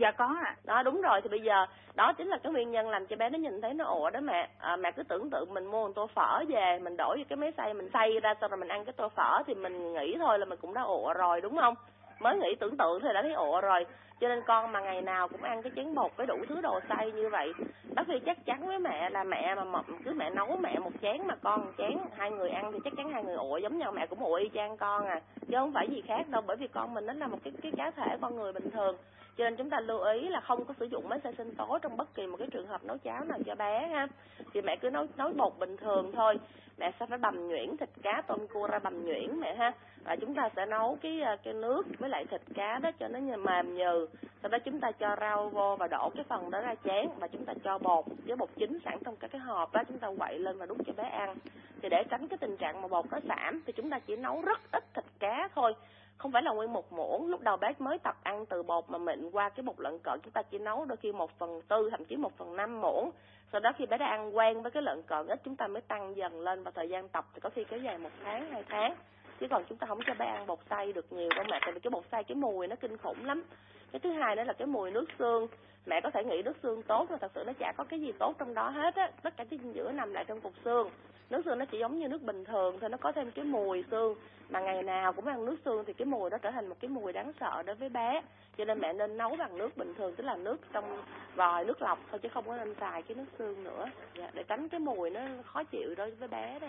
dạ 0.00 0.10
có 0.10 0.24
ạ. 0.24 0.44
À. 0.44 0.56
đó 0.64 0.82
đúng 0.82 1.00
rồi. 1.00 1.20
Thì 1.22 1.28
bây 1.28 1.40
giờ 1.40 1.66
đó 1.94 2.12
chính 2.12 2.28
là 2.28 2.38
cái 2.42 2.52
nguyên 2.52 2.70
nhân 2.70 2.88
làm 2.88 3.06
cho 3.06 3.16
bé 3.16 3.30
nó 3.30 3.38
nhìn 3.38 3.60
thấy 3.60 3.74
nó 3.74 3.84
ủa 3.84 4.10
đó 4.10 4.20
mẹ. 4.20 4.48
À, 4.58 4.76
mẹ 4.76 4.92
cứ 4.92 5.02
tưởng 5.02 5.30
tượng 5.30 5.54
mình 5.54 5.66
mua 5.66 5.86
một 5.86 5.92
tô 5.94 6.06
phở 6.14 6.44
về 6.48 6.78
mình 6.82 6.96
đổi 6.96 7.24
cái 7.28 7.36
máy 7.36 7.52
xay 7.56 7.74
mình 7.74 7.88
xay 7.92 8.20
ra 8.22 8.34
xong 8.40 8.50
rồi 8.50 8.58
mình 8.58 8.68
ăn 8.68 8.84
cái 8.84 8.92
tô 8.92 9.08
phở 9.08 9.42
thì 9.46 9.54
mình 9.54 9.92
nghĩ 9.92 10.16
thôi 10.18 10.38
là 10.38 10.44
mình 10.44 10.58
cũng 10.62 10.74
đã 10.74 10.82
ủa 10.82 11.12
rồi 11.12 11.40
đúng 11.40 11.56
không? 11.56 11.74
Mới 12.20 12.36
nghĩ 12.36 12.54
tưởng 12.60 12.76
tượng 12.76 13.00
thì 13.02 13.08
đã 13.14 13.22
thấy 13.22 13.32
ủa 13.32 13.60
rồi. 13.60 13.86
Cho 14.20 14.28
nên 14.28 14.42
con 14.46 14.72
mà 14.72 14.80
ngày 14.80 15.02
nào 15.02 15.28
cũng 15.28 15.42
ăn 15.42 15.62
cái 15.62 15.72
chén 15.76 15.94
bột 15.94 16.16
với 16.16 16.26
đủ 16.26 16.36
thứ 16.48 16.60
đồ 16.60 16.80
xay 16.88 17.12
như 17.12 17.28
vậy 17.28 17.52
đó 17.94 18.02
thì 18.06 18.20
chắc 18.26 18.44
chắn 18.44 18.66
với 18.66 18.78
mẹ 18.78 19.10
là 19.10 19.24
mẹ 19.24 19.54
mà 19.54 19.82
cứ 20.04 20.12
mẹ 20.12 20.30
nấu 20.30 20.56
mẹ 20.56 20.78
một 20.78 20.90
chén 21.02 21.26
mà 21.26 21.34
con 21.42 21.64
một 21.64 21.72
chén 21.78 21.98
hai 22.16 22.30
người 22.30 22.50
ăn 22.50 22.72
thì 22.72 22.78
chắc 22.84 22.92
chắn 22.96 23.12
hai 23.12 23.24
người 23.24 23.34
ủa 23.34 23.56
giống 23.56 23.78
nhau. 23.78 23.92
Mẹ 23.92 24.06
cũng 24.06 24.24
ủa 24.24 24.34
y 24.34 24.50
chang 24.54 24.76
con 24.76 25.06
à 25.06 25.20
chứ 25.48 25.56
không 25.56 25.72
phải 25.72 25.88
gì 25.88 26.02
khác 26.06 26.28
đâu. 26.28 26.42
Bởi 26.46 26.56
vì 26.56 26.68
con 26.68 26.94
mình 26.94 27.06
nó 27.06 27.12
là 27.12 27.26
một 27.26 27.38
cái 27.44 27.52
cái 27.62 27.72
cá 27.76 27.90
thể 27.90 28.16
con 28.20 28.36
người 28.36 28.52
bình 28.52 28.70
thường 28.70 28.96
cho 29.36 29.44
nên 29.44 29.56
chúng 29.56 29.70
ta 29.70 29.80
lưu 29.80 30.00
ý 30.00 30.28
là 30.28 30.40
không 30.40 30.64
có 30.64 30.74
sử 30.80 30.86
dụng 30.86 31.08
máy 31.08 31.20
xay 31.24 31.32
sinh 31.38 31.54
tố 31.54 31.78
trong 31.82 31.96
bất 31.96 32.14
kỳ 32.14 32.26
một 32.26 32.36
cái 32.36 32.48
trường 32.50 32.66
hợp 32.66 32.84
nấu 32.84 32.98
cháo 32.98 33.24
nào 33.24 33.38
cho 33.46 33.54
bé 33.54 33.88
ha. 33.88 34.06
Thì 34.54 34.60
mẹ 34.62 34.76
cứ 34.76 34.90
nấu 34.90 35.06
nấu 35.16 35.32
bột 35.32 35.52
bình 35.58 35.76
thường 35.76 36.12
thôi. 36.12 36.38
Mẹ 36.78 36.92
sẽ 37.00 37.06
phải 37.06 37.18
bằm 37.18 37.48
nhuyễn 37.48 37.76
thịt 37.76 37.88
cá 38.02 38.22
tôm 38.26 38.48
cua 38.48 38.66
ra 38.66 38.78
bằm 38.78 39.04
nhuyễn 39.04 39.40
mẹ 39.40 39.54
ha. 39.54 39.72
Và 40.04 40.16
chúng 40.16 40.34
ta 40.34 40.48
sẽ 40.56 40.66
nấu 40.66 40.98
cái 41.02 41.20
ờ, 41.20 41.36
cái 41.44 41.54
nước 41.54 41.86
với 41.98 42.08
lại 42.08 42.24
thịt 42.30 42.40
cá 42.54 42.78
đó 42.78 42.90
cho 42.98 43.08
nó 43.08 43.36
mềm 43.36 43.74
nhừ. 43.74 44.06
Sau 44.42 44.48
đó 44.48 44.58
chúng 44.58 44.80
ta 44.80 44.92
cho 44.92 45.16
rau 45.20 45.48
vô 45.48 45.76
và 45.76 45.88
đổ 45.88 46.10
cái 46.14 46.24
phần 46.28 46.50
đó 46.50 46.60
ra 46.60 46.74
chén 46.84 47.08
và 47.18 47.28
chúng 47.28 47.44
ta 47.44 47.52
cho 47.64 47.78
bột 47.78 48.04
với 48.26 48.36
bột 48.36 48.48
chín 48.56 48.78
sẵn 48.84 48.98
trong 49.04 49.16
các 49.16 49.30
cái 49.30 49.40
hộp 49.40 49.72
đó, 49.72 49.82
chúng 49.88 49.98
ta 49.98 50.08
quậy 50.18 50.38
lên 50.38 50.58
và 50.58 50.66
đút 50.66 50.78
cho 50.86 50.92
bé 50.96 51.04
ăn. 51.04 51.36
Thì 51.82 51.88
để 51.88 52.04
tránh 52.10 52.28
cái 52.28 52.38
tình 52.38 52.56
trạng 52.56 52.82
mà 52.82 52.88
bột 52.88 53.04
nó 53.10 53.18
giảm 53.28 53.62
thì 53.66 53.72
chúng 53.72 53.90
ta 53.90 53.98
chỉ 53.98 54.16
nấu 54.16 54.42
rất 54.42 54.60
ít 54.72 54.84
thịt 54.94 55.04
cá 55.18 55.48
thôi 55.54 55.74
không 56.16 56.32
phải 56.32 56.42
là 56.42 56.52
nguyên 56.52 56.72
một 56.72 56.92
muỗng. 56.92 57.30
Lúc 57.30 57.40
đầu 57.40 57.56
bé 57.56 57.72
mới 57.78 57.98
tập 57.98 58.16
ăn 58.22 58.46
từ 58.46 58.62
bột 58.62 58.84
mà 58.90 58.98
mịn 58.98 59.30
qua 59.30 59.48
cái 59.48 59.62
bột 59.62 59.80
lợn 59.80 59.98
cợn 59.98 60.20
chúng 60.20 60.32
ta 60.32 60.42
chỉ 60.42 60.58
nấu 60.58 60.84
đôi 60.84 60.96
khi 60.96 61.12
một 61.12 61.38
phần 61.38 61.62
tư, 61.68 61.88
thậm 61.90 62.04
chí 62.04 62.16
một 62.16 62.38
phần 62.38 62.56
năm 62.56 62.80
muỗng. 62.80 63.10
Sau 63.52 63.60
đó 63.60 63.72
khi 63.78 63.86
bé 63.86 63.98
đã 63.98 64.06
ăn 64.06 64.36
quen 64.36 64.62
với 64.62 64.70
cái 64.70 64.82
lợn 64.82 65.02
cợn 65.02 65.26
ít, 65.26 65.40
chúng 65.44 65.56
ta 65.56 65.66
mới 65.66 65.82
tăng 65.82 66.16
dần 66.16 66.40
lên 66.40 66.62
và 66.62 66.70
thời 66.70 66.88
gian 66.88 67.08
tập 67.08 67.24
thì 67.34 67.40
có 67.40 67.50
khi 67.50 67.64
kéo 67.64 67.78
dài 67.78 67.98
một 67.98 68.10
tháng, 68.24 68.50
hai 68.50 68.64
tháng. 68.68 68.94
Chứ 69.40 69.46
còn 69.50 69.64
chúng 69.68 69.78
ta 69.78 69.86
không 69.86 70.00
cho 70.06 70.14
bé 70.14 70.26
ăn 70.26 70.46
bột 70.46 70.58
xay 70.70 70.92
được 70.92 71.12
nhiều 71.12 71.28
đâu 71.36 71.44
mẹ, 71.50 71.58
tại 71.62 71.72
vì 71.72 71.80
cái 71.80 71.90
bột 71.90 72.04
xay, 72.12 72.24
cái 72.24 72.34
mùi 72.34 72.66
nó 72.66 72.76
kinh 72.76 72.98
khủng 72.98 73.24
lắm. 73.24 73.44
Cái 73.92 74.00
thứ 74.00 74.10
hai 74.10 74.36
nữa 74.36 74.44
là 74.44 74.52
cái 74.52 74.66
mùi 74.66 74.90
nước 74.90 75.04
xương 75.18 75.48
mẹ 75.86 76.00
có 76.00 76.10
thể 76.10 76.24
nghĩ 76.24 76.42
nước 76.42 76.56
xương 76.62 76.82
tốt 76.82 77.10
mà 77.10 77.16
thật 77.20 77.32
sự 77.34 77.44
nó 77.46 77.52
chả 77.52 77.72
có 77.76 77.84
cái 77.84 78.00
gì 78.00 78.12
tốt 78.18 78.36
trong 78.38 78.54
đó 78.54 78.68
hết 78.68 78.94
á. 78.94 79.10
Tất 79.22 79.36
cả 79.36 79.44
cái 79.50 79.58
dinh 79.58 79.72
dưỡng 79.72 79.96
nằm 79.96 80.12
lại 80.12 80.24
trong 80.24 80.40
cục 80.40 80.52
xương. 80.64 80.90
Nước 81.30 81.42
xương 81.44 81.58
nó 81.58 81.64
chỉ 81.64 81.78
giống 81.78 81.98
như 81.98 82.08
nước 82.08 82.22
bình 82.22 82.44
thường 82.44 82.78
thôi 82.80 82.90
nó 82.90 82.96
có 82.96 83.12
thêm 83.12 83.30
cái 83.30 83.44
mùi 83.44 83.84
xương. 83.90 84.14
Mà 84.50 84.60
ngày 84.60 84.82
nào 84.82 85.12
cũng 85.12 85.26
ăn 85.26 85.44
nước 85.44 85.56
xương 85.64 85.84
thì 85.86 85.92
cái 85.92 86.06
mùi 86.06 86.30
đó 86.30 86.38
trở 86.38 86.50
thành 86.50 86.68
một 86.68 86.76
cái 86.80 86.88
mùi 86.88 87.12
đáng 87.12 87.32
sợ 87.40 87.62
đối 87.62 87.76
với 87.76 87.88
bé. 87.88 88.22
Cho 88.56 88.64
nên 88.64 88.78
mẹ 88.78 88.92
nên 88.92 89.16
nấu 89.16 89.36
bằng 89.36 89.58
nước 89.58 89.76
bình 89.76 89.94
thường 89.94 90.14
tức 90.16 90.24
là 90.24 90.36
nước 90.36 90.60
trong 90.72 91.02
vòi 91.34 91.64
nước 91.64 91.82
lọc 91.82 91.98
thôi 92.10 92.20
chứ 92.22 92.28
không 92.28 92.46
có 92.46 92.56
nên 92.56 92.74
xài 92.80 93.02
cái 93.02 93.14
nước 93.14 93.26
xương 93.38 93.64
nữa. 93.64 93.86
Dạ, 94.18 94.30
để 94.32 94.42
tránh 94.42 94.68
cái 94.68 94.80
mùi 94.80 95.10
nó 95.10 95.20
khó 95.44 95.64
chịu 95.64 95.94
đối 95.94 96.10
với 96.10 96.28
bé 96.28 96.58
đó. 96.58 96.68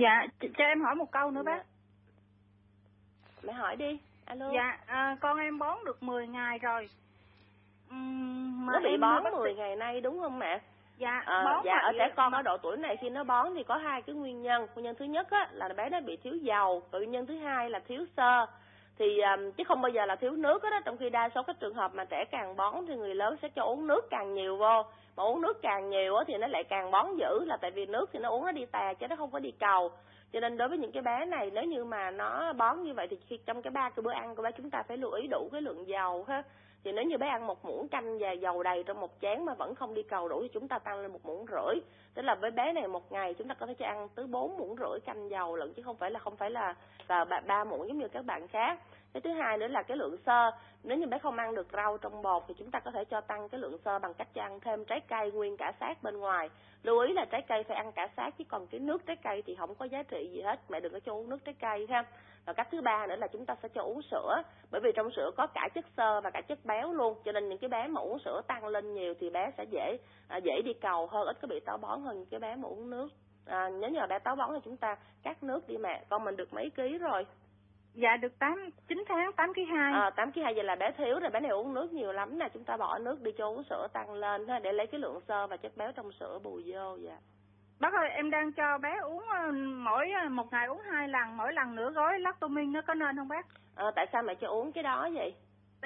Dạ 0.00 0.26
cho 0.40 0.64
em 0.64 0.82
hỏi 0.82 0.94
một 0.94 1.10
câu 1.12 1.30
nữa 1.30 1.42
bác. 1.42 1.56
Dạ. 1.56 1.64
mẹ 3.42 3.52
hỏi 3.52 3.76
đi 3.76 3.98
alo? 4.26 4.50
Dạ 4.54 4.78
à, 4.86 5.16
con 5.20 5.38
em 5.38 5.58
bón 5.58 5.78
được 5.84 6.02
10 6.02 6.26
ngày 6.26 6.58
rồi. 6.58 6.88
Uhm, 7.90 8.66
mà 8.66 8.72
nó 8.72 8.80
bị 8.80 8.96
bón 8.96 9.22
10 9.32 9.54
ngày 9.54 9.76
nay 9.76 10.00
đúng 10.00 10.20
không 10.20 10.38
mẹ? 10.38 10.60
Dạ 10.98 11.22
à, 11.26 11.42
bón 11.44 11.64
dạ 11.64 11.78
ở 11.82 11.92
trẻ 11.98 12.12
con 12.16 12.32
mà... 12.32 12.38
ở 12.38 12.42
độ 12.42 12.56
tuổi 12.56 12.76
này 12.76 12.96
khi 12.96 13.10
nó 13.10 13.24
bón 13.24 13.46
thì 13.54 13.62
có 13.62 13.76
hai 13.76 14.02
cái 14.02 14.14
nguyên 14.14 14.42
nhân. 14.42 14.66
Nguyên 14.74 14.84
nhân 14.84 14.94
thứ 14.98 15.04
nhất 15.04 15.30
á 15.30 15.48
là 15.52 15.68
bé 15.76 15.90
nó 15.90 16.00
bị 16.00 16.16
thiếu 16.16 16.36
dầu. 16.36 16.82
Và 16.90 16.98
nguyên 16.98 17.10
nhân 17.10 17.26
thứ 17.26 17.38
hai 17.38 17.70
là 17.70 17.78
thiếu 17.78 18.04
xơ. 18.16 18.46
Thì 18.98 19.20
um, 19.20 19.52
chứ 19.52 19.64
không 19.64 19.82
bao 19.82 19.90
giờ 19.90 20.06
là 20.06 20.16
thiếu 20.16 20.32
nước 20.32 20.62
đó 20.62 20.80
trong 20.84 20.96
khi 20.96 21.10
đa 21.10 21.28
số 21.34 21.42
các 21.42 21.56
trường 21.60 21.74
hợp 21.74 21.94
mà 21.94 22.04
trẻ 22.04 22.24
càng 22.30 22.56
bón 22.56 22.74
thì 22.88 22.96
người 22.96 23.14
lớn 23.14 23.36
sẽ 23.42 23.48
cho 23.48 23.62
uống 23.62 23.86
nước 23.86 24.10
càng 24.10 24.34
nhiều 24.34 24.56
vô. 24.56 24.82
Mà 25.16 25.22
uống 25.22 25.40
nước 25.40 25.62
càng 25.62 25.90
nhiều 25.90 26.16
á 26.16 26.24
thì 26.26 26.34
nó 26.36 26.46
lại 26.46 26.64
càng 26.64 26.90
bón 26.90 27.06
dữ 27.16 27.44
là 27.44 27.56
tại 27.56 27.70
vì 27.70 27.86
nước 27.86 28.10
thì 28.12 28.18
nó 28.18 28.28
uống 28.28 28.44
nó 28.46 28.52
đi 28.52 28.66
tè 28.66 28.94
chứ 28.94 29.08
nó 29.08 29.16
không 29.16 29.30
có 29.30 29.38
đi 29.38 29.50
cầu 29.50 29.92
cho 30.36 30.40
nên 30.40 30.56
đối 30.56 30.68
với 30.68 30.78
những 30.78 30.92
cái 30.92 31.02
bé 31.02 31.24
này, 31.24 31.50
nếu 31.54 31.64
như 31.64 31.84
mà 31.84 32.10
nó 32.10 32.52
bón 32.52 32.82
như 32.82 32.94
vậy 32.94 33.06
thì 33.10 33.16
khi 33.28 33.38
trong 33.46 33.62
cái 33.62 33.70
ba 33.70 33.90
cái 33.90 34.02
bữa 34.02 34.12
ăn 34.12 34.34
của 34.34 34.42
bé 34.42 34.50
chúng 34.52 34.70
ta 34.70 34.82
phải 34.82 34.96
lưu 34.96 35.10
ý 35.10 35.26
đủ 35.26 35.48
cái 35.52 35.60
lượng 35.60 35.88
dầu 35.88 36.24
ha. 36.28 36.42
Thì 36.84 36.92
nếu 36.92 37.04
như 37.04 37.18
bé 37.18 37.28
ăn 37.28 37.46
một 37.46 37.64
muỗng 37.64 37.88
canh 37.88 38.18
và 38.18 38.32
dầu 38.32 38.62
đầy 38.62 38.84
trong 38.84 39.00
một 39.00 39.10
chén 39.20 39.44
mà 39.44 39.54
vẫn 39.54 39.74
không 39.74 39.94
đi 39.94 40.02
cầu 40.02 40.28
đủ 40.28 40.42
thì 40.42 40.48
chúng 40.48 40.68
ta 40.68 40.78
tăng 40.78 41.00
lên 41.00 41.12
một 41.12 41.24
muỗng 41.24 41.46
rưỡi. 41.48 41.80
Tức 42.14 42.22
là 42.22 42.34
với 42.34 42.50
bé 42.50 42.72
này 42.72 42.88
một 42.88 43.12
ngày 43.12 43.34
chúng 43.34 43.48
ta 43.48 43.54
có 43.54 43.66
thể 43.66 43.74
cho 43.74 43.86
ăn 43.86 44.08
tới 44.14 44.26
bốn 44.26 44.56
muỗng 44.56 44.76
rưỡi 44.76 45.00
canh 45.04 45.30
dầu 45.30 45.56
lận, 45.56 45.72
chứ 45.74 45.82
không 45.82 45.96
phải 45.96 46.10
là, 46.10 46.18
không 46.18 46.36
phải 46.36 46.50
là 46.50 46.74
là 47.08 47.24
ba 47.46 47.64
muỗng 47.64 47.88
giống 47.88 47.98
như 47.98 48.08
các 48.08 48.24
bạn 48.24 48.48
khác 48.48 48.80
cái 49.16 49.20
thứ 49.20 49.40
hai 49.40 49.58
nữa 49.58 49.68
là 49.68 49.82
cái 49.82 49.96
lượng 49.96 50.16
xơ. 50.26 50.50
Nếu 50.82 50.98
như 50.98 51.06
bé 51.06 51.18
không 51.18 51.36
ăn 51.36 51.54
được 51.54 51.66
rau 51.72 51.98
trong 51.98 52.22
bột 52.22 52.42
thì 52.48 52.54
chúng 52.58 52.70
ta 52.70 52.80
có 52.80 52.90
thể 52.90 53.04
cho 53.04 53.20
tăng 53.20 53.48
cái 53.48 53.60
lượng 53.60 53.78
xơ 53.84 53.98
bằng 53.98 54.14
cách 54.14 54.28
cho 54.34 54.42
ăn 54.42 54.60
thêm 54.60 54.84
trái 54.84 55.00
cây 55.08 55.32
nguyên 55.32 55.56
cả 55.56 55.72
xác 55.80 56.02
bên 56.02 56.18
ngoài. 56.18 56.50
Lưu 56.82 56.98
ý 56.98 57.12
là 57.12 57.24
trái 57.24 57.42
cây 57.48 57.64
phải 57.64 57.76
ăn 57.76 57.92
cả 57.92 58.08
xác 58.16 58.30
chứ 58.38 58.44
còn 58.48 58.66
cái 58.66 58.80
nước 58.80 59.06
trái 59.06 59.16
cây 59.16 59.42
thì 59.46 59.54
không 59.54 59.74
có 59.74 59.84
giá 59.84 60.02
trị 60.02 60.30
gì 60.32 60.40
hết. 60.40 60.60
Mẹ 60.68 60.80
đừng 60.80 60.92
có 60.92 61.00
cho 61.00 61.12
uống 61.12 61.30
nước 61.30 61.44
trái 61.44 61.54
cây 61.60 61.86
ha. 61.90 62.04
Và 62.46 62.52
cách 62.52 62.68
thứ 62.70 62.80
ba 62.80 63.06
nữa 63.06 63.16
là 63.16 63.26
chúng 63.26 63.46
ta 63.46 63.56
sẽ 63.62 63.68
cho 63.68 63.82
uống 63.82 64.02
sữa. 64.10 64.42
Bởi 64.70 64.80
vì 64.80 64.92
trong 64.96 65.10
sữa 65.16 65.30
có 65.36 65.46
cả 65.46 65.68
chất 65.74 65.84
xơ 65.96 66.20
và 66.20 66.30
cả 66.30 66.40
chất 66.40 66.64
béo 66.64 66.92
luôn. 66.92 67.14
Cho 67.24 67.32
nên 67.32 67.48
những 67.48 67.58
cái 67.58 67.68
bé 67.68 67.86
mà 67.88 68.00
uống 68.00 68.18
sữa 68.18 68.40
tăng 68.46 68.66
lên 68.66 68.94
nhiều 68.94 69.14
thì 69.20 69.30
bé 69.30 69.50
sẽ 69.58 69.64
dễ 69.70 69.98
à, 70.28 70.36
dễ 70.36 70.62
đi 70.64 70.72
cầu 70.74 71.06
hơn 71.06 71.26
ít 71.26 71.36
có 71.42 71.48
bị 71.48 71.60
táo 71.60 71.78
bón 71.78 72.02
hơn 72.02 72.16
những 72.16 72.30
cái 72.30 72.40
bé 72.40 72.56
mà 72.56 72.68
uống 72.68 72.90
nước. 72.90 73.08
À, 73.46 73.68
nếu 73.68 73.90
như 73.90 74.00
bé 74.08 74.18
táo 74.18 74.36
bón 74.36 74.50
thì 74.52 74.60
chúng 74.64 74.76
ta 74.76 74.96
cắt 75.22 75.42
nước 75.42 75.68
đi 75.68 75.76
mẹ. 75.76 76.04
Con 76.08 76.24
mình 76.24 76.36
được 76.36 76.54
mấy 76.54 76.70
ký 76.70 76.98
rồi? 76.98 77.26
Dạ 77.96 78.16
được 78.16 78.38
8 78.38 78.70
9 78.88 79.04
tháng 79.08 79.32
8 79.32 79.54
kg 79.54 79.60
2. 79.76 79.92
À 79.92 80.10
8 80.10 80.32
kg 80.32 80.42
2 80.42 80.54
vậy 80.54 80.64
là 80.64 80.74
bé 80.76 80.90
thiếu 80.98 81.18
rồi 81.20 81.30
bé 81.30 81.40
này 81.40 81.50
uống 81.50 81.74
nước 81.74 81.92
nhiều 81.92 82.12
lắm 82.12 82.38
nè, 82.38 82.48
chúng 82.54 82.64
ta 82.64 82.76
bỏ 82.76 82.98
nước 82.98 83.22
đi 83.22 83.32
cho 83.38 83.48
uống 83.48 83.62
sữa 83.70 83.86
tăng 83.92 84.12
lên 84.12 84.48
ha 84.48 84.58
để 84.58 84.72
lấy 84.72 84.86
cái 84.86 85.00
lượng 85.00 85.20
xơ 85.28 85.46
và 85.46 85.56
chất 85.56 85.76
béo 85.76 85.92
trong 85.92 86.12
sữa 86.12 86.38
bù 86.42 86.60
vô 86.66 86.96
dạ. 86.96 87.16
Bác 87.80 87.92
ơi, 87.92 88.08
em 88.10 88.30
đang 88.30 88.52
cho 88.52 88.78
bé 88.78 88.96
uống 89.02 89.28
ờ, 89.28 89.52
mỗi 89.76 90.10
ờ, 90.10 90.28
một 90.28 90.52
ngày 90.52 90.66
uống 90.66 90.80
hai 90.80 91.08
lần, 91.08 91.36
mỗi 91.36 91.52
lần 91.52 91.74
nửa 91.74 91.90
gói 91.90 92.18
lactomin 92.18 92.72
nó 92.72 92.80
có 92.86 92.94
nên 92.94 93.16
không 93.16 93.28
bác? 93.28 93.46
Ờ 93.74 93.90
tại 93.96 94.06
sao 94.12 94.22
mẹ 94.22 94.34
cho 94.34 94.48
uống 94.48 94.72
cái 94.72 94.82
đó 94.82 95.08
vậy? 95.14 95.34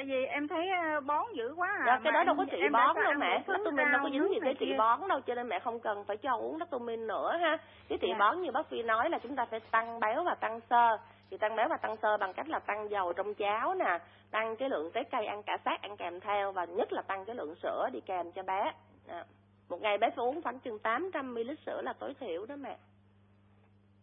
Tại 0.00 0.06
vì 0.06 0.24
em 0.24 0.48
thấy 0.48 0.68
ờ, 0.68 1.00
bón 1.00 1.24
dữ 1.34 1.54
quá 1.56 1.68
à. 1.78 1.86
Đó, 1.86 1.98
cái 2.04 2.12
đó 2.12 2.24
đâu 2.24 2.34
có 2.38 2.44
trị 2.50 2.58
bón 2.72 2.96
đâu 3.04 3.12
mẹ. 3.18 3.42
Lactomin 3.46 3.92
đâu 3.92 4.00
có 4.02 4.10
dính 4.12 4.28
gì 4.30 4.40
tới 4.44 4.54
trị 4.58 4.74
bón 4.78 5.08
đâu 5.08 5.20
cho 5.20 5.34
nên 5.34 5.48
mẹ 5.48 5.58
không 5.58 5.80
cần 5.80 6.04
phải 6.04 6.16
cho 6.16 6.36
uống 6.36 6.58
lactomin 6.58 7.06
nữa 7.06 7.36
ha. 7.40 7.58
Cái 7.88 7.98
trị 7.98 8.08
dạ. 8.10 8.16
bón 8.18 8.42
như 8.42 8.50
bác 8.50 8.68
Phi 8.68 8.82
nói 8.82 9.10
là 9.10 9.18
chúng 9.18 9.36
ta 9.36 9.44
phải 9.44 9.60
tăng 9.60 10.00
béo 10.00 10.24
và 10.24 10.34
tăng 10.34 10.60
xơ 10.70 10.98
thì 11.30 11.36
tăng 11.36 11.56
béo 11.56 11.68
và 11.68 11.76
tăng 11.76 11.96
xơ 11.96 12.16
bằng 12.16 12.32
cách 12.32 12.48
là 12.48 12.58
tăng 12.58 12.90
dầu 12.90 13.12
trong 13.12 13.34
cháo 13.34 13.74
nè 13.74 13.98
tăng 14.30 14.56
cái 14.56 14.68
lượng 14.68 14.90
trái 14.94 15.04
cây 15.04 15.26
ăn 15.26 15.42
cả 15.42 15.58
xác 15.64 15.82
ăn 15.82 15.96
kèm 15.96 16.20
theo 16.20 16.52
và 16.52 16.64
nhất 16.64 16.92
là 16.92 17.02
tăng 17.02 17.24
cái 17.24 17.36
lượng 17.36 17.54
sữa 17.62 17.88
đi 17.92 18.00
kèm 18.00 18.32
cho 18.32 18.42
bé 18.42 18.72
à. 19.08 19.24
một 19.68 19.80
ngày 19.80 19.98
bé 19.98 20.10
phải 20.10 20.24
uống 20.24 20.42
khoảng 20.42 20.58
chừng 20.58 20.78
800 20.78 21.34
ml 21.34 21.50
sữa 21.66 21.80
là 21.82 21.92
tối 21.92 22.14
thiểu 22.20 22.46
đó 22.46 22.56
mẹ 22.56 22.76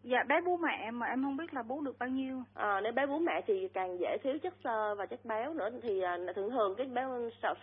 Dạ 0.08 0.24
bé 0.24 0.42
bú 0.42 0.58
mẹ 0.58 0.92
mà 0.92 1.06
em 1.08 1.24
không 1.24 1.38
biết 1.38 1.54
là 1.54 1.64
bú 1.64 1.82
được 1.82 2.00
bao 2.00 2.10
nhiêu. 2.10 2.44
À, 2.54 2.82
nếu 2.82 2.92
bé 2.92 3.06
bú 3.06 3.20
mẹ 3.20 3.42
thì 3.48 3.68
càng 3.68 4.00
dễ 4.00 4.18
thiếu 4.24 4.38
chất 4.44 4.54
xơ 4.64 4.96
và 4.96 5.06
chất 5.06 5.26
béo 5.26 5.54
nữa. 5.54 5.70
Thì 5.82 6.02
à, 6.02 6.18
thường 6.36 6.50
thường 6.50 6.76
cái 6.76 6.88
bé 6.88 7.06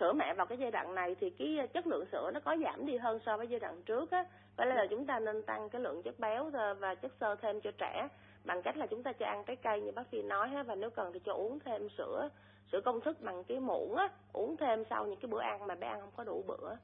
sữa 0.00 0.12
mẹ 0.12 0.34
vào 0.34 0.46
cái 0.46 0.58
giai 0.58 0.70
đoạn 0.70 0.94
này 0.94 1.16
thì 1.20 1.30
cái 1.30 1.68
chất 1.74 1.86
lượng 1.86 2.04
sữa 2.12 2.30
nó 2.34 2.40
có 2.40 2.56
giảm 2.64 2.86
đi 2.86 2.96
hơn 2.96 3.18
so 3.26 3.36
với 3.36 3.48
giai 3.48 3.60
đoạn 3.60 3.82
trước 3.82 4.10
á. 4.10 4.24
Vậy 4.56 4.66
là 4.66 4.86
chúng 4.90 5.06
ta 5.06 5.20
nên 5.20 5.42
tăng 5.42 5.70
cái 5.70 5.80
lượng 5.80 6.02
chất 6.02 6.18
béo 6.18 6.50
và 6.80 6.94
chất 6.94 7.12
xơ 7.20 7.36
thêm 7.36 7.60
cho 7.60 7.70
trẻ 7.78 8.08
bằng 8.44 8.62
cách 8.62 8.76
là 8.76 8.86
chúng 8.86 9.02
ta 9.02 9.12
cho 9.12 9.26
ăn 9.26 9.44
trái 9.44 9.56
cây 9.56 9.80
như 9.80 9.92
bác 9.92 10.06
sĩ 10.12 10.22
nói 10.22 10.48
ha 10.48 10.62
và 10.62 10.74
nếu 10.74 10.90
cần 10.90 11.10
thì 11.12 11.20
cho 11.24 11.32
uống 11.32 11.58
thêm 11.60 11.88
sữa 11.98 12.28
sữa 12.72 12.80
công 12.84 13.00
thức 13.00 13.20
bằng 13.20 13.44
cái 13.44 13.60
muỗng 13.60 13.96
á. 13.96 14.08
Uống 14.32 14.56
thêm 14.56 14.84
sau 14.90 15.06
những 15.06 15.20
cái 15.20 15.30
bữa 15.30 15.40
ăn 15.40 15.66
mà 15.66 15.74
bé 15.74 15.86
ăn 15.86 16.00
không 16.00 16.12
có 16.16 16.24
đủ 16.24 16.44
bữa. 16.46 16.76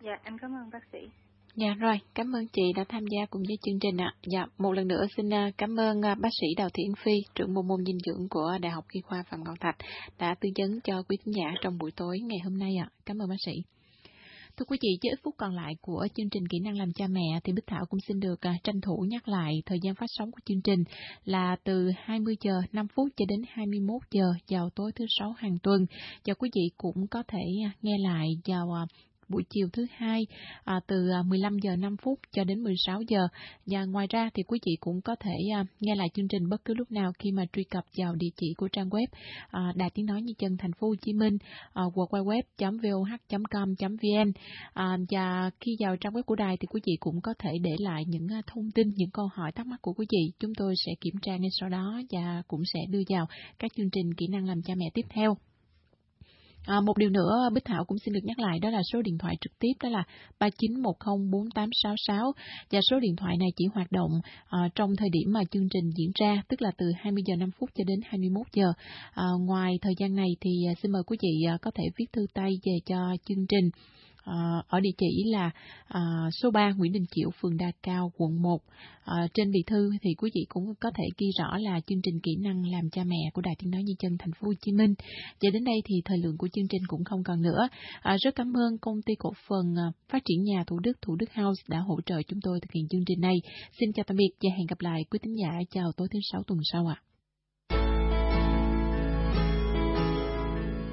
Dạ 0.00 0.18
em 0.24 0.38
cảm 0.38 0.54
ơn 0.54 0.70
bác 0.72 0.84
sĩ 0.92 1.08
Dạ 1.56 1.74
rồi, 1.78 1.98
cảm 2.14 2.32
ơn 2.36 2.46
chị 2.52 2.62
đã 2.76 2.84
tham 2.88 3.04
gia 3.06 3.26
cùng 3.26 3.42
với 3.48 3.56
chương 3.62 3.78
trình 3.80 3.96
ạ. 3.96 4.14
Dạ, 4.26 4.46
một 4.58 4.72
lần 4.72 4.88
nữa 4.88 5.04
xin 5.16 5.34
à, 5.34 5.50
cảm 5.58 5.80
ơn 5.80 6.02
à, 6.02 6.14
bác 6.14 6.28
sĩ 6.40 6.46
Đào 6.56 6.68
Thiện 6.74 6.92
Phi, 7.04 7.12
trưởng 7.34 7.54
bộ 7.54 7.62
môn 7.62 7.84
dinh 7.86 7.98
dưỡng 8.06 8.28
của 8.30 8.58
Đại 8.60 8.72
học 8.72 8.84
Y 8.92 9.00
khoa 9.00 9.24
Phạm 9.30 9.44
Ngọc 9.44 9.54
Thạch 9.60 9.76
đã 10.18 10.34
tư 10.40 10.48
vấn 10.58 10.80
cho 10.84 11.02
quý 11.08 11.16
khán 11.24 11.32
giả 11.32 11.54
trong 11.62 11.78
buổi 11.78 11.90
tối 11.96 12.18
ngày 12.18 12.38
hôm 12.44 12.58
nay 12.58 12.70
ạ. 12.80 12.88
Cảm 13.06 13.18
ơn 13.18 13.28
bác 13.28 13.36
sĩ. 13.46 13.52
Thưa 14.56 14.64
quý 14.68 14.78
vị, 14.82 14.88
với 15.02 15.10
ít 15.10 15.18
phút 15.24 15.34
còn 15.38 15.54
lại 15.54 15.72
của 15.80 16.06
chương 16.14 16.30
trình 16.30 16.48
kỹ 16.48 16.58
năng 16.64 16.78
làm 16.78 16.92
cha 16.92 17.06
mẹ 17.06 17.40
thì 17.44 17.52
Bích 17.52 17.66
Thảo 17.66 17.84
cũng 17.88 18.00
xin 18.08 18.20
được 18.20 18.40
à, 18.40 18.54
tranh 18.64 18.80
thủ 18.80 19.06
nhắc 19.08 19.28
lại 19.28 19.62
thời 19.66 19.78
gian 19.82 19.94
phát 19.94 20.06
sóng 20.08 20.30
của 20.30 20.40
chương 20.44 20.62
trình 20.64 20.84
là 21.24 21.56
từ 21.64 21.90
20 21.96 22.36
giờ 22.40 22.62
5 22.72 22.86
phút 22.94 23.08
cho 23.16 23.24
đến 23.28 23.42
21 23.48 24.02
giờ 24.10 24.26
vào 24.48 24.70
tối 24.74 24.92
thứ 24.94 25.04
sáu 25.18 25.32
hàng 25.32 25.58
tuần. 25.62 25.86
Và 26.26 26.34
quý 26.34 26.50
vị 26.54 26.70
cũng 26.76 27.06
có 27.10 27.22
thể 27.28 27.44
nghe 27.82 27.98
lại 27.98 28.28
vào 28.46 28.86
buổi 29.28 29.44
chiều 29.50 29.68
thứ 29.72 29.86
hai 29.96 30.26
à, 30.64 30.80
từ 30.86 31.10
à, 31.10 31.22
15 31.22 31.58
giờ 31.58 31.76
5 31.76 31.96
phút 31.96 32.18
cho 32.32 32.44
đến 32.44 32.62
16 32.62 33.02
giờ. 33.02 33.28
Và 33.66 33.84
ngoài 33.84 34.06
ra 34.10 34.30
thì 34.34 34.42
quý 34.42 34.58
chị 34.62 34.76
cũng 34.80 35.00
có 35.00 35.16
thể 35.20 35.34
à, 35.54 35.64
nghe 35.80 35.94
lại 35.94 36.08
chương 36.14 36.28
trình 36.28 36.48
bất 36.48 36.64
cứ 36.64 36.74
lúc 36.74 36.92
nào 36.92 37.12
khi 37.18 37.32
mà 37.32 37.44
truy 37.52 37.64
cập 37.64 37.84
vào 37.96 38.14
địa 38.14 38.30
chỉ 38.36 38.54
của 38.56 38.68
trang 38.68 38.88
web 38.88 39.06
à, 39.50 39.72
Đài 39.76 39.90
Tiếng 39.94 40.06
Nói 40.06 40.22
Như 40.22 40.32
Chân 40.38 40.56
Thành 40.56 40.72
phố 40.72 40.88
Hồ 40.88 40.94
Chí 41.02 41.12
Minh 41.12 41.38
à, 41.72 41.82
www.voh.com.vn 41.94 42.52
à, 44.74 44.96
và 45.10 45.50
khi 45.60 45.76
vào 45.80 45.96
trang 45.96 46.12
web 46.12 46.22
của 46.22 46.36
đài 46.36 46.56
thì 46.56 46.66
quý 46.66 46.80
chị 46.84 46.96
cũng 47.00 47.20
có 47.20 47.34
thể 47.38 47.50
để 47.62 47.76
lại 47.78 48.04
những 48.06 48.28
à, 48.32 48.42
thông 48.46 48.70
tin, 48.70 48.88
những 48.96 49.10
câu 49.10 49.28
hỏi 49.34 49.52
thắc 49.52 49.66
mắc 49.66 49.82
của 49.82 49.92
quý 49.92 50.06
chị 50.10 50.32
Chúng 50.38 50.54
tôi 50.54 50.74
sẽ 50.86 50.92
kiểm 51.00 51.14
tra 51.22 51.36
ngay 51.36 51.50
sau 51.60 51.68
đó 51.68 52.00
và 52.10 52.42
cũng 52.48 52.62
sẽ 52.74 52.80
đưa 52.90 53.02
vào 53.08 53.26
các 53.58 53.70
chương 53.76 53.90
trình 53.90 54.14
kỹ 54.14 54.26
năng 54.26 54.44
làm 54.44 54.62
cha 54.62 54.74
mẹ 54.76 54.86
tiếp 54.94 55.06
theo. 55.10 55.36
À, 56.66 56.80
một 56.80 56.98
điều 56.98 57.10
nữa 57.10 57.50
Bích 57.52 57.64
Thảo 57.64 57.84
cũng 57.84 57.98
xin 57.98 58.14
được 58.14 58.20
nhắc 58.24 58.38
lại 58.38 58.58
đó 58.58 58.70
là 58.70 58.82
số 58.92 59.02
điện 59.02 59.18
thoại 59.18 59.36
trực 59.40 59.58
tiếp 59.58 59.72
đó 59.82 59.88
là 59.88 60.04
39104866 60.38 62.32
và 62.70 62.80
số 62.90 63.00
điện 63.00 63.16
thoại 63.16 63.36
này 63.36 63.48
chỉ 63.56 63.64
hoạt 63.74 63.92
động 63.92 64.10
à, 64.48 64.58
trong 64.74 64.96
thời 64.96 65.08
điểm 65.12 65.32
mà 65.32 65.40
chương 65.50 65.68
trình 65.68 65.90
diễn 65.96 66.10
ra 66.14 66.42
tức 66.48 66.62
là 66.62 66.70
từ 66.78 66.86
20 66.98 67.22
giờ 67.26 67.36
5 67.36 67.50
phút 67.58 67.70
cho 67.74 67.84
đến 67.86 68.00
21 68.04 68.46
giờ. 68.52 68.72
À, 69.14 69.26
ngoài 69.40 69.78
thời 69.82 69.94
gian 69.98 70.14
này 70.14 70.28
thì 70.40 70.50
à, 70.68 70.72
xin 70.82 70.92
mời 70.92 71.02
quý 71.06 71.16
vị 71.22 71.44
à, 71.48 71.58
có 71.62 71.70
thể 71.74 71.84
viết 71.96 72.06
thư 72.12 72.26
tay 72.34 72.50
về 72.64 72.72
cho 72.86 73.16
chương 73.28 73.46
trình 73.48 73.70
Ờ, 74.24 74.62
ở 74.68 74.80
địa 74.80 74.90
chỉ 74.98 75.24
là 75.26 75.50
ờ, 75.88 76.00
số 76.42 76.50
3 76.50 76.72
Nguyễn 76.76 76.92
Đình 76.92 77.04
Chiểu, 77.10 77.30
phường 77.40 77.56
Đa 77.56 77.72
Cao, 77.82 78.12
quận 78.16 78.42
1. 78.42 78.58
Ờ, 79.04 79.16
trên 79.34 79.50
bì 79.50 79.62
thư 79.66 79.90
thì 80.02 80.14
quý 80.18 80.30
vị 80.34 80.46
cũng 80.48 80.74
có 80.80 80.90
thể 80.94 81.04
ghi 81.18 81.26
rõ 81.38 81.58
là 81.58 81.80
chương 81.86 82.02
trình 82.02 82.20
kỹ 82.22 82.36
năng 82.40 82.66
làm 82.66 82.90
cha 82.90 83.04
mẹ 83.04 83.30
của 83.34 83.42
Đài 83.42 83.54
Tiếng 83.58 83.70
Nói 83.70 83.82
Nhân 83.82 83.96
dân 84.02 84.18
Thành 84.18 84.32
phố 84.32 84.46
Hồ 84.46 84.52
Chí 84.60 84.72
Minh. 84.72 84.94
Và 85.42 85.50
đến 85.52 85.64
đây 85.64 85.76
thì 85.84 85.94
thời 86.04 86.18
lượng 86.18 86.36
của 86.38 86.48
chương 86.52 86.68
trình 86.68 86.82
cũng 86.86 87.04
không 87.04 87.24
còn 87.24 87.42
nữa. 87.42 87.68
Rất 88.22 88.34
cảm 88.34 88.52
ơn 88.56 88.78
công 88.78 89.02
ty 89.06 89.14
cổ 89.18 89.32
phần 89.48 89.74
phát 90.08 90.22
triển 90.24 90.42
nhà 90.42 90.64
Thủ 90.66 90.78
Đức 90.78 90.92
Thủ 91.02 91.16
Đức 91.16 91.32
House 91.34 91.62
đã 91.68 91.78
hỗ 91.78 92.00
trợ 92.06 92.22
chúng 92.22 92.40
tôi 92.42 92.60
thực 92.60 92.72
hiện 92.72 92.88
chương 92.88 93.04
trình 93.06 93.20
này. 93.20 93.36
Xin 93.80 93.92
chào 93.92 94.04
tạm 94.06 94.16
biệt 94.16 94.30
và 94.42 94.50
hẹn 94.58 94.66
gặp 94.66 94.80
lại 94.80 95.04
quý 95.10 95.18
tín 95.22 95.34
giả 95.34 95.50
chào 95.70 95.92
tối 95.96 96.08
thứ 96.12 96.18
sáu 96.32 96.42
tuần 96.46 96.58
sau 96.72 96.86
ạ. 96.86 96.96
À. 96.96 97.14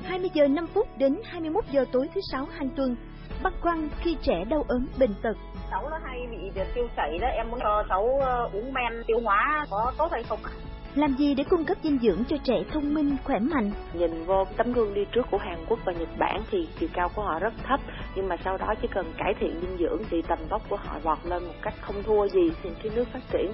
20 0.03 0.29
giờ 0.33 0.47
5 0.47 0.65
phút 0.73 0.87
đến 0.97 1.15
21 1.23 1.65
giờ 1.71 1.85
tối 1.91 2.07
thứ 2.15 2.21
sáu 2.31 2.45
hàng 2.45 2.69
tuần 2.77 2.95
băn 3.43 3.53
khoăn 3.61 3.89
khi 3.99 4.17
trẻ 4.21 4.43
đau 4.49 4.65
ốm 4.67 4.87
bệnh 4.99 5.13
tật. 5.21 5.37
Cháu 5.71 5.89
nó 5.89 5.97
hay 6.03 6.19
bị 6.31 6.61
tiêu 6.75 6.87
chảy 6.97 7.17
đó, 7.21 7.27
em 7.27 7.51
muốn 7.51 7.59
cho 7.59 7.83
cháu 7.89 8.19
ờ, 8.21 8.49
uống 8.53 8.73
men 8.73 9.03
tiêu 9.07 9.19
hóa 9.23 9.65
có 9.69 9.93
tốt 9.97 10.11
hay 10.11 10.23
không 10.23 10.39
ạ? 10.43 10.51
Làm 10.95 11.13
gì 11.13 11.35
để 11.35 11.43
cung 11.49 11.65
cấp 11.65 11.77
dinh 11.83 11.99
dưỡng 12.01 12.23
cho 12.29 12.37
trẻ 12.43 12.63
thông 12.71 12.93
minh, 12.93 13.17
khỏe 13.23 13.39
mạnh? 13.39 13.71
Nhìn 13.93 14.23
vô 14.23 14.45
tấm 14.57 14.73
gương 14.73 14.93
đi 14.93 15.05
trước 15.11 15.25
của 15.31 15.37
Hàn 15.37 15.65
Quốc 15.67 15.79
và 15.85 15.93
Nhật 15.93 16.09
Bản 16.17 16.41
thì 16.51 16.69
chiều 16.79 16.89
cao 16.93 17.09
của 17.15 17.21
họ 17.21 17.39
rất 17.39 17.53
thấp, 17.63 17.79
nhưng 18.15 18.27
mà 18.27 18.35
sau 18.43 18.57
đó 18.57 18.73
chỉ 18.81 18.87
cần 18.87 19.13
cải 19.17 19.33
thiện 19.39 19.59
dinh 19.61 19.77
dưỡng 19.79 20.01
thì 20.09 20.21
tầm 20.21 20.39
vóc 20.49 20.61
của 20.69 20.75
họ 20.75 20.99
vọt 21.03 21.17
lên 21.25 21.43
một 21.43 21.53
cách 21.61 21.73
không 21.81 22.03
thua 22.03 22.27
gì 22.27 22.51
những 22.63 22.75
cái 22.83 22.91
nước 22.95 23.07
phát 23.13 23.21
triển. 23.31 23.53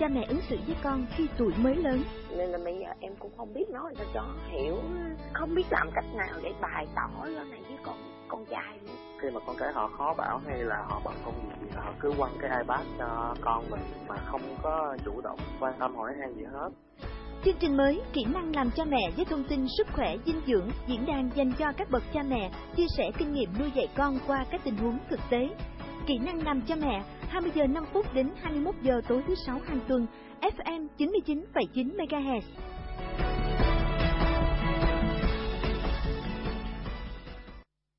Cha 0.00 0.08
mẹ 0.08 0.24
ứng 0.28 0.40
xử 0.48 0.56
với 0.66 0.76
con 0.82 1.06
khi 1.16 1.26
tuổi 1.38 1.52
mới 1.62 1.76
lớn. 1.76 2.02
Nên 2.36 2.48
là 2.48 2.58
bây 2.64 2.78
giờ 2.78 2.86
em 3.00 3.12
cũng 3.18 3.32
không 3.36 3.54
biết 3.54 3.70
nói 3.70 3.94
sao 3.96 4.06
cho 4.14 4.24
hiểu, 4.50 4.76
không 5.32 5.54
biết 5.54 5.64
làm 5.70 5.90
cách 5.94 6.04
nào 6.14 6.40
để 6.42 6.52
bày 6.60 6.86
tỏ 6.96 7.10
cái 7.22 7.44
này 7.50 7.60
với 7.68 7.78
con 7.82 7.96
con 8.28 8.44
trai 8.46 8.78
luôn 8.86 8.96
khi 9.18 9.30
mà 9.30 9.40
con 9.46 9.56
cái 9.58 9.72
họ 9.72 9.90
khó 9.98 10.14
bảo 10.18 10.40
hay 10.46 10.58
là 10.58 10.84
họ 10.88 11.00
bận 11.04 11.14
công 11.24 11.34
việc 11.34 11.54
gì 11.62 11.68
họ 11.74 11.92
cứ 12.00 12.12
quăng 12.18 12.32
cái 12.40 12.50
ipad 12.58 12.86
cho 12.98 13.34
con 13.40 13.70
mình 13.70 13.80
mà 14.08 14.16
không 14.24 14.42
có 14.62 14.96
chủ 15.04 15.20
động 15.20 15.38
quan 15.60 15.74
tâm 15.78 15.96
hỏi 15.96 16.12
han 16.20 16.34
gì 16.34 16.44
hết 16.52 16.68
Chương 17.44 17.56
trình 17.60 17.76
mới 17.76 18.00
Kỹ 18.12 18.24
năng 18.24 18.54
làm 18.54 18.70
cha 18.70 18.84
mẹ 18.84 19.10
với 19.16 19.24
thông 19.24 19.44
tin 19.44 19.66
sức 19.78 19.86
khỏe 19.92 20.16
dinh 20.26 20.40
dưỡng 20.46 20.70
diễn 20.86 21.06
đàn 21.06 21.30
dành 21.34 21.52
cho 21.58 21.72
các 21.76 21.90
bậc 21.90 22.02
cha 22.14 22.22
mẹ 22.22 22.50
chia 22.76 22.86
sẻ 22.96 23.10
kinh 23.18 23.34
nghiệm 23.34 23.50
nuôi 23.58 23.70
dạy 23.74 23.88
con 23.96 24.18
qua 24.26 24.44
các 24.50 24.60
tình 24.64 24.76
huống 24.76 24.98
thực 25.10 25.20
tế. 25.30 25.48
Kỹ 26.06 26.18
năng 26.18 26.44
làm 26.44 26.62
cha 26.68 26.74
mẹ 26.76 27.02
20 27.28 27.52
giờ 27.54 27.66
5 27.66 27.84
phút 27.92 28.14
đến 28.14 28.30
21 28.42 28.74
giờ 28.82 29.00
tối 29.08 29.22
thứ 29.26 29.34
sáu 29.46 29.60
hàng 29.66 29.80
tuần 29.88 30.06
FM 30.40 30.86
99,9 30.98 31.96
MHz. 31.96 32.40